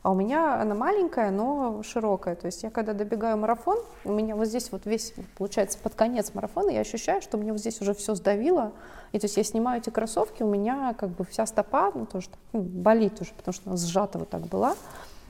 а 0.03 0.11
у 0.11 0.15
меня 0.15 0.61
она 0.61 0.75
маленькая, 0.75 1.31
но 1.31 1.83
широкая. 1.83 2.35
То 2.35 2.47
есть 2.47 2.63
я 2.63 2.71
когда 2.71 2.93
добегаю 2.93 3.37
марафон, 3.37 3.79
у 4.05 4.13
меня 4.13 4.35
вот 4.35 4.47
здесь 4.47 4.73
вот 4.73 4.85
весь, 4.85 5.15
получается, 5.37 5.79
под 5.79 5.95
конец 5.95 6.35
марафона 6.35 6.71
я 6.71 6.81
ощущаю, 6.81 7.23
что 7.23 7.39
мне 7.39 7.53
вот 7.53 7.61
здесь 7.61 7.81
уже 7.81 7.95
все 7.95 8.15
сдавило. 8.15 8.73
И 9.13 9.19
то 9.19 9.27
есть 9.27 9.37
я 9.37 9.45
снимаю 9.45 9.81
эти 9.81 9.91
кроссовки, 9.91 10.43
у 10.43 10.49
меня 10.49 10.95
как 10.95 11.11
бы 11.11 11.25
вся 11.25 11.47
стопа 11.47 11.93
ну, 11.95 12.07
тоже 12.07 12.29
ну, 12.53 12.61
болит 12.61 13.21
уже, 13.21 13.33
потому 13.35 13.53
что 13.53 13.71
она 13.71 13.77
сжата 13.77 14.19
вот 14.19 14.31
так 14.31 14.43
была. 14.43 14.75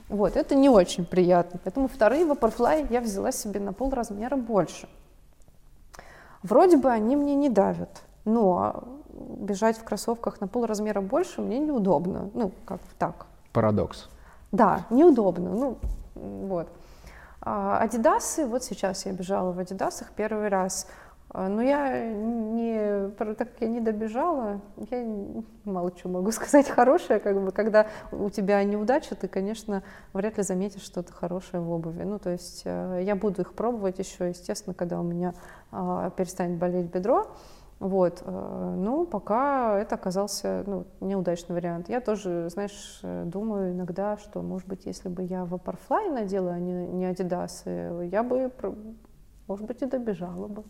Вот, 0.09 0.37
это 0.37 0.55
не 0.55 0.69
очень 0.69 1.05
приятно. 1.05 1.59
Поэтому 1.65 1.89
вторые 1.89 2.25
Vaporfly 2.25 2.87
я 2.91 3.01
взяла 3.01 3.33
себе 3.33 3.61
на 3.61 3.73
пол 3.73 3.91
размера 3.91 4.37
больше. 4.37 4.89
Вроде 6.43 6.77
бы 6.77 6.91
они 6.91 7.17
мне 7.17 7.35
не 7.35 7.49
давят, 7.49 8.03
но 8.25 8.85
бежать 9.13 9.79
в 9.79 9.85
кроссовках 9.85 10.41
на 10.41 10.49
пол 10.49 10.67
размера 10.67 11.01
больше 11.01 11.41
мне 11.41 11.59
неудобно. 11.59 12.31
Ну, 12.35 12.53
как 12.65 12.81
так. 12.99 13.27
Парадокс. 13.53 14.09
Да, 14.53 14.87
неудобно. 14.91 15.51
Ну, 15.51 15.79
вот. 16.15 16.69
А, 17.41 17.79
Адидасы, 17.79 18.47
вот 18.47 18.63
сейчас 18.63 19.07
я 19.07 19.13
бежала 19.13 19.53
в 19.53 19.59
Адидасах 19.59 20.13
первый 20.13 20.49
раз. 20.49 20.87
А, 21.35 21.49
но 21.49 21.63
я 21.63 22.13
не, 22.13 23.09
так 23.13 23.39
как 23.39 23.49
я 23.61 23.69
не 23.69 23.81
добежала, 23.81 24.61
я 24.91 25.07
мало 25.65 25.91
чего 25.93 26.13
могу 26.13 26.31
сказать 26.33 26.69
хорошее, 26.69 27.21
как 27.21 27.43
бы, 27.43 27.53
когда 27.53 27.87
у 28.11 28.29
тебя 28.29 28.63
неудача, 28.65 29.15
ты, 29.15 29.29
конечно, 29.29 29.83
вряд 30.13 30.37
ли 30.37 30.43
заметишь 30.43 30.83
что-то 30.83 31.13
хорошее 31.13 31.63
в 31.63 31.71
обуви. 31.71 32.03
Ну, 32.03 32.19
то 32.19 32.29
есть 32.29 32.63
э, 32.67 33.01
я 33.03 33.17
буду 33.17 33.43
их 33.43 33.55
пробовать 33.55 33.99
еще, 33.99 34.29
естественно, 34.29 34.75
когда 34.75 35.01
у 35.01 35.03
меня 35.03 35.33
а, 35.71 36.11
перестанет 36.11 36.59
болеть 36.59 36.93
бедро. 36.93 37.27
Вот, 37.81 38.23
э, 38.27 38.75
ну, 38.77 39.07
пока 39.07 39.81
это 39.81 39.95
оказался 39.95 40.65
ну, 40.67 40.85
неудачный 41.01 41.55
вариант. 41.55 41.89
Я 41.89 42.03
тоже, 42.03 42.51
знаешь, 42.51 43.01
э, 43.03 43.25
думаю 43.25 43.73
иногда, 43.73 44.19
что, 44.19 44.43
может 44.43 44.69
быть, 44.69 44.85
если 44.85 45.09
бы 45.09 45.23
я 45.23 45.45
Vaporfly 45.45 46.13
надела, 46.13 46.53
а 46.53 46.59
не, 46.59 46.87
не 46.89 47.11
Adidas, 47.11 48.07
я 48.07 48.23
бы, 48.23 48.53
может 49.49 49.67
быть, 49.67 49.81
и 49.81 49.87
добежала 49.87 50.47
бы. 50.47 50.63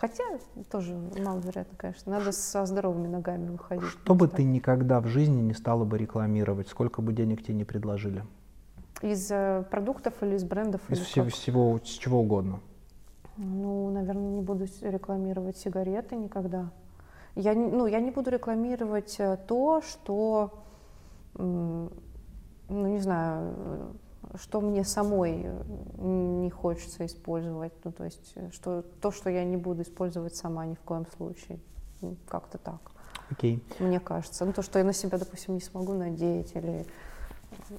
Хотя 0.00 0.24
тоже 0.70 0.94
маловероятно, 0.94 1.76
конечно. 1.76 2.10
Надо 2.12 2.32
со 2.32 2.64
здоровыми 2.64 3.06
ногами 3.06 3.50
выходить. 3.50 3.84
Что 3.84 4.14
бы 4.14 4.28
так. 4.28 4.36
ты 4.36 4.44
никогда 4.44 4.98
в 5.00 5.06
жизни 5.06 5.42
не 5.42 5.52
стала 5.52 5.84
бы 5.84 5.98
рекламировать, 5.98 6.68
сколько 6.68 7.02
бы 7.02 7.12
денег 7.12 7.42
тебе 7.42 7.54
не 7.54 7.64
предложили? 7.64 8.24
Из 9.02 9.30
э, 9.30 9.62
продуктов 9.70 10.14
или 10.22 10.36
из 10.36 10.44
брендов? 10.44 10.80
Из 10.88 11.00
всего, 11.00 11.28
всего, 11.28 11.78
с 11.84 11.88
чего 11.88 12.20
угодно. 12.20 12.60
Ну, 13.36 13.90
наверное, 13.90 14.30
не 14.30 14.40
буду 14.40 14.66
рекламировать 14.80 15.58
сигареты 15.58 16.16
никогда. 16.16 16.70
Я, 17.34 17.54
ну, 17.54 17.86
я 17.86 18.00
не 18.00 18.10
буду 18.10 18.30
рекламировать 18.30 19.16
э, 19.18 19.36
то, 19.46 19.82
что, 19.82 20.62
ну, 21.34 21.90
не 22.68 23.00
знаю, 23.00 23.54
что 24.36 24.60
мне 24.60 24.84
самой 24.84 25.42
э, 25.44 25.62
не 25.98 26.50
хочется 26.50 27.06
использовать. 27.06 27.72
Ну, 27.84 27.92
то 27.92 28.04
есть, 28.04 28.32
э, 28.36 28.50
что, 28.52 28.82
то, 29.00 29.10
что 29.10 29.30
я 29.30 29.44
не 29.44 29.56
буду 29.56 29.82
использовать 29.82 30.34
сама 30.34 30.66
ни 30.66 30.74
в 30.74 30.80
коем 30.80 31.06
случае. 31.16 31.58
Как-то 32.28 32.58
так. 32.58 32.80
Окей. 33.30 33.62
Okay. 33.78 33.86
Мне 33.86 34.00
кажется. 34.00 34.44
Ну, 34.44 34.52
то, 34.52 34.62
что 34.62 34.78
я 34.78 34.84
на 34.84 34.92
себя, 34.92 35.18
допустим, 35.18 35.54
не 35.54 35.60
смогу 35.60 35.92
надеть 35.92 36.52
или 36.54 36.86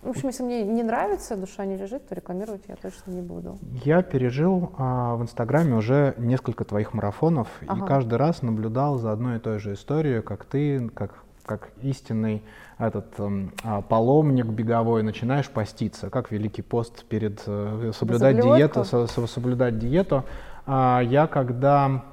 в 0.04 0.10
общем, 0.10 0.28
если 0.28 0.44
мне 0.44 0.64
не 0.64 0.84
нравится, 0.84 1.36
душа 1.36 1.66
не 1.66 1.78
лежит, 1.78 2.08
то 2.08 2.16
рекламировать 2.16 2.64
я 2.68 2.76
точно 2.76 3.12
не 3.12 3.22
буду. 3.22 3.58
Я 3.84 4.02
пережил 4.02 4.72
а, 4.78 5.16
в 5.16 5.22
Инстаграме 5.22 5.76
уже 5.76 6.14
несколько 6.18 6.64
твоих 6.64 6.94
марафонов 6.94 7.48
ага. 7.68 7.84
и 7.84 7.88
каждый 7.88 8.16
раз 8.16 8.42
наблюдал 8.42 8.98
за 8.98 9.12
одной 9.12 9.38
и 9.38 9.40
той 9.40 9.60
же 9.60 9.74
историей, 9.74 10.22
как 10.22 10.46
ты, 10.46 10.90
как, 10.90 11.24
как 11.58 11.70
истинный 11.82 12.44
этот 12.78 13.08
а, 13.18 13.82
паломник 13.82 14.46
беговой, 14.46 15.04
начинаешь 15.04 15.50
поститься, 15.50 16.10
как 16.10 16.32
Великий 16.32 16.62
пост 16.62 17.06
перед 17.06 17.44
э, 17.46 17.92
соблюдать 17.98 18.38
диету, 18.40 18.84
со, 18.86 19.08
соблюдать 19.08 19.78
диету. 19.78 20.24
А, 20.66 21.02
я 21.02 21.28
когда 21.28 22.04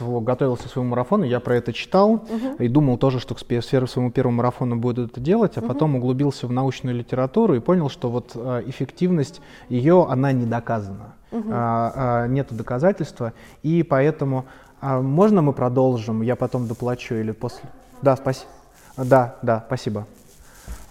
готовился 0.00 0.64
к 0.68 0.70
своему 0.70 0.90
марафону, 0.90 1.24
я 1.24 1.40
про 1.40 1.56
это 1.56 1.74
читал 1.74 2.12
угу. 2.12 2.56
и 2.58 2.68
думал 2.68 2.96
тоже, 2.96 3.20
что 3.20 3.34
к 3.34 3.38
своему 3.38 4.10
первому 4.10 4.38
марафону 4.38 4.76
буду 4.76 5.04
это 5.04 5.20
делать, 5.20 5.58
а 5.58 5.60
угу. 5.60 5.68
потом 5.68 5.96
углубился 5.96 6.46
в 6.46 6.52
научную 6.52 6.96
литературу 6.96 7.54
и 7.54 7.60
понял, 7.60 7.90
что 7.90 8.10
вот 8.10 8.32
а, 8.34 8.62
эффективность 8.66 9.42
ее, 9.68 10.06
она 10.08 10.32
не 10.32 10.46
доказана. 10.46 11.14
Угу. 11.30 11.50
А, 11.50 11.92
а, 11.94 12.26
нету 12.26 12.54
доказательства, 12.54 13.34
и 13.62 13.82
поэтому 13.82 14.46
а, 14.80 15.00
можно 15.00 15.42
мы 15.42 15.52
продолжим, 15.52 16.22
я 16.22 16.36
потом 16.36 16.66
доплачу 16.66 17.14
или 17.14 17.32
после... 17.32 17.68
Да, 18.02 18.16
спасибо. 18.16 18.50
Да, 18.96 19.36
да, 19.42 19.64
спасибо. 19.66 20.06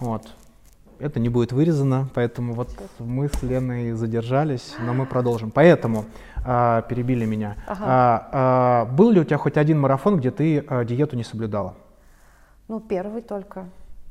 Вот. 0.00 0.22
Это 0.98 1.20
не 1.20 1.28
будет 1.28 1.52
вырезано, 1.52 2.08
поэтому 2.14 2.54
вот 2.54 2.70
мы 2.98 3.28
с 3.28 3.42
Леной 3.42 3.92
задержались, 3.92 4.74
но 4.80 4.94
мы 4.94 5.06
продолжим. 5.06 5.50
Поэтому 5.50 6.04
а, 6.44 6.82
перебили 6.82 7.24
меня. 7.24 7.56
Ага. 7.66 7.84
А, 7.86 8.28
а, 8.32 8.84
был 8.86 9.10
ли 9.10 9.20
у 9.20 9.24
тебя 9.24 9.36
хоть 9.38 9.56
один 9.56 9.78
марафон, 9.78 10.18
где 10.18 10.30
ты 10.30 10.64
а, 10.66 10.84
диету 10.84 11.16
не 11.16 11.22
соблюдала? 11.22 11.74
Ну, 12.66 12.80
первый 12.80 13.22
только. 13.22 13.66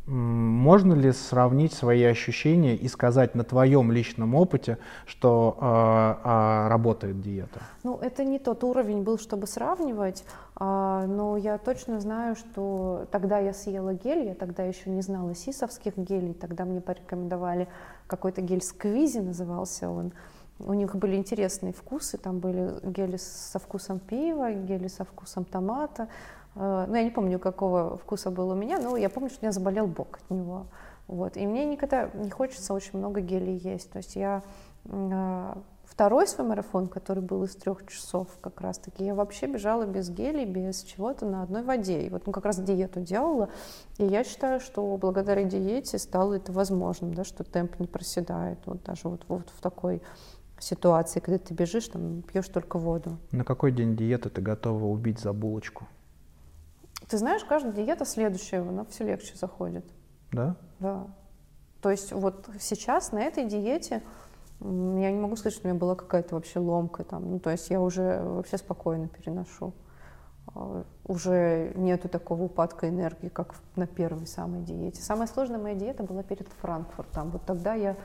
Можно 0.08 0.94
ли 0.94 1.12
сравнить 1.12 1.74
свои 1.74 2.04
ощущения 2.04 2.78
и 2.78 2.88
сказать 2.88 3.36
на 3.36 3.44
твоем 3.44 3.92
личном 3.92 4.36
опыте, 4.36 4.78
что 5.06 5.58
э, 5.60 6.30
э, 6.30 6.68
работает 6.70 7.22
диета? 7.22 7.60
Ну, 7.84 7.98
это 7.98 8.24
не 8.24 8.40
тот 8.40 8.64
уровень 8.64 9.04
был, 9.04 9.20
чтобы 9.20 9.48
сравнивать, 9.48 10.24
э, 10.58 11.06
но 11.10 11.36
я 11.36 11.58
точно 11.58 12.00
знаю, 12.00 12.38
что 12.38 13.06
тогда 13.12 13.40
я 13.40 13.52
съела 13.52 13.94
гель, 13.94 14.28
я 14.28 14.34
тогда 14.34 14.64
еще 14.64 14.90
не 14.90 15.02
знала 15.02 15.36
сисовских 15.36 15.98
гелей, 15.98 16.34
тогда 16.34 16.64
мне 16.64 16.80
порекомендовали 16.80 17.68
какой-то 18.08 18.40
гель 18.40 18.62
сквизи 18.62 19.20
назывался 19.20 19.90
он. 19.90 20.14
У 20.60 20.74
них 20.74 20.96
были 20.96 21.18
интересные 21.18 21.74
вкусы, 21.74 22.18
там 22.18 22.40
были 22.40 22.80
гели 22.82 23.18
со 23.18 23.60
вкусом 23.60 24.00
пива, 24.00 24.54
гели 24.54 24.88
со 24.88 25.04
вкусом 25.04 25.44
томата, 25.44 26.08
ну, 26.58 26.96
я 26.96 27.04
не 27.04 27.12
помню, 27.12 27.40
какого 27.40 27.98
вкуса 27.98 28.32
был 28.32 28.50
у 28.50 28.56
меня, 28.56 28.80
но 28.80 28.98
я 28.98 29.10
помню, 29.10 29.30
что 29.30 29.40
у 29.42 29.46
меня 29.46 29.52
заболел 29.52 29.88
бок 29.88 30.20
от 30.24 30.30
него. 30.36 30.66
Вот. 31.08 31.38
И 31.38 31.46
мне 31.46 31.66
никогда 31.66 32.10
не 32.14 32.30
хочется 32.30 32.74
очень 32.74 32.98
много 32.98 33.22
гелей 33.22 33.58
есть. 33.58 33.92
То 33.92 33.98
есть 33.98 34.16
я 34.16 34.44
э, 34.86 35.54
второй 35.86 36.28
свой 36.28 36.48
марафон, 36.48 36.88
который 36.88 37.24
был 37.24 37.44
из 37.44 37.56
трех 37.56 37.88
часов 37.88 38.28
как 38.42 38.60
раз-таки, 38.62 39.06
я 39.06 39.16
вообще 39.16 39.48
бежала 39.48 39.86
без 39.86 40.10
гелей, 40.10 40.46
без 40.46 40.84
чего-то 40.84 41.26
на 41.26 41.44
одной 41.44 41.64
воде. 41.64 42.02
И 42.02 42.10
вот 42.10 42.28
ну, 42.28 42.34
как 42.34 42.46
раз 42.46 42.60
диету 42.60 43.00
делала. 43.02 43.50
И 43.98 44.06
я 44.06 44.24
считаю, 44.24 44.60
что 44.60 44.98
благодаря 44.98 45.44
диете 45.44 45.98
стало 45.98 46.34
это 46.34 46.52
возможным, 46.52 47.14
да, 47.14 47.24
что 47.24 47.44
темп 47.44 47.80
не 47.80 47.88
проседает. 47.88 48.60
Вот 48.66 48.84
даже 48.84 49.08
вот, 49.08 49.24
вот 49.28 49.50
в 49.56 49.62
такой 49.62 50.02
ситуации, 50.60 51.20
когда 51.20 51.38
ты 51.38 51.54
бежишь, 51.54 51.88
там 51.88 52.22
пьешь 52.24 52.50
только 52.50 52.78
воду. 52.80 53.18
На 53.32 53.44
какой 53.44 53.72
день 53.72 53.96
диеты 53.96 54.30
ты 54.30 54.42
готова 54.42 54.86
убить 54.86 55.20
за 55.20 55.32
булочку? 55.34 55.88
Ты 57.08 57.18
знаешь, 57.18 57.44
каждая 57.44 57.74
диета 57.74 58.06
следующая, 58.06 58.60
она 58.60 58.86
все 58.86 59.06
легче 59.06 59.36
заходит. 59.36 59.86
Да? 60.32 60.56
Да. 60.80 61.08
То 61.82 61.92
есть 61.92 62.12
вот 62.12 62.50
сейчас 62.60 63.12
на 63.12 63.20
этой 63.20 63.46
диете 63.46 64.02
я 64.60 65.12
не 65.12 65.20
могу 65.20 65.36
сказать, 65.36 65.54
что 65.54 65.68
у 65.68 65.70
меня 65.70 65.80
была 65.80 65.96
какая-то 65.96 66.36
вообще 66.36 66.60
ломка 66.60 67.04
там. 67.04 67.32
Ну, 67.32 67.40
то 67.40 67.52
есть 67.52 67.70
я 67.70 67.80
уже 67.80 68.22
вообще 68.24 68.58
спокойно 68.58 69.08
переношу. 69.08 69.74
А, 70.56 70.84
уже 71.06 71.74
нету 71.76 72.10
такого 72.10 72.44
упадка 72.44 72.90
энергии, 72.90 73.30
как 73.30 73.56
на 73.76 73.86
первой 73.86 74.26
самой 74.26 74.64
диете. 74.64 75.02
Самая 75.02 75.28
сложная 75.28 75.60
моя 75.60 75.76
диета 75.76 76.04
была 76.04 76.24
перед 76.24 76.48
Франкфуртом. 76.62 77.30
Вот 77.30 77.44
тогда 77.44 77.76
я, 77.76 77.96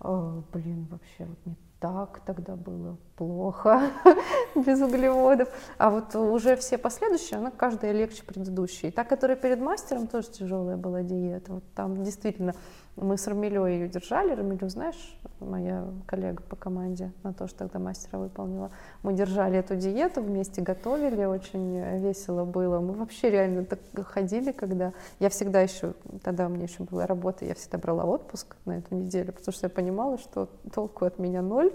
о, 0.00 0.42
блин, 0.52 0.86
вообще 0.90 1.24
вот 1.24 1.38
мне 1.46 1.56
так 1.86 2.20
тогда 2.24 2.56
было 2.56 2.96
плохо, 3.16 3.90
без 4.54 4.80
углеводов. 4.80 5.48
А 5.78 5.90
вот 5.90 6.14
уже 6.14 6.56
все 6.56 6.78
последующие, 6.78 7.38
она 7.38 7.50
каждая 7.50 7.92
легче 7.92 8.22
предыдущей. 8.24 8.90
Та, 8.90 9.04
которая 9.04 9.36
перед 9.36 9.60
мастером, 9.60 10.06
тоже 10.06 10.28
тяжелая 10.28 10.76
была 10.76 11.02
диета. 11.02 11.52
Вот 11.54 11.64
там 11.74 12.02
действительно 12.02 12.54
мы 12.96 13.18
с 13.18 13.26
Рамилей 13.26 13.74
ее 13.74 13.88
держали. 13.88 14.34
Рамилю, 14.34 14.68
знаешь, 14.68 15.18
моя 15.40 15.86
коллега 16.06 16.42
по 16.42 16.56
команде, 16.56 17.12
на 17.22 17.32
то, 17.34 17.46
что 17.46 17.58
тогда 17.58 17.78
мастера 17.78 18.18
выполнила. 18.18 18.70
Мы 19.02 19.12
держали 19.12 19.58
эту 19.58 19.76
диету, 19.76 20.22
вместе 20.22 20.62
готовили, 20.62 21.24
очень 21.24 21.78
весело 22.00 22.44
было. 22.44 22.80
Мы 22.80 22.94
вообще 22.94 23.30
реально 23.30 23.64
так 23.64 23.80
ходили, 24.06 24.52
когда... 24.52 24.92
Я 25.18 25.28
всегда 25.28 25.60
еще, 25.60 25.94
тогда 26.22 26.46
у 26.46 26.48
меня 26.48 26.64
еще 26.64 26.84
была 26.84 27.06
работа, 27.06 27.44
я 27.44 27.54
всегда 27.54 27.78
брала 27.78 28.04
отпуск 28.04 28.56
на 28.64 28.78
эту 28.78 28.94
неделю, 28.94 29.32
потому 29.32 29.52
что 29.52 29.66
я 29.66 29.70
понимала, 29.70 30.16
что 30.18 30.48
толку 30.72 31.04
от 31.04 31.18
меня 31.18 31.42
ноль 31.42 31.72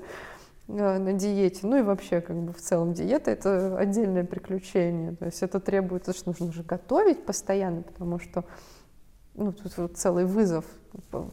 э, 0.67 0.97
на 0.97 1.13
диете, 1.13 1.59
ну 1.67 1.77
и 1.77 1.81
вообще 1.83 2.21
как 2.21 2.35
бы 2.35 2.51
в 2.51 2.59
целом 2.61 2.93
диета 2.93 3.29
это 3.29 3.77
отдельное 3.77 4.23
приключение, 4.23 5.15
то 5.15 5.25
есть 5.25 5.43
это 5.43 5.59
требует, 5.59 6.03
что 6.15 6.29
нужно 6.29 6.51
же 6.51 6.63
готовить 6.63 7.25
постоянно, 7.25 7.83
потому 7.83 8.19
что 8.19 8.43
ну, 9.33 9.51
тут 9.53 9.77
вот 9.77 9.97
целый 9.97 10.25
вызов. 10.25 10.65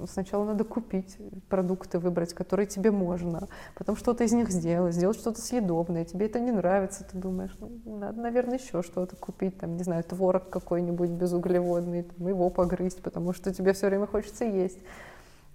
Сначала 0.07 0.45
надо 0.45 0.62
купить 0.62 1.19
продукты, 1.49 1.99
выбрать, 1.99 2.33
которые 2.33 2.66
тебе 2.66 2.93
можно, 2.93 3.49
потом 3.75 3.97
что-то 3.97 4.23
из 4.23 4.33
них 4.33 4.51
сделать, 4.51 4.95
сделать 4.95 5.19
что-то 5.19 5.41
съедобное. 5.41 6.05
Тебе 6.05 6.27
это 6.27 6.39
не 6.39 6.53
нравится, 6.53 7.05
ты 7.05 7.19
думаешь, 7.19 7.57
ну, 7.59 7.70
надо, 7.85 8.20
наверное, 8.20 8.59
еще 8.59 8.83
что-то 8.83 9.16
купить, 9.16 9.59
там, 9.59 9.77
не 9.77 9.83
знаю, 9.83 10.05
творог 10.05 10.49
какой-нибудь 10.49 11.11
безуглеводный, 11.11 12.05
там, 12.05 12.29
его 12.29 12.51
погрызть, 12.51 13.03
потому 13.03 13.33
что 13.33 13.53
тебе 13.53 13.73
все 13.73 13.89
время 13.89 14.07
хочется 14.07 14.45
есть. 14.45 14.79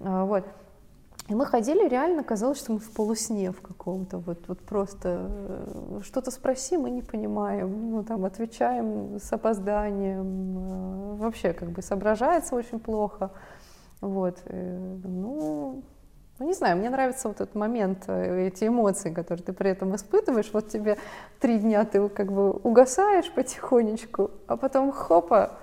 А, 0.01 0.25
вот. 0.25 0.45
И 1.29 1.35
мы 1.35 1.45
ходили, 1.45 1.87
реально 1.87 2.21
казалось, 2.23 2.59
что 2.59 2.73
мы 2.73 2.79
в 2.79 2.91
полусне 2.91 3.51
в 3.51 3.61
каком-то, 3.61 4.17
вот, 4.17 4.39
вот 4.47 4.59
просто 4.59 5.29
э, 5.29 6.01
что-то 6.03 6.31
спросим 6.31 6.81
мы 6.81 6.89
не 6.89 7.01
понимаем, 7.01 7.91
ну 7.91 8.03
там 8.03 8.25
отвечаем 8.25 9.19
с 9.19 9.31
опозданием, 9.31 10.57
э, 10.57 11.15
вообще 11.15 11.53
как 11.53 11.69
бы 11.69 11.81
соображается 11.81 12.55
очень 12.55 12.77
плохо, 12.77 13.31
вот, 14.01 14.41
э, 14.47 14.97
ну, 15.05 15.83
ну, 16.39 16.45
не 16.45 16.53
знаю, 16.53 16.75
мне 16.75 16.89
нравится 16.89 17.29
вот 17.29 17.39
этот 17.39 17.55
момент, 17.55 18.09
эти 18.09 18.67
эмоции, 18.67 19.13
которые 19.13 19.45
ты 19.45 19.53
при 19.53 19.69
этом 19.69 19.95
испытываешь. 19.95 20.49
Вот 20.51 20.67
тебе 20.67 20.97
три 21.39 21.59
дня 21.59 21.85
ты 21.85 22.09
как 22.09 22.33
бы 22.33 22.51
угасаешь 22.51 23.31
потихонечку, 23.31 24.31
а 24.47 24.57
потом 24.57 24.91
хопа, 24.91 25.59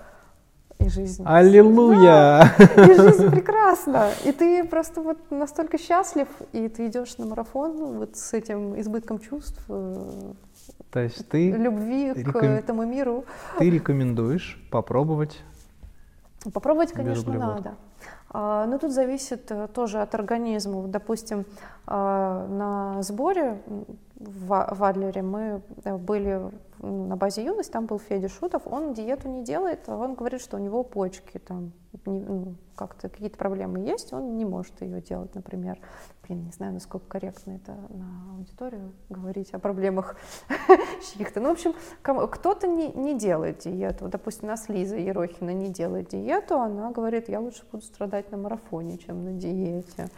и 0.81 0.89
жизнь. 0.89 1.23
Аллилуйя! 1.27 2.53
Да, 2.59 2.85
и 2.85 2.95
жизнь 2.95 3.31
прекрасна. 3.31 4.11
И 4.25 4.33
ты 4.33 4.65
просто 4.65 5.01
вот 5.01 5.19
настолько 5.31 5.79
счастлив, 5.79 6.29
и 6.53 6.69
ты 6.69 6.87
идешь 6.87 7.19
на 7.19 7.27
марафон 7.27 7.99
вот 7.99 8.17
с 8.17 8.33
этим 8.33 8.79
избытком 8.81 9.19
чувств. 9.19 9.63
Э, 9.69 10.33
То 10.91 11.01
есть 11.01 11.29
ты 11.29 11.51
любви 11.51 12.13
реком... 12.13 12.33
к 12.33 12.45
этому 12.45 12.85
миру. 12.85 13.25
Ты 13.59 13.71
рекомендуешь 13.71 14.61
попробовать? 14.71 15.41
Попробовать, 16.53 16.93
конечно, 16.93 17.33
надо. 17.33 17.75
А, 18.33 18.67
но 18.67 18.79
тут 18.79 18.93
зависит 18.93 19.51
э, 19.51 19.69
тоже 19.75 20.01
от 20.01 20.15
организма. 20.15 20.87
Допустим, 20.87 21.45
а, 21.87 22.47
на 22.49 23.03
сборе 23.03 23.61
в 24.17 24.85
Адлере 24.85 25.23
мы 25.23 25.63
э, 25.85 25.97
были 25.97 26.41
ну, 26.83 27.07
на 27.07 27.17
базе 27.17 27.45
юность, 27.45 27.73
там 27.73 27.87
был 27.87 27.99
Федя 27.99 28.29
Шутов, 28.29 28.67
он 28.67 28.95
диету 28.95 29.29
не 29.29 29.45
делает, 29.45 29.89
а 29.89 29.97
он 29.97 30.15
говорит, 30.15 30.41
что 30.41 30.57
у 30.57 30.61
него 30.61 30.83
почки 30.83 31.39
там 31.39 31.73
ну, 32.07 32.55
как-то 32.75 33.09
какие-то 33.09 33.37
проблемы 33.37 33.81
есть, 33.81 34.13
он 34.13 34.37
не 34.37 34.45
может 34.45 34.81
ее 34.81 35.03
делать, 35.03 35.35
например. 35.35 35.79
Блин, 36.27 36.45
не 36.45 36.53
знаю, 36.53 36.73
насколько 36.73 37.07
корректно 37.07 37.53
это 37.53 37.73
на 37.91 38.35
аудиторию 38.37 38.93
говорить 39.09 39.53
о 39.53 39.59
проблемах 39.59 40.17
чьих-то. 41.13 41.41
Ну, 41.41 41.49
в 41.49 41.53
общем, 41.53 41.75
кто-то 42.03 42.67
не, 42.67 42.89
не 42.93 43.19
делает 43.19 43.59
диету. 43.59 44.09
Допустим, 44.09 44.49
нас 44.49 44.69
Лиза 44.69 44.97
Ерохина 44.97 45.51
не 45.51 45.69
делает 45.69 46.09
диету, 46.09 46.59
она 46.59 46.91
говорит, 46.93 47.29
я 47.29 47.41
лучше 47.41 47.65
буду 47.71 47.85
страдать 47.85 48.31
на 48.31 48.39
марафоне, 48.39 48.97
чем 48.99 49.25
на 49.25 49.33
диете. 49.33 50.09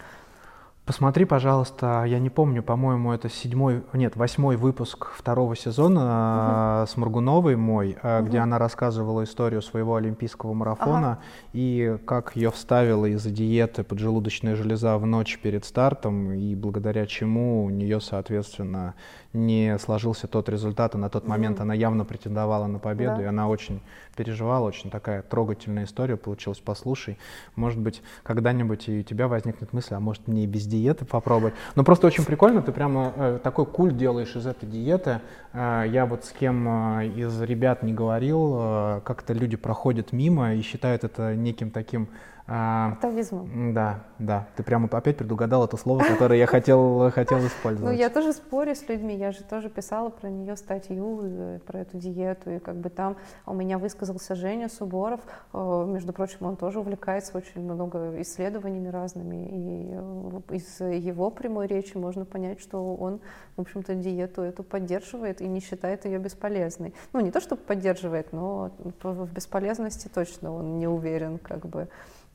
Посмотри, 0.93 1.25
пожалуйста, 1.25 2.05
я 2.05 2.19
не 2.19 2.29
помню, 2.29 2.63
по-моему, 2.63 3.15
это 3.15 3.31
седьмой, 3.31 3.83
нет, 3.95 4.15
восьмой 4.15 4.57
выпуск 4.57 5.09
второго 5.17 5.57
сезона 5.57 6.83
угу. 6.83 6.87
с 6.87 6.99
Моргуновой 6.99 7.57
мой, 7.57 7.93
угу. 7.93 8.27
где 8.27 8.41
она 8.41 8.59
рассказывала 8.59 9.25
историю 9.25 9.63
своего 9.63 9.97
олимпийского 9.97 10.53
марафона 10.53 11.13
ага. 11.13 11.21
и 11.55 11.97
как 12.05 12.37
ее 12.37 12.51
вставила 12.51 13.07
из-за 13.07 13.31
диеты 13.31 13.85
поджелудочная 13.85 14.55
железа 14.55 14.99
в 14.99 15.07
ночь 15.07 15.39
перед 15.43 15.65
стартом, 15.65 16.31
и 16.35 16.55
благодаря 16.55 17.07
чему 17.07 17.65
у 17.65 17.71
нее, 17.71 17.99
соответственно, 17.99 18.93
не 19.33 19.79
сложился 19.79 20.27
тот 20.29 20.51
результат, 20.51 20.95
и 20.95 20.99
на 20.99 21.09
тот 21.09 21.27
момент 21.27 21.59
mm. 21.59 21.63
она 21.63 21.73
явно 21.73 22.05
претендовала 22.05 22.67
на 22.67 22.79
победу, 22.79 23.17
да. 23.17 23.23
и 23.23 23.25
она 23.25 23.49
очень 23.49 23.81
переживала, 24.15 24.67
очень 24.67 24.91
такая 24.91 25.23
трогательная 25.23 25.85
история 25.85 26.19
получилась. 26.19 26.59
Послушай, 26.59 27.17
может 27.57 27.81
быть, 27.81 28.03
когда-нибудь 28.25 28.91
и 28.91 29.01
у 29.01 29.03
тебя 29.03 29.27
возникнет 29.27 29.73
мысль, 29.73 29.95
а 29.95 30.01
может 30.01 30.29
мне 30.29 30.45
и 30.45 30.47
без 30.47 30.67
диеты 30.67 30.82
попробовать. 30.91 31.55
Но 31.75 31.85
просто 31.85 32.07
очень 32.07 32.25
прикольно, 32.25 32.63
ты 32.63 32.73
прямо 32.73 33.13
э, 33.17 33.39
такой 33.43 33.67
куль 33.67 33.93
делаешь 33.93 34.35
из 34.37 34.47
этой 34.47 34.69
диеты. 34.69 35.21
Э, 35.53 35.85
я 35.87 36.07
вот 36.07 36.25
с 36.25 36.33
кем 36.33 36.99
э, 37.01 37.07
из 37.09 37.41
ребят 37.41 37.83
не 37.83 37.93
говорил, 37.93 38.57
э, 38.59 39.01
как-то 39.05 39.33
люди 39.33 39.57
проходят 39.57 40.13
мимо 40.13 40.55
и 40.55 40.63
считают 40.63 41.05
это 41.05 41.35
неким 41.35 41.71
таким 41.71 42.09
а, 42.55 42.93
Атовизмом. 42.93 43.73
Да, 43.73 44.05
да. 44.19 44.47
Ты 44.57 44.63
прямо 44.63 44.87
опять 44.93 45.17
предугадал 45.17 45.65
это 45.65 45.79
слово, 45.79 46.05
которое 46.05 46.39
я 46.39 46.47
хотел, 46.47 47.11
хотел 47.15 47.39
использовать. 47.47 47.95
Ну, 47.95 47.99
я 47.99 48.11
тоже 48.11 48.35
спорю 48.35 48.75
с 48.75 48.87
людьми. 48.91 49.17
Я 49.17 49.33
же 49.33 49.43
тоже 49.43 49.71
писала 49.71 50.11
про 50.11 50.29
нее 50.29 50.59
статью, 50.59 51.21
э, 51.23 51.59
про 51.67 51.81
эту 51.81 51.97
диету. 51.97 52.51
И 52.51 52.59
как 52.59 52.77
бы 52.77 52.91
там 52.91 53.17
у 53.47 53.55
меня 53.55 53.79
высказался 53.79 54.35
Женя 54.35 54.69
Суборов. 54.69 55.21
Э, 55.55 55.87
между 55.89 56.13
прочим, 56.13 56.45
он 56.45 56.57
тоже 56.57 56.81
увлекается 56.81 57.39
очень 57.39 57.63
много 57.63 58.21
исследованиями 58.21 58.89
разными. 58.89 59.49
И 59.51 60.51
э, 60.51 60.55
из 60.55 60.79
его 60.81 61.31
прямой 61.31 61.69
речи 61.69 61.97
можно 61.97 62.27
понять, 62.27 62.61
что 62.61 62.95
он, 62.97 63.21
в 63.57 63.63
общем-то, 63.63 63.95
диету 63.95 64.43
эту 64.43 64.63
поддерживает 64.63 65.41
и 65.41 65.49
не 65.49 65.61
считает 65.61 66.05
ее 66.05 66.19
бесполезной. 66.19 66.93
Ну, 67.15 67.21
не 67.21 67.31
то, 67.31 67.41
чтобы 67.41 67.63
поддерживает, 67.63 68.31
но 68.35 68.73
в 69.03 69.33
бесполезности 69.33 70.09
точно 70.13 70.53
он 70.53 70.79
не 70.79 70.87
уверен, 70.87 71.39
как 71.39 71.65
бы. 71.65 71.89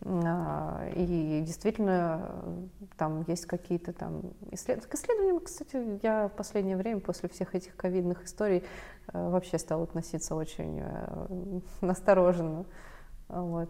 А, 0.06 0.88
и 0.96 1.42
действительно, 1.46 2.32
там 2.98 3.24
есть 3.28 3.46
какие-то 3.46 3.94
там 3.94 4.22
исследования. 4.52 4.90
К 4.90 4.96
исследованиям, 4.96 5.40
кстати, 5.40 6.00
я 6.04 6.28
в 6.28 6.34
последнее 6.34 6.78
время 6.78 7.02
после 7.02 7.30
всех 7.30 7.56
этих 7.56 7.76
ковидных 7.76 8.24
историй 8.24 8.64
э, 9.12 9.30
вообще 9.30 9.58
стала 9.58 9.84
относиться 9.84 10.36
очень 10.36 10.82
э, 10.82 11.60
настороженно. 11.82 12.66
Вот. 13.28 13.70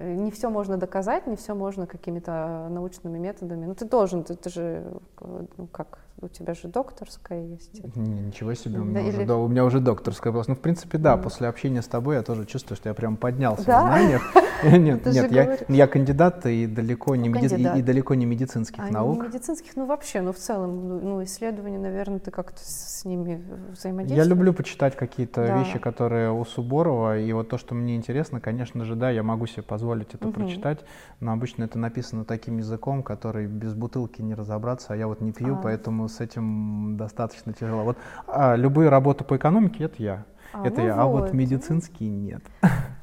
Не 0.00 0.30
все 0.30 0.48
можно 0.48 0.76
доказать, 0.76 1.26
не 1.26 1.36
все 1.36 1.54
можно 1.54 1.86
какими-то 1.86 2.68
научными 2.70 3.18
методами. 3.18 3.66
Ну, 3.66 3.74
ты 3.74 3.84
должен, 3.84 4.22
ты, 4.22 4.36
ты 4.36 4.48
же, 4.50 5.00
ну, 5.20 5.66
как, 5.72 5.98
у 6.20 6.28
тебя 6.28 6.54
же 6.54 6.68
докторская 6.68 7.44
есть. 7.46 7.96
Не, 7.96 8.20
ничего 8.20 8.54
себе, 8.54 8.80
у 8.80 8.84
меня, 8.84 9.02
да, 9.02 9.08
уже, 9.08 9.18
или... 9.18 9.24
да, 9.26 9.36
у 9.36 9.48
меня 9.48 9.64
уже 9.64 9.80
докторская 9.80 10.32
была. 10.32 10.44
Ну, 10.46 10.54
в 10.54 10.60
принципе, 10.60 10.98
да, 10.98 11.14
mm. 11.14 11.22
после 11.22 11.48
общения 11.48 11.82
с 11.82 11.86
тобой 11.86 12.16
я 12.16 12.22
тоже 12.22 12.44
чувствую, 12.46 12.76
что 12.76 12.88
я 12.88 12.94
прям 12.94 13.16
поднялся 13.16 13.64
да? 13.64 13.82
в 13.82 13.86
знаниях. 13.86 14.22
Нет, 14.64 15.06
нет, 15.06 15.30
я, 15.30 15.56
я 15.68 15.86
кандидат 15.86 16.44
и 16.46 16.66
далеко 16.66 17.14
не, 17.14 17.28
меди... 17.28 17.54
и, 17.54 17.78
и 17.78 17.82
далеко 17.82 18.14
не 18.14 18.26
медицинских 18.26 18.82
а 18.88 18.90
наук. 18.90 19.22
Не 19.22 19.28
медицинских, 19.28 19.76
ну 19.76 19.86
вообще, 19.86 20.20
ну 20.20 20.32
в 20.32 20.36
целом, 20.36 20.88
ну, 20.88 21.00
ну 21.00 21.24
исследования, 21.24 21.78
наверное, 21.78 22.18
ты 22.18 22.32
как-то 22.32 22.60
с 22.60 23.04
ними 23.04 23.40
взаимодействуешь. 23.70 24.24
Я 24.24 24.28
люблю 24.28 24.52
почитать 24.52 24.96
какие-то 24.96 25.46
да. 25.46 25.58
вещи, 25.58 25.78
которые 25.78 26.32
у 26.32 26.44
Суборова, 26.44 27.18
и 27.20 27.32
вот 27.32 27.48
то, 27.48 27.56
что 27.56 27.76
мне 27.76 27.94
интересно, 27.94 28.40
конечно 28.40 28.84
же, 28.84 28.96
да, 28.96 29.10
я 29.10 29.22
могу 29.22 29.46
себе 29.46 29.62
позволить 29.62 30.14
это 30.14 30.26
угу. 30.26 30.40
прочитать, 30.40 30.80
но 31.20 31.32
обычно 31.32 31.62
это 31.62 31.78
написано 31.78 32.24
таким 32.24 32.58
языком, 32.58 33.04
который 33.04 33.46
без 33.46 33.74
бутылки 33.74 34.22
не 34.22 34.34
разобраться, 34.34 34.92
а 34.92 34.96
я 34.96 35.06
вот 35.06 35.20
не 35.20 35.32
пью, 35.32 35.54
а. 35.54 35.60
поэтому 35.62 36.07
с 36.08 36.20
этим 36.20 36.96
достаточно 36.96 37.52
тяжело. 37.52 37.84
Вот 37.84 37.98
а, 38.26 38.56
любые 38.56 38.88
работы 38.88 39.24
по 39.24 39.36
экономике 39.36 39.84
это 39.84 40.02
я. 40.02 40.24
А, 40.52 40.66
это 40.66 40.80
ну 40.80 40.86
я, 40.86 40.94
а 40.94 41.06
вот 41.06 41.20
вот. 41.20 41.32
медицинские 41.32 42.10
нет. 42.10 42.42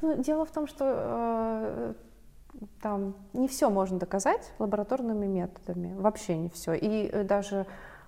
Ну, 0.02 0.22
дело 0.22 0.44
в 0.44 0.50
том, 0.50 0.66
что 0.66 0.84
э, 0.84 1.94
там 2.82 3.14
не 3.32 3.48
все 3.48 3.70
можно 3.70 3.98
доказать 3.98 4.52
лабораторными 4.58 5.26
методами, 5.26 5.94
вообще 5.94 6.36
не 6.36 6.48
все. 6.50 6.74
И 6.74 7.08
э, 7.10 7.24
даже, 7.24 7.66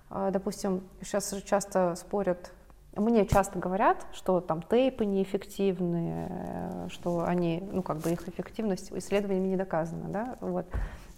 э, 0.09 0.29
допустим, 0.31 0.83
сейчас 1.01 1.33
часто 1.45 1.95
спорят, 1.95 2.51
мне 2.99 3.25
часто 3.25 3.59
говорят, 3.59 4.05
что 4.13 4.41
там 4.41 4.61
тейпы 4.61 5.05
неэффективны, 5.05 6.27
э, 6.29 6.87
что 6.89 7.23
они, 7.25 7.63
ну 7.71 7.83
как 7.83 7.97
бы 7.97 8.11
их 8.11 8.27
эффективность 8.27 8.91
исследованиями 8.91 9.49
не 9.49 9.57
доказана, 9.57 10.09
да, 10.09 10.37
вот. 10.41 10.65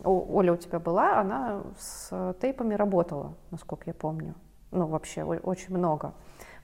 Оля 0.03 0.53
у 0.53 0.57
тебя 0.57 0.79
была, 0.79 1.19
она 1.19 1.61
с 1.77 2.35
тейпами 2.41 2.73
работала, 2.73 3.35
насколько 3.51 3.83
я 3.85 3.93
помню, 3.93 4.33
ну 4.71 4.87
вообще 4.87 5.23
очень 5.23 5.75
много. 5.75 6.13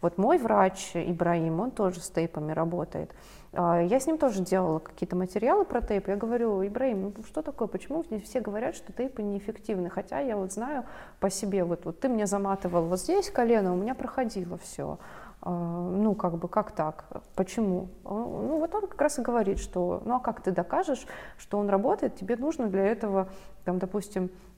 Вот 0.02 0.18
мой 0.18 0.38
врач 0.38 0.91
Ибраим, 0.95 1.60
он 1.60 1.72
тоже 1.72 2.02
с 2.02 2.10
тейпами 2.10 2.52
работает. 2.52 3.11
А, 3.53 3.82
Я 3.82 3.99
с 3.99 4.06
ним 4.07 4.18
тоже 4.18 4.44
делала 4.44 4.80
какие-то 4.80 5.15
материалы 5.15 5.65
про 5.65 5.82
тейп. 5.82 6.07
Я 6.07 6.15
говорю, 6.15 6.61
Ибраим, 6.65 7.02
ну 7.02 7.14
что 7.26 7.41
такое, 7.41 7.68
почему 7.68 8.03
все 8.24 8.40
говорят, 8.41 8.76
что 8.76 8.94
тейпы 8.94 9.24
неэффективны? 9.24 9.90
Хотя 9.90 10.19
я 10.19 10.38
вот 10.38 10.52
знаю 10.53 10.86
по 11.19 11.30
себе, 11.30 11.64
вот, 11.64 11.86
вот 11.86 11.99
ты 11.99 12.10
мне 12.10 12.28
заматывал 12.28 12.86
вот 12.86 12.99
здесь 12.99 13.30
колено, 13.32 13.74
у 13.74 13.78
меня 13.78 13.95
проходило 13.95 14.57
все. 14.57 14.99
Ну, 15.45 16.15
как 16.15 16.38
бы, 16.38 16.48
как 16.48 16.72
так? 16.72 17.06
Почему? 17.36 17.90
А, 18.03 18.10
Ну, 18.10 18.60
вот 18.60 18.74
он 18.76 18.88
как 18.88 18.99
раз 18.99 19.19
и 19.19 19.22
говорит, 19.22 19.60
что, 19.60 20.02
ну, 20.03 20.15
а 20.15 20.19
как 20.19 20.41
ты 20.41 20.52
докажешь, 20.52 21.06
что 21.38 21.60
он 21.60 21.69
работает? 21.69 22.15
Тебе 22.15 22.36
нужно 22.36 22.68
для 22.68 22.86
этого, 22.86 23.30
там, 23.64 23.78
допустим, 23.80 24.26
а, 24.26 24.56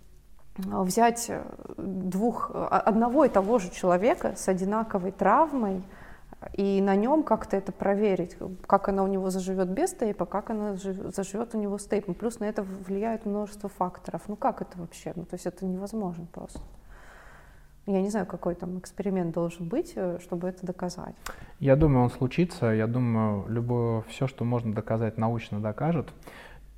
взять 0.67 1.25
э, 1.29 1.43
двух, 1.77 2.51
а, 2.53 2.79
одного 2.79 3.25
и 3.25 3.29
того 3.29 3.59
же 3.59 3.69
человека 3.71 4.33
с 4.35 4.47
одинаковой 4.47 5.11
травмой 5.11 5.83
и 6.53 6.81
на 6.81 6.95
нем 6.95 7.23
как-то 7.23 7.57
это 7.57 7.71
проверить, 7.71 8.37
как 8.65 8.87
она 8.87 9.03
у 9.03 9.07
него 9.07 9.29
заживет 9.29 9.69
без 9.69 9.91
тейпа, 9.93 10.25
как 10.25 10.49
она 10.49 10.75
жив- 10.75 11.13
заживет 11.13 11.53
у 11.53 11.59
него 11.59 11.77
с 11.77 11.85
тейпом. 11.85 12.13
Плюс 12.13 12.39
на 12.39 12.45
это 12.45 12.63
влияет 12.63 13.25
множество 13.25 13.67
факторов. 13.67 14.21
Ну 14.27 14.35
как 14.37 14.61
это 14.61 14.77
вообще? 14.77 15.11
Ну 15.15 15.25
то 15.25 15.33
есть 15.33 15.45
это 15.45 15.65
невозможно 15.65 16.25
просто. 16.31 16.61
Я 17.85 18.01
не 18.01 18.09
знаю, 18.09 18.25
какой 18.25 18.55
там 18.55 18.77
эксперимент 18.79 19.33
должен 19.33 19.67
быть, 19.67 19.93
э, 19.95 20.19
чтобы 20.21 20.47
это 20.47 20.65
доказать. 20.65 21.15
Я 21.59 21.75
думаю, 21.75 22.03
он 22.03 22.09
случится. 22.09 22.67
Я 22.67 22.87
думаю, 22.87 23.45
любое 23.49 24.03
все, 24.03 24.27
что 24.27 24.45
можно 24.45 24.73
доказать, 24.73 25.17
научно 25.17 25.59
докажет. 25.59 26.07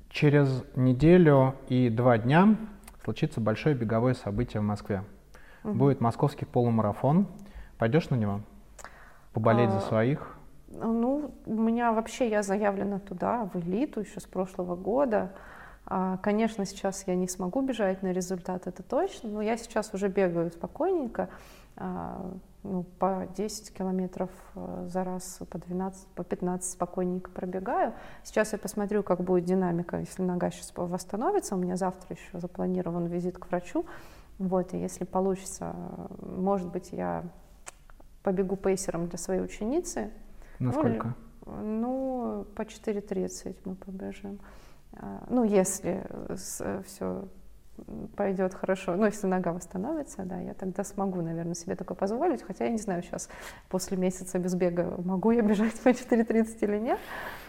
Через 0.08 0.64
неделю 0.74 1.54
и 1.68 1.88
два 1.88 2.18
дня 2.18 2.56
случится 3.02 3.40
большое 3.40 3.74
беговое 3.74 4.14
событие 4.14 4.60
в 4.60 4.64
Москве. 4.64 5.04
Мгм. 5.64 5.78
Будет 5.78 6.00
московский 6.00 6.44
полумарафон. 6.44 7.26
Пойдешь 7.78 8.10
на 8.10 8.14
него? 8.16 8.40
Поболеть 9.32 9.70
за 9.70 9.78
А, 9.78 9.80
своих? 9.80 10.36
Ну, 10.68 11.34
у 11.46 11.54
меня 11.54 11.92
вообще, 11.92 12.28
я 12.28 12.42
заявлена 12.42 12.98
туда, 12.98 13.48
в 13.52 13.58
элиту 13.58 14.00
еще 14.00 14.20
с 14.20 14.24
прошлого 14.24 14.76
года. 14.76 15.32
А, 15.86 16.18
Конечно, 16.18 16.64
сейчас 16.64 17.06
я 17.06 17.14
не 17.14 17.28
смогу 17.28 17.60
бежать 17.62 18.02
на 18.02 18.12
результат, 18.12 18.66
это 18.66 18.82
точно, 18.82 19.30
но 19.30 19.42
я 19.42 19.56
сейчас 19.56 19.92
уже 19.94 20.08
бегаю 20.08 20.50
спокойненько, 20.50 21.28
а, 21.76 22.32
ну, 22.62 22.84
по 22.84 23.26
10 23.36 23.74
километров 23.74 24.30
э, 24.54 24.86
за 24.88 25.04
раз, 25.04 25.40
по 25.50 25.58
12, 25.58 26.06
по 26.08 26.24
15 26.24 26.72
спокойненько 26.72 27.30
пробегаю. 27.30 27.92
Сейчас 28.22 28.52
я 28.52 28.58
посмотрю, 28.58 29.02
как 29.02 29.20
будет 29.20 29.44
динамика, 29.44 29.98
если 29.98 30.22
нога 30.22 30.50
сейчас 30.50 30.72
восстановится. 30.76 31.56
У 31.56 31.58
меня 31.58 31.76
завтра 31.76 32.16
еще 32.16 32.38
запланирован 32.38 33.06
визит 33.06 33.38
к 33.38 33.48
врачу. 33.48 33.84
Вот, 34.38 34.74
и 34.74 34.78
если 34.78 35.04
получится, 35.04 35.74
э, 35.74 36.06
может 36.24 36.70
быть, 36.70 36.92
я 36.92 37.24
побегу 38.22 38.56
пейсером 38.56 39.08
для 39.08 39.18
своей 39.18 39.40
ученицы, 39.40 40.10
Насколько? 40.60 41.14
ну, 41.46 42.46
по 42.54 42.62
4.30 42.62 43.56
мы 43.64 43.74
побежим. 43.74 44.38
А, 44.92 45.24
Ну, 45.28 45.42
если 45.42 46.06
все 46.84 47.26
пойдет 48.16 48.54
хорошо, 48.54 48.96
ну, 48.96 49.06
если 49.06 49.26
нога 49.26 49.52
восстановится, 49.52 50.24
да, 50.24 50.38
я 50.38 50.54
тогда 50.54 50.84
смогу, 50.84 51.20
наверное, 51.22 51.54
себе 51.54 51.74
такое 51.74 51.96
позволить, 51.96 52.42
хотя 52.42 52.64
я 52.66 52.70
не 52.70 52.78
знаю 52.78 53.02
сейчас, 53.02 53.28
после 53.68 53.96
месяца 53.96 54.38
без 54.38 54.54
бега, 54.54 54.94
могу 55.04 55.30
я 55.30 55.42
бежать 55.42 55.80
по 55.80 55.88
4.30 55.88 56.58
или 56.60 56.78
нет. 56.78 56.98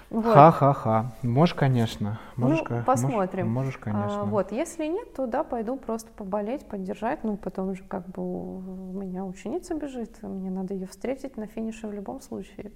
Вот. 0.10 0.26
Ха-ха-ха. 0.34 1.12
Можешь, 1.24 1.56
конечно. 1.56 2.20
Ну, 2.38 2.50
Можешь, 2.50 2.70
можешь- 2.70 2.86
посмотрим. 2.86 3.50
Можешь, 3.50 3.78
А, 3.82 3.84
конечно. 3.84 4.24
вот, 4.26 4.52
если 4.52 4.86
нет, 4.86 5.14
то 5.16 5.26
да, 5.26 5.44
пойду 5.44 5.76
просто 5.76 6.12
поболеть, 6.16 6.66
поддержать. 6.68 7.24
Ну, 7.24 7.36
потом 7.36 7.74
же 7.74 7.84
как 7.84 8.08
бы 8.10 8.22
у 8.22 8.62
меня 8.94 9.26
ученица 9.26 9.74
бежит, 9.74 10.22
мне 10.22 10.52
надо 10.52 10.76
ее 10.76 10.86
встретить 10.86 11.36
на 11.36 11.48
финише 11.48 11.88
в 11.88 11.94
любом 11.94 12.22
случае. 12.22 12.72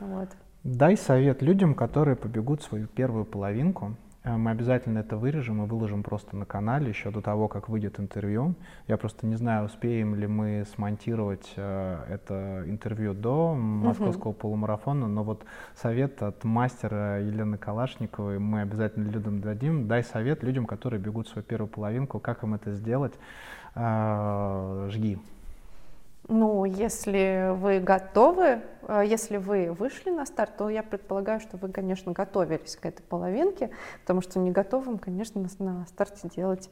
Вот. 0.00 0.28
Дай 0.64 0.96
совет 0.96 1.42
людям, 1.42 1.74
которые 1.74 2.16
побегут 2.16 2.62
свою 2.62 2.86
первую 2.86 3.26
половинку. 3.26 3.94
Э, 4.28 4.36
Мы 4.36 4.50
обязательно 4.50 4.98
это 4.98 5.16
вырежем 5.16 5.62
и 5.62 5.66
выложим 5.66 6.02
просто 6.02 6.36
на 6.36 6.44
канале 6.44 6.88
еще 6.88 7.10
до 7.10 7.20
того, 7.20 7.48
как 7.48 7.68
выйдет 7.68 7.98
интервью. 7.98 8.54
Я 8.86 8.96
просто 8.96 9.26
не 9.26 9.36
знаю, 9.36 9.66
успеем 9.66 10.14
ли 10.14 10.26
мы 10.26 10.64
смонтировать 10.74 11.52
э, 11.56 12.04
это 12.08 12.64
интервью 12.66 13.14
до 13.14 13.54
московского 13.54 14.32
полумарафона, 14.32 15.08
но 15.08 15.24
вот 15.24 15.44
совет 15.74 16.22
от 16.22 16.44
мастера 16.44 17.20
Елены 17.20 17.56
Калашниковой 17.56 18.38
мы 18.38 18.60
обязательно 18.60 19.08
людям 19.10 19.40
дадим. 19.40 19.88
Дай 19.88 20.04
совет 20.04 20.42
людям, 20.42 20.66
которые 20.66 21.00
бегут 21.00 21.28
свою 21.28 21.44
первую 21.44 21.68
половинку, 21.68 22.18
как 22.18 22.42
им 22.42 22.54
это 22.54 22.72
сделать. 22.72 23.14
Э, 23.74 24.88
Жги. 24.90 25.18
Ну, 26.28 26.66
если 26.66 27.52
вы 27.54 27.80
готовы, 27.80 28.60
э, 28.86 29.02
если 29.06 29.38
вы 29.38 29.72
вышли 29.72 30.10
на 30.10 30.26
старт, 30.26 30.58
то 30.58 30.68
я 30.68 30.82
предполагаю, 30.82 31.40
что 31.40 31.56
вы, 31.56 31.70
конечно, 31.70 32.12
готовились 32.12 32.76
к 32.76 32.84
этой 32.84 33.02
половинке, 33.02 33.70
потому 34.02 34.20
что 34.20 34.38
не 34.38 34.50
готовым, 34.50 34.98
конечно, 34.98 35.46
на- 35.58 35.86
старте 35.86 36.28
делать 36.28 36.70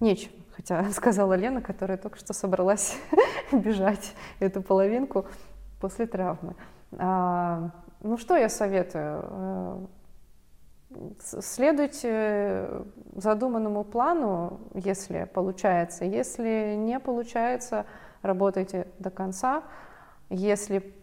нечего. 0.00 0.32
Хотя 0.54 0.84
сказала 0.92 1.32
Лена, 1.32 1.62
которая 1.62 1.96
только 1.96 2.18
что 2.18 2.34
собралась 2.34 2.98
бежать 3.52 4.14
эту 4.38 4.60
половинку 4.62 5.24
после 5.80 6.06
травмы. 6.06 6.54
А, 6.98 7.70
Ну, 8.02 8.18
что 8.18 8.36
я 8.36 8.50
советую? 8.50 9.24
Э, 9.30 9.86
Следуйте 11.20 12.68
задуманному 13.16 13.82
плану, 13.82 14.60
если 14.74 15.24
получается. 15.32 16.04
Если 16.04 16.74
не 16.76 17.00
получается, 17.00 17.84
работайте 18.24 18.86
до 18.98 19.10
конца. 19.10 19.62
Если, 20.30 20.94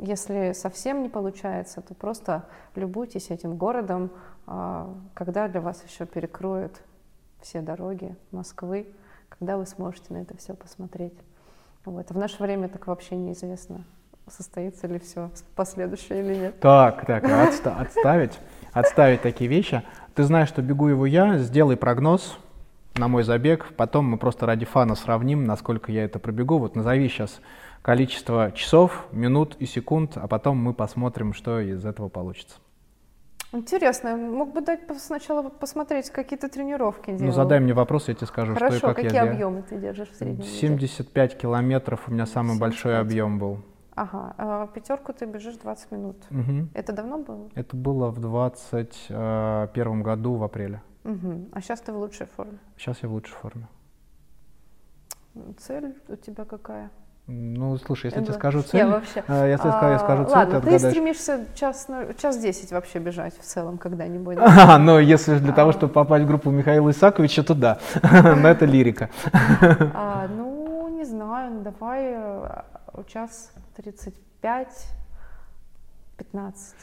если 0.00 0.52
совсем 0.52 1.02
не 1.02 1.08
получается, 1.08 1.80
то 1.80 1.94
просто 1.94 2.44
любуйтесь 2.74 3.30
этим 3.30 3.56
городом, 3.56 4.10
а, 4.46 4.92
когда 5.14 5.48
для 5.48 5.60
вас 5.60 5.84
еще 5.86 6.06
перекроют 6.06 6.80
все 7.40 7.60
дороги 7.60 8.16
Москвы, 8.30 8.88
когда 9.28 9.56
вы 9.56 9.66
сможете 9.66 10.12
на 10.14 10.18
это 10.18 10.36
все 10.36 10.54
посмотреть. 10.54 11.14
Вот. 11.84 12.10
В 12.10 12.18
наше 12.18 12.42
время 12.42 12.68
так 12.68 12.86
вообще 12.86 13.16
неизвестно, 13.16 13.84
состоится 14.26 14.86
ли 14.86 14.98
все 14.98 15.30
последующее 15.54 16.20
или 16.20 16.34
нет. 16.34 16.60
Так, 16.60 17.06
так, 17.06 17.24
отста- 17.24 17.80
отставить, 17.80 18.38
отставить 18.72 19.22
такие 19.22 19.48
вещи. 19.48 19.82
Ты 20.14 20.24
знаешь, 20.24 20.48
что 20.48 20.62
бегу 20.62 20.88
его 20.88 21.06
я, 21.06 21.38
сделай 21.38 21.76
прогноз 21.76 22.38
на 22.98 23.08
мой 23.08 23.22
забег, 23.22 23.72
потом 23.76 24.06
мы 24.06 24.18
просто 24.18 24.44
ради 24.46 24.66
фана 24.66 24.94
сравним, 24.94 25.44
насколько 25.44 25.90
я 25.92 26.04
это 26.04 26.18
пробегу. 26.18 26.58
Вот 26.58 26.76
назови 26.76 27.08
сейчас 27.08 27.40
количество 27.82 28.50
часов, 28.52 29.06
минут 29.12 29.56
и 29.58 29.66
секунд, 29.66 30.12
а 30.16 30.26
потом 30.26 30.58
мы 30.58 30.74
посмотрим, 30.74 31.32
что 31.32 31.60
из 31.60 31.84
этого 31.86 32.08
получится. 32.08 32.56
Интересно, 33.52 34.14
мог 34.16 34.52
бы 34.52 34.60
дать 34.60 34.80
сначала 34.98 35.48
посмотреть, 35.48 36.10
какие 36.10 36.38
то 36.38 36.50
тренировки 36.50 37.10
Ну, 37.12 37.16
делал. 37.18 37.32
задай 37.32 37.60
мне 37.60 37.72
вопрос, 37.72 38.08
я 38.08 38.14
тебе 38.14 38.26
скажу, 38.26 38.54
что 38.54 38.66
и 38.66 38.68
Хорошо, 38.68 38.86
как 38.88 38.96
какие 38.96 39.14
я 39.14 39.22
делаю. 39.22 39.32
объемы 39.32 39.62
ты 39.62 39.78
держишь 39.78 40.10
в 40.10 40.16
среднем? 40.16 40.40
неделе? 40.40 40.50
75 40.58 41.38
километров 41.38 42.00
у 42.08 42.12
меня 42.12 42.26
самый 42.26 42.58
большой 42.58 42.92
75. 42.92 43.00
объем 43.06 43.38
был. 43.38 43.58
Ага, 43.94 44.34
а 44.36 44.66
пятерку 44.66 45.12
ты 45.14 45.24
бежишь 45.24 45.56
20 45.56 45.90
минут. 45.92 46.16
Мгм. 46.30 46.68
Это 46.74 46.92
давно 46.92 47.18
было? 47.18 47.48
Это 47.54 47.74
было 47.74 48.10
в 48.10 48.20
21 48.20 50.02
году 50.02 50.34
в 50.34 50.44
апреле. 50.44 50.82
Мгм. 51.08 51.48
А 51.52 51.60
сейчас 51.62 51.80
ты 51.80 51.92
в 51.92 51.96
лучшей 51.96 52.26
форме. 52.26 52.58
Сейчас 52.76 52.98
я 53.02 53.08
в 53.08 53.12
лучшей 53.12 53.34
форме. 53.34 53.66
Цель 55.58 55.94
у 56.08 56.16
тебя 56.16 56.44
какая? 56.44 56.90
Ну, 57.26 57.76
слушай, 57.78 58.06
если 58.06 58.20
я 58.20 58.24
тебе 58.26 58.34
скажу 58.34 58.58
Я 58.58 58.64
цель, 58.64 58.86
вообще. 58.86 59.24
а, 59.28 59.46
я 59.46 59.56
ска- 59.56 59.90
я 59.92 59.98
скажу 59.98 60.22
А, 60.22 60.26
цель, 60.26 60.34
Ладно, 60.34 60.60
ты 60.60 60.70
ты 60.70 60.78
стремишься 60.78 61.46
час, 61.54 61.86
час 62.18 62.38
10 62.38 62.72
вообще 62.72 62.98
бежать 62.98 63.38
в 63.38 63.42
целом 63.42 63.78
когда-нибудь. 63.78 64.36
А, 64.40 64.78
ну, 64.78 64.98
если 64.98 65.38
для 65.38 65.52
того, 65.52 65.70
А. 65.70 65.72
чтобы 65.72 65.92
попасть 65.92 66.24
в 66.24 66.26
группу 66.26 66.50
Михаила 66.50 66.90
Исаковича, 66.90 67.42
то 67.42 67.54
да. 67.54 67.78
Но 68.02 68.48
это 68.48 68.66
лирика. 68.66 69.08
А, 69.94 70.26
ну, 70.28 70.88
не 70.88 71.04
знаю, 71.04 71.52
ну, 71.54 71.60
давай 71.62 72.02
э, 72.16 72.62
час 73.06 73.52
35, 73.76 74.68
15. 76.16 76.74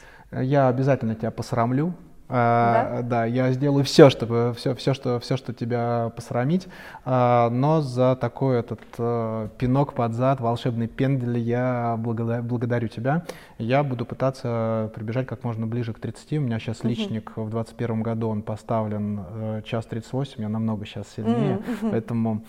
Я 0.42 0.68
обязательно 0.68 1.14
тебя 1.14 1.30
посрамлю, 1.30 1.92
А, 2.28 3.02
да? 3.02 3.24
я 3.24 3.52
сделаю 3.52 3.84
все, 3.84 4.10
чтобы 4.10 4.52
все, 4.56 4.74
все, 4.74 4.94
что, 4.94 5.20
все, 5.20 5.36
что 5.36 5.52
тебя 5.52 6.10
посрамить, 6.16 6.66
а, 7.04 7.50
но 7.50 7.82
за 7.82 8.16
такой 8.16 8.58
этот 8.58 8.80
а, 8.98 9.48
пинок 9.58 9.94
под 9.94 10.12
зад, 10.14 10.40
волшебный 10.40 10.88
пендель 10.88 11.38
я 11.38 11.96
благодарю, 11.98 12.42
благодарю 12.42 12.88
тебя. 12.88 13.24
Я 13.58 13.84
буду 13.84 14.04
пытаться 14.04 14.90
прибежать 14.94 15.26
как 15.26 15.44
можно 15.44 15.66
ближе 15.66 15.92
к 15.92 16.00
30. 16.00 16.32
У 16.34 16.40
меня 16.40 16.58
сейчас 16.58 16.82
личник 16.82 17.32
uh-huh. 17.36 17.44
в 17.44 17.50
2021 17.50 18.02
году, 18.02 18.28
он 18.28 18.42
поставлен 18.42 19.20
э, 19.28 19.62
час 19.64 19.86
38, 19.86 20.42
я 20.42 20.48
намного 20.48 20.84
сейчас 20.84 21.06
сильнее, 21.14 21.58
uh-huh. 21.58 21.90
поэтому 21.90 22.42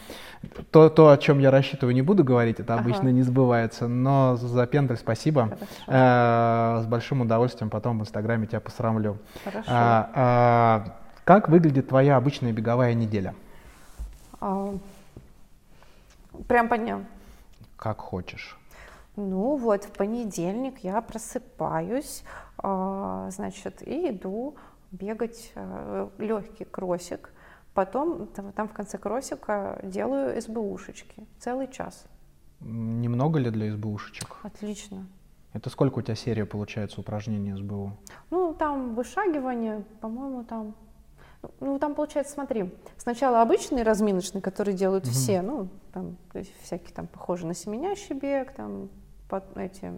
то, 0.71 0.89
то, 0.89 1.11
о 1.11 1.17
чем 1.17 1.39
я 1.39 1.51
рассчитываю, 1.51 1.93
не 1.93 2.01
буду 2.01 2.23
говорить, 2.23 2.59
это 2.59 2.75
обычно 2.75 3.09
uh-huh. 3.09 3.13
не 3.13 3.21
сбывается, 3.21 3.87
но 3.87 4.35
за 4.37 4.65
пендель 4.65 4.97
спасибо. 4.97 5.57
Э, 5.87 6.81
с 6.81 6.85
большим 6.87 7.21
удовольствием 7.21 7.69
потом 7.69 7.99
в 7.99 8.01
Инстаграме 8.01 8.47
тебя 8.47 8.59
посрамлю. 8.59 9.17
Хорошо. 9.45 9.66
А, 9.67 10.11
а, 10.13 10.97
как 11.23 11.49
выглядит 11.49 11.89
твоя 11.89 12.17
обычная 12.17 12.53
беговая 12.53 12.93
неделя? 12.93 13.35
А, 14.39 14.73
прям 16.47 16.69
по 16.69 16.77
дням. 16.77 17.05
Как 17.75 17.99
хочешь. 17.99 18.57
Ну 19.15 19.57
вот, 19.57 19.83
в 19.83 19.91
понедельник 19.91 20.79
я 20.83 21.01
просыпаюсь, 21.01 22.23
а, 22.57 23.29
значит, 23.31 23.81
и 23.81 24.09
иду 24.11 24.55
бегать 24.91 25.51
а, 25.55 26.09
легкий 26.17 26.65
кроссик. 26.65 27.31
Потом 27.73 28.27
там, 28.27 28.51
там 28.53 28.67
в 28.67 28.73
конце 28.73 28.97
кроссика 28.97 29.79
делаю 29.83 30.41
СБУшечки. 30.41 31.27
Целый 31.39 31.67
час. 31.67 32.05
Немного 32.59 33.39
ли 33.39 33.51
для 33.51 33.71
СБУшечек? 33.71 34.37
Отлично. 34.43 35.05
Это 35.57 35.71
сколько 35.71 35.97
у 35.97 36.01
тебя 36.03 36.13
серия 36.13 36.45
получается 36.45 37.01
упражнений 37.01 37.55
СБУ? 37.55 37.91
Ну, 38.29 38.53
там 38.53 38.93
вышагивание, 38.93 39.83
по-моему, 40.01 40.43
там... 40.43 40.75
Ну, 41.59 41.79
там 41.79 41.95
получается, 41.95 42.33
смотри, 42.33 42.71
сначала 42.97 43.41
обычный 43.41 43.81
разминочный, 43.81 44.39
который 44.39 44.75
делают 44.75 45.05
угу. 45.05 45.13
все, 45.13 45.41
ну, 45.41 45.69
там, 45.93 46.17
то 46.31 46.37
есть 46.37 46.53
всякие 46.61 46.93
там 46.93 47.07
похожи 47.07 47.47
на 47.47 47.55
семенящий 47.55 48.13
бег, 48.13 48.53
там, 48.53 48.89
под 49.29 49.57
эти 49.57 49.91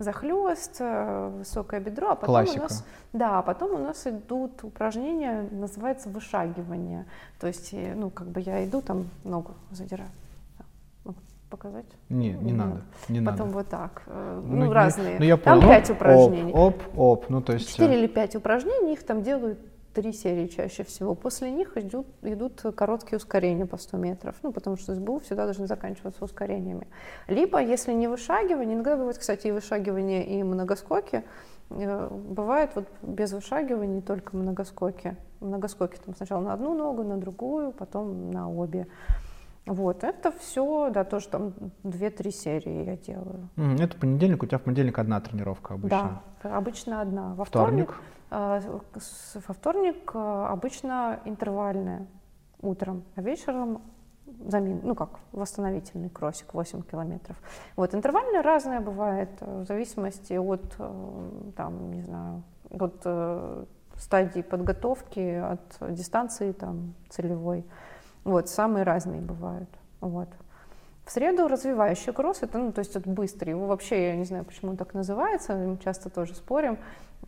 захлест, 0.00 0.78
э, 0.80 1.30
высокое 1.38 1.78
бедро, 1.78 2.10
а 2.10 2.14
потом 2.16 2.26
Классика. 2.26 2.58
у 2.58 2.62
нас, 2.62 2.84
да, 3.12 3.38
а 3.38 3.42
потом 3.42 3.74
у 3.74 3.78
нас 3.78 4.04
идут 4.08 4.64
упражнения, 4.64 5.48
называется 5.52 6.08
вышагивание, 6.08 7.06
то 7.38 7.46
есть, 7.46 7.72
ну, 7.72 8.10
как 8.10 8.26
бы 8.26 8.40
я 8.40 8.64
иду 8.64 8.82
там 8.82 9.08
ногу 9.22 9.54
задираю 9.70 10.10
показать? 11.56 11.86
Не, 12.08 12.30
не, 12.30 12.44
не 12.44 12.52
надо. 12.52 12.82
Не 13.08 13.20
Потом 13.20 13.46
надо. 13.46 13.58
вот 13.58 13.68
так. 13.68 14.02
Э, 14.06 14.42
ну, 14.44 14.56
ну 14.56 14.72
разные. 14.72 15.18
Ну, 15.18 15.24
я 15.24 15.36
там 15.36 15.60
понял. 15.60 15.72
пять 15.72 15.90
упражнений. 15.90 16.52
Оп, 16.52 16.82
оп, 16.94 16.98
оп. 16.98 17.30
Ну, 17.30 17.40
то 17.40 17.52
есть... 17.52 17.70
Четыре 17.70 17.98
или 18.00 18.06
пять 18.08 18.34
упражнений, 18.34 18.94
их 18.94 19.04
там 19.06 19.22
делают 19.22 19.58
три 19.94 20.12
серии 20.12 20.48
чаще 20.48 20.82
всего. 20.82 21.14
После 21.14 21.50
них 21.50 21.76
идут, 21.76 22.06
идут 22.22 22.60
короткие 22.74 23.16
ускорения 23.18 23.64
по 23.64 23.76
100 23.76 23.96
метров, 23.96 24.34
ну, 24.42 24.52
потому 24.52 24.76
что 24.76 24.94
СБУ 24.94 25.20
всегда 25.20 25.44
должны 25.44 25.66
заканчиваться 25.66 26.24
ускорениями. 26.24 26.88
Либо, 27.28 27.62
если 27.62 27.92
не 27.92 28.08
вышагивание, 28.08 28.74
иногда 28.74 28.96
бывает, 28.96 29.16
кстати, 29.16 29.46
и 29.46 29.52
вышагивание, 29.52 30.26
и 30.26 30.42
многоскоки, 30.42 31.24
э, 31.70 32.08
бывает 32.10 32.70
вот 32.74 32.86
без 33.02 33.32
вышагивания 33.32 34.02
только 34.02 34.36
многоскоки. 34.36 35.16
Многоскоки 35.40 35.98
там 36.04 36.14
сначала 36.16 36.40
на 36.40 36.52
одну 36.52 36.74
ногу, 36.74 37.04
на 37.04 37.16
другую, 37.16 37.72
потом 37.72 38.30
на 38.30 38.50
обе. 38.50 38.88
Вот, 39.66 40.04
это 40.04 40.30
все, 40.30 40.90
да, 40.90 41.04
тоже 41.04 41.28
там 41.28 41.54
2-3 41.84 42.30
серии 42.30 42.84
я 42.84 42.96
делаю. 42.96 43.48
Это 43.56 43.96
понедельник, 43.96 44.42
у 44.42 44.46
тебя 44.46 44.58
в 44.58 44.62
понедельник 44.62 44.98
одна 44.98 45.20
тренировка 45.20 45.74
обычно? 45.74 46.22
Да, 46.42 46.56
обычно 46.56 47.00
одна. 47.00 47.34
Во 47.34 47.46
вторник? 47.46 47.94
вторник 48.28 48.80
э, 48.94 49.40
во 49.46 49.54
вторник 49.54 50.10
э, 50.14 50.46
обычно 50.50 51.20
интервальная 51.24 52.06
утром, 52.60 53.04
а 53.14 53.22
вечером 53.22 53.80
замин, 54.46 54.80
ну 54.82 54.94
как, 54.94 55.18
восстановительный 55.32 56.10
кроссик 56.10 56.52
8 56.52 56.82
километров. 56.82 57.36
Вот, 57.76 57.94
интервальная 57.94 58.42
разная 58.42 58.80
бывает, 58.80 59.30
э, 59.40 59.62
в 59.62 59.66
зависимости 59.66 60.34
от, 60.34 60.76
там, 61.56 61.92
не 61.94 62.02
знаю, 62.02 62.42
от 62.68 63.68
стадии 63.96 64.42
подготовки, 64.42 65.36
от 65.36 65.94
дистанции 65.94 66.52
там 66.52 66.94
целевой. 67.08 67.64
Вот, 68.24 68.48
самые 68.48 68.84
разные 68.84 69.20
бывают. 69.20 69.68
Вот. 70.00 70.28
В 71.04 71.10
среду 71.10 71.46
развивающий 71.48 72.12
кросс, 72.14 72.42
это, 72.42 72.58
ну, 72.58 72.72
то 72.72 72.78
есть 72.78 72.96
это 72.96 73.08
быстрый. 73.08 73.50
Его 73.50 73.66
вообще, 73.66 74.08
я 74.08 74.16
не 74.16 74.24
знаю, 74.24 74.44
почему 74.44 74.70
он 74.70 74.76
так 74.78 74.94
называется, 74.94 75.54
мы 75.54 75.78
часто 75.78 76.08
тоже 76.08 76.34
спорим. 76.34 76.78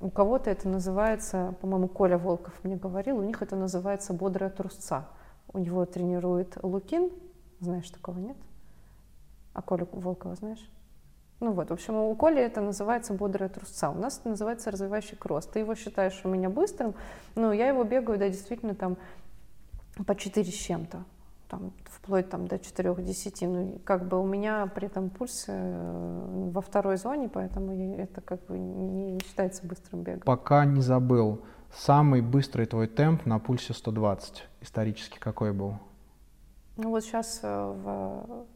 У 0.00 0.10
кого-то 0.10 0.50
это 0.50 0.68
называется, 0.68 1.54
по-моему, 1.60 1.88
Коля 1.88 2.16
Волков 2.16 2.52
мне 2.62 2.76
говорил, 2.76 3.18
у 3.18 3.22
них 3.22 3.42
это 3.42 3.56
называется 3.56 4.14
бодрая 4.14 4.50
трусца. 4.50 5.06
У 5.52 5.58
него 5.58 5.84
тренирует 5.84 6.56
Лукин, 6.62 7.10
знаешь 7.60 7.88
такого, 7.90 8.18
нет? 8.18 8.36
А 9.52 9.62
Коля 9.62 9.86
Волкова 9.92 10.34
знаешь? 10.34 10.70
Ну 11.40 11.52
вот, 11.52 11.68
в 11.68 11.72
общем, 11.72 11.96
у 11.96 12.14
Коли 12.14 12.40
это 12.40 12.62
называется 12.62 13.12
бодрая 13.12 13.50
трусца. 13.50 13.90
У 13.90 13.94
нас 13.94 14.18
это 14.18 14.30
называется 14.30 14.70
развивающий 14.70 15.16
кросс. 15.18 15.46
Ты 15.46 15.58
его 15.58 15.74
считаешь 15.74 16.18
у 16.24 16.28
меня 16.28 16.48
быстрым, 16.48 16.94
но 17.34 17.52
я 17.52 17.68
его 17.68 17.84
бегаю, 17.84 18.18
да, 18.18 18.28
действительно, 18.28 18.74
там 18.74 18.96
по 20.04 20.14
4 20.14 20.50
с 20.50 20.54
чем-то, 20.54 21.04
там, 21.48 21.72
вплоть 21.84 22.28
там, 22.28 22.46
до 22.46 22.56
4-10. 22.56 23.48
Ну, 23.48 23.80
как 23.84 24.06
бы 24.08 24.20
у 24.20 24.26
меня 24.26 24.66
при 24.66 24.86
этом 24.86 25.10
пульс 25.10 25.44
э, 25.48 26.50
во 26.52 26.60
второй 26.60 26.96
зоне, 26.96 27.28
поэтому 27.28 27.96
это 27.96 28.20
как 28.20 28.44
бы 28.46 28.58
не 28.58 29.18
считается 29.20 29.66
быстрым 29.66 30.02
бегом. 30.02 30.20
Пока 30.20 30.64
не 30.64 30.80
забыл, 30.80 31.42
самый 31.72 32.20
быстрый 32.20 32.66
твой 32.66 32.88
темп 32.88 33.26
на 33.26 33.38
пульсе 33.38 33.72
120 33.72 34.44
исторически 34.60 35.18
какой 35.18 35.52
был? 35.52 35.78
Ну 36.76 36.90
вот 36.90 37.04
сейчас 37.04 37.40
э, 37.42 37.48
в 37.48 38.46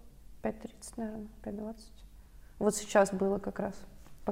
5.30, 0.42 0.70
наверное, 0.96 1.26
5.20. 1.42 1.76
Вот 2.58 2.74
сейчас 2.74 3.12
было 3.12 3.38
как 3.38 3.58
раз 3.58 3.74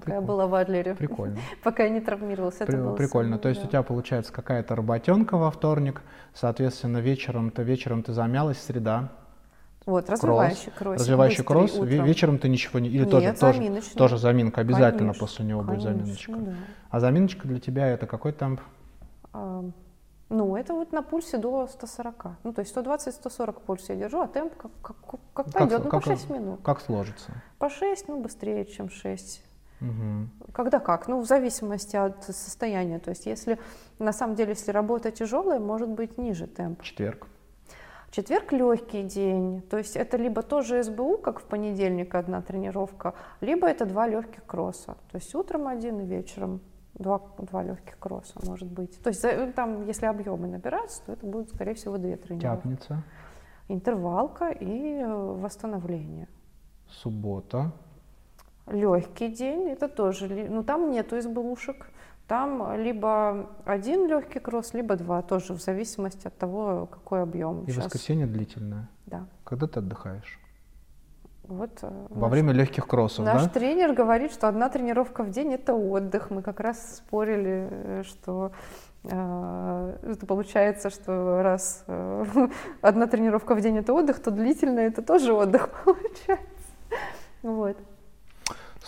пока 0.01 0.07
Прикольно. 0.07 0.21
я 0.21 0.27
была 0.27 0.47
в 0.47 0.55
Адлере. 0.55 0.95
Прикольно. 0.95 1.39
пока 1.63 1.85
я 1.85 1.91
не 1.91 2.01
травмировалась. 2.01 2.57
Это 2.57 2.67
При, 2.67 2.77
было 2.77 2.95
прикольно. 2.95 3.31
Самое, 3.31 3.43
То 3.43 3.49
есть 3.49 3.61
да. 3.61 3.67
у 3.67 3.71
тебя 3.71 3.83
получается 3.83 4.33
какая-то 4.33 4.75
работенка 4.77 5.37
во 5.37 5.51
вторник, 5.51 6.03
соответственно, 6.35 6.99
вечером 6.99 7.51
ты, 7.51 7.63
вечером 7.63 8.03
ты 8.03 8.13
замялась, 8.13 8.59
среда. 8.59 9.11
Вот, 9.87 10.11
развивающий 10.11 10.71
кросс. 10.71 11.01
Развивающий 11.01 11.45
кросс. 11.45 11.75
Утром. 11.75 12.05
Вечером 12.05 12.39
ты 12.39 12.49
ничего 12.49 12.79
не... 12.79 12.91
Или 12.91 13.05
Нет, 13.05 13.11
тоже, 13.11 13.33
тоже, 13.33 13.83
тоже 13.97 14.19
заминка. 14.19 14.61
Обязательно 14.61 14.99
конечно, 14.99 15.21
после 15.21 15.45
него 15.47 15.63
конечно, 15.63 15.91
будет 15.91 16.01
заминочка. 16.01 16.33
Да. 16.33 16.55
А 16.91 17.01
заминочка 17.01 17.49
для 17.49 17.59
тебя 17.59 17.89
это 17.89 18.07
какой 18.07 18.33
темп? 18.33 18.61
А, 19.33 19.65
ну, 20.29 20.57
это 20.57 20.75
вот 20.75 20.93
на 20.93 21.03
пульсе 21.03 21.39
до 21.39 21.67
140. 21.67 22.27
Ну, 22.45 22.53
то 22.53 22.61
есть 22.61 22.77
120-140 22.77 23.63
пульс 23.65 23.89
я 23.89 23.97
держу, 23.97 24.21
а 24.21 24.27
темп 24.27 24.55
как, 24.57 24.73
как, 24.83 25.21
как 25.33 25.53
пойдет, 25.53 25.85
ну, 25.85 25.91
как, 25.91 26.05
по 26.05 26.11
6 26.11 26.31
минут. 26.31 26.61
Как 26.63 26.81
сложится? 26.83 27.33
По 27.59 27.71
6, 27.71 28.09
ну, 28.09 28.21
быстрее, 28.21 28.67
чем 28.67 28.91
6. 28.91 29.43
Угу. 29.81 30.53
Когда 30.53 30.81
как? 30.81 31.09
Ну, 31.09 31.21
в 31.21 31.27
зависимости 31.27 31.97
от 31.97 32.25
состояния. 32.25 32.99
То 32.99 33.11
есть, 33.11 33.27
если 33.27 33.59
на 33.99 34.13
самом 34.13 34.35
деле, 34.35 34.51
если 34.51 34.73
работа 34.73 35.11
тяжелая, 35.11 35.61
может 35.61 35.89
быть 35.89 36.19
ниже 36.19 36.47
темп. 36.47 36.83
Четверг. 36.83 37.27
Четверг 38.11 38.53
легкий 38.53 39.03
день, 39.03 39.61
то 39.61 39.77
есть 39.77 39.95
это 39.95 40.17
либо 40.17 40.43
тоже 40.43 40.83
СБУ, 40.83 41.19
как 41.19 41.41
в 41.41 41.45
понедельник 41.45 42.15
одна 42.15 42.41
тренировка, 42.41 43.13
либо 43.43 43.69
это 43.69 43.85
два 43.85 44.09
легких 44.09 44.47
кросса. 44.47 44.97
То 45.11 45.17
есть 45.19 45.35
утром 45.35 45.69
один 45.69 46.01
и 46.01 46.07
вечером 46.07 46.63
два, 46.95 47.21
два 47.37 47.63
легких 47.63 47.99
кросса 47.99 48.41
может 48.47 48.67
быть. 48.67 48.99
То 49.03 49.11
есть 49.11 49.25
там, 49.55 49.87
если 49.87 50.07
объемы 50.07 50.49
набираться, 50.49 51.03
то 51.05 51.13
это 51.13 51.27
будет, 51.27 51.51
скорее 51.51 51.75
всего, 51.75 51.99
две 51.99 52.17
тренировки. 52.17 52.63
Пятница. 52.63 53.03
Интервалка 53.69 54.49
и 54.49 55.01
э, 55.01 55.07
восстановление. 55.07 56.29
Суббота. 56.89 57.73
Легкий 58.71 59.29
день, 59.29 59.69
это 59.69 59.89
тоже, 59.89 60.29
ну 60.51 60.63
там 60.63 60.91
нету 60.91 61.21
СБУшек, 61.21 61.87
там 62.27 62.77
либо 62.77 63.49
один 63.65 64.07
легкий 64.07 64.39
кросс, 64.39 64.75
либо 64.75 64.97
два, 64.97 65.23
тоже 65.23 65.55
в 65.55 65.63
зависимости 65.63 66.27
от 66.27 66.37
того, 66.37 66.87
какой 66.91 67.23
объем. 67.23 67.65
И 67.65 67.71
Сейчас. 67.71 67.85
воскресенье 67.85 68.27
длительное? 68.27 68.89
Да. 69.07 69.27
Когда 69.45 69.67
ты 69.67 69.81
отдыхаешь? 69.81 70.39
Вот, 71.49 71.71
э, 71.81 72.07
Во 72.11 72.21
наш, 72.21 72.31
время 72.31 72.53
легких 72.53 72.87
кроссов, 72.87 73.25
наш 73.25 73.45
да? 73.45 73.49
тренер 73.49 73.95
говорит, 73.95 74.33
что 74.33 74.49
одна 74.49 74.69
тренировка 74.69 75.23
в 75.23 75.31
день 75.31 75.55
это 75.55 75.73
отдых. 75.73 76.31
Мы 76.31 76.43
как 76.43 76.61
раз 76.61 76.97
спорили, 76.97 77.69
э, 77.71 78.03
что 78.07 78.53
э, 79.05 79.97
это 80.03 80.27
получается, 80.27 80.91
что 80.91 81.43
раз 81.43 81.87
одна 82.83 83.07
тренировка 83.07 83.55
в 83.55 83.63
день 83.63 83.79
это 83.79 83.95
отдых, 83.95 84.23
то 84.23 84.31
длительная 84.31 84.89
это 84.89 85.01
тоже 85.01 85.33
отдых 85.33 85.71
получается. 85.85 86.45
Вот. 87.43 87.79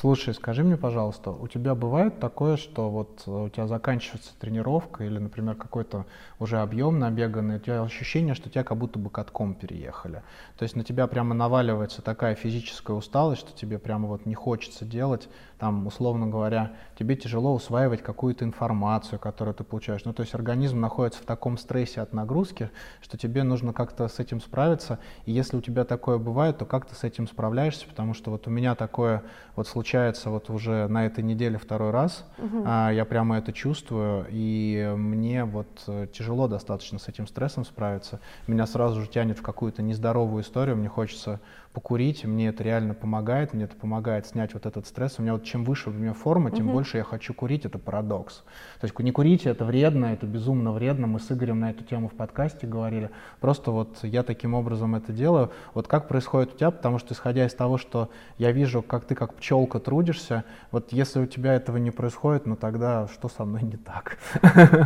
Слушай, 0.01 0.33
скажи 0.33 0.65
мне, 0.65 0.79
пожалуйста, 0.79 1.31
у 1.31 1.47
тебя 1.47 1.75
бывает 1.75 2.21
такое, 2.21 2.57
что 2.57 2.89
вот 2.89 3.23
у 3.27 3.51
тебя 3.51 3.67
заканчивается 3.67 4.31
тренировка 4.41 5.05
или, 5.05 5.19
например, 5.19 5.57
какой-то 5.57 6.07
уже 6.39 6.59
объем 6.61 6.99
набеганный, 6.99 7.57
у 7.57 7.59
тебя 7.59 7.83
ощущение, 7.83 8.35
что 8.35 8.49
тебя 8.49 8.65
как 8.65 8.79
будто 8.79 8.99
бы 8.99 9.11
катком 9.11 9.55
переехали. 9.55 10.23
То 10.57 10.63
есть 10.63 10.75
на 10.75 10.85
тебя 10.85 11.07
прямо 11.07 11.35
наваливается 11.35 12.01
такая 12.01 12.35
физическая 12.35 12.97
усталость, 12.97 13.43
что 13.43 13.53
тебе 13.55 13.79
прямо 13.79 14.09
вот 14.09 14.25
не 14.25 14.35
хочется 14.35 14.87
делать, 14.87 15.29
там, 15.61 15.87
условно 15.87 16.27
говоря, 16.27 16.73
тебе 16.99 17.17
тяжело 17.17 17.55
усваивать 17.55 18.03
какую-то 18.03 18.47
информацию, 18.47 19.19
которую 19.19 19.55
ты 19.55 19.63
получаешь. 19.63 20.05
Ну, 20.07 20.15
то 20.15 20.23
есть 20.23 20.35
организм 20.35 20.81
находится 20.81 21.23
в 21.23 21.27
таком 21.27 21.59
стрессе 21.59 22.01
от 22.01 22.15
нагрузки, 22.15 22.71
что 23.03 23.19
тебе 23.19 23.43
нужно 23.43 23.75
как-то 23.75 24.09
с 24.09 24.19
этим 24.19 24.41
справиться. 24.41 24.99
И 25.27 25.33
если 25.33 25.59
у 25.59 25.61
тебя 25.61 25.85
такое 25.85 26.17
бывает, 26.17 26.57
то 26.57 26.65
как 26.65 26.87
ты 26.87 26.95
с 26.95 27.05
этим 27.05 27.29
справляешься? 27.29 27.87
Потому 27.87 28.15
что 28.15 28.31
вот 28.31 28.47
у 28.47 28.51
меня 28.51 28.75
такое 28.75 29.23
вот 29.55 29.69
случается 29.69 30.31
вот 30.31 30.49
уже 30.49 30.89
на 30.89 31.05
этой 31.05 31.23
неделе 31.23 31.59
второй 31.59 31.91
раз. 31.91 32.25
Угу. 32.39 32.63
А, 32.65 32.91
я 32.91 33.05
прямо 33.05 33.37
это 33.37 33.53
чувствую, 33.53 34.27
и 34.31 34.95
мне 34.97 35.45
вот 35.45 35.85
э, 35.87 36.07
тяжело 36.11 36.49
достаточно 36.49 36.99
с 36.99 37.07
этим 37.07 37.27
стрессом 37.27 37.67
справиться. 37.67 38.21
Меня 38.47 38.67
сразу 38.67 39.03
же 39.03 39.09
тянет 39.09 39.39
в 39.39 39.43
какую-то 39.43 39.83
нездоровую 39.83 40.43
историю, 40.43 40.77
мне 40.77 40.89
хочется 40.89 41.39
покурить, 41.73 42.25
мне 42.25 42.49
это 42.49 42.65
реально 42.65 42.95
помогает, 42.95 43.55
мне 43.55 43.65
это 43.65 43.77
помогает 43.77 44.27
снять 44.27 44.55
вот 44.55 44.67
этот 44.67 44.87
стресс. 44.87 45.19
У 45.19 45.23
меня 45.23 45.35
вот 45.35 45.45
чем 45.45 45.65
выше 45.65 45.91
у 45.91 45.93
меня 45.93 46.15
форма, 46.15 46.51
тем 46.51 46.67
угу. 46.67 46.75
больше 46.75 46.97
я 46.97 47.05
хочу 47.05 47.33
курить, 47.33 47.65
это 47.65 47.79
парадокс. 47.79 48.43
То 48.81 48.87
есть 48.87 48.99
не 48.99 49.13
курить 49.13 49.47
это 49.47 49.65
вредно, 49.65 50.07
это 50.07 50.27
безумно 50.27 50.73
вредно. 50.73 51.07
Мы 51.07 51.21
с 51.21 51.31
Игорем 51.31 51.61
на 51.61 51.71
эту 51.71 51.85
тему 51.85 52.09
в 52.09 52.15
подкасте 52.15 52.67
говорили. 52.67 53.11
Просто 53.41 53.71
вот 53.71 53.99
я 54.03 54.25
таким 54.25 54.55
образом 54.55 54.97
это 54.97 55.13
делаю. 55.13 55.53
Вот 55.75 55.87
как 55.87 56.09
происходит 56.09 56.55
у 56.55 56.57
тебя, 56.57 56.71
потому 56.73 56.99
что 56.99 57.15
исходя 57.15 57.47
из 57.47 57.55
того, 57.55 57.79
что 57.79 58.11
я 58.39 58.51
вижу, 58.51 58.83
как 58.83 59.05
ты 59.05 59.15
как 59.15 59.35
пчелка 59.35 59.79
трудишься, 59.79 60.45
вот 60.73 60.93
если 60.93 61.21
у 61.21 61.27
тебя 61.27 61.55
этого 61.55 61.77
не 61.77 61.93
происходит, 61.93 62.47
ну 62.47 62.57
тогда 62.57 63.07
что 63.09 63.29
со 63.29 63.45
мной 63.45 63.63
не 63.63 63.77
так? 63.77 64.19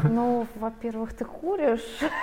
Ну, 0.04 0.46
во-первых, 0.56 1.14
ты 1.14 1.24
куришь, 1.24 1.80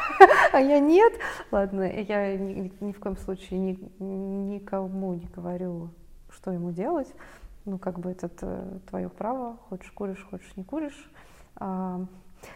а 0.53 0.59
я 0.59 0.79
нет. 0.79 1.13
Ладно, 1.51 1.83
я 1.83 2.38
ни, 2.38 2.71
ни 2.79 2.91
в 2.91 2.99
коем 2.99 3.17
случае 3.17 3.59
не 3.99 4.51
никому 4.52 5.14
не 5.14 5.28
говорю, 5.28 5.90
что 6.30 6.52
ему 6.52 6.72
делать. 6.72 7.14
Ну, 7.65 7.78
как 7.78 7.99
бы 7.99 8.11
это 8.11 8.82
твое 8.90 9.10
право, 9.10 9.57
хочешь 9.69 9.91
куришь, 9.91 10.26
хочешь 10.30 10.56
не 10.56 10.64
куришь. 10.64 11.11
А, 11.56 12.06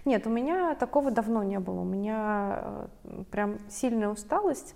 нет, 0.03 0.25
у 0.25 0.29
меня 0.29 0.75
такого 0.75 1.11
давно 1.11 1.43
не 1.43 1.59
было. 1.59 1.81
У 1.81 1.85
меня 1.85 2.87
э, 3.03 3.23
прям 3.31 3.59
сильная 3.69 4.09
усталость. 4.09 4.75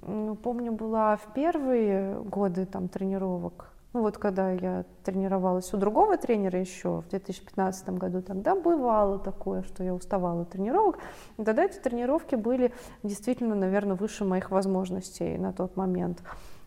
Ну, 0.00 0.34
помню, 0.34 0.72
была 0.72 1.16
в 1.16 1.32
первые 1.32 2.20
годы 2.22 2.66
там 2.66 2.88
тренировок. 2.88 3.71
Ну 3.92 4.00
вот 4.00 4.16
когда 4.16 4.50
я 4.50 4.84
тренировалась 5.04 5.72
у 5.74 5.76
другого 5.76 6.16
тренера 6.16 6.58
еще 6.58 7.02
в 7.02 7.08
2015 7.10 7.90
году, 7.90 8.22
тогда 8.22 8.54
бывало 8.54 9.18
такое, 9.18 9.62
что 9.64 9.84
я 9.84 9.92
уставала 9.92 10.42
от 10.42 10.50
тренировок. 10.50 10.98
И 11.36 11.44
тогда 11.44 11.64
эти 11.64 11.78
тренировки 11.78 12.34
были 12.34 12.72
действительно, 13.02 13.54
наверное, 13.54 13.96
выше 13.96 14.24
моих 14.24 14.50
возможностей 14.50 15.36
на 15.36 15.52
тот 15.52 15.76
момент. 15.76 16.22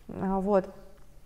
А, 0.08 0.40
вот. 0.40 0.68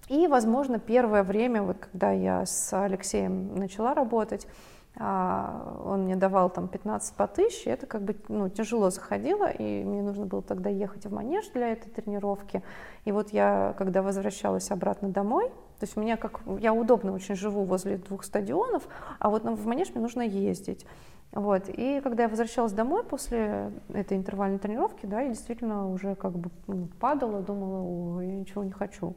И, 0.08 0.26
возможно, 0.26 0.78
первое 0.78 1.22
время, 1.22 1.62
вот 1.62 1.76
когда 1.76 2.12
я 2.12 2.46
с 2.46 2.72
Алексеем 2.72 3.54
начала 3.54 3.94
работать, 3.94 4.48
а, 4.96 5.80
он 5.84 6.02
мне 6.02 6.16
давал 6.16 6.50
там 6.50 6.68
15 6.68 7.14
по 7.14 7.26
тысяче, 7.26 7.70
это 7.70 7.86
как 7.86 8.02
бы 8.02 8.16
ну, 8.28 8.48
тяжело 8.48 8.90
заходило, 8.90 9.50
и 9.50 9.84
мне 9.84 10.02
нужно 10.02 10.26
было 10.26 10.42
тогда 10.42 10.68
ехать 10.68 11.06
в 11.06 11.12
манеж 11.12 11.48
для 11.54 11.68
этой 11.72 11.90
тренировки. 11.90 12.62
И 13.04 13.12
вот 13.12 13.30
я, 13.30 13.74
когда 13.78 14.02
возвращалась 14.02 14.70
обратно 14.70 15.08
домой, 15.08 15.48
то 15.48 15.84
есть 15.84 15.96
у 15.96 16.00
меня 16.00 16.16
как, 16.16 16.40
я 16.58 16.74
удобно 16.74 17.12
очень 17.12 17.36
живу 17.36 17.64
возле 17.64 17.96
двух 17.96 18.24
стадионов, 18.24 18.86
а 19.18 19.30
вот 19.30 19.44
в 19.44 19.66
манеж 19.66 19.90
мне 19.94 20.02
нужно 20.02 20.22
ездить. 20.22 20.84
Вот. 21.32 21.68
И 21.68 22.00
когда 22.02 22.24
я 22.24 22.28
возвращалась 22.28 22.72
домой 22.72 23.04
после 23.04 23.72
этой 23.92 24.16
интервальной 24.16 24.58
тренировки, 24.58 25.06
да, 25.06 25.20
я 25.20 25.28
действительно 25.28 25.88
уже 25.88 26.16
как 26.16 26.32
бы 26.32 26.50
ну, 26.66 26.88
падала, 26.98 27.40
думала, 27.40 27.80
о, 27.80 28.20
я 28.20 28.34
ничего 28.34 28.64
не 28.64 28.72
хочу. 28.72 29.14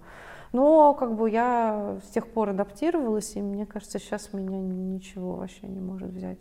Но 0.53 0.93
как 0.93 1.15
бы 1.15 1.29
я 1.29 1.97
с 2.07 2.09
тех 2.11 2.27
пор 2.27 2.49
адаптировалась, 2.49 3.35
и 3.35 3.41
мне 3.41 3.65
кажется, 3.65 3.99
сейчас 3.99 4.31
меня 4.33 4.59
ничего 4.59 5.35
вообще 5.35 5.67
не 5.67 5.81
может 5.81 6.11
взять. 6.11 6.39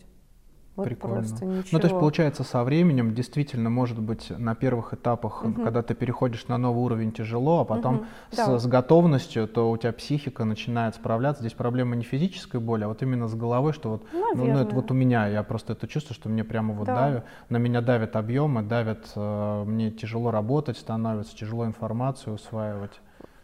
Вот 0.75 0.87
Прикольно. 0.87 1.17
Просто 1.17 1.45
ничего. 1.45 1.69
Ну, 1.73 1.79
то 1.81 1.87
есть, 1.87 1.99
получается, 1.99 2.45
со 2.45 2.65
временем 2.65 3.15
действительно, 3.15 3.69
может 3.69 3.99
быть, 3.99 4.31
на 4.31 4.55
первых 4.55 4.95
этапах, 4.95 5.45
угу. 5.45 5.63
когда 5.63 5.83
ты 5.83 5.95
переходишь 5.95 6.49
на 6.49 6.57
новый 6.57 6.83
уровень, 6.83 7.13
тяжело, 7.13 7.61
а 7.61 7.65
потом 7.67 7.97
угу. 7.97 8.05
с, 8.31 8.37
да. 8.37 8.59
с 8.59 8.67
готовностью, 8.67 9.47
то 9.49 9.71
у 9.71 9.77
тебя 9.77 9.93
психика 9.93 10.45
начинает 10.45 10.95
справляться. 10.95 11.43
Здесь 11.43 11.53
проблема 11.53 11.95
не 11.95 12.05
физической 12.05 12.59
боли, 12.59 12.85
а 12.85 12.89
вот 12.89 13.03
именно 13.03 13.29
с 13.29 13.35
головой, 13.35 13.75
что 13.75 13.91
вот, 13.91 14.07
ну, 14.13 14.35
ну, 14.35 14.59
это 14.59 14.75
вот 14.75 14.91
у 14.91 14.95
меня, 14.95 15.27
я 15.27 15.43
просто 15.43 15.75
это 15.75 15.87
чувствую, 15.87 16.15
что 16.15 16.31
мне 16.31 16.43
прямо 16.43 16.73
вот 16.73 16.87
да. 16.87 16.95
давит, 16.95 17.25
на 17.51 17.59
меня 17.59 17.83
давят 17.83 18.17
объемы, 18.17 18.63
давят, 18.63 19.13
э, 19.15 19.65
мне 19.67 19.91
тяжело 19.91 20.31
работать 20.31 20.79
становится, 20.79 21.37
тяжело 21.37 21.67
информацию 21.67 22.35
усваивать. 22.35 22.99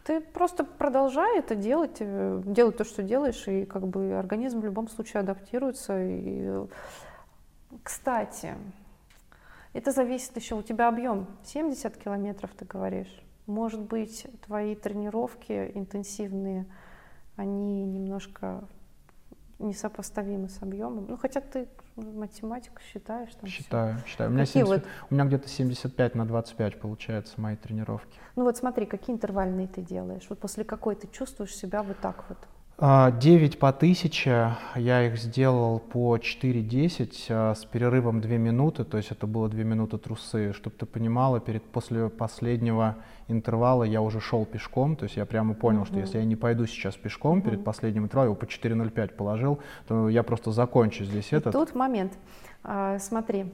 Ты 0.09 0.21
просто 0.21 0.63
продолжай 0.63 1.37
это 1.37 1.53
делать, 1.53 1.97
э, 1.99 2.41
делать 2.43 2.77
то, 2.77 2.83
что 2.83 3.03
делаешь, 3.03 3.47
и 3.47 3.63
как 3.65 3.85
бы 3.87 4.13
организм 4.13 4.59
в 4.59 4.65
любом 4.65 4.87
случае 4.87 5.19
адаптируется. 5.19 6.01
И 6.01 6.65
кстати, 7.83 8.55
это 9.73 9.91
зависит 9.91 10.35
еще, 10.35 10.55
у 10.55 10.63
тебя 10.63 10.87
объем 10.87 11.27
70 11.43 11.95
километров, 11.97 12.49
ты 12.57 12.65
говоришь. 12.65 13.21
Может 13.45 13.81
быть, 13.81 14.25
твои 14.47 14.73
тренировки 14.73 15.71
интенсивные, 15.75 16.65
они 17.35 17.85
немножко 17.85 18.63
несопоставимы 19.59 20.49
с 20.49 20.61
объемом. 20.61 21.05
Ну, 21.09 21.17
хотя 21.17 21.41
ты 21.41 21.67
математику 21.95 22.77
считаешь 22.81 23.29
там 23.35 23.49
Считаю, 23.49 23.97
все. 23.97 24.07
считаю. 24.07 24.29
У 24.29 24.33
меня, 24.33 24.45
70, 24.45 24.67
вот... 24.67 24.83
у 25.09 25.13
меня 25.13 25.25
где-то 25.25 25.47
75 25.47 26.15
на 26.15 26.25
25 26.25 26.79
получается 26.79 27.39
мои 27.39 27.55
тренировки. 27.55 28.19
Ну 28.35 28.43
вот 28.43 28.57
смотри, 28.57 28.85
какие 28.85 29.15
интервальные 29.15 29.67
ты 29.67 29.81
делаешь? 29.81 30.25
Вот 30.29 30.39
после 30.39 30.63
какой 30.63 30.95
ты 30.95 31.07
чувствуешь 31.07 31.55
себя 31.55 31.83
вот 31.83 31.99
так 31.99 32.23
вот? 32.29 32.37
9 32.81 32.81
а, 32.81 33.57
по 33.59 33.67
1000, 33.67 34.57
я 34.75 35.05
их 35.05 35.17
сделал 35.17 35.79
по 35.79 36.15
4.10 36.15 37.25
а, 37.29 37.53
с 37.53 37.65
перерывом 37.65 38.21
2 38.21 38.31
минуты, 38.37 38.85
то 38.85 38.95
есть 38.95 39.11
это 39.11 39.27
было 39.27 39.49
2 39.49 39.63
минуты 39.63 39.97
трусы. 39.97 40.53
Чтобы 40.53 40.77
ты 40.77 40.85
понимала, 40.85 41.41
перед, 41.41 41.61
после 41.63 42.07
последнего 42.07 42.95
интервала 43.27 43.83
я 43.83 44.01
уже 44.01 44.21
шел 44.21 44.45
пешком, 44.45 44.95
то 44.95 45.03
есть 45.03 45.17
я 45.17 45.25
прямо 45.25 45.55
понял, 45.55 45.81
mm-hmm. 45.81 45.87
что 45.87 45.99
если 45.99 46.19
я 46.19 46.23
не 46.23 46.37
пойду 46.37 46.65
сейчас 46.67 46.95
пешком 46.95 47.39
mm-hmm. 47.39 47.41
перед 47.41 47.63
последним 47.65 48.05
интервалом, 48.05 48.31
его 48.31 48.39
по 48.39 48.45
4.05 48.45 49.13
положил, 49.13 49.59
то 49.89 50.07
я 50.07 50.23
просто 50.23 50.51
закончу 50.51 51.03
здесь 51.03 51.33
этот. 51.33 51.51
тут 51.51 51.75
момент, 51.75 52.13
а, 52.63 52.97
смотри, 52.99 53.51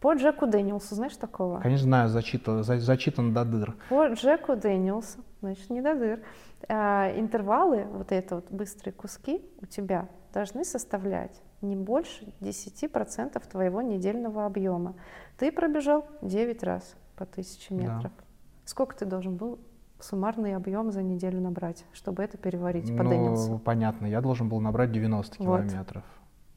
по 0.00 0.12
Джеку 0.12 0.46
Дэниелсу, 0.46 0.94
знаешь 0.94 1.16
такого? 1.16 1.60
Конечно, 1.60 1.86
знаю, 1.86 2.08
зачитан, 2.10 2.64
за, 2.64 2.78
зачитан 2.78 3.32
до 3.32 3.46
дыр. 3.46 3.74
По 3.88 4.08
Джеку 4.08 4.56
Дэниелсу, 4.56 5.20
значит, 5.40 5.70
не 5.70 5.80
до 5.80 5.94
дыр. 5.94 6.20
А, 6.68 7.12
интервалы, 7.16 7.84
вот 7.84 8.12
это 8.12 8.36
вот 8.36 8.50
быстрые 8.50 8.92
куски 8.92 9.44
у 9.60 9.66
тебя 9.66 10.08
должны 10.32 10.64
составлять 10.64 11.42
не 11.60 11.76
больше 11.76 12.32
10% 12.40 13.42
твоего 13.50 13.82
недельного 13.82 14.46
объема. 14.46 14.94
Ты 15.38 15.50
пробежал 15.52 16.06
9 16.22 16.62
раз 16.62 16.96
по 17.16 17.24
1000 17.24 17.74
метров. 17.74 18.02
Да. 18.02 18.24
Сколько 18.64 18.96
ты 18.96 19.04
должен 19.04 19.36
был 19.36 19.58
суммарный 20.00 20.54
объем 20.54 20.90
за 20.90 21.02
неделю 21.02 21.40
набрать, 21.40 21.84
чтобы 21.92 22.22
это 22.22 22.36
переварить 22.36 22.90
ну, 22.90 22.96
по 22.96 23.58
понятно, 23.58 24.06
я 24.06 24.20
должен 24.20 24.48
был 24.48 24.60
набрать 24.60 24.92
90 24.92 25.38
километров. 25.38 26.04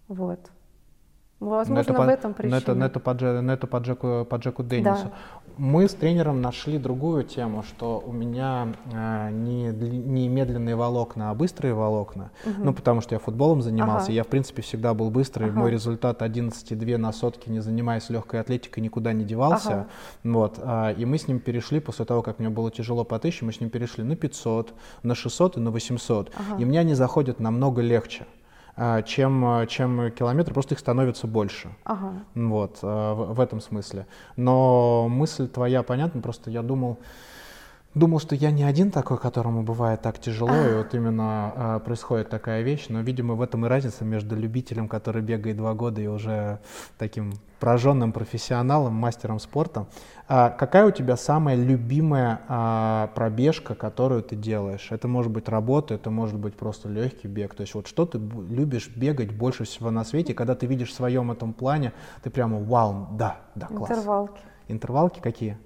Вот. 0.07 0.51
Возможно, 1.39 1.81
это 1.81 1.93
в 1.93 2.07
этом 2.09 2.33
причина. 2.33 2.61
Но 2.75 2.85
это, 2.85 2.99
по, 2.99 3.13
но 3.13 3.53
это 3.53 3.67
по, 3.67 3.77
Джеку, 3.77 4.25
по 4.25 4.35
Джеку 4.37 4.63
Деннису. 4.63 5.05
Да. 5.05 5.13
Мы 5.57 5.87
с 5.87 5.93
тренером 5.93 6.41
нашли 6.41 6.77
другую 6.77 7.23
тему, 7.23 7.63
что 7.63 8.03
у 8.05 8.11
меня 8.11 8.73
э, 8.91 9.29
не, 9.31 9.69
не 9.69 10.27
медленные 10.27 10.75
волокна, 10.75 11.31
а 11.31 11.33
быстрые 11.33 11.73
волокна. 11.73 12.31
Угу. 12.45 12.63
Ну, 12.63 12.73
потому 12.73 13.01
что 13.01 13.15
я 13.15 13.19
футболом 13.19 13.61
занимался, 13.61 14.07
ага. 14.07 14.13
я, 14.13 14.23
в 14.23 14.27
принципе, 14.27 14.61
всегда 14.61 14.93
был 14.93 15.09
быстрый. 15.09 15.49
Ага. 15.49 15.59
Мой 15.59 15.71
результат 15.71 16.21
11,2 16.21 16.97
на 16.97 17.11
сотки, 17.11 17.49
не 17.49 17.59
занимаясь 17.59 18.09
легкой 18.09 18.41
атлетикой, 18.41 18.83
никуда 18.83 19.13
не 19.13 19.25
девался. 19.25 19.69
Ага. 19.69 19.87
Вот, 20.23 20.59
э, 20.61 20.95
и 20.97 21.05
мы 21.05 21.17
с 21.17 21.27
ним 21.27 21.39
перешли, 21.39 21.79
после 21.79 22.05
того, 22.05 22.21
как 22.21 22.39
мне 22.39 22.49
было 22.49 22.69
тяжело 22.71 23.03
по 23.03 23.15
1000, 23.15 23.45
мы 23.45 23.53
с 23.53 23.59
ним 23.59 23.69
перешли 23.69 24.03
на 24.03 24.15
500, 24.15 24.73
на 25.03 25.15
600 25.15 25.57
и 25.57 25.59
на 25.59 25.71
800. 25.71 26.31
Ага. 26.35 26.61
И 26.61 26.65
мне 26.65 26.79
они 26.79 26.93
заходят 26.93 27.39
намного 27.39 27.81
легче. 27.81 28.25
А, 28.79 29.01
чем, 29.01 29.43
а, 29.43 29.65
чем 29.65 30.11
километры, 30.11 30.53
просто 30.53 30.75
их 30.75 30.79
становится 30.79 31.25
больше. 31.25 31.69
Ага. 31.83 32.13
Вот, 32.35 32.77
а, 32.83 33.15
в, 33.15 33.33
в 33.33 33.39
этом 33.39 33.59
смысле. 33.59 34.05
Но 34.35 35.07
мысль 35.09 35.47
твоя 35.47 35.81
понятна, 35.81 36.21
просто 36.21 36.51
я 36.51 36.61
думал, 36.61 36.99
Думал, 37.97 38.19
что 38.19 38.35
я 38.35 38.51
не 38.51 38.63
один 38.63 38.91
такой, 38.91 39.17
которому 39.17 39.63
бывает 39.63 40.03
так 40.03 40.19
тяжело, 40.19 40.53
и 40.53 40.75
вот 40.75 40.93
именно 40.93 41.51
а, 41.55 41.79
происходит 41.79 42.29
такая 42.29 42.61
вещь, 42.61 42.85
но, 42.89 43.01
видимо, 43.01 43.33
в 43.33 43.41
этом 43.41 43.65
и 43.65 43.69
разница 43.69 44.05
между 44.05 44.35
любителем, 44.35 44.87
который 44.87 45.23
бегает 45.23 45.57
два 45.57 45.73
года, 45.73 45.99
и 45.99 46.05
уже 46.05 46.59
таким 46.99 47.33
прожженным 47.59 48.11
профессионалом, 48.11 48.93
мастером 48.93 49.39
спорта. 49.39 49.87
А, 50.29 50.49
какая 50.49 50.85
у 50.85 50.91
тебя 50.91 51.15
самая 51.15 51.55
любимая 51.55 52.41
а, 52.49 53.07
пробежка, 53.15 53.75
которую 53.75 54.21
ты 54.23 54.35
делаешь? 54.35 54.87
Это 54.91 55.07
может 55.07 55.31
быть 55.31 55.47
работа, 55.47 55.93
это 55.93 56.09
может 56.09 56.37
быть 56.37 56.53
просто 56.55 56.89
легкий 56.89 57.27
бег. 57.29 57.55
То 57.55 57.61
есть 57.61 57.73
вот 57.73 57.87
что 57.87 58.05
ты 58.05 58.17
любишь 58.17 58.89
бегать 58.93 59.33
больше 59.33 59.63
всего 59.63 59.89
на 59.89 60.03
свете, 60.03 60.33
когда 60.33 60.53
ты 60.55 60.65
видишь 60.65 60.89
в 60.89 60.93
своем 60.93 61.31
этом 61.31 61.53
плане, 61.53 61.93
ты 62.23 62.29
прямо 62.29 62.59
вау, 62.59 63.07
да, 63.13 63.37
да, 63.55 63.67
класс. 63.67 63.89
Интервалки. 63.91 64.41
Интервалки 64.67 65.19
какие? 65.21 65.57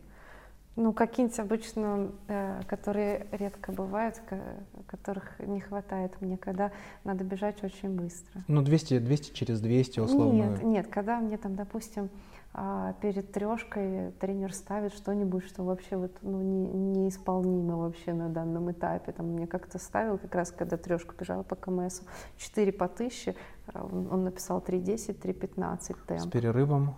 Ну, 0.75 0.93
какие-нибудь 0.93 1.39
обычно, 1.39 2.11
э, 2.27 2.61
которые 2.65 3.27
редко 3.31 3.71
бывают, 3.73 4.21
ко- 4.29 4.39
которых 4.85 5.37
не 5.39 5.59
хватает 5.59 6.13
мне, 6.21 6.37
когда 6.37 6.71
надо 7.03 7.23
бежать 7.23 7.61
очень 7.63 7.89
быстро. 7.89 8.41
Ну, 8.47 8.61
200, 8.61 8.99
200 8.99 9.33
через 9.33 9.59
200 9.59 9.99
условно. 9.99 10.31
Нет, 10.33 10.63
нет, 10.63 10.87
когда 10.87 11.19
мне 11.19 11.37
там, 11.37 11.55
допустим, 11.55 12.09
а, 12.53 12.93
перед 13.01 13.31
трешкой 13.31 14.11
тренер 14.19 14.53
ставит 14.53 14.93
что-нибудь, 14.93 15.45
что 15.45 15.63
вообще 15.63 15.95
вот, 15.95 16.11
ну, 16.21 16.41
не, 16.41 16.67
неисполнимо 16.67 17.77
вообще 17.77 18.13
на 18.13 18.27
данном 18.29 18.69
этапе. 18.71 19.13
Там 19.13 19.27
мне 19.27 19.47
как-то 19.47 19.79
ставил, 19.79 20.17
как 20.17 20.35
раз 20.35 20.51
когда 20.51 20.75
трешку 20.77 21.13
бежала 21.17 21.43
по 21.43 21.55
КМСу, 21.55 22.03
4 22.37 22.71
по 22.73 22.85
1000, 22.85 23.35
а, 23.73 23.85
он, 23.85 24.07
он 24.11 24.23
написал 24.25 24.59
3.10, 24.59 25.21
3.15 25.21 25.79
С 25.81 26.05
темп. 26.05 26.33
перерывом. 26.33 26.95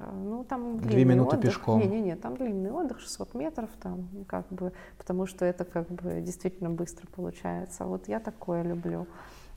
А, 0.00 0.10
Ну, 0.12 0.42
там 0.44 0.80
Две 0.80 1.04
минуты 1.04 1.36
отдых. 1.36 1.50
пешком. 1.52 1.78
Не-не-не, 1.80 2.16
там 2.16 2.36
длинный 2.36 2.72
отдых, 2.72 2.98
600 2.98 3.34
метров, 3.34 3.70
там, 3.80 4.08
как 4.26 4.48
бы, 4.48 4.72
потому 4.98 5.26
что 5.26 5.44
это 5.44 5.64
как 5.64 5.88
бы 5.90 6.20
действительно 6.22 6.70
быстро 6.70 7.06
получается. 7.06 7.84
Вот 7.84 8.08
я 8.08 8.18
такое 8.18 8.64
люблю. 8.64 9.06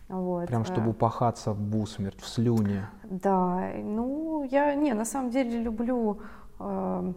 Вот. 0.07 0.47
Прям 0.47 0.65
чтобы 0.65 0.87
а, 0.87 0.89
упахаться 0.89 1.53
в 1.53 1.77
усмерть, 1.77 2.21
в 2.21 2.27
слюне. 2.27 2.87
Да, 3.03 3.71
ну, 3.75 4.43
я, 4.43 4.75
не, 4.75 4.93
на 4.93 5.05
самом 5.05 5.31
деле 5.31 5.59
люблю, 5.59 6.19
э, 6.59 7.13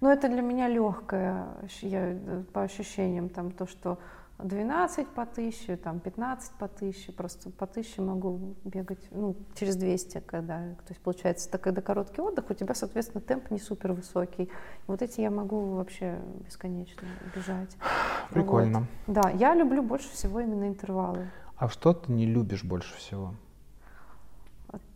ну, 0.00 0.08
это 0.08 0.28
для 0.28 0.42
меня 0.42 0.68
легкое, 0.68 1.46
я, 1.82 2.12
э, 2.12 2.42
по 2.52 2.62
ощущениям, 2.62 3.28
там, 3.28 3.50
то, 3.50 3.66
что 3.66 3.98
12 4.44 5.08
по 5.08 5.22
1000, 5.22 5.76
там, 5.76 6.00
15 6.00 6.52
по 6.52 6.66
1000, 6.66 7.12
просто 7.12 7.50
по 7.50 7.66
1000 7.66 8.02
могу 8.02 8.54
бегать, 8.64 9.00
ну, 9.10 9.36
через 9.54 9.76
200, 9.76 10.20
когда, 10.20 10.58
то 10.58 10.90
есть, 10.90 11.00
получается, 11.00 11.50
так, 11.50 11.60
когда 11.60 11.80
короткий 11.80 12.20
отдых, 12.20 12.50
у 12.50 12.54
тебя, 12.54 12.74
соответственно, 12.74 13.20
темп 13.20 13.50
не 13.50 13.58
супер 13.58 13.92
высокий. 13.92 14.50
Вот 14.86 15.02
эти 15.02 15.20
я 15.20 15.30
могу 15.30 15.74
вообще 15.74 16.18
бесконечно 16.44 17.08
бежать. 17.34 17.76
Прикольно. 18.30 18.86
Вот. 19.06 19.22
Да, 19.22 19.30
я 19.30 19.54
люблю 19.54 19.82
больше 19.82 20.10
всего 20.10 20.40
именно 20.40 20.68
интервалы. 20.68 21.30
А 21.56 21.68
что 21.68 21.92
ты 21.92 22.12
не 22.12 22.26
любишь 22.26 22.64
больше 22.64 22.96
всего? 22.96 23.34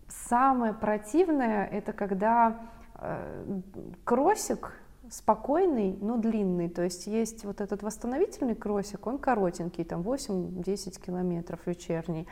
Самое 0.09 0.73
противное 0.73 1.67
это 1.67 1.93
когда 1.93 2.63
э, 2.95 3.61
кроссик 4.05 4.73
спокойный, 5.11 5.97
но 6.01 6.17
длинный. 6.17 6.69
То 6.69 6.83
есть 6.83 7.07
есть 7.07 7.45
вот 7.45 7.61
этот 7.61 7.83
восстановительный 7.83 8.55
кроссик, 8.55 9.07
он 9.07 9.19
коротенький, 9.19 9.85
там 9.85 10.03
8-10 10.03 11.01
километров 11.05 11.61
вечерний. 11.67 12.27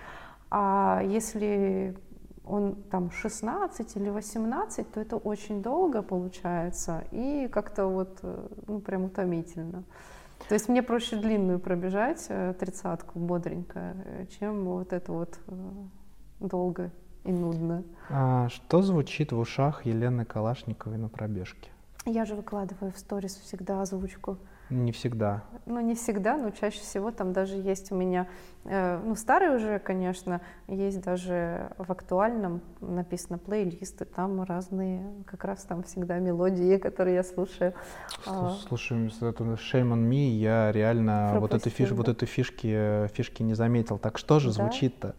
А 0.50 1.02
если 1.04 1.96
он 2.44 2.74
там 2.90 3.10
16 3.10 3.96
или 3.96 4.10
18, 4.10 4.92
то 4.92 5.00
это 5.00 5.16
очень 5.16 5.62
долго 5.62 6.02
получается 6.02 7.04
и 7.12 7.48
как-то 7.48 7.86
вот, 7.86 8.18
э, 8.22 8.48
ну, 8.66 8.80
прям 8.80 9.04
утомительно. 9.04 9.84
То 10.48 10.54
есть 10.54 10.68
мне 10.68 10.82
проще 10.82 11.16
длинную 11.16 11.60
пробежать, 11.60 12.26
э, 12.28 12.54
тридцатку 12.58 13.18
бодренько, 13.18 13.94
э, 14.04 14.26
чем 14.38 14.64
вот 14.64 14.92
это 14.92 15.12
вот 15.12 15.38
долго 16.40 16.90
и 17.24 17.32
нудно. 17.32 17.84
А, 18.10 18.48
что 18.48 18.82
звучит 18.82 19.32
в 19.32 19.38
ушах 19.38 19.86
Елены 19.86 20.24
Калашниковой 20.24 20.98
на 20.98 21.08
пробежке? 21.08 21.71
Я 22.04 22.24
же 22.24 22.34
выкладываю 22.34 22.90
в 22.92 22.98
сторис 22.98 23.36
всегда 23.36 23.80
озвучку. 23.80 24.38
Не 24.70 24.90
всегда. 24.90 25.44
Ну, 25.66 25.80
не 25.80 25.94
всегда, 25.94 26.36
но 26.38 26.50
чаще 26.50 26.80
всего 26.80 27.10
там 27.10 27.32
даже 27.34 27.56
есть 27.56 27.92
у 27.92 27.94
меня, 27.94 28.26
э, 28.64 28.98
ну, 29.04 29.14
старый 29.16 29.54
уже, 29.54 29.78
конечно, 29.78 30.40
есть 30.66 31.00
даже 31.02 31.70
в 31.76 31.92
актуальном 31.92 32.62
написано 32.80 33.36
плейлисты, 33.38 34.06
там 34.06 34.42
разные, 34.42 35.04
как 35.26 35.44
раз 35.44 35.64
там 35.64 35.82
всегда 35.82 36.18
мелодии, 36.18 36.78
которые 36.78 37.16
я 37.16 37.22
слушаю. 37.22 37.74
А, 38.26 38.56
Слушай, 38.66 39.10
с- 39.10 39.20
это 39.22 39.44
shame 39.44 39.92
on 39.92 40.08
me, 40.08 40.30
я 40.38 40.72
реально 40.72 41.36
вот 41.38 41.52
эту, 41.52 41.68
фиш, 41.68 41.88
Пропустил, 41.88 41.96
вот 41.98 42.06
да? 42.06 42.12
эту 42.12 42.26
фишки, 42.26 42.72
э, 42.74 43.08
фишки 43.12 43.42
не 43.42 43.54
заметил. 43.54 43.98
Так 43.98 44.16
что 44.16 44.38
же 44.40 44.48
Да? 44.48 44.52
звучит-то? 44.54 45.14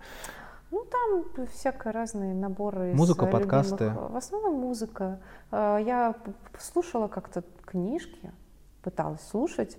Ну, 0.73 0.85
там 0.85 1.45
всякие 1.49 1.91
разные 1.91 2.33
наборы. 2.33 2.93
Музыка, 2.95 3.27
подкасты? 3.27 3.83
любимых. 3.85 4.09
В 4.09 4.17
основном 4.17 4.55
музыка. 4.55 5.19
Э, 5.51 5.77
Я 5.79 6.15
слушала 6.59 7.07
как-то 7.07 7.43
книжки, 7.63 8.31
пыталась 8.81 9.21
слушать, 9.21 9.77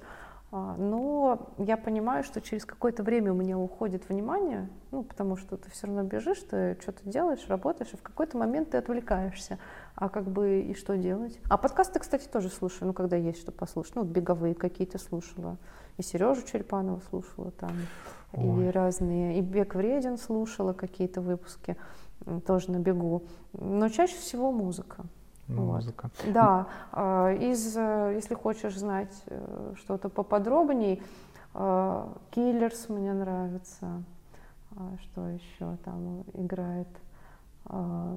а, 0.52 0.76
но 0.76 1.52
я 1.58 1.76
понимаю, 1.76 2.22
что 2.22 2.40
через 2.40 2.64
какое-то 2.64 3.02
время 3.02 3.32
у 3.32 3.34
меня 3.34 3.58
уходит 3.58 4.08
внимание, 4.08 4.68
ну, 4.92 5.02
потому 5.02 5.36
что 5.36 5.56
ты 5.56 5.68
все 5.68 5.88
равно 5.88 6.04
бежишь, 6.04 6.38
ты 6.48 6.78
что-то 6.80 7.08
делаешь, 7.10 7.44
работаешь, 7.48 7.92
и 7.92 7.96
в 7.96 8.02
какой-то 8.02 8.38
момент 8.38 8.70
ты 8.70 8.76
отвлекаешься. 8.76 9.58
А 9.96 10.08
как 10.08 10.26
бы 10.26 10.60
и 10.60 10.74
что 10.74 10.96
делать? 10.96 11.40
А 11.50 11.58
подкасты, 11.58 11.98
кстати, 11.98 12.28
тоже 12.28 12.50
слушаю, 12.50 12.86
ну, 12.86 12.92
когда 12.92 13.16
есть 13.16 13.40
что 13.40 13.50
послушать. 13.50 13.96
Ну, 13.96 14.04
беговые 14.04 14.54
какие-то 14.54 14.98
слушала. 14.98 15.56
И 15.96 16.02
Сережу 16.02 16.42
Черепанова 16.42 17.00
слушала 17.10 17.50
там, 17.50 17.72
и 18.36 18.46
Ой. 18.48 18.70
разные. 18.70 19.38
И 19.38 19.42
«Бег 19.42 19.74
вреден» 19.74 20.18
слушала 20.18 20.72
какие-то 20.72 21.20
выпуски, 21.20 21.76
тоже 22.46 22.70
на 22.70 22.78
бегу. 22.78 23.22
Но 23.52 23.88
чаще 23.88 24.16
всего 24.16 24.52
музыка. 24.52 25.04
Вот. 25.48 25.74
Музыка. 25.76 26.10
Да, 26.32 26.68
а, 26.90 27.30
из, 27.32 27.76
э, 27.76 28.12
если 28.14 28.34
хочешь 28.34 28.78
знать 28.78 29.14
э, 29.26 29.74
что-то 29.76 30.08
поподробней, 30.08 31.02
э, 31.52 32.06
Киллерс 32.30 32.88
мне 32.88 33.12
нравится, 33.12 34.02
А, 34.76 34.96
что 35.02 35.28
еще 35.28 35.76
там 35.84 36.24
играет, 36.32 36.88
А, 37.66 38.16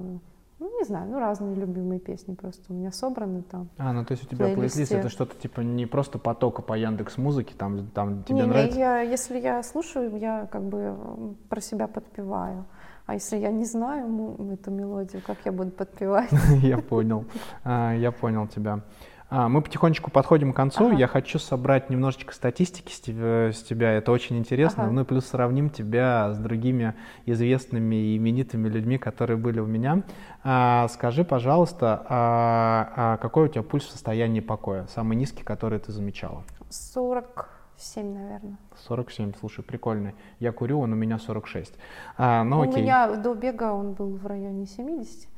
ну 0.58 0.78
не 0.78 0.84
знаю, 0.84 1.08
ну 1.10 1.18
разные 1.18 1.54
любимые 1.54 2.00
песни 2.00 2.34
просто 2.34 2.62
у 2.68 2.74
меня 2.74 2.90
собраны 2.92 3.42
там. 3.42 3.68
А, 3.78 3.92
ну 3.92 4.04
то 4.04 4.12
есть 4.12 4.24
у 4.24 4.26
тебя 4.26 4.54
плейлист 4.54 4.92
это 4.92 5.08
что-то 5.08 5.36
типа 5.36 5.60
не 5.60 5.86
просто 5.86 6.18
потока 6.18 6.62
по 6.62 6.74
Яндекс 6.74 7.18
Музыке, 7.18 7.54
там, 7.56 7.86
там 7.88 8.24
тебе 8.24 8.36
не, 8.36 8.46
нравится? 8.46 8.78
я, 8.78 9.00
если 9.00 9.38
я 9.38 9.62
слушаю, 9.62 10.16
я 10.16 10.46
как 10.46 10.62
бы 10.62 11.36
про 11.48 11.60
себя 11.60 11.86
подпеваю. 11.86 12.64
А 13.06 13.14
если 13.14 13.38
я 13.38 13.50
не 13.50 13.64
знаю 13.64 14.36
эту 14.52 14.70
мелодию, 14.70 15.22
как 15.26 15.38
я 15.46 15.50
буду 15.52 15.70
подпевать? 15.70 16.30
Я 16.62 16.76
понял. 16.76 17.24
А, 17.64 17.94
Я 17.94 18.12
понял 18.12 18.46
тебя. 18.46 18.82
А, 19.30 19.48
Мы 19.48 19.60
потихонечку 19.60 20.10
подходим 20.10 20.52
к 20.52 20.56
концу. 20.56 20.86
Ага. 20.86 20.96
Я 20.96 21.06
хочу 21.06 21.38
собрать 21.38 21.90
немножечко 21.90 22.32
статистики 22.34 22.92
с 22.92 23.00
тебя, 23.00 23.52
с 23.52 23.62
тебя. 23.62 23.92
Это 23.92 24.10
очень 24.10 24.38
интересно. 24.38 24.84
Ага. 24.84 24.92
Ну 24.92 25.00
и 25.02 25.04
плюс 25.04 25.26
сравним 25.26 25.68
тебя 25.68 26.32
с 26.32 26.38
другими 26.38 26.94
известными 27.26 27.94
и 27.94 28.16
именитыми 28.16 28.68
людьми, 28.68 28.96
которые 28.96 29.36
были 29.36 29.60
у 29.60 29.66
меня. 29.66 30.02
А, 30.44 30.88
Скажи, 30.88 31.24
пожалуйста, 31.24 32.06
а, 32.08 32.92
а 32.96 33.16
какой 33.18 33.44
у 33.44 33.48
тебя 33.48 33.62
пульс 33.62 33.84
в 33.84 33.90
состоянии 33.90 34.40
покоя? 34.40 34.86
Самый 34.86 35.16
низкий, 35.16 35.42
который 35.44 35.78
ты 35.78 35.92
замечала? 35.92 36.44
47, 36.70 38.14
наверное. 38.14 38.56
47, 38.86 39.32
слушай, 39.38 39.62
прикольный. 39.62 40.14
Я 40.40 40.52
курю, 40.52 40.80
он 40.80 40.92
у 40.92 40.96
меня 40.96 41.18
46. 41.18 41.74
А, 42.16 42.44
ну 42.44 42.60
У 42.60 42.62
окей. 42.62 42.82
меня 42.82 43.14
до 43.16 43.34
бега 43.34 43.72
он 43.74 43.92
был 43.92 44.16
в 44.16 44.26
районе 44.26 44.64
70. 44.64 45.28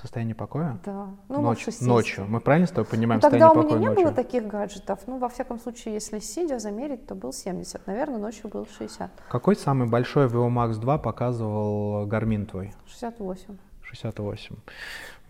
Состояние 0.00 0.34
покоя? 0.36 0.78
Да. 0.84 1.08
Ну, 1.28 1.40
может, 1.40 1.66
Ночью. 1.66 1.72
60. 1.72 1.88
ночью. 1.88 2.26
Мы 2.28 2.40
правильно 2.40 2.66
с 2.68 2.70
тобой 2.70 2.84
понимаем 2.84 3.20
Ну, 3.22 3.28
тогда 3.30 3.50
у 3.50 3.54
состояние 3.54 3.64
меня 3.64 3.72
покоя 3.74 3.80
не 3.80 3.86
ночью? 3.88 4.04
было 4.04 4.14
таких 4.14 4.46
гаджетов. 4.46 5.00
Ну, 5.06 5.18
во 5.18 5.28
всяком 5.28 5.58
случае, 5.58 5.94
если 5.94 6.20
сидя 6.20 6.58
замерить, 6.60 7.06
то 7.06 7.14
был 7.16 7.32
70. 7.32 7.86
Наверное, 7.86 8.18
ночью 8.18 8.48
был 8.48 8.66
60. 8.78 9.10
Какой 9.28 9.56
самый 9.56 9.88
большой 9.88 10.26
VO 10.28 10.48
Max 10.48 10.74
2 10.78 10.98
показывал 10.98 12.06
Гармин 12.06 12.46
твой? 12.46 12.72
68. 12.86 13.56
68. 13.88 14.56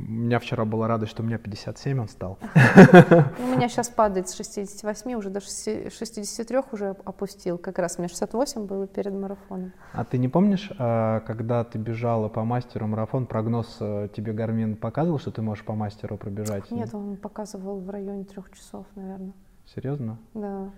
У 0.00 0.02
меня 0.02 0.38
вчера 0.38 0.64
была 0.64 0.86
радость, 0.88 1.10
что 1.12 1.22
у 1.22 1.26
меня 1.26 1.38
57 1.38 2.00
он 2.00 2.08
стал. 2.08 2.38
Ну, 2.54 3.52
у 3.52 3.56
меня 3.56 3.68
сейчас 3.68 3.88
падает 3.88 4.28
с 4.28 4.34
68, 4.34 5.14
уже 5.14 5.30
до 5.30 5.40
60 5.40 5.92
63 5.92 6.58
уже 6.72 6.90
оп- 6.90 7.08
опустил. 7.08 7.58
Как 7.58 7.78
раз 7.78 7.96
у 7.98 8.02
меня 8.02 8.08
68 8.08 8.66
было 8.66 8.86
перед 8.86 9.12
марафоном. 9.12 9.72
А 9.92 10.04
ты 10.04 10.18
не 10.18 10.28
помнишь, 10.28 10.70
а, 10.78 11.20
когда 11.20 11.64
ты 11.64 11.78
бежала 11.78 12.28
по 12.28 12.44
мастеру 12.44 12.86
марафон, 12.86 13.26
прогноз 13.26 13.76
э, 13.80 14.08
тебе 14.14 14.32
Гармин 14.32 14.76
показывал, 14.76 15.18
что 15.18 15.30
ты 15.30 15.42
можешь 15.42 15.64
по 15.64 15.74
мастеру 15.74 16.16
пробежать? 16.16 16.70
Нет, 16.70 16.94
он 16.94 17.16
показывал 17.16 17.80
в 17.80 17.90
районе 17.90 18.24
трех 18.24 18.50
часов, 18.52 18.86
наверное. 18.94 19.32
Серьезно? 19.74 20.18
Да. 20.34 20.70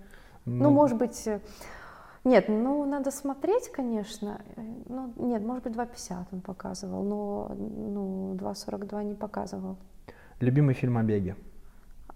Ну, 0.45 0.69
может 0.71 0.97
быть... 0.97 1.27
э, 2.23 2.29
Нет, 2.29 2.45
ну, 2.47 2.85
надо 2.85 3.11
смотреть, 3.11 3.71
конечно. 3.71 4.41
Э, 4.55 4.61
Ну, 4.89 5.13
нет, 5.17 5.43
может 5.43 5.63
быть, 5.63 5.73
2,50 5.73 6.25
он 6.31 6.41
показывал, 6.41 7.03
но 7.03 7.51
ну, 7.57 8.35
2,42 8.35 9.03
не 9.03 9.15
показывал. 9.15 9.77
Любимый 10.39 10.73
фильм 10.73 10.97
о 10.97 11.03
беге? 11.03 11.35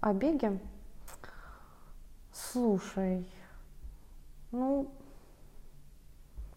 О 0.01 0.13
беге? 0.13 0.59
Слушай, 2.33 3.25
ну, 4.51 4.87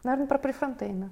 наверное, 0.03 0.27
про 0.27 0.39
Префронтейна. 0.39 1.11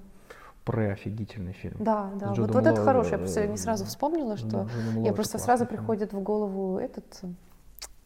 Про 0.65 0.93
офигительный 0.93 1.53
фильм. 1.53 1.77
Да, 1.79 2.11
да. 2.17 2.33
Вот, 2.33 2.51
вот 2.51 2.67
это 2.67 2.83
хорошее. 2.83 3.13
Я 3.13 3.19
просто 3.19 3.47
не 3.47 3.57
сразу 3.57 3.85
вспомнила, 3.85 4.37
что 4.37 4.69
Лоу 4.95 5.05
я 5.05 5.13
просто 5.13 5.39
сразу 5.39 5.67
приходит 5.67 6.13
в 6.13 6.21
голову 6.21 6.79
этот, 6.79 7.21
э, 7.23 7.29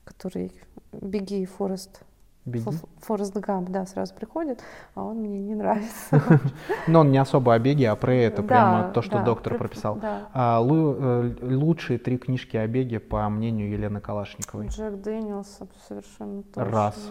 который 0.05 0.53
Беги 0.93 1.47
Форрест. 1.47 2.03
Беги. 2.47 2.65
Форрест 3.01 3.37
Гамп, 3.37 3.69
да, 3.69 3.85
сразу 3.85 4.15
приходит, 4.15 4.63
а 4.95 5.05
он 5.05 5.19
мне 5.19 5.41
не 5.41 5.55
нравится. 5.55 6.23
Но 6.87 7.01
он 7.01 7.11
не 7.11 7.19
особо 7.19 7.53
о 7.53 7.59
беге, 7.59 7.91
а 7.91 7.97
про 7.97 8.15
это 8.15 8.43
прямо 8.43 8.91
то, 8.93 9.03
что 9.03 9.23
доктор 9.23 9.55
про- 9.55 9.69
прописал. 9.69 9.99
А, 10.33 10.61
э, 10.63 11.35
лучшие 11.43 11.99
три 11.99 12.17
книжки 12.17 12.57
о 12.57 12.67
беге, 12.67 12.99
по 12.99 13.29
мнению 13.29 13.71
Елены 13.71 14.01
Калашниковой. 14.01 14.69
Джек 14.69 14.95
Дэниелс 15.03 15.61
совершенно 15.87 16.43
точно. 16.43 16.65
Раз. 16.65 17.11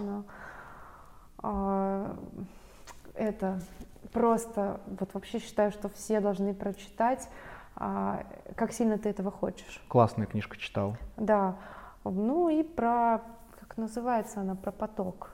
А, 1.42 2.16
это 3.14 3.60
просто, 4.12 4.80
вот 5.00 5.14
вообще 5.14 5.40
считаю, 5.40 5.72
что 5.72 5.90
все 5.90 6.22
должны 6.22 6.54
прочитать, 6.54 7.30
а, 7.76 8.24
как 8.56 8.72
сильно 8.74 8.98
ты 8.98 9.10
этого 9.10 9.32
хочешь. 9.32 9.82
Классная 9.88 10.26
книжка 10.26 10.58
читал. 10.58 10.98
Да. 11.18 11.56
Ну 12.04 12.50
и 12.50 12.64
про, 12.64 13.22
называется 13.80 14.42
она, 14.42 14.56
про 14.56 14.72
поток. 14.72 15.32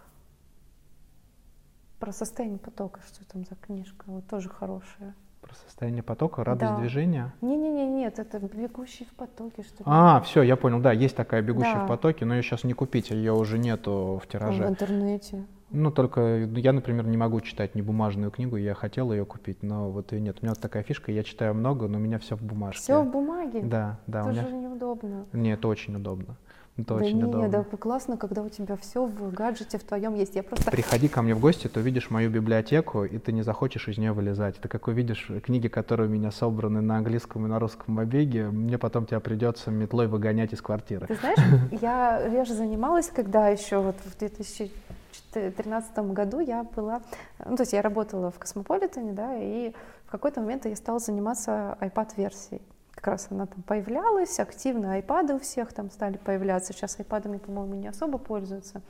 Про 2.00 2.12
состояние 2.12 2.60
потока, 2.60 3.00
что 3.08 3.26
там 3.26 3.46
за 3.46 3.56
книжка, 3.56 4.04
вот 4.08 4.28
тоже 4.28 4.50
хорошая. 4.50 5.16
Про 5.42 5.54
состояние 5.56 6.04
потока, 6.04 6.44
радость 6.44 6.72
Да. 6.74 6.80
движения. 6.80 7.34
Не-не-не, 7.42 7.88
нет, 7.88 8.20
это 8.20 8.40
бегущий 8.40 9.06
в 9.06 9.14
потоке, 9.14 9.64
что 9.64 9.78
ли. 9.78 9.84
А, 9.86 10.20
все, 10.22 10.42
я 10.42 10.56
понял, 10.56 10.80
да, 10.80 10.92
есть 10.92 11.16
такая 11.16 11.42
бегущая 11.42 11.76
Да. 11.76 11.86
в 11.86 11.88
потоке, 11.88 12.26
но 12.26 12.36
ее 12.36 12.42
сейчас 12.44 12.64
не 12.64 12.74
купить, 12.74 13.12
ее 13.12 13.34
уже 13.34 13.58
нету 13.60 14.20
в 14.22 14.26
в 14.26 14.28
тираже. 14.28 14.68
интернете. 14.68 15.46
Ну, 15.72 15.92
только 15.92 16.46
я, 16.56 16.74
например, 16.74 17.08
не 17.08 17.18
могу 17.18 17.42
читать 17.42 17.76
не 17.76 17.82
бумажную 17.82 18.32
книгу, 18.32 18.56
я 18.56 18.74
хотел 18.76 19.12
ее 19.12 19.26
купить, 19.26 19.62
но 19.64 19.90
вот 19.90 20.12
ее 20.14 20.22
нет. 20.22 20.38
У 20.42 20.46
меня 20.46 20.52
вот 20.54 20.60
такая 20.62 20.84
фишка, 20.84 21.12
я 21.12 21.24
читаю 21.24 21.54
много, 21.54 21.88
но 21.88 21.98
у 21.98 22.02
меня 22.02 22.18
все 22.20 22.36
в 22.36 22.42
бумажке. 22.42 22.82
Все 22.82 23.02
в 23.02 23.10
бумаге. 23.12 23.62
Да, 23.64 24.00
да, 24.08 24.24
у 24.24 24.30
Это 24.30 24.32
меня... 24.32 24.48
же 24.48 24.56
неудобно. 24.56 25.26
Нет, 25.34 25.60
это 25.60 25.68
очень 25.68 25.96
удобно. 25.96 26.38
Это 26.78 26.96
да 26.96 26.96
очень 26.96 27.18
не, 27.18 27.24
удобно. 27.24 27.48
да 27.48 27.64
классно, 27.64 28.18
когда 28.18 28.42
у 28.42 28.50
тебя 28.50 28.76
все 28.76 29.06
в 29.06 29.32
гаджете 29.32 29.78
в 29.78 29.84
твоем 29.84 30.14
есть. 30.14 30.36
Я 30.36 30.44
просто 30.44 30.70
Приходи 30.70 31.08
ко 31.08 31.22
мне 31.22 31.34
в 31.34 31.40
гости, 31.40 31.68
ты 31.68 31.80
увидишь 31.80 32.10
мою 32.10 32.30
библиотеку, 32.30 33.06
и 33.06 33.18
ты 33.18 33.32
не 33.32 33.44
захочешь 33.44 33.88
из 33.88 33.98
нее 33.98 34.12
вылезать. 34.12 34.58
Ты 34.60 34.68
как 34.68 34.88
увидишь 34.88 35.32
книги, 35.44 35.70
которые 35.70 36.10
у 36.10 36.12
меня 36.12 36.32
собраны 36.32 36.82
на 36.82 36.98
английском 36.98 37.46
и 37.46 37.50
на 37.50 37.60
русском 37.60 37.98
обеге, 37.98 38.48
мне 38.48 38.78
потом 38.78 39.06
тебя 39.06 39.22
придется 39.22 39.72
метлой 39.72 40.08
выгонять 40.08 40.52
из 40.52 40.62
квартиры. 40.62 41.08
Ты 41.08 41.16
знаешь, 41.16 41.40
я 41.82 42.28
реже 42.28 42.54
занималась, 42.54 43.08
когда 43.08 43.48
еще 43.48 43.80
вот 43.80 43.96
в 44.04 44.18
2013 44.18 45.98
году 46.12 46.40
я 46.42 46.64
была, 46.64 47.02
ну 47.46 47.56
то 47.56 47.64
есть 47.64 47.72
я 47.72 47.82
работала 47.82 48.32
в 48.32 48.40
Космополитене, 48.40 49.14
да, 49.14 49.38
и 49.38 49.72
в 50.08 50.12
какой-то 50.12 50.42
момент 50.42 50.66
я 50.66 50.76
стала 50.76 51.00
заниматься 51.00 51.78
iPad-версией. 51.80 52.62
Как 52.96 53.08
раз 53.08 53.28
она 53.30 53.46
там 53.46 53.62
появлялась, 53.64 54.40
активно 54.40 55.00
iPad 55.00 55.36
у 55.36 55.40
всех 55.40 55.74
там 55.74 55.92
стали 55.92 56.18
появляться. 56.18 56.74
Сейчас 56.74 56.98
iPad'ами, 56.98 57.40
по-моему, 57.40 57.76
не 57.76 57.88
особо 57.88 58.18
пользуются. 58.18 58.82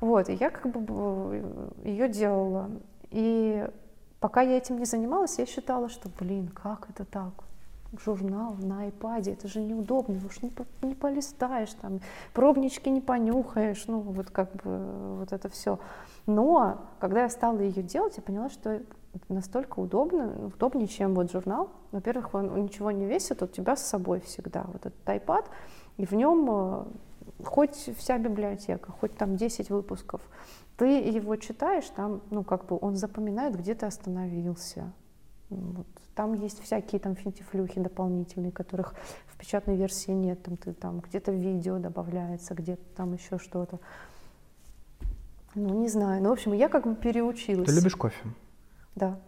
Вот, 0.00 0.28
и 0.28 0.34
я 0.34 0.50
как 0.50 0.66
бы 0.66 1.66
ее 1.84 2.08
делала. 2.08 2.70
И 3.10 3.68
пока 4.20 4.42
я 4.42 4.56
этим 4.56 4.78
не 4.78 4.84
занималась, 4.84 5.38
я 5.38 5.46
считала, 5.46 5.88
что, 5.88 6.08
блин, 6.18 6.48
как 6.48 6.88
это 6.90 7.04
так? 7.04 7.32
журнал 8.04 8.56
на 8.58 8.88
iPad, 8.88 9.30
это 9.30 9.48
же 9.48 9.60
неудобно, 9.60 10.18
уж 10.24 10.42
не, 10.42 10.52
не 10.82 10.94
полистаешь, 10.94 11.72
там, 11.74 12.00
пробнички 12.32 12.88
не 12.88 13.00
понюхаешь, 13.00 13.84
ну, 13.86 14.00
вот 14.00 14.30
как 14.30 14.52
бы 14.56 15.18
вот 15.18 15.32
это 15.32 15.48
все. 15.48 15.78
Но 16.26 16.80
когда 17.00 17.22
я 17.22 17.28
стала 17.28 17.58
ее 17.60 17.82
делать, 17.82 18.16
я 18.16 18.22
поняла, 18.22 18.48
что 18.48 18.80
настолько 19.28 19.80
удобно, 19.80 20.50
удобнее, 20.54 20.88
чем 20.88 21.14
вот 21.14 21.30
журнал. 21.30 21.70
Во-первых, 21.90 22.34
он, 22.34 22.50
он 22.50 22.62
ничего 22.64 22.90
не 22.90 23.06
весит, 23.06 23.42
у 23.42 23.46
тебя 23.46 23.76
с 23.76 23.86
собой 23.86 24.20
всегда 24.20 24.64
вот 24.72 24.86
этот 24.86 25.06
iPad, 25.06 25.46
и 25.98 26.06
в 26.06 26.12
нем 26.12 26.48
э, 26.50 26.84
хоть 27.44 27.90
вся 27.96 28.18
библиотека, 28.18 28.92
хоть 28.92 29.16
там 29.16 29.36
10 29.36 29.70
выпусков. 29.70 30.20
Ты 30.76 30.86
его 30.86 31.36
читаешь, 31.36 31.88
там, 31.94 32.22
ну, 32.30 32.42
как 32.44 32.66
бы 32.66 32.78
он 32.80 32.96
запоминает, 32.96 33.56
где 33.56 33.74
ты 33.74 33.86
остановился. 33.86 34.92
Вот. 35.50 35.86
Там 36.14 36.34
есть 36.34 36.62
всякие 36.62 37.00
там 37.00 37.14
финтифлюхи 37.14 37.80
дополнительные, 37.80 38.52
которых 38.52 38.94
в 39.26 39.38
печатной 39.38 39.76
версии 39.76 40.10
нет. 40.10 40.42
Там, 40.42 40.56
ты, 40.56 40.72
там 40.72 41.00
где-то 41.00 41.32
видео 41.32 41.78
добавляется, 41.78 42.54
где-то 42.54 42.82
там 42.96 43.14
еще 43.14 43.38
что-то. 43.38 43.78
Ну, 45.54 45.80
не 45.80 45.88
знаю. 45.88 46.22
Ну, 46.22 46.30
в 46.30 46.32
общем, 46.32 46.52
я 46.52 46.68
как 46.68 46.84
бы 46.84 46.94
переучилась. 46.94 47.68
Ты 47.68 47.74
любишь 47.74 47.96
кофе? 47.96 48.28
Да. 48.94 49.18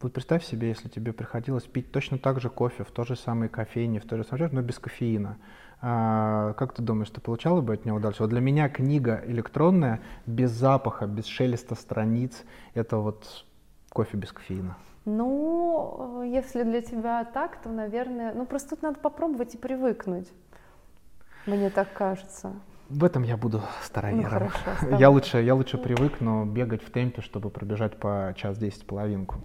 Вот 0.00 0.12
представь 0.12 0.44
себе, 0.44 0.68
если 0.68 0.88
тебе 0.88 1.12
приходилось 1.12 1.64
пить 1.64 1.90
точно 1.90 2.18
так 2.18 2.40
же 2.40 2.50
кофе 2.50 2.84
в 2.84 2.90
той 2.90 3.04
же 3.04 3.16
самой 3.16 3.48
кофейне, 3.48 3.98
в 3.98 4.04
той 4.04 4.18
же 4.18 4.24
самой, 4.24 4.48
но 4.52 4.62
без 4.62 4.78
кофеина. 4.78 5.38
А, 5.80 6.52
как 6.54 6.72
ты 6.72 6.82
думаешь, 6.82 7.10
ты 7.10 7.20
получала 7.20 7.60
бы 7.60 7.74
от 7.74 7.84
него 7.84 7.96
удовольствие? 7.96 8.26
Вот 8.26 8.30
для 8.30 8.40
меня 8.40 8.68
книга 8.68 9.22
электронная, 9.26 10.00
без 10.26 10.50
запаха, 10.50 11.06
без 11.06 11.26
шелеста 11.26 11.74
страниц, 11.74 12.44
это 12.74 12.98
вот 12.98 13.44
кофе 13.90 14.16
без 14.16 14.32
кофеина. 14.32 14.76
Ну, 15.04 16.20
э, 16.22 16.28
если 16.28 16.62
для 16.62 16.82
тебя 16.82 17.24
так, 17.24 17.60
то, 17.62 17.68
наверное... 17.70 18.34
Ну, 18.34 18.46
просто 18.46 18.70
тут 18.70 18.82
надо 18.82 19.00
попробовать 19.00 19.54
и 19.54 19.58
привыкнуть. 19.58 20.28
Мне 21.46 21.70
так 21.70 21.92
кажется. 21.92 22.52
В 22.88 23.04
этом 23.04 23.22
я 23.22 23.36
буду 23.36 23.60
старовером. 23.82 24.22
Ну, 24.22 24.28
хорошо, 24.30 24.96
я, 24.98 25.10
лучше, 25.10 25.42
я 25.42 25.54
лучше 25.54 25.76
привыкну 25.76 26.46
бегать 26.46 26.82
в 26.82 26.90
темпе, 26.90 27.20
чтобы 27.20 27.50
пробежать 27.50 27.98
по 27.98 28.32
час 28.34 28.56
десять 28.56 28.86
половинку. 28.86 29.36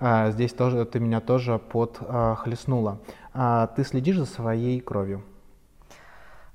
А, 0.00 0.30
здесь 0.30 0.54
тоже 0.54 0.84
ты 0.86 0.98
меня 0.98 1.20
тоже 1.20 1.58
подхлестнула. 1.58 3.00
А, 3.34 3.66
ты 3.66 3.84
следишь 3.84 4.16
за 4.16 4.24
своей 4.24 4.80
кровью? 4.80 5.22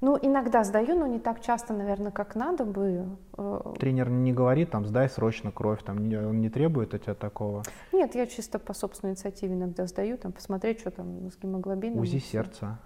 Ну, 0.03 0.17
иногда 0.19 0.63
сдаю, 0.63 0.97
но 0.97 1.05
не 1.05 1.19
так 1.19 1.41
часто, 1.41 1.73
наверное, 1.73 2.09
как 2.11 2.33
надо 2.33 2.65
бы. 2.65 3.05
Э, 3.37 3.61
Тренер 3.79 4.09
не 4.09 4.33
говорит, 4.33 4.71
там, 4.71 4.87
сдай 4.87 5.07
срочно 5.07 5.51
кровь, 5.51 5.83
там, 5.83 6.09
не- 6.09 6.17
он 6.17 6.41
не 6.41 6.49
требует 6.49 6.95
от 6.95 7.03
тебя 7.03 7.13
такого. 7.13 7.61
Нет, 7.93 8.15
я 8.15 8.25
чисто 8.25 8.57
по 8.57 8.73
собственной 8.73 9.11
инициативе 9.11 9.53
иногда 9.53 9.85
сдаю, 9.85 10.17
там, 10.17 10.31
посмотреть, 10.31 10.79
что 10.79 10.89
там 10.89 11.29
с 11.29 11.37
гемоглобином. 11.37 11.99
УЗИ 11.99 12.17
сердца. 12.17 12.79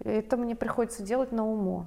Это 0.00 0.36
мне 0.36 0.54
приходится 0.54 1.02
делать 1.02 1.32
на 1.32 1.46
УМО. 1.46 1.86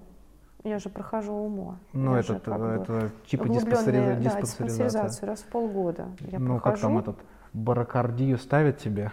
Я 0.63 0.79
же 0.79 0.89
прохожу 0.89 1.33
УМО. 1.33 1.77
Ну, 1.93 2.15
это, 2.15 2.39
как 2.39 2.59
это 2.59 3.11
типа 3.27 3.43
углублённая, 3.43 3.71
диспансериза- 3.71 4.07
да, 4.07 4.15
диспансеризация. 4.15 4.85
диспансеризацию 4.85 5.27
раз 5.27 5.39
в 5.41 5.45
полгода. 5.45 6.07
Я 6.19 6.39
ну, 6.39 6.55
как 6.55 6.63
прохожу. 6.63 6.81
там 6.81 6.97
этот, 6.97 7.17
барокардию 7.53 8.37
ставят 8.37 8.77
тебе? 8.77 9.11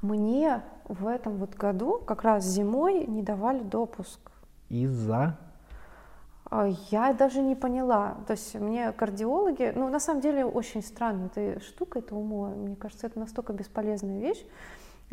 Мне 0.00 0.62
в 0.88 1.06
этом 1.06 1.36
вот 1.36 1.54
году, 1.54 1.98
как 1.98 2.22
раз 2.22 2.44
зимой, 2.44 3.06
не 3.06 3.22
давали 3.22 3.62
допуск. 3.62 4.20
Из-за... 4.68 5.36
А 6.50 6.66
Я 6.90 7.14
даже 7.14 7.40
не 7.40 7.54
поняла. 7.54 8.18
То 8.26 8.32
есть 8.32 8.54
мне 8.54 8.92
кардиологи, 8.92 9.72
ну 9.74 9.88
на 9.88 9.98
самом 9.98 10.20
деле 10.20 10.44
очень 10.44 10.82
странная 10.82 11.30
эта 11.34 11.60
штука, 11.60 12.00
это 12.00 12.14
УМО. 12.14 12.48
Мне 12.48 12.76
кажется, 12.76 13.06
это 13.06 13.18
настолько 13.18 13.54
бесполезная 13.54 14.20
вещь. 14.20 14.44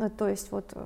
Ну, 0.00 0.08
То 0.08 0.28
есть 0.28 0.50
вот, 0.50 0.72
э, 0.74 0.82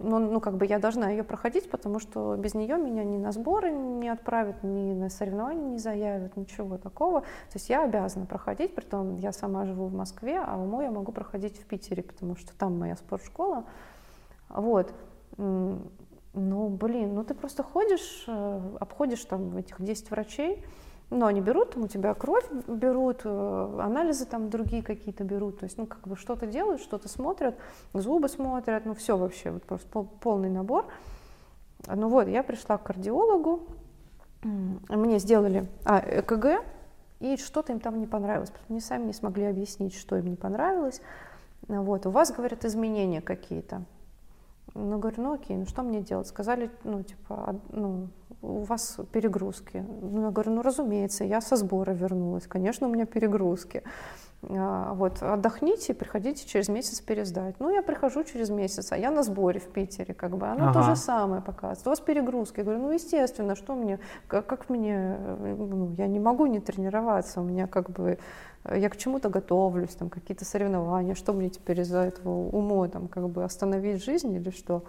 ну, 0.00 0.18
ну 0.18 0.40
как 0.40 0.56
бы 0.56 0.66
я 0.66 0.80
должна 0.80 1.10
ее 1.10 1.22
проходить, 1.22 1.70
потому 1.70 2.00
что 2.00 2.34
без 2.34 2.54
нее 2.54 2.76
меня 2.76 3.04
ни 3.04 3.18
на 3.18 3.30
сборы 3.30 3.70
не 3.70 4.08
отправят, 4.08 4.64
ни 4.64 4.94
на 4.94 5.10
соревнования 5.10 5.68
не 5.68 5.78
заявят, 5.78 6.36
ничего 6.36 6.76
такого. 6.76 7.20
То 7.20 7.54
есть 7.54 7.70
я 7.70 7.84
обязана 7.84 8.26
проходить, 8.26 8.74
притом 8.74 9.18
я 9.18 9.30
сама 9.30 9.64
живу 9.64 9.86
в 9.86 9.94
Москве, 9.94 10.42
а 10.44 10.56
УМО 10.56 10.82
я 10.82 10.90
могу 10.90 11.12
проходить 11.12 11.56
в 11.56 11.66
Питере, 11.66 12.02
потому 12.02 12.34
что 12.34 12.52
там 12.58 12.76
моя 12.76 12.96
спортшкола. 12.96 13.62
Вот. 14.48 14.92
Ну, 15.36 16.68
блин, 16.68 17.14
ну 17.14 17.22
ты 17.22 17.32
просто 17.32 17.62
ходишь, 17.62 18.24
э, 18.26 18.76
обходишь 18.80 19.24
там 19.24 19.56
этих 19.56 19.80
10 19.80 20.10
врачей, 20.10 20.64
ну, 21.10 21.26
они 21.26 21.40
берут, 21.40 21.70
там 21.70 21.84
у 21.84 21.88
тебя 21.88 22.14
кровь 22.14 22.44
берут, 22.66 23.20
э, 23.24 23.78
анализы 23.80 24.26
там 24.26 24.50
другие 24.50 24.82
какие-то 24.82 25.22
берут, 25.22 25.60
то 25.60 25.64
есть, 25.64 25.78
ну, 25.78 25.86
как 25.86 26.06
бы 26.08 26.16
что-то 26.16 26.46
делают, 26.46 26.80
что-то 26.80 27.08
смотрят, 27.08 27.56
зубы 27.92 28.28
смотрят, 28.28 28.84
ну, 28.86 28.94
все 28.94 29.16
вообще, 29.16 29.52
вот 29.52 29.62
просто 29.62 29.88
пол- 29.88 30.10
полный 30.20 30.50
набор. 30.50 30.86
Ну 31.86 32.08
вот, 32.08 32.26
я 32.26 32.42
пришла 32.42 32.78
к 32.78 32.82
кардиологу, 32.84 33.68
мне 34.42 35.18
сделали 35.18 35.68
а, 35.84 36.02
ЭКГ, 36.04 36.64
и 37.20 37.36
что-то 37.36 37.72
им 37.72 37.80
там 37.80 38.00
не 38.00 38.06
понравилось, 38.06 38.52
они 38.68 38.80
сами 38.80 39.06
не 39.06 39.12
смогли 39.12 39.44
объяснить, 39.44 39.94
что 39.94 40.16
им 40.16 40.26
не 40.26 40.36
понравилось. 40.36 41.00
Ну 41.68 41.82
Вот, 41.82 42.06
у 42.06 42.10
вас, 42.10 42.32
говорят, 42.32 42.64
изменения 42.64 43.20
какие-то. 43.20 43.84
Ну, 44.74 44.98
говорю, 44.98 45.22
ну 45.22 45.32
окей, 45.34 45.56
ну 45.56 45.66
что 45.66 45.82
мне 45.82 46.00
делать? 46.00 46.26
Сказали, 46.26 46.70
ну, 46.84 47.02
типа, 47.02 47.56
ну, 47.70 48.08
у 48.42 48.62
вас 48.64 48.98
перегрузки. 49.12 49.84
Ну, 50.02 50.24
я 50.24 50.30
говорю, 50.30 50.52
ну, 50.52 50.62
разумеется, 50.62 51.24
я 51.24 51.40
со 51.40 51.56
сбора 51.56 51.92
вернулась, 51.92 52.46
конечно, 52.46 52.86
у 52.86 52.90
меня 52.90 53.06
перегрузки. 53.06 53.82
А, 54.48 54.94
вот, 54.94 55.22
отдохните 55.22 55.94
приходите 55.94 56.46
через 56.46 56.68
месяц 56.68 57.00
пересдать. 57.00 57.56
Ну, 57.58 57.70
я 57.70 57.82
прихожу 57.82 58.22
через 58.22 58.50
месяц, 58.50 58.92
а 58.92 58.96
я 58.96 59.10
на 59.10 59.22
сборе 59.22 59.58
в 59.58 59.68
Питере, 59.68 60.14
как 60.14 60.36
бы, 60.36 60.46
оно 60.46 60.68
ага. 60.68 60.74
то 60.74 60.82
же 60.82 60.96
самое 60.96 61.42
показывает. 61.42 61.86
У 61.86 61.90
вас 61.90 62.00
перегрузки. 62.00 62.58
Я 62.58 62.64
говорю, 62.64 62.82
ну, 62.82 62.92
естественно, 62.92 63.56
что 63.56 63.74
мне, 63.74 63.98
как, 64.28 64.46
как 64.46 64.68
мне, 64.68 65.18
ну, 65.40 65.92
я 65.96 66.06
не 66.06 66.20
могу 66.20 66.46
не 66.46 66.60
тренироваться, 66.60 67.40
у 67.40 67.44
меня 67.44 67.66
как 67.66 67.90
бы, 67.90 68.18
я 68.70 68.88
к 68.88 68.96
чему-то 68.96 69.30
готовлюсь, 69.30 69.94
там, 69.94 70.10
какие-то 70.10 70.44
соревнования, 70.44 71.14
что 71.14 71.32
мне 71.32 71.48
теперь 71.48 71.80
из-за 71.80 72.00
этого 72.00 72.48
ума, 72.50 72.88
там, 72.88 73.08
как 73.08 73.28
бы 73.28 73.42
остановить 73.42 74.04
жизнь 74.04 74.32
или 74.32 74.50
что? 74.50 74.84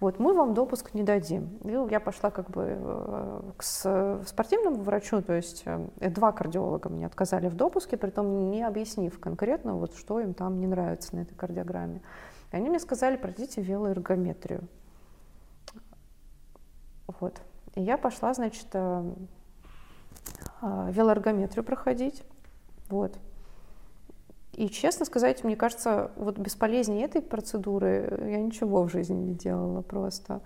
Вот, 0.00 0.18
мы 0.18 0.32
вам 0.32 0.54
допуск 0.54 0.94
не 0.94 1.02
дадим. 1.02 1.58
И 1.62 1.92
я 1.92 2.00
пошла 2.00 2.30
как 2.30 2.50
бы 2.50 2.78
э, 2.80 3.42
к 3.58 3.62
спортивному 4.26 4.82
врачу, 4.82 5.20
то 5.20 5.34
есть 5.34 5.62
э, 5.66 5.88
два 6.08 6.32
кардиолога 6.32 6.88
мне 6.88 7.04
отказали 7.04 7.48
в 7.48 7.54
допуске, 7.54 7.98
при 7.98 8.08
том 8.08 8.50
не 8.50 8.62
объяснив 8.62 9.20
конкретно, 9.20 9.74
вот, 9.74 9.94
что 9.94 10.18
им 10.18 10.32
там 10.32 10.58
не 10.58 10.66
нравится 10.66 11.14
на 11.14 11.20
этой 11.20 11.34
кардиограмме. 11.34 12.00
И 12.50 12.56
они 12.56 12.70
мне 12.70 12.80
сказали, 12.80 13.18
пройдите 13.18 13.60
велоэргометрию. 13.60 14.66
Вот. 17.20 17.38
И 17.74 17.82
я 17.82 17.98
пошла, 17.98 18.32
значит, 18.32 18.68
э, 18.72 19.04
велоэргометрию 20.62 21.62
проходить. 21.62 22.24
Вот. 22.88 23.18
И 24.54 24.68
честно 24.68 25.06
сказать, 25.06 25.44
мне 25.44 25.56
кажется, 25.56 26.10
вот 26.16 26.38
бесполезнее 26.38 27.04
этой 27.04 27.22
процедуры 27.22 28.18
я 28.30 28.38
ничего 28.38 28.82
в 28.84 28.90
жизни 28.90 29.14
не 29.14 29.34
делала 29.34 29.82
просто. 29.82 30.40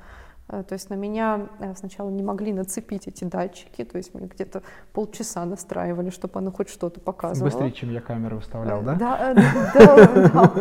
Э, 0.48 0.62
то 0.62 0.74
есть 0.74 0.90
на 0.90 0.94
меня 0.94 1.48
э, 1.59 1.74
сначала 1.74 2.10
не 2.10 2.22
могли 2.22 2.52
нацепить 2.52 3.09
эти 3.09 3.24
датчики, 3.24 3.85
то 3.85 3.97
есть 3.97 4.14
мне 4.14 4.26
где-то 4.26 4.62
полчаса 4.93 5.44
настраивали, 5.44 6.10
чтобы 6.10 6.39
оно 6.39 6.52
хоть 6.52 6.68
что-то 6.68 7.01
показывало. 7.01 7.51
Быстрее, 7.51 7.72
чем 7.72 7.90
я 7.90 8.01
камеру 8.01 8.36
выставлял, 8.36 8.82
да? 8.82 8.94
Да, 8.94 9.35
да, 9.35 10.06
да. 10.14 10.52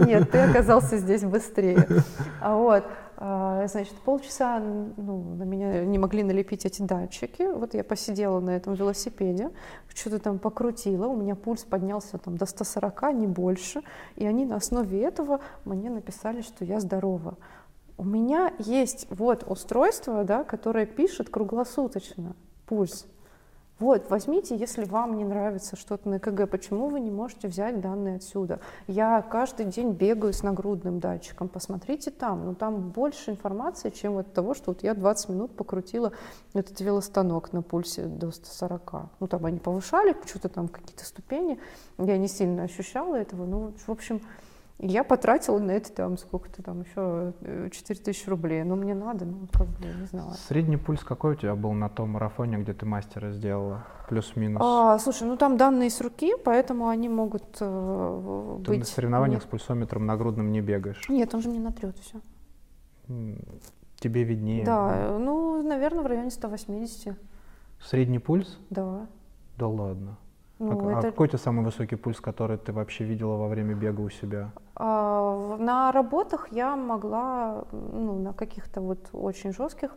Нет, 0.06 0.30
ты 0.30 0.38
оказался 0.38 0.96
здесь 0.96 1.24
быстрее. 1.24 1.86
А 2.40 2.56
вот. 2.56 2.84
А, 3.20 3.66
значит, 3.66 3.94
полчаса 3.94 4.60
ну, 4.60 5.34
на 5.34 5.42
меня 5.42 5.84
не 5.84 5.98
могли 5.98 6.22
налепить 6.22 6.64
эти 6.64 6.82
датчики. 6.82 7.42
Вот 7.52 7.74
я 7.74 7.82
посидела 7.82 8.38
на 8.38 8.50
этом 8.50 8.74
велосипеде, 8.74 9.50
что-то 9.92 10.20
там 10.20 10.38
покрутила, 10.38 11.08
у 11.08 11.16
меня 11.16 11.34
пульс 11.34 11.64
поднялся 11.64 12.18
там 12.18 12.36
до 12.36 12.46
140, 12.46 13.14
не 13.14 13.26
больше. 13.26 13.82
И 14.14 14.24
они 14.24 14.44
на 14.44 14.54
основе 14.54 15.02
этого 15.02 15.40
мне 15.64 15.90
написали, 15.90 16.42
что 16.42 16.64
я 16.64 16.78
здорова. 16.78 17.36
У 17.96 18.04
меня 18.04 18.52
есть 18.60 19.08
вот 19.10 19.42
устройство, 19.48 20.22
да, 20.22 20.44
которое 20.44 20.86
пишет 20.86 21.28
круглосуточно 21.28 22.36
пульс. 22.66 23.04
Вот, 23.78 24.10
возьмите, 24.10 24.56
если 24.56 24.84
вам 24.84 25.16
не 25.16 25.24
нравится 25.24 25.76
что-то 25.76 26.08
на 26.08 26.16
ЭКГ, 26.16 26.50
почему 26.50 26.88
вы 26.88 26.98
не 26.98 27.12
можете 27.12 27.46
взять 27.46 27.80
данные 27.80 28.16
отсюда? 28.16 28.58
Я 28.88 29.22
каждый 29.22 29.66
день 29.66 29.92
бегаю 29.92 30.32
с 30.32 30.42
нагрудным 30.42 30.98
датчиком, 30.98 31.48
посмотрите 31.48 32.10
там, 32.10 32.44
ну 32.44 32.54
там 32.56 32.90
больше 32.90 33.30
информации, 33.30 33.90
чем 33.90 34.18
от 34.18 34.32
того, 34.32 34.54
что 34.54 34.72
вот 34.72 34.82
я 34.82 34.94
20 34.94 35.28
минут 35.28 35.56
покрутила 35.56 36.12
этот 36.54 36.80
велостанок 36.80 37.52
на 37.52 37.62
пульсе 37.62 38.06
до 38.06 38.32
140. 38.32 38.92
Ну 39.20 39.26
там 39.28 39.46
они 39.46 39.60
повышали 39.60 40.16
что-то 40.26 40.48
там, 40.48 40.66
какие-то 40.66 41.04
ступени, 41.04 41.60
я 41.98 42.18
не 42.18 42.26
сильно 42.26 42.64
ощущала 42.64 43.14
этого, 43.14 43.46
ну, 43.46 43.72
в 43.86 43.92
общем, 43.92 44.20
я 44.80 45.02
потратила 45.02 45.58
на 45.58 45.72
это 45.72 45.92
там 45.92 46.16
сколько-то 46.16 46.62
там 46.62 46.82
еще 46.82 47.32
4 47.40 47.70
э, 47.70 48.02
тысячи 48.02 48.28
рублей. 48.28 48.62
Но 48.62 48.76
мне 48.76 48.94
надо, 48.94 49.24
ну 49.24 49.48
как 49.52 49.66
бы, 49.66 49.86
не 49.86 50.06
знаю. 50.06 50.32
Средний 50.46 50.76
пульс 50.76 51.02
какой 51.02 51.32
у 51.32 51.34
тебя 51.34 51.56
был 51.56 51.72
на 51.72 51.88
том 51.88 52.10
марафоне, 52.10 52.58
где 52.58 52.74
ты 52.74 52.86
мастера 52.86 53.32
сделала? 53.32 53.84
Плюс-минус. 54.08 54.62
А, 54.64 54.98
слушай, 54.98 55.26
ну 55.26 55.36
там 55.36 55.56
данные 55.56 55.90
с 55.90 56.00
руки, 56.00 56.34
поэтому 56.44 56.88
они 56.88 57.08
могут 57.08 57.56
э, 57.60 58.60
ты 58.64 58.70
быть... 58.70 58.78
на 58.80 58.84
соревнованиях 58.84 59.42
не... 59.42 59.46
с 59.46 59.50
пульсометром 59.50 60.06
нагрудным 60.06 60.52
не 60.52 60.60
бегаешь? 60.60 61.08
Нет, 61.08 61.34
он 61.34 61.42
же 61.42 61.48
мне 61.48 61.60
натрет 61.60 61.96
все. 61.98 62.20
Тебе 63.96 64.22
виднее. 64.22 64.64
Да, 64.64 65.18
ну, 65.18 65.60
наверное, 65.62 66.04
в 66.04 66.06
районе 66.06 66.30
180. 66.30 67.18
Средний 67.80 68.20
пульс? 68.20 68.58
Да. 68.70 69.08
Да 69.56 69.66
ладно. 69.66 70.18
Ну, 70.58 70.88
а, 70.88 70.98
это... 70.98 71.08
а 71.08 71.10
какой 71.10 71.28
тебя 71.28 71.38
самый 71.38 71.64
высокий 71.64 71.96
пульс, 71.96 72.20
который 72.20 72.58
ты 72.58 72.72
вообще 72.72 73.04
видела 73.04 73.36
во 73.36 73.48
время 73.48 73.74
бега 73.74 74.00
у 74.00 74.10
себя? 74.10 74.50
А, 74.74 75.56
на 75.58 75.92
работах 75.92 76.48
я 76.50 76.76
могла, 76.76 77.64
ну, 77.72 78.18
на 78.18 78.32
каких-то 78.32 78.80
вот 78.80 79.08
очень 79.12 79.52
жестких, 79.52 79.96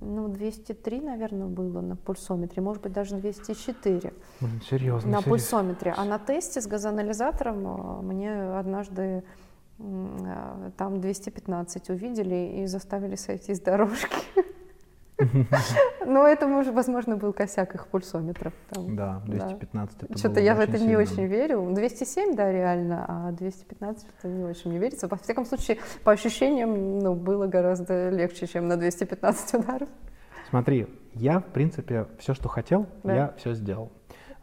ну, 0.00 0.28
203, 0.28 1.00
наверное, 1.00 1.46
было 1.46 1.80
на 1.82 1.96
пульсометре, 1.96 2.62
может 2.62 2.82
быть, 2.82 2.92
даже 2.92 3.16
204. 3.16 4.12
Блин, 4.40 4.60
серьезно? 4.62 5.10
На 5.10 5.18
серьезно? 5.18 5.22
пульсометре. 5.22 5.94
А 5.96 6.04
на 6.04 6.18
тесте 6.18 6.60
с 6.62 6.66
газоанализатором 6.66 7.66
а, 7.66 8.02
мне 8.02 8.32
однажды 8.32 9.22
а, 9.78 10.70
там 10.78 11.00
215 11.00 11.90
увидели 11.90 12.62
и 12.62 12.66
заставили 12.66 13.16
сойти 13.16 13.54
с 13.54 13.60
дорожки. 13.60 14.16
Но 16.06 16.26
это, 16.26 16.46
возможно, 16.46 17.16
был 17.16 17.32
косяк 17.32 17.74
их 17.74 17.86
пульсометров. 17.86 18.52
Там. 18.70 18.96
Да, 18.96 19.22
215 19.26 19.98
да. 19.98 20.06
это 20.06 20.18
Что-то 20.18 20.40
я 20.40 20.54
в 20.54 20.60
это 20.60 20.78
не 20.78 20.96
очень 20.96 21.26
верю. 21.26 21.68
207, 21.72 22.34
да, 22.34 22.50
реально, 22.50 23.04
а 23.06 23.32
215 23.32 24.02
что-то 24.02 24.28
не 24.28 24.44
очень 24.44 24.72
не 24.72 24.78
верится. 24.78 25.08
Во 25.08 25.16
всяком 25.16 25.44
случае, 25.44 25.78
по 26.04 26.12
ощущениям, 26.12 26.98
ну, 26.98 27.14
было 27.14 27.46
гораздо 27.46 28.10
легче, 28.10 28.46
чем 28.46 28.68
на 28.68 28.76
215 28.76 29.54
ударов. 29.54 29.88
Смотри, 30.48 30.86
я, 31.14 31.40
в 31.40 31.46
принципе, 31.46 32.06
все, 32.18 32.34
что 32.34 32.48
хотел, 32.48 32.86
да. 33.04 33.14
я 33.14 33.34
все 33.36 33.54
сделал. 33.54 33.92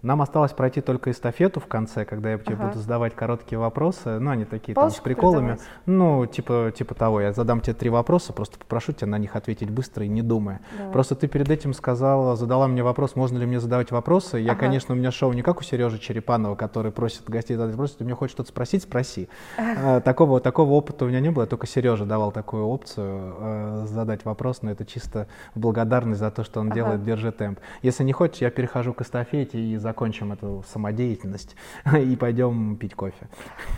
Нам 0.04 0.22
осталось 0.22 0.52
пройти 0.52 0.82
только 0.82 1.12
эстафету 1.12 1.60
в 1.60 1.66
конце, 1.66 2.06
когда 2.06 2.32
я 2.32 2.38
тебе 2.38 2.56
ага. 2.56 2.68
буду 2.68 2.80
задавать 2.80 3.16
короткие 3.16 3.58
вопросы. 3.58 4.20
Ну, 4.20 4.30
они 4.30 4.46
такие 4.46 4.76
Палочку 4.76 4.98
там 4.98 5.02
с 5.02 5.04
приколами. 5.04 5.48
Придавать. 5.54 5.62
Ну, 5.88 6.26
типа, 6.28 6.72
типа 6.76 6.94
того, 6.94 7.22
я 7.22 7.34
задам 7.34 7.62
тебе 7.62 7.74
три 7.74 7.90
вопроса, 7.90 8.32
просто 8.32 8.60
попрошу 8.60 8.94
тебя 8.94 9.08
на 9.08 9.18
них 9.18 9.36
ответить 9.36 9.72
быстро 9.72 10.06
и 10.06 10.08
не 10.08 10.22
думая. 10.22 10.62
Давай. 10.78 10.94
Просто 10.94 11.16
ты 11.16 11.28
перед 11.28 11.50
этим 11.50 11.74
сказала, 11.74 12.36
задала 12.36 12.68
мне 12.68 12.84
вопрос, 12.84 13.16
можно 13.16 13.40
ли 13.40 13.46
мне 13.48 13.60
задавать 13.60 13.92
вопросы. 13.92 14.38
Я, 14.38 14.52
ага. 14.52 14.62
конечно, 14.62 14.94
у 14.94 14.98
меня 14.98 15.12
шоу 15.12 15.34
не 15.34 15.42
как 15.42 15.60
у 15.60 15.64
Сережи 15.64 15.98
Черепанова, 15.98 16.56
который 16.56 16.92
просит 16.92 17.28
гостей 17.28 17.56
задать 17.56 17.72
вопросы. 17.72 17.98
Ты 17.98 18.04
мне 18.04 18.14
хочешь 18.14 18.34
что-то 18.34 18.50
спросить, 18.50 18.84
спроси. 18.84 19.30
Ага. 19.58 20.02
Такого, 20.02 20.40
такого 20.40 20.74
опыта 20.74 21.06
у 21.06 21.08
меня 21.08 21.22
не 21.22 21.32
было, 21.32 21.48
только 21.48 21.66
Сережа 21.66 22.06
давал 22.06 22.32
такую 22.32 22.68
опцию 22.68 23.36
э, 23.40 23.86
задать 23.88 24.26
вопрос, 24.26 24.62
но 24.62 24.70
это 24.70 24.86
чисто 24.86 25.28
благодарность 25.56 26.20
за 26.20 26.30
то, 26.30 26.44
что 26.44 26.60
он 26.60 26.68
ага. 26.68 26.76
делает, 26.76 27.04
держи 27.04 27.32
темп. 27.32 27.60
Если 27.82 28.04
не 28.04 28.14
хочешь, 28.14 28.42
я 28.42 28.52
перехожу 28.52 28.94
к 28.94 29.02
эстафете 29.02 29.60
и 29.60 29.78
закончим 29.88 30.34
эту 30.34 30.66
самодеятельность 30.68 31.56
и 31.98 32.16
пойдем 32.18 32.76
пить 32.76 32.94
кофе? 32.94 33.30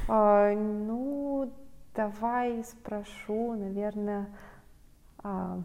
А, 0.07 0.55
ну, 0.55 1.53
давай 1.95 2.63
спрошу, 2.63 3.53
наверное, 3.53 4.27
а, 5.19 5.61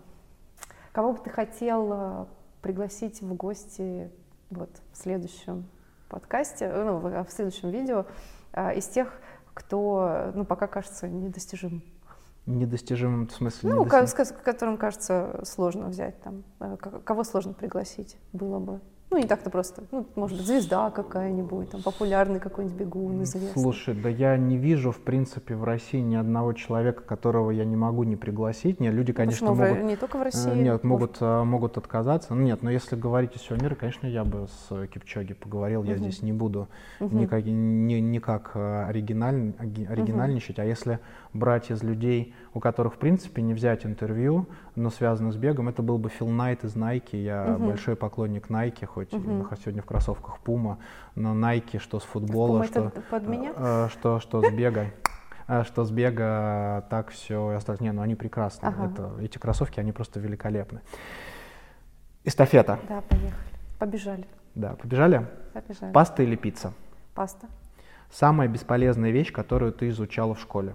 кого 0.92 1.14
бы 1.14 1.18
ты 1.20 1.30
хотел 1.30 1.92
а, 1.92 2.28
пригласить 2.60 3.22
в 3.22 3.34
гости 3.34 4.10
вот 4.50 4.68
в 4.92 4.98
следующем 4.98 5.64
подкасте, 6.10 6.70
ну, 6.70 6.98
в, 6.98 7.24
в 7.24 7.30
следующем 7.30 7.70
видео 7.70 8.04
а, 8.52 8.72
из 8.72 8.86
тех, 8.86 9.18
кто, 9.54 10.30
ну, 10.34 10.44
пока 10.44 10.66
кажется 10.66 11.08
недостижим. 11.08 11.82
Недостижимым 12.44 13.28
в 13.28 13.32
смысле? 13.32 13.70
Ну, 13.70 13.86
недостижим... 13.86 14.26
с 14.26 14.32
которым 14.44 14.76
кажется 14.76 15.40
сложно 15.44 15.86
взять 15.86 16.20
там, 16.20 16.44
э, 16.60 16.76
кого 16.76 17.24
сложно 17.24 17.54
пригласить 17.54 18.18
было 18.34 18.58
бы. 18.58 18.80
Ну, 19.14 19.20
не 19.20 19.28
так-то 19.28 19.48
просто. 19.48 19.84
Ну, 19.92 20.08
может 20.16 20.38
быть, 20.38 20.44
звезда 20.44 20.90
какая-нибудь, 20.90 21.70
там, 21.70 21.82
популярный 21.82 22.40
какой-нибудь 22.40 22.76
бегун, 22.76 23.22
известный. 23.22 23.62
Слушай, 23.62 23.94
да 23.94 24.08
я 24.08 24.36
не 24.36 24.56
вижу, 24.56 24.90
в 24.90 24.98
принципе, 24.98 25.54
в 25.54 25.62
России 25.62 26.00
ни 26.00 26.16
одного 26.16 26.52
человека, 26.52 27.04
которого 27.04 27.52
я 27.52 27.64
не 27.64 27.76
могу 27.76 28.02
не 28.02 28.16
пригласить. 28.16 28.80
Нет, 28.80 28.92
люди, 28.92 29.12
конечно, 29.12 29.52
Почему? 29.52 29.68
могут... 29.68 29.84
Не 29.84 29.94
только 29.94 30.18
в 30.18 30.22
России? 30.22 30.50
Нет, 30.50 30.82
могут, 30.82 31.18
э, 31.20 31.44
могут 31.44 31.78
отказаться. 31.78 32.34
Ну, 32.34 32.42
нет, 32.42 32.64
но 32.64 32.72
если 32.72 32.96
говорить 32.96 33.36
из 33.36 33.42
всего 33.42 33.56
мира, 33.56 33.76
конечно, 33.76 34.08
я 34.08 34.24
бы 34.24 34.48
с 34.48 34.88
Кипчоги 34.88 35.34
поговорил. 35.34 35.82
Угу. 35.82 35.90
Я 35.90 35.96
здесь 35.98 36.20
не 36.20 36.32
буду 36.32 36.68
угу. 36.98 37.16
никак, 37.16 37.44
ни, 37.44 37.94
никак 38.00 38.50
э, 38.54 38.86
оригиналь, 38.88 39.52
оригинальничать. 39.60 40.58
Угу. 40.58 40.62
А 40.62 40.64
если 40.64 40.98
брать 41.35 41.70
из 41.70 41.82
людей, 41.82 42.35
у 42.55 42.61
которых, 42.61 42.94
в 42.94 42.98
принципе, 42.98 43.43
не 43.43 43.52
взять 43.52 43.85
интервью, 43.85 44.47
но 44.77 44.89
связано 44.89 45.32
с 45.32 45.36
бегом, 45.36 45.69
это 45.69 45.82
был 45.82 45.98
бы 45.98 46.09
Фил 46.09 46.28
Найт 46.28 46.65
из 46.65 46.77
Nike. 46.77 47.16
Я 47.16 47.56
угу. 47.56 47.66
большой 47.66 47.97
поклонник 47.97 48.48
Nike, 48.48 48.86
хоть 48.86 49.12
угу. 49.12 49.47
сегодня 49.62 49.82
в 49.82 49.86
кроссовках 49.86 50.39
Puma, 50.44 50.78
но 51.16 51.35
Nike, 51.35 51.78
что 51.78 51.98
с 51.98 52.05
футбола, 52.05 52.65
что, 52.65 52.93
под 53.11 53.27
меня? 53.27 53.52
Э, 53.56 53.89
что, 53.90 54.20
что 54.20 54.40
с 54.40 54.51
бега. 54.52 54.86
Э, 55.48 55.65
что 55.65 55.85
с 55.85 55.90
бега 55.90 56.86
так 56.89 57.11
все 57.11 57.52
и 57.52 57.55
осталось. 57.56 57.81
Не, 57.81 57.93
ну 57.93 58.01
они 58.01 58.15
прекрасны. 58.15 58.66
Ага. 58.66 58.86
Это, 58.86 59.12
эти 59.20 59.39
кроссовки, 59.39 59.81
они 59.81 59.93
просто 59.93 60.20
великолепны. 60.20 60.81
Эстафета. 62.23 62.78
Да, 62.89 63.02
поехали. 63.02 63.35
Побежали. 63.78 64.27
Да, 64.55 64.77
побежали? 64.77 65.27
Побежали. 65.52 65.93
Паста 65.93 66.23
или 66.23 66.36
пицца? 66.36 66.73
Паста. 67.15 67.48
Самая 68.11 68.48
бесполезная 68.48 69.11
вещь, 69.11 69.32
которую 69.32 69.73
ты 69.73 69.89
изучала 69.89 70.35
в 70.35 70.40
школе? 70.40 70.74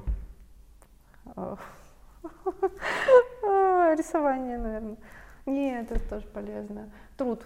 Рисование, 3.98 4.58
наверное. 4.58 4.98
Нет, 5.46 5.92
это 5.92 6.10
тоже 6.10 6.26
полезно. 6.28 6.90
Труд. 7.18 7.46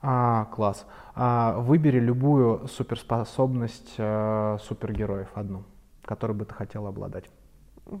А, 0.00 0.46
класс. 0.46 0.84
А, 1.14 1.58
выбери 1.58 2.00
любую 2.00 2.66
суперспособность 2.66 3.94
э, 3.98 4.58
супергероев, 4.60 5.28
одну, 5.34 5.64
которую 6.04 6.36
бы 6.36 6.44
ты 6.44 6.54
хотела 6.54 6.88
обладать. 6.88 7.30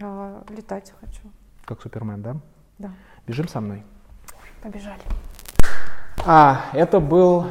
А, 0.00 0.44
летать 0.48 0.92
хочу. 1.00 1.22
Как 1.64 1.80
Супермен, 1.80 2.22
да? 2.22 2.36
Да. 2.78 2.90
Бежим 3.26 3.46
со 3.46 3.60
мной. 3.60 3.84
Побежали. 4.62 5.02
А, 6.26 6.62
это 6.72 6.98
был 6.98 7.46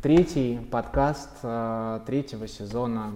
третий 0.00 0.58
подкаст 0.70 1.38
э, 1.42 2.00
третьего 2.06 2.46
сезона 2.46 3.14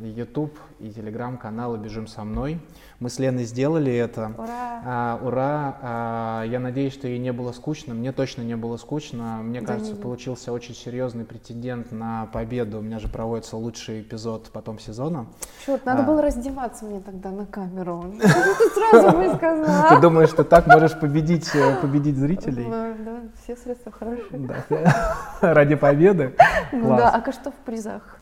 YouTube 0.00 0.58
и 0.78 0.90
телеграм-канала 0.90 1.76
«Бежим 1.76 2.06
со 2.06 2.24
мной». 2.24 2.60
Мы 2.98 3.10
с 3.10 3.18
Леной 3.18 3.44
сделали 3.44 3.92
это. 3.94 4.32
Ура! 4.38 4.82
А, 4.84 5.20
ура! 5.22 5.76
А, 5.82 6.42
я 6.44 6.58
надеюсь, 6.60 6.94
что 6.94 7.08
ей 7.08 7.18
не 7.18 7.32
было 7.32 7.52
скучно. 7.52 7.92
Мне 7.94 8.12
точно 8.12 8.42
не 8.42 8.56
было 8.56 8.76
скучно. 8.78 9.38
Мне 9.42 9.60
Да 9.60 9.66
кажется, 9.66 9.92
не- 9.92 10.00
получился 10.00 10.52
очень 10.52 10.74
серьезный 10.74 11.24
претендент 11.24 11.92
на 11.92 12.26
победу. 12.32 12.78
У 12.78 12.82
меня 12.82 12.98
же 12.98 13.08
проводится 13.08 13.56
лучший 13.56 14.00
эпизод 14.00 14.50
потом 14.52 14.78
сезона. 14.78 15.26
Черт, 15.66 15.84
надо 15.84 16.02
А. 16.02 16.06
было 16.06 16.22
раздеваться 16.22 16.86
мне 16.86 17.00
тогда 17.00 17.30
на 17.30 17.44
камеру. 17.44 18.04
Ты 18.20 18.28
сразу 18.28 19.16
бы 19.16 19.24
Ты 19.28 19.34
сказала. 19.36 20.00
думаешь, 20.00 20.30
что 20.30 20.44
так 20.44 20.66
можешь 20.66 20.98
победить, 20.98 21.50
э, 21.54 21.76
победить 21.82 22.16
зрителей? 22.16 22.64
Да, 22.70 22.94
да, 23.04 23.20
все 23.42 23.56
средства 23.56 23.92
хорошие. 23.92 24.50
Ради 25.40 25.74
победы? 25.74 26.34
Ну 26.72 26.96
да, 26.96 27.10
а 27.10 27.32
что 27.32 27.50
в 27.50 27.54
призах? 27.56 28.18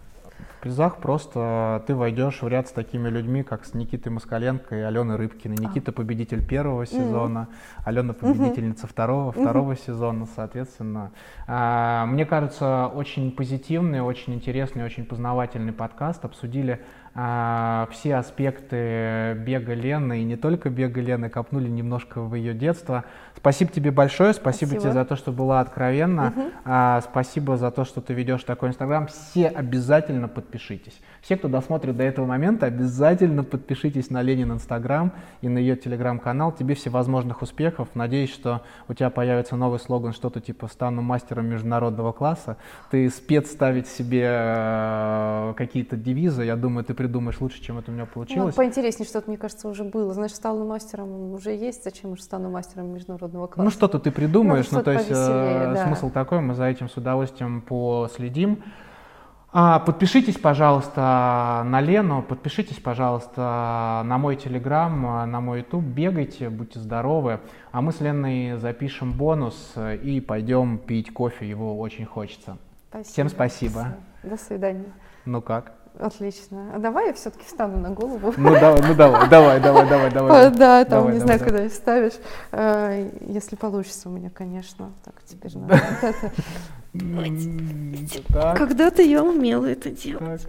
Призах 0.65 0.97
просто 0.97 1.85
ты 1.87 1.95
войдешь 1.95 2.41
в 2.41 2.49
ряд 2.49 2.69
с 2.69 2.73
такими 2.73 3.11
людьми, 3.11 3.43
как 3.43 3.67
с 3.67 3.75
Никитой 3.75 4.11
Москаленко 4.11 4.75
и 4.75 4.81
Аленой 4.81 5.17
Рыбкиной. 5.17 5.59
Никита 5.59 5.93
победитель 5.93 6.43
первого 6.43 6.87
сезона, 6.87 7.49
Алена 7.85 8.15
победительница 8.15 8.87
второго, 8.87 9.31
второго 9.31 9.77
сезона, 9.77 10.27
соответственно. 10.35 11.13
А, 11.47 12.07
Мне 12.07 12.25
кажется, 12.25 12.87
очень 12.87 13.31
позитивный, 13.33 14.01
очень 14.01 14.33
интересный, 14.33 14.87
очень 14.87 15.05
познавательный 15.05 15.75
подкаст. 15.75 16.25
Обсудили 16.25 16.81
а, 17.17 17.89
все 17.93 18.17
аспекты 18.17 19.35
бега 19.35 19.73
Лены, 19.75 20.21
и 20.21 20.25
не 20.25 20.37
только 20.37 20.69
бега 20.69 21.01
Лены, 21.01 21.29
копнули 21.29 21.69
немножко 21.69 22.21
в 22.21 22.35
ее 22.35 22.55
детство. 22.55 23.05
Спасибо 23.37 23.71
тебе 23.71 23.93
большое, 23.93 24.33
спасибо, 24.33 24.71
Спасибо. 24.71 24.83
тебе 24.83 24.93
за 24.93 25.05
то, 25.05 25.15
что 25.15 25.31
была 25.31 25.61
откровенна. 25.61 26.33
А, 26.65 27.01
спасибо 27.03 27.57
за 27.57 27.71
то, 27.71 27.85
что 27.85 28.01
ты 28.01 28.15
ведешь 28.15 28.43
такой 28.43 28.71
инстаграм. 28.71 29.07
Все 29.07 29.47
обязательно 29.49 30.27
подпишитесь. 30.27 31.01
Все, 31.25 31.39
кто 31.39 31.49
досмотрит 31.49 31.97
до 31.97 32.03
этого 32.03 32.27
момента, 32.27 32.67
обязательно 32.67 33.45
подпишитесь 33.45 34.11
на 34.11 34.21
Ленин 34.21 34.53
инстаграм 34.53 35.11
и 35.41 35.49
на 35.49 35.57
ее 35.57 35.75
телеграм-канал. 35.75 36.53
Тебе 36.53 36.75
всевозможных 36.75 37.41
успехов. 37.41 37.89
Надеюсь, 37.95 38.31
что 38.31 38.61
у 38.89 38.93
тебя 38.93 39.09
появится 39.09 39.57
новый 39.57 39.81
слоган, 39.81 40.13
что-то 40.13 40.43
типа 40.43 40.69
«Стану 40.69 41.01
мастером 41.01 41.47
международного 41.47 42.13
класса». 42.13 42.59
Ты 42.91 43.09
спец 43.09 43.51
ставить 43.51 43.87
себе 43.87 44.29
э, 44.29 45.55
какие-то 45.57 45.97
девизы. 45.97 46.45
Я 46.45 46.57
думаю, 46.57 46.85
ты 46.85 46.93
придумаешь 46.93 47.41
лучше, 47.41 47.63
чем 47.63 47.79
это 47.79 47.91
у 47.91 47.95
меня 47.95 48.05
Ну, 48.05 48.13
получилось. 48.13 48.55
поинтереснее 48.55 49.09
что-то, 49.09 49.31
мне 49.31 49.39
кажется, 49.39 49.67
уже 49.69 49.85
было. 49.85 50.13
Значит, 50.13 50.37
стану 50.37 50.67
мастером 50.67 51.33
уже 51.33 51.53
есть, 51.53 51.85
зачем 51.85 52.11
уже 52.11 52.23
стану 52.23 52.51
мастером 52.51 52.93
международного 52.93 53.47
класса? 53.47 53.63
Ну, 53.65 53.71
что-то 53.71 53.99
ты 53.99 54.11
придумаешь, 54.11 54.71
Может, 54.71 54.73
ну, 54.73 54.83
то 54.83 54.93
что-то 54.93 54.99
есть 54.99 55.11
э, 55.11 55.15
повеселее, 55.15 55.75
да. 55.75 55.87
смысл 55.87 56.11
такой, 56.11 56.43
мы 56.43 56.53
за 56.53 56.65
этим 56.67 56.91
с 56.91 56.99
удовольствием 56.99 57.63
последим. 57.63 58.63
А, 59.57 59.79
подпишитесь, 59.79 60.37
пожалуйста, 60.37 61.63
на 61.65 61.81
Лену, 61.81 62.23
подпишитесь, 62.23 62.81
пожалуйста, 62.81 64.03
на 64.05 64.19
мой 64.19 64.35
телеграм, 64.35 65.31
на 65.31 65.41
мой 65.41 65.61
ютуб, 65.61 65.85
бегайте, 65.85 66.51
будьте 66.51 66.81
здоровы, 66.81 67.39
а 67.71 67.81
мы 67.81 67.93
с 67.93 68.01
Леной 68.01 68.57
запишем 68.57 69.13
бонус 69.13 69.75
и 70.03 70.21
пойдем 70.21 70.79
пить 70.79 71.13
кофе, 71.13 71.49
его 71.49 71.79
очень 71.79 72.05
хочется. 72.05 72.59
Спасибо. 72.89 73.13
Всем 73.13 73.29
спасибо. 73.29 73.97
Всё. 74.23 74.31
До 74.31 74.37
свидания. 74.37 74.93
Ну 75.25 75.41
как? 75.41 75.75
Отлично. 75.99 76.73
А 76.75 76.79
давай 76.79 77.09
я 77.09 77.13
все-таки 77.13 77.45
встану 77.45 77.79
на 77.79 77.91
голову. 77.91 78.35
Ну 78.37 78.51
давай, 78.59 78.81
ну 78.83 78.95
давай, 78.95 79.29
давай, 79.29 79.61
давай, 79.61 79.89
давай, 79.89 80.11
давай. 80.11 80.51
Да, 80.51 80.85
там 80.85 81.01
Давай, 81.01 81.15
не 81.15 81.21
давай, 81.21 81.21
знаю, 81.21 81.39
давай. 81.39 81.53
куда 81.55 81.69
вставишь. 81.69 82.13
А, 82.51 83.09
Если 83.29 83.57
получится 83.57 84.09
у 84.09 84.13
меня, 84.13 84.31
конечно. 84.31 84.93
Так, 85.05 85.15
теперь 85.25 85.57
надо. 85.57 85.81
это. 86.93 88.57
Когда-то 88.57 89.03
я 89.03 89.23
умела 89.23 89.67
это 89.67 89.91
делать. 89.91 90.47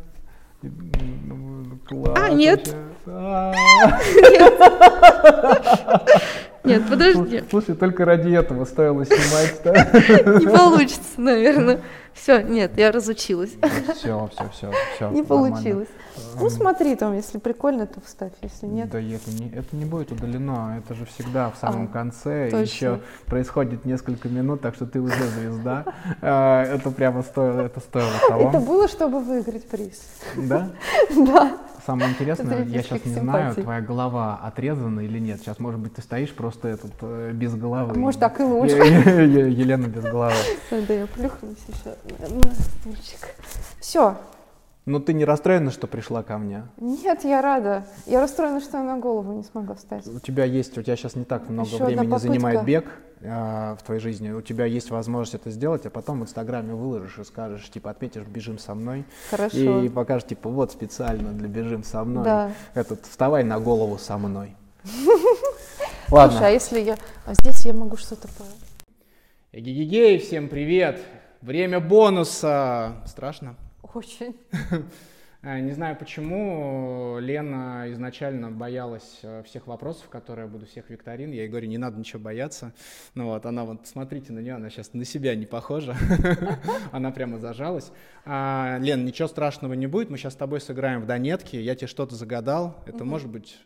А, 2.16 2.30
нет. 2.30 2.76
Нет, 6.66 6.84
подожди. 6.90 7.44
Слушай, 7.50 7.76
только 7.76 8.06
ради 8.06 8.30
этого 8.32 8.66
стоило 8.66 9.06
снимать. 9.06 9.66
Не 10.42 10.48
получится, 10.48 11.02
наверное. 11.18 11.82
Все, 12.14 12.42
нет, 12.42 12.72
я 12.78 12.94
разучилась. 12.94 13.52
Все, 13.94 14.30
все, 14.32 14.50
все, 14.54 14.72
все. 14.96 15.10
Не 15.10 15.22
получилось. 15.22 15.90
Ну, 16.40 16.50
смотри, 16.50 16.96
там, 16.96 17.14
если 17.14 17.40
прикольно, 17.40 17.88
то 17.88 18.00
вставь, 18.06 18.32
если 18.42 18.68
нет. 18.68 18.90
Да, 18.90 19.00
это 19.02 19.32
не, 19.32 19.50
это 19.50 19.76
не 19.76 19.84
будет 19.84 20.14
удалено, 20.14 20.78
это 20.82 20.94
же 20.96 21.06
всегда 21.06 21.50
в 21.52 21.58
самом 21.58 21.86
А, 21.86 21.88
конце, 21.88 22.46
точно. 22.50 22.64
еще 22.64 23.00
происходит 23.26 23.84
несколько 23.84 24.30
минут, 24.30 24.62
так 24.62 24.76
что 24.76 24.86
ты 24.86 25.02
уже 25.02 25.14
звезда. 25.28 25.84
А, 26.22 26.64
Это 26.64 26.90
прямо 26.90 27.22
стоило, 27.22 27.60
это 27.62 27.82
стоило 27.82 28.10
того. 28.30 28.50
Это 28.50 28.60
было, 28.60 28.88
чтобы 28.88 29.20
выиграть 29.20 29.68
приз. 29.68 30.00
Да? 30.38 30.70
Да. 31.18 31.58
Самое 31.86 32.12
интересное, 32.12 32.64
я 32.66 32.82
сейчас 32.82 33.06
не 33.06 33.14
знаю, 33.14 33.54
твоя 33.54 33.82
голова 33.82 34.40
отрезана 34.44 35.02
или 35.02 35.20
нет. 35.20 35.40
Сейчас, 35.40 35.60
может 35.60 35.80
быть, 35.80 35.94
ты 35.94 36.02
стоишь 36.02 36.34
просто 36.34 36.68
этот 36.68 36.92
э, 37.02 37.32
без 37.34 37.56
головы. 37.56 37.98
Может, 37.98 38.20
так 38.20 38.40
и 38.40 38.44
лучше. 38.44 38.76
Елена 38.76 39.88
без 39.88 40.04
головы. 40.04 40.34
Да, 40.72 40.94
я 40.94 41.06
плюхнусь 41.08 41.58
еще 41.68 41.96
на 42.20 42.54
стульчик. 42.54 43.36
Все. 43.80 44.18
Ну 44.86 45.00
ты 45.00 45.14
не 45.14 45.26
расстроена, 45.26 45.72
что 45.72 45.88
пришла 45.88 46.22
ко 46.22 46.38
мне? 46.38 46.68
Нет, 46.78 47.24
я 47.24 47.42
рада. 47.42 47.88
Я 48.06 48.22
расстроена, 48.22 48.62
что 48.62 48.78
я 48.78 48.84
на 48.84 49.00
голову 49.00 49.34
не 49.34 49.42
смогла 49.42 49.74
встать. 49.74 50.06
У 50.06 50.20
тебя 50.20 50.46
есть, 50.46 50.78
у 50.78 50.84
тебя 50.84 50.96
сейчас 50.96 51.16
не 51.16 51.26
так 51.26 51.50
много 51.50 51.68
Еще 51.68 51.84
времени 51.84 52.18
занимает 52.18 52.64
бег 52.66 52.86
э, 53.22 53.76
в 53.80 53.84
твоей 53.84 54.00
жизни. 54.00 54.30
У 54.30 54.42
тебя 54.42 54.66
есть 54.66 54.92
возможность 54.92 55.34
это 55.34 55.50
сделать, 55.50 55.88
а 55.88 55.90
потом 55.90 56.20
в 56.20 56.24
Инстаграме 56.24 56.76
выложишь 56.76 57.18
и 57.18 57.24
скажешь, 57.24 57.68
типа, 57.72 57.90
отметишь 57.90 58.28
«Бежим 58.28 58.60
со 58.60 58.76
мной». 58.76 59.06
Хорошо. 59.32 59.82
И 59.82 59.90
покажешь, 59.90 60.28
типа, 60.28 60.50
вот 60.50 60.72
специально 60.72 61.32
для 61.32 61.48
«Бежим 61.48 61.84
со 61.84 62.04
мной». 62.04 62.24
Да. 62.24 62.52
Этот, 62.76 63.08
вставай 63.08 63.44
на 63.44 63.60
голову 63.60 63.98
со 63.98 64.20
мной. 64.20 64.56
Ладно. 66.12 66.38
Слушай, 66.38 66.48
а 66.48 66.52
если 66.52 66.80
я... 66.80 66.98
А 67.26 67.34
здесь 67.34 67.66
я 67.66 67.74
могу 67.74 67.98
что-то... 67.98 68.28
Эгегегей, 69.52 70.20
всем 70.20 70.48
привет! 70.48 71.02
Время 71.42 71.80
бонуса! 71.80 72.98
Страшно? 73.08 73.56
Очень. 73.96 74.36
Э, 75.42 75.60
Не 75.60 75.72
знаю 75.72 75.96
почему, 75.96 77.18
Лена 77.20 77.86
изначально 77.92 78.52
боялась 78.52 79.20
э, 79.22 79.42
всех 79.44 79.68
вопросов, 79.68 80.10
которые 80.10 80.48
я 80.48 80.52
буду, 80.52 80.66
всех 80.66 80.90
викторин. 80.90 81.32
Я 81.32 81.44
ей 81.44 81.48
говорю, 81.48 81.68
не 81.68 81.78
надо 81.78 81.98
ничего 81.98 82.20
бояться. 82.20 82.74
Ну 83.14 83.28
вот, 83.28 83.46
она 83.46 83.64
вот, 83.64 83.88
смотрите 83.88 84.34
на 84.34 84.40
нее, 84.40 84.56
она 84.56 84.70
сейчас 84.70 84.94
на 84.94 85.06
себя 85.06 85.34
не 85.36 85.46
похожа. 85.46 85.96
Она 86.92 87.12
прямо 87.12 87.40
зажалась. 87.40 87.92
А, 88.26 88.80
Лен, 88.82 89.06
ничего 89.06 89.28
страшного 89.28 89.74
не 89.74 89.88
будет, 89.88 90.10
мы 90.10 90.18
сейчас 90.18 90.34
с 90.34 90.36
тобой 90.36 90.60
сыграем 90.60 91.02
в 91.02 91.06
донетки. 91.06 91.56
Я 91.56 91.76
тебе 91.76 91.88
что-то 91.88 92.16
загадал. 92.16 92.84
Это 92.88 93.06
может 93.06 93.30
быть 93.30 93.58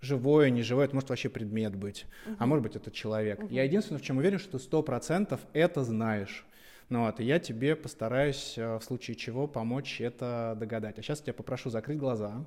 живое, 0.00 0.50
неживое, 0.50 0.86
это 0.86 0.94
может 0.94 1.10
вообще 1.10 1.28
предмет 1.28 1.76
быть, 1.76 2.06
а 2.38 2.46
может 2.46 2.62
быть 2.62 2.76
это 2.76 2.90
человек. 2.90 3.40
Я 3.50 3.62
единственное, 3.64 3.98
в 4.00 4.02
чем 4.02 4.18
уверен, 4.18 4.38
что 4.38 4.52
ты 4.52 4.58
сто 4.58 4.82
процентов 4.82 5.40
это 5.52 5.84
знаешь. 5.84 6.46
Ну 6.88 7.04
вот, 7.06 7.18
и 7.18 7.24
я 7.24 7.38
тебе 7.40 7.74
постараюсь, 7.74 8.56
э, 8.56 8.76
в 8.78 8.82
случае 8.82 9.16
чего, 9.16 9.48
помочь 9.48 10.00
это 10.00 10.54
догадать. 10.58 10.98
А 10.98 11.02
сейчас 11.02 11.18
я 11.18 11.24
тебя 11.26 11.34
попрошу 11.34 11.68
закрыть 11.70 11.98
глаза. 11.98 12.44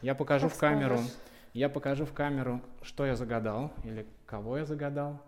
Я 0.00 0.14
покажу 0.14 0.48
Как 0.48 0.56
в 0.56 0.60
камеру, 0.60 0.96
скажешь. 0.98 1.12
я 1.52 1.68
покажу 1.68 2.06
в 2.06 2.12
камеру, 2.14 2.62
что 2.80 3.04
я 3.04 3.14
загадал 3.14 3.70
или 3.84 4.06
кого 4.26 4.56
я 4.58 4.64
загадал. 4.64 5.20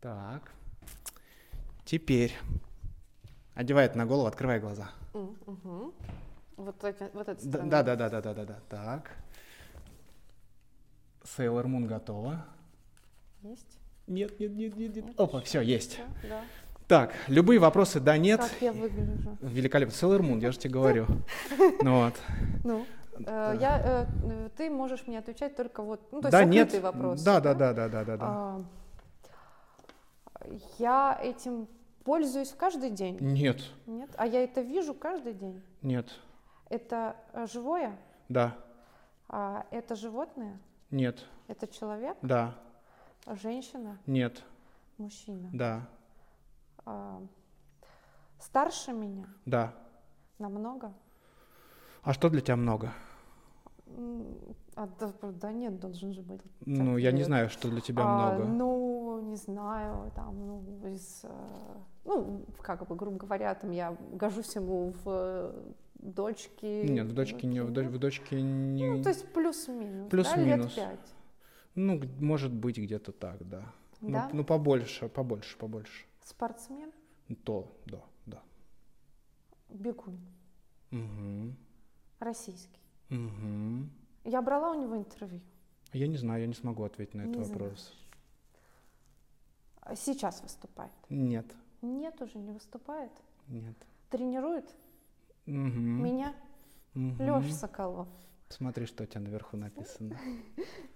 Так. 0.00 0.52
Теперь 1.84 2.32
одевай 3.54 3.86
это 3.86 3.98
на 3.98 4.06
голову, 4.06 4.26
открывай 4.28 4.60
глаза. 4.60 4.90
Мгм. 5.12 5.92
Вот, 6.56 6.84
эти- 6.84 7.10
вот 7.12 7.28
эта 7.28 7.42
Да, 7.44 7.48
сторона. 7.50 7.70
да, 7.70 7.82
да, 7.82 7.96
да, 7.96 8.08
да, 8.08 8.20
да, 8.20 8.34
да, 8.34 8.44
да. 8.44 8.58
Так. 8.68 9.10
Сейлор 11.24 11.66
Мун 11.66 11.86
готова. 11.86 12.44
Есть? 13.42 13.78
Нет, 14.06 14.38
нет, 14.40 14.52
нет, 14.52 14.76
нет, 14.76 14.96
нет. 14.96 15.04
Нет, 15.06 15.20
Опа, 15.20 15.40
все, 15.40 15.60
есть. 15.60 15.98
Да. 16.28 16.44
Так, 16.90 17.12
любые 17.28 17.60
вопросы 17.60 18.00
да, 18.00 18.18
нет. 18.18 18.40
Как 18.40 18.50
я 18.60 18.72
выгляжу? 18.72 19.38
Великолепно. 19.42 19.94
Сейлор 19.94 20.24
Мун, 20.24 20.40
я 20.40 20.50
же 20.50 20.58
тебе 20.58 20.74
говорю. 20.74 21.06
Ну 21.82 22.02
вот. 22.02 22.14
Ну, 22.64 22.84
э, 23.24 23.56
я, 23.60 24.06
э, 24.24 24.48
ты 24.56 24.70
можешь 24.70 25.06
мне 25.06 25.20
отвечать 25.20 25.54
только 25.54 25.84
вот, 25.84 26.00
ну, 26.10 26.20
то 26.20 26.26
есть 26.26 26.32
Да, 26.32 26.42
нет. 26.42 26.74
вопрос. 26.80 27.22
Да, 27.22 27.38
да, 27.38 27.54
да, 27.54 27.72
да, 27.72 27.88
да, 27.88 28.04
да, 28.04 28.16
да. 28.16 28.26
А, 28.26 28.64
я 30.80 31.16
этим 31.22 31.68
пользуюсь 32.02 32.52
каждый 32.58 32.90
день? 32.90 33.18
Нет, 33.20 33.62
Нет? 33.86 34.10
А 34.16 34.26
я 34.26 34.42
это 34.42 34.60
вижу 34.60 34.92
каждый 34.92 35.34
день? 35.34 35.62
нет, 35.82 36.08
Это 36.70 37.14
э, 37.34 37.46
живое? 37.46 37.96
да, 38.28 38.56
А 39.28 39.64
это 39.70 39.94
животное? 39.94 40.58
нет, 40.90 41.24
Это 41.46 41.68
человек? 41.68 42.16
да, 42.20 42.56
Женщина, 43.40 43.96
Нет. 44.06 44.42
мужчина. 44.98 45.50
Да. 45.52 45.88
А, 46.84 47.20
старше 48.38 48.92
меня 48.92 49.26
Да. 49.46 49.74
намного. 50.38 50.92
А 52.02 52.12
что 52.12 52.30
для 52.30 52.40
тебя 52.40 52.56
много? 52.56 52.92
А, 54.76 54.88
да, 54.98 55.12
да 55.22 55.52
нет, 55.52 55.78
должен 55.80 56.12
же 56.12 56.22
быть. 56.22 56.40
Ну, 56.64 56.96
я 56.96 57.12
не 57.12 57.24
знаю, 57.24 57.48
что 57.50 57.68
для 57.68 57.80
тебя 57.80 58.04
А, 58.04 58.14
много. 58.34 58.44
Ну, 58.48 59.20
не 59.22 59.36
знаю, 59.36 60.10
там, 60.14 60.38
ну, 60.46 60.88
из, 60.88 61.20
э, 61.24 61.28
ну, 62.04 62.46
как 62.62 62.86
бы, 62.86 62.94
грубо 62.96 63.18
говоря, 63.18 63.54
там 63.54 63.72
я 63.72 63.96
гожусь 64.12 64.54
ему 64.56 64.94
в 65.04 65.52
дочки. 65.94 66.86
Нет, 66.88 67.06
в 67.08 67.12
дочке 67.14 67.46
не, 67.46 67.60
в, 67.62 67.70
доч- 67.72 67.88
в 67.88 67.98
дочке 67.98 68.40
не. 68.40 68.90
Ну, 68.90 69.02
то 69.02 69.08
есть 69.10 69.26
плюс-минус. 69.32 70.08
Плюс-минус. 70.08 70.74
Да, 70.74 70.82
лет 70.82 70.90
пять. 70.90 71.14
Ну, 71.74 72.00
может 72.20 72.52
быть, 72.52 72.78
где-то 72.78 73.12
так, 73.12 73.46
да. 73.48 73.64
Ну, 74.00 74.10
Да? 74.12 74.30
Ну, 74.32 74.44
побольше, 74.44 75.08
побольше, 75.08 75.58
побольше. 75.58 76.06
Спортсмен, 76.24 76.92
То, 77.44 77.72
да, 77.86 78.02
да. 78.26 78.42
бегун, 79.68 80.18
Угу. 80.92 81.54
российский. 82.18 82.80
Угу. 83.10 83.88
Я 84.24 84.42
брала 84.42 84.72
у 84.72 84.80
него 84.80 84.96
интервью. 84.96 85.40
Я 85.92 86.06
не 86.06 86.16
знаю, 86.16 86.40
я 86.42 86.46
не 86.46 86.54
смогу 86.54 86.84
ответить 86.84 87.14
на 87.14 87.22
этот 87.22 87.36
Не 87.36 87.42
вопрос. 87.44 87.94
А 89.80 89.96
Сейчас 89.96 90.42
выступает. 90.42 90.92
Нет, 91.08 91.46
Нет, 91.82 92.20
уже 92.20 92.38
не 92.38 92.52
выступает. 92.52 93.12
нет. 93.48 93.76
Тренирует 94.10 94.68
Угу. 95.46 95.54
меня 95.56 96.34
Леша 96.94 97.52
Соколов. 97.52 98.08
Смотри, 98.50 98.86
что 98.86 99.04
у 99.04 99.06
тебя 99.06 99.20
наверху 99.20 99.56
написано. 99.56 100.18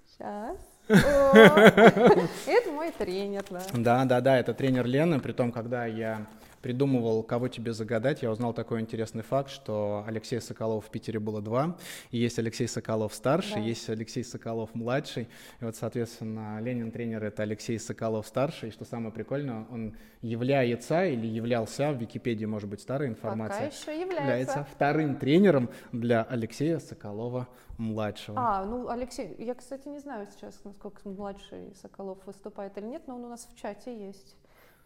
Сейчас. 0.06 0.58
Это 0.88 2.70
мой 2.72 2.90
тренер, 2.90 3.44
да. 3.48 3.62
Да, 3.72 4.04
да, 4.04 4.20
да, 4.20 4.38
это 4.38 4.52
тренер 4.54 4.86
Лены. 4.86 5.18
Притом, 5.20 5.50
когда 5.50 5.86
я 5.86 6.26
придумывал, 6.64 7.22
кого 7.22 7.48
тебе 7.48 7.74
загадать, 7.74 8.22
я 8.22 8.30
узнал 8.30 8.54
такой 8.54 8.80
интересный 8.80 9.22
факт, 9.22 9.50
что 9.50 10.02
Алексея 10.06 10.40
Соколова 10.40 10.80
в 10.80 10.88
Питере 10.90 11.20
было 11.20 11.42
два. 11.42 11.76
И 12.10 12.16
есть 12.16 12.38
Алексей 12.38 12.66
Соколов 12.66 13.12
старший, 13.12 13.56
Да. 13.56 13.60
есть 13.60 13.90
Алексей 13.90 14.24
Соколов 14.24 14.74
младший. 14.74 15.28
И 15.60 15.64
вот, 15.64 15.76
соответственно, 15.76 16.58
Ленин 16.62 16.90
тренер 16.90 17.22
это 17.22 17.42
Алексей 17.42 17.78
Соколов 17.78 18.26
старший. 18.26 18.70
И 18.70 18.72
что 18.72 18.86
самое 18.86 19.12
прикольное, 19.12 19.66
он 19.70 19.94
является 20.22 21.04
или 21.04 21.26
являлся, 21.26 21.92
в 21.92 21.98
Википедии 22.00 22.46
может 22.46 22.70
быть 22.70 22.80
старая 22.80 23.10
Пока 23.10 23.18
информация, 23.18 23.66
еще 23.70 24.00
является 24.00 24.22
является. 24.22 24.66
вторым 24.74 25.16
тренером 25.16 25.68
для 25.92 26.22
Алексея 26.22 26.78
Соколова 26.78 27.46
младшего. 27.76 28.38
А, 28.40 28.64
ну, 28.64 28.88
Алексей, 28.88 29.36
я, 29.38 29.54
кстати, 29.54 29.86
не 29.88 29.98
знаю 29.98 30.26
сейчас, 30.34 30.58
насколько 30.64 31.06
младший 31.06 31.74
Соколов 31.82 32.24
выступает 32.24 32.78
или 32.78 32.86
нет, 32.86 33.02
но 33.06 33.16
он 33.16 33.24
у 33.26 33.28
нас 33.28 33.46
в 33.52 33.60
чате 33.60 33.94
есть. 34.06 34.34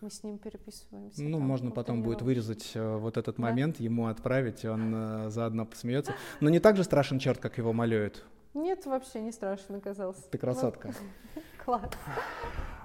Мы 0.01 0.11
с 0.11 0.23
ним 0.23 0.39
переписываемся. 0.39 1.23
Ну, 1.23 1.39
там, 1.39 1.47
можно 1.47 1.70
потом 1.73 2.03
будет 2.03 2.19
тренировках. 2.19 2.27
вырезать 2.27 2.70
э, 2.75 2.97
вот 2.99 3.16
этот 3.16 3.37
Да. 3.37 3.43
момент, 3.43 3.81
ему 3.81 4.07
отправить, 4.07 4.65
он 4.65 4.93
э, 4.95 5.31
заодно 5.31 5.66
посмеется. 5.66 6.15
Но 6.41 6.51
не 6.51 6.61
так 6.61 6.77
же 6.77 6.85
страшен 6.85 7.19
черт, 7.19 7.41
как 7.41 7.59
его 7.59 7.73
малюют. 7.73 8.25
Нет, 8.55 8.87
вообще 8.87 9.20
не 9.20 9.33
страшно 9.33 9.79
оказался. 9.79 10.23
Ты 10.31 10.39
красотка. 10.39 10.95
Класс. 11.65 11.91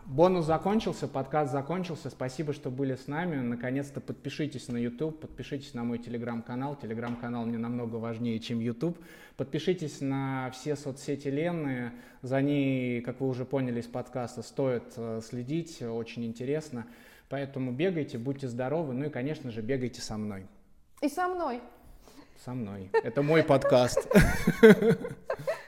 Бонус 0.06 0.45
закончился, 0.45 1.07
подкаст 1.07 1.52
закончился. 1.53 2.10
Спасибо, 2.10 2.52
что 2.52 2.69
были 2.69 2.95
с 2.95 3.07
нами. 3.07 3.38
Наконец-то 3.38 4.02
подпишитесь 4.02 4.68
на 4.68 4.77
YouTube, 4.77 5.19
подпишитесь 5.19 5.73
на 5.73 5.84
мой 5.85 5.98
телеграм-канал. 5.98 6.76
Телеграм-канал 6.76 7.45
мне 7.45 7.57
намного 7.57 7.95
важнее, 7.95 8.40
чем 8.40 8.60
YouTube. 8.60 8.98
Подпишитесь 9.38 9.99
на 10.01 10.51
все 10.51 10.76
соцсети 10.76 11.27
Лены. 11.27 11.91
За 12.22 12.41
ней, 12.41 13.01
как 13.01 13.19
вы 13.19 13.27
уже 13.27 13.45
поняли 13.45 13.80
из 13.80 13.88
подкаста, 13.88 14.43
стоит 14.43 14.93
э, 14.95 15.22
следить, 15.23 15.81
очень 15.81 16.26
интересно. 16.26 16.85
Поэтому 17.30 17.72
бегайте, 17.72 18.19
будьте 18.19 18.47
здоровы. 18.47 18.93
Ну 18.93 19.05
и, 19.05 19.10
конечно 19.10 19.49
же, 19.49 19.61
бегайте 19.61 20.01
со 20.01 20.18
мной. 20.18 20.45
И 21.01 21.10
со 21.10 21.27
мной. 21.27 21.61
Со 22.45 22.53
мной. 22.53 22.91
Это 23.03 23.23
мой 23.23 23.43
подкаст. 23.43 24.07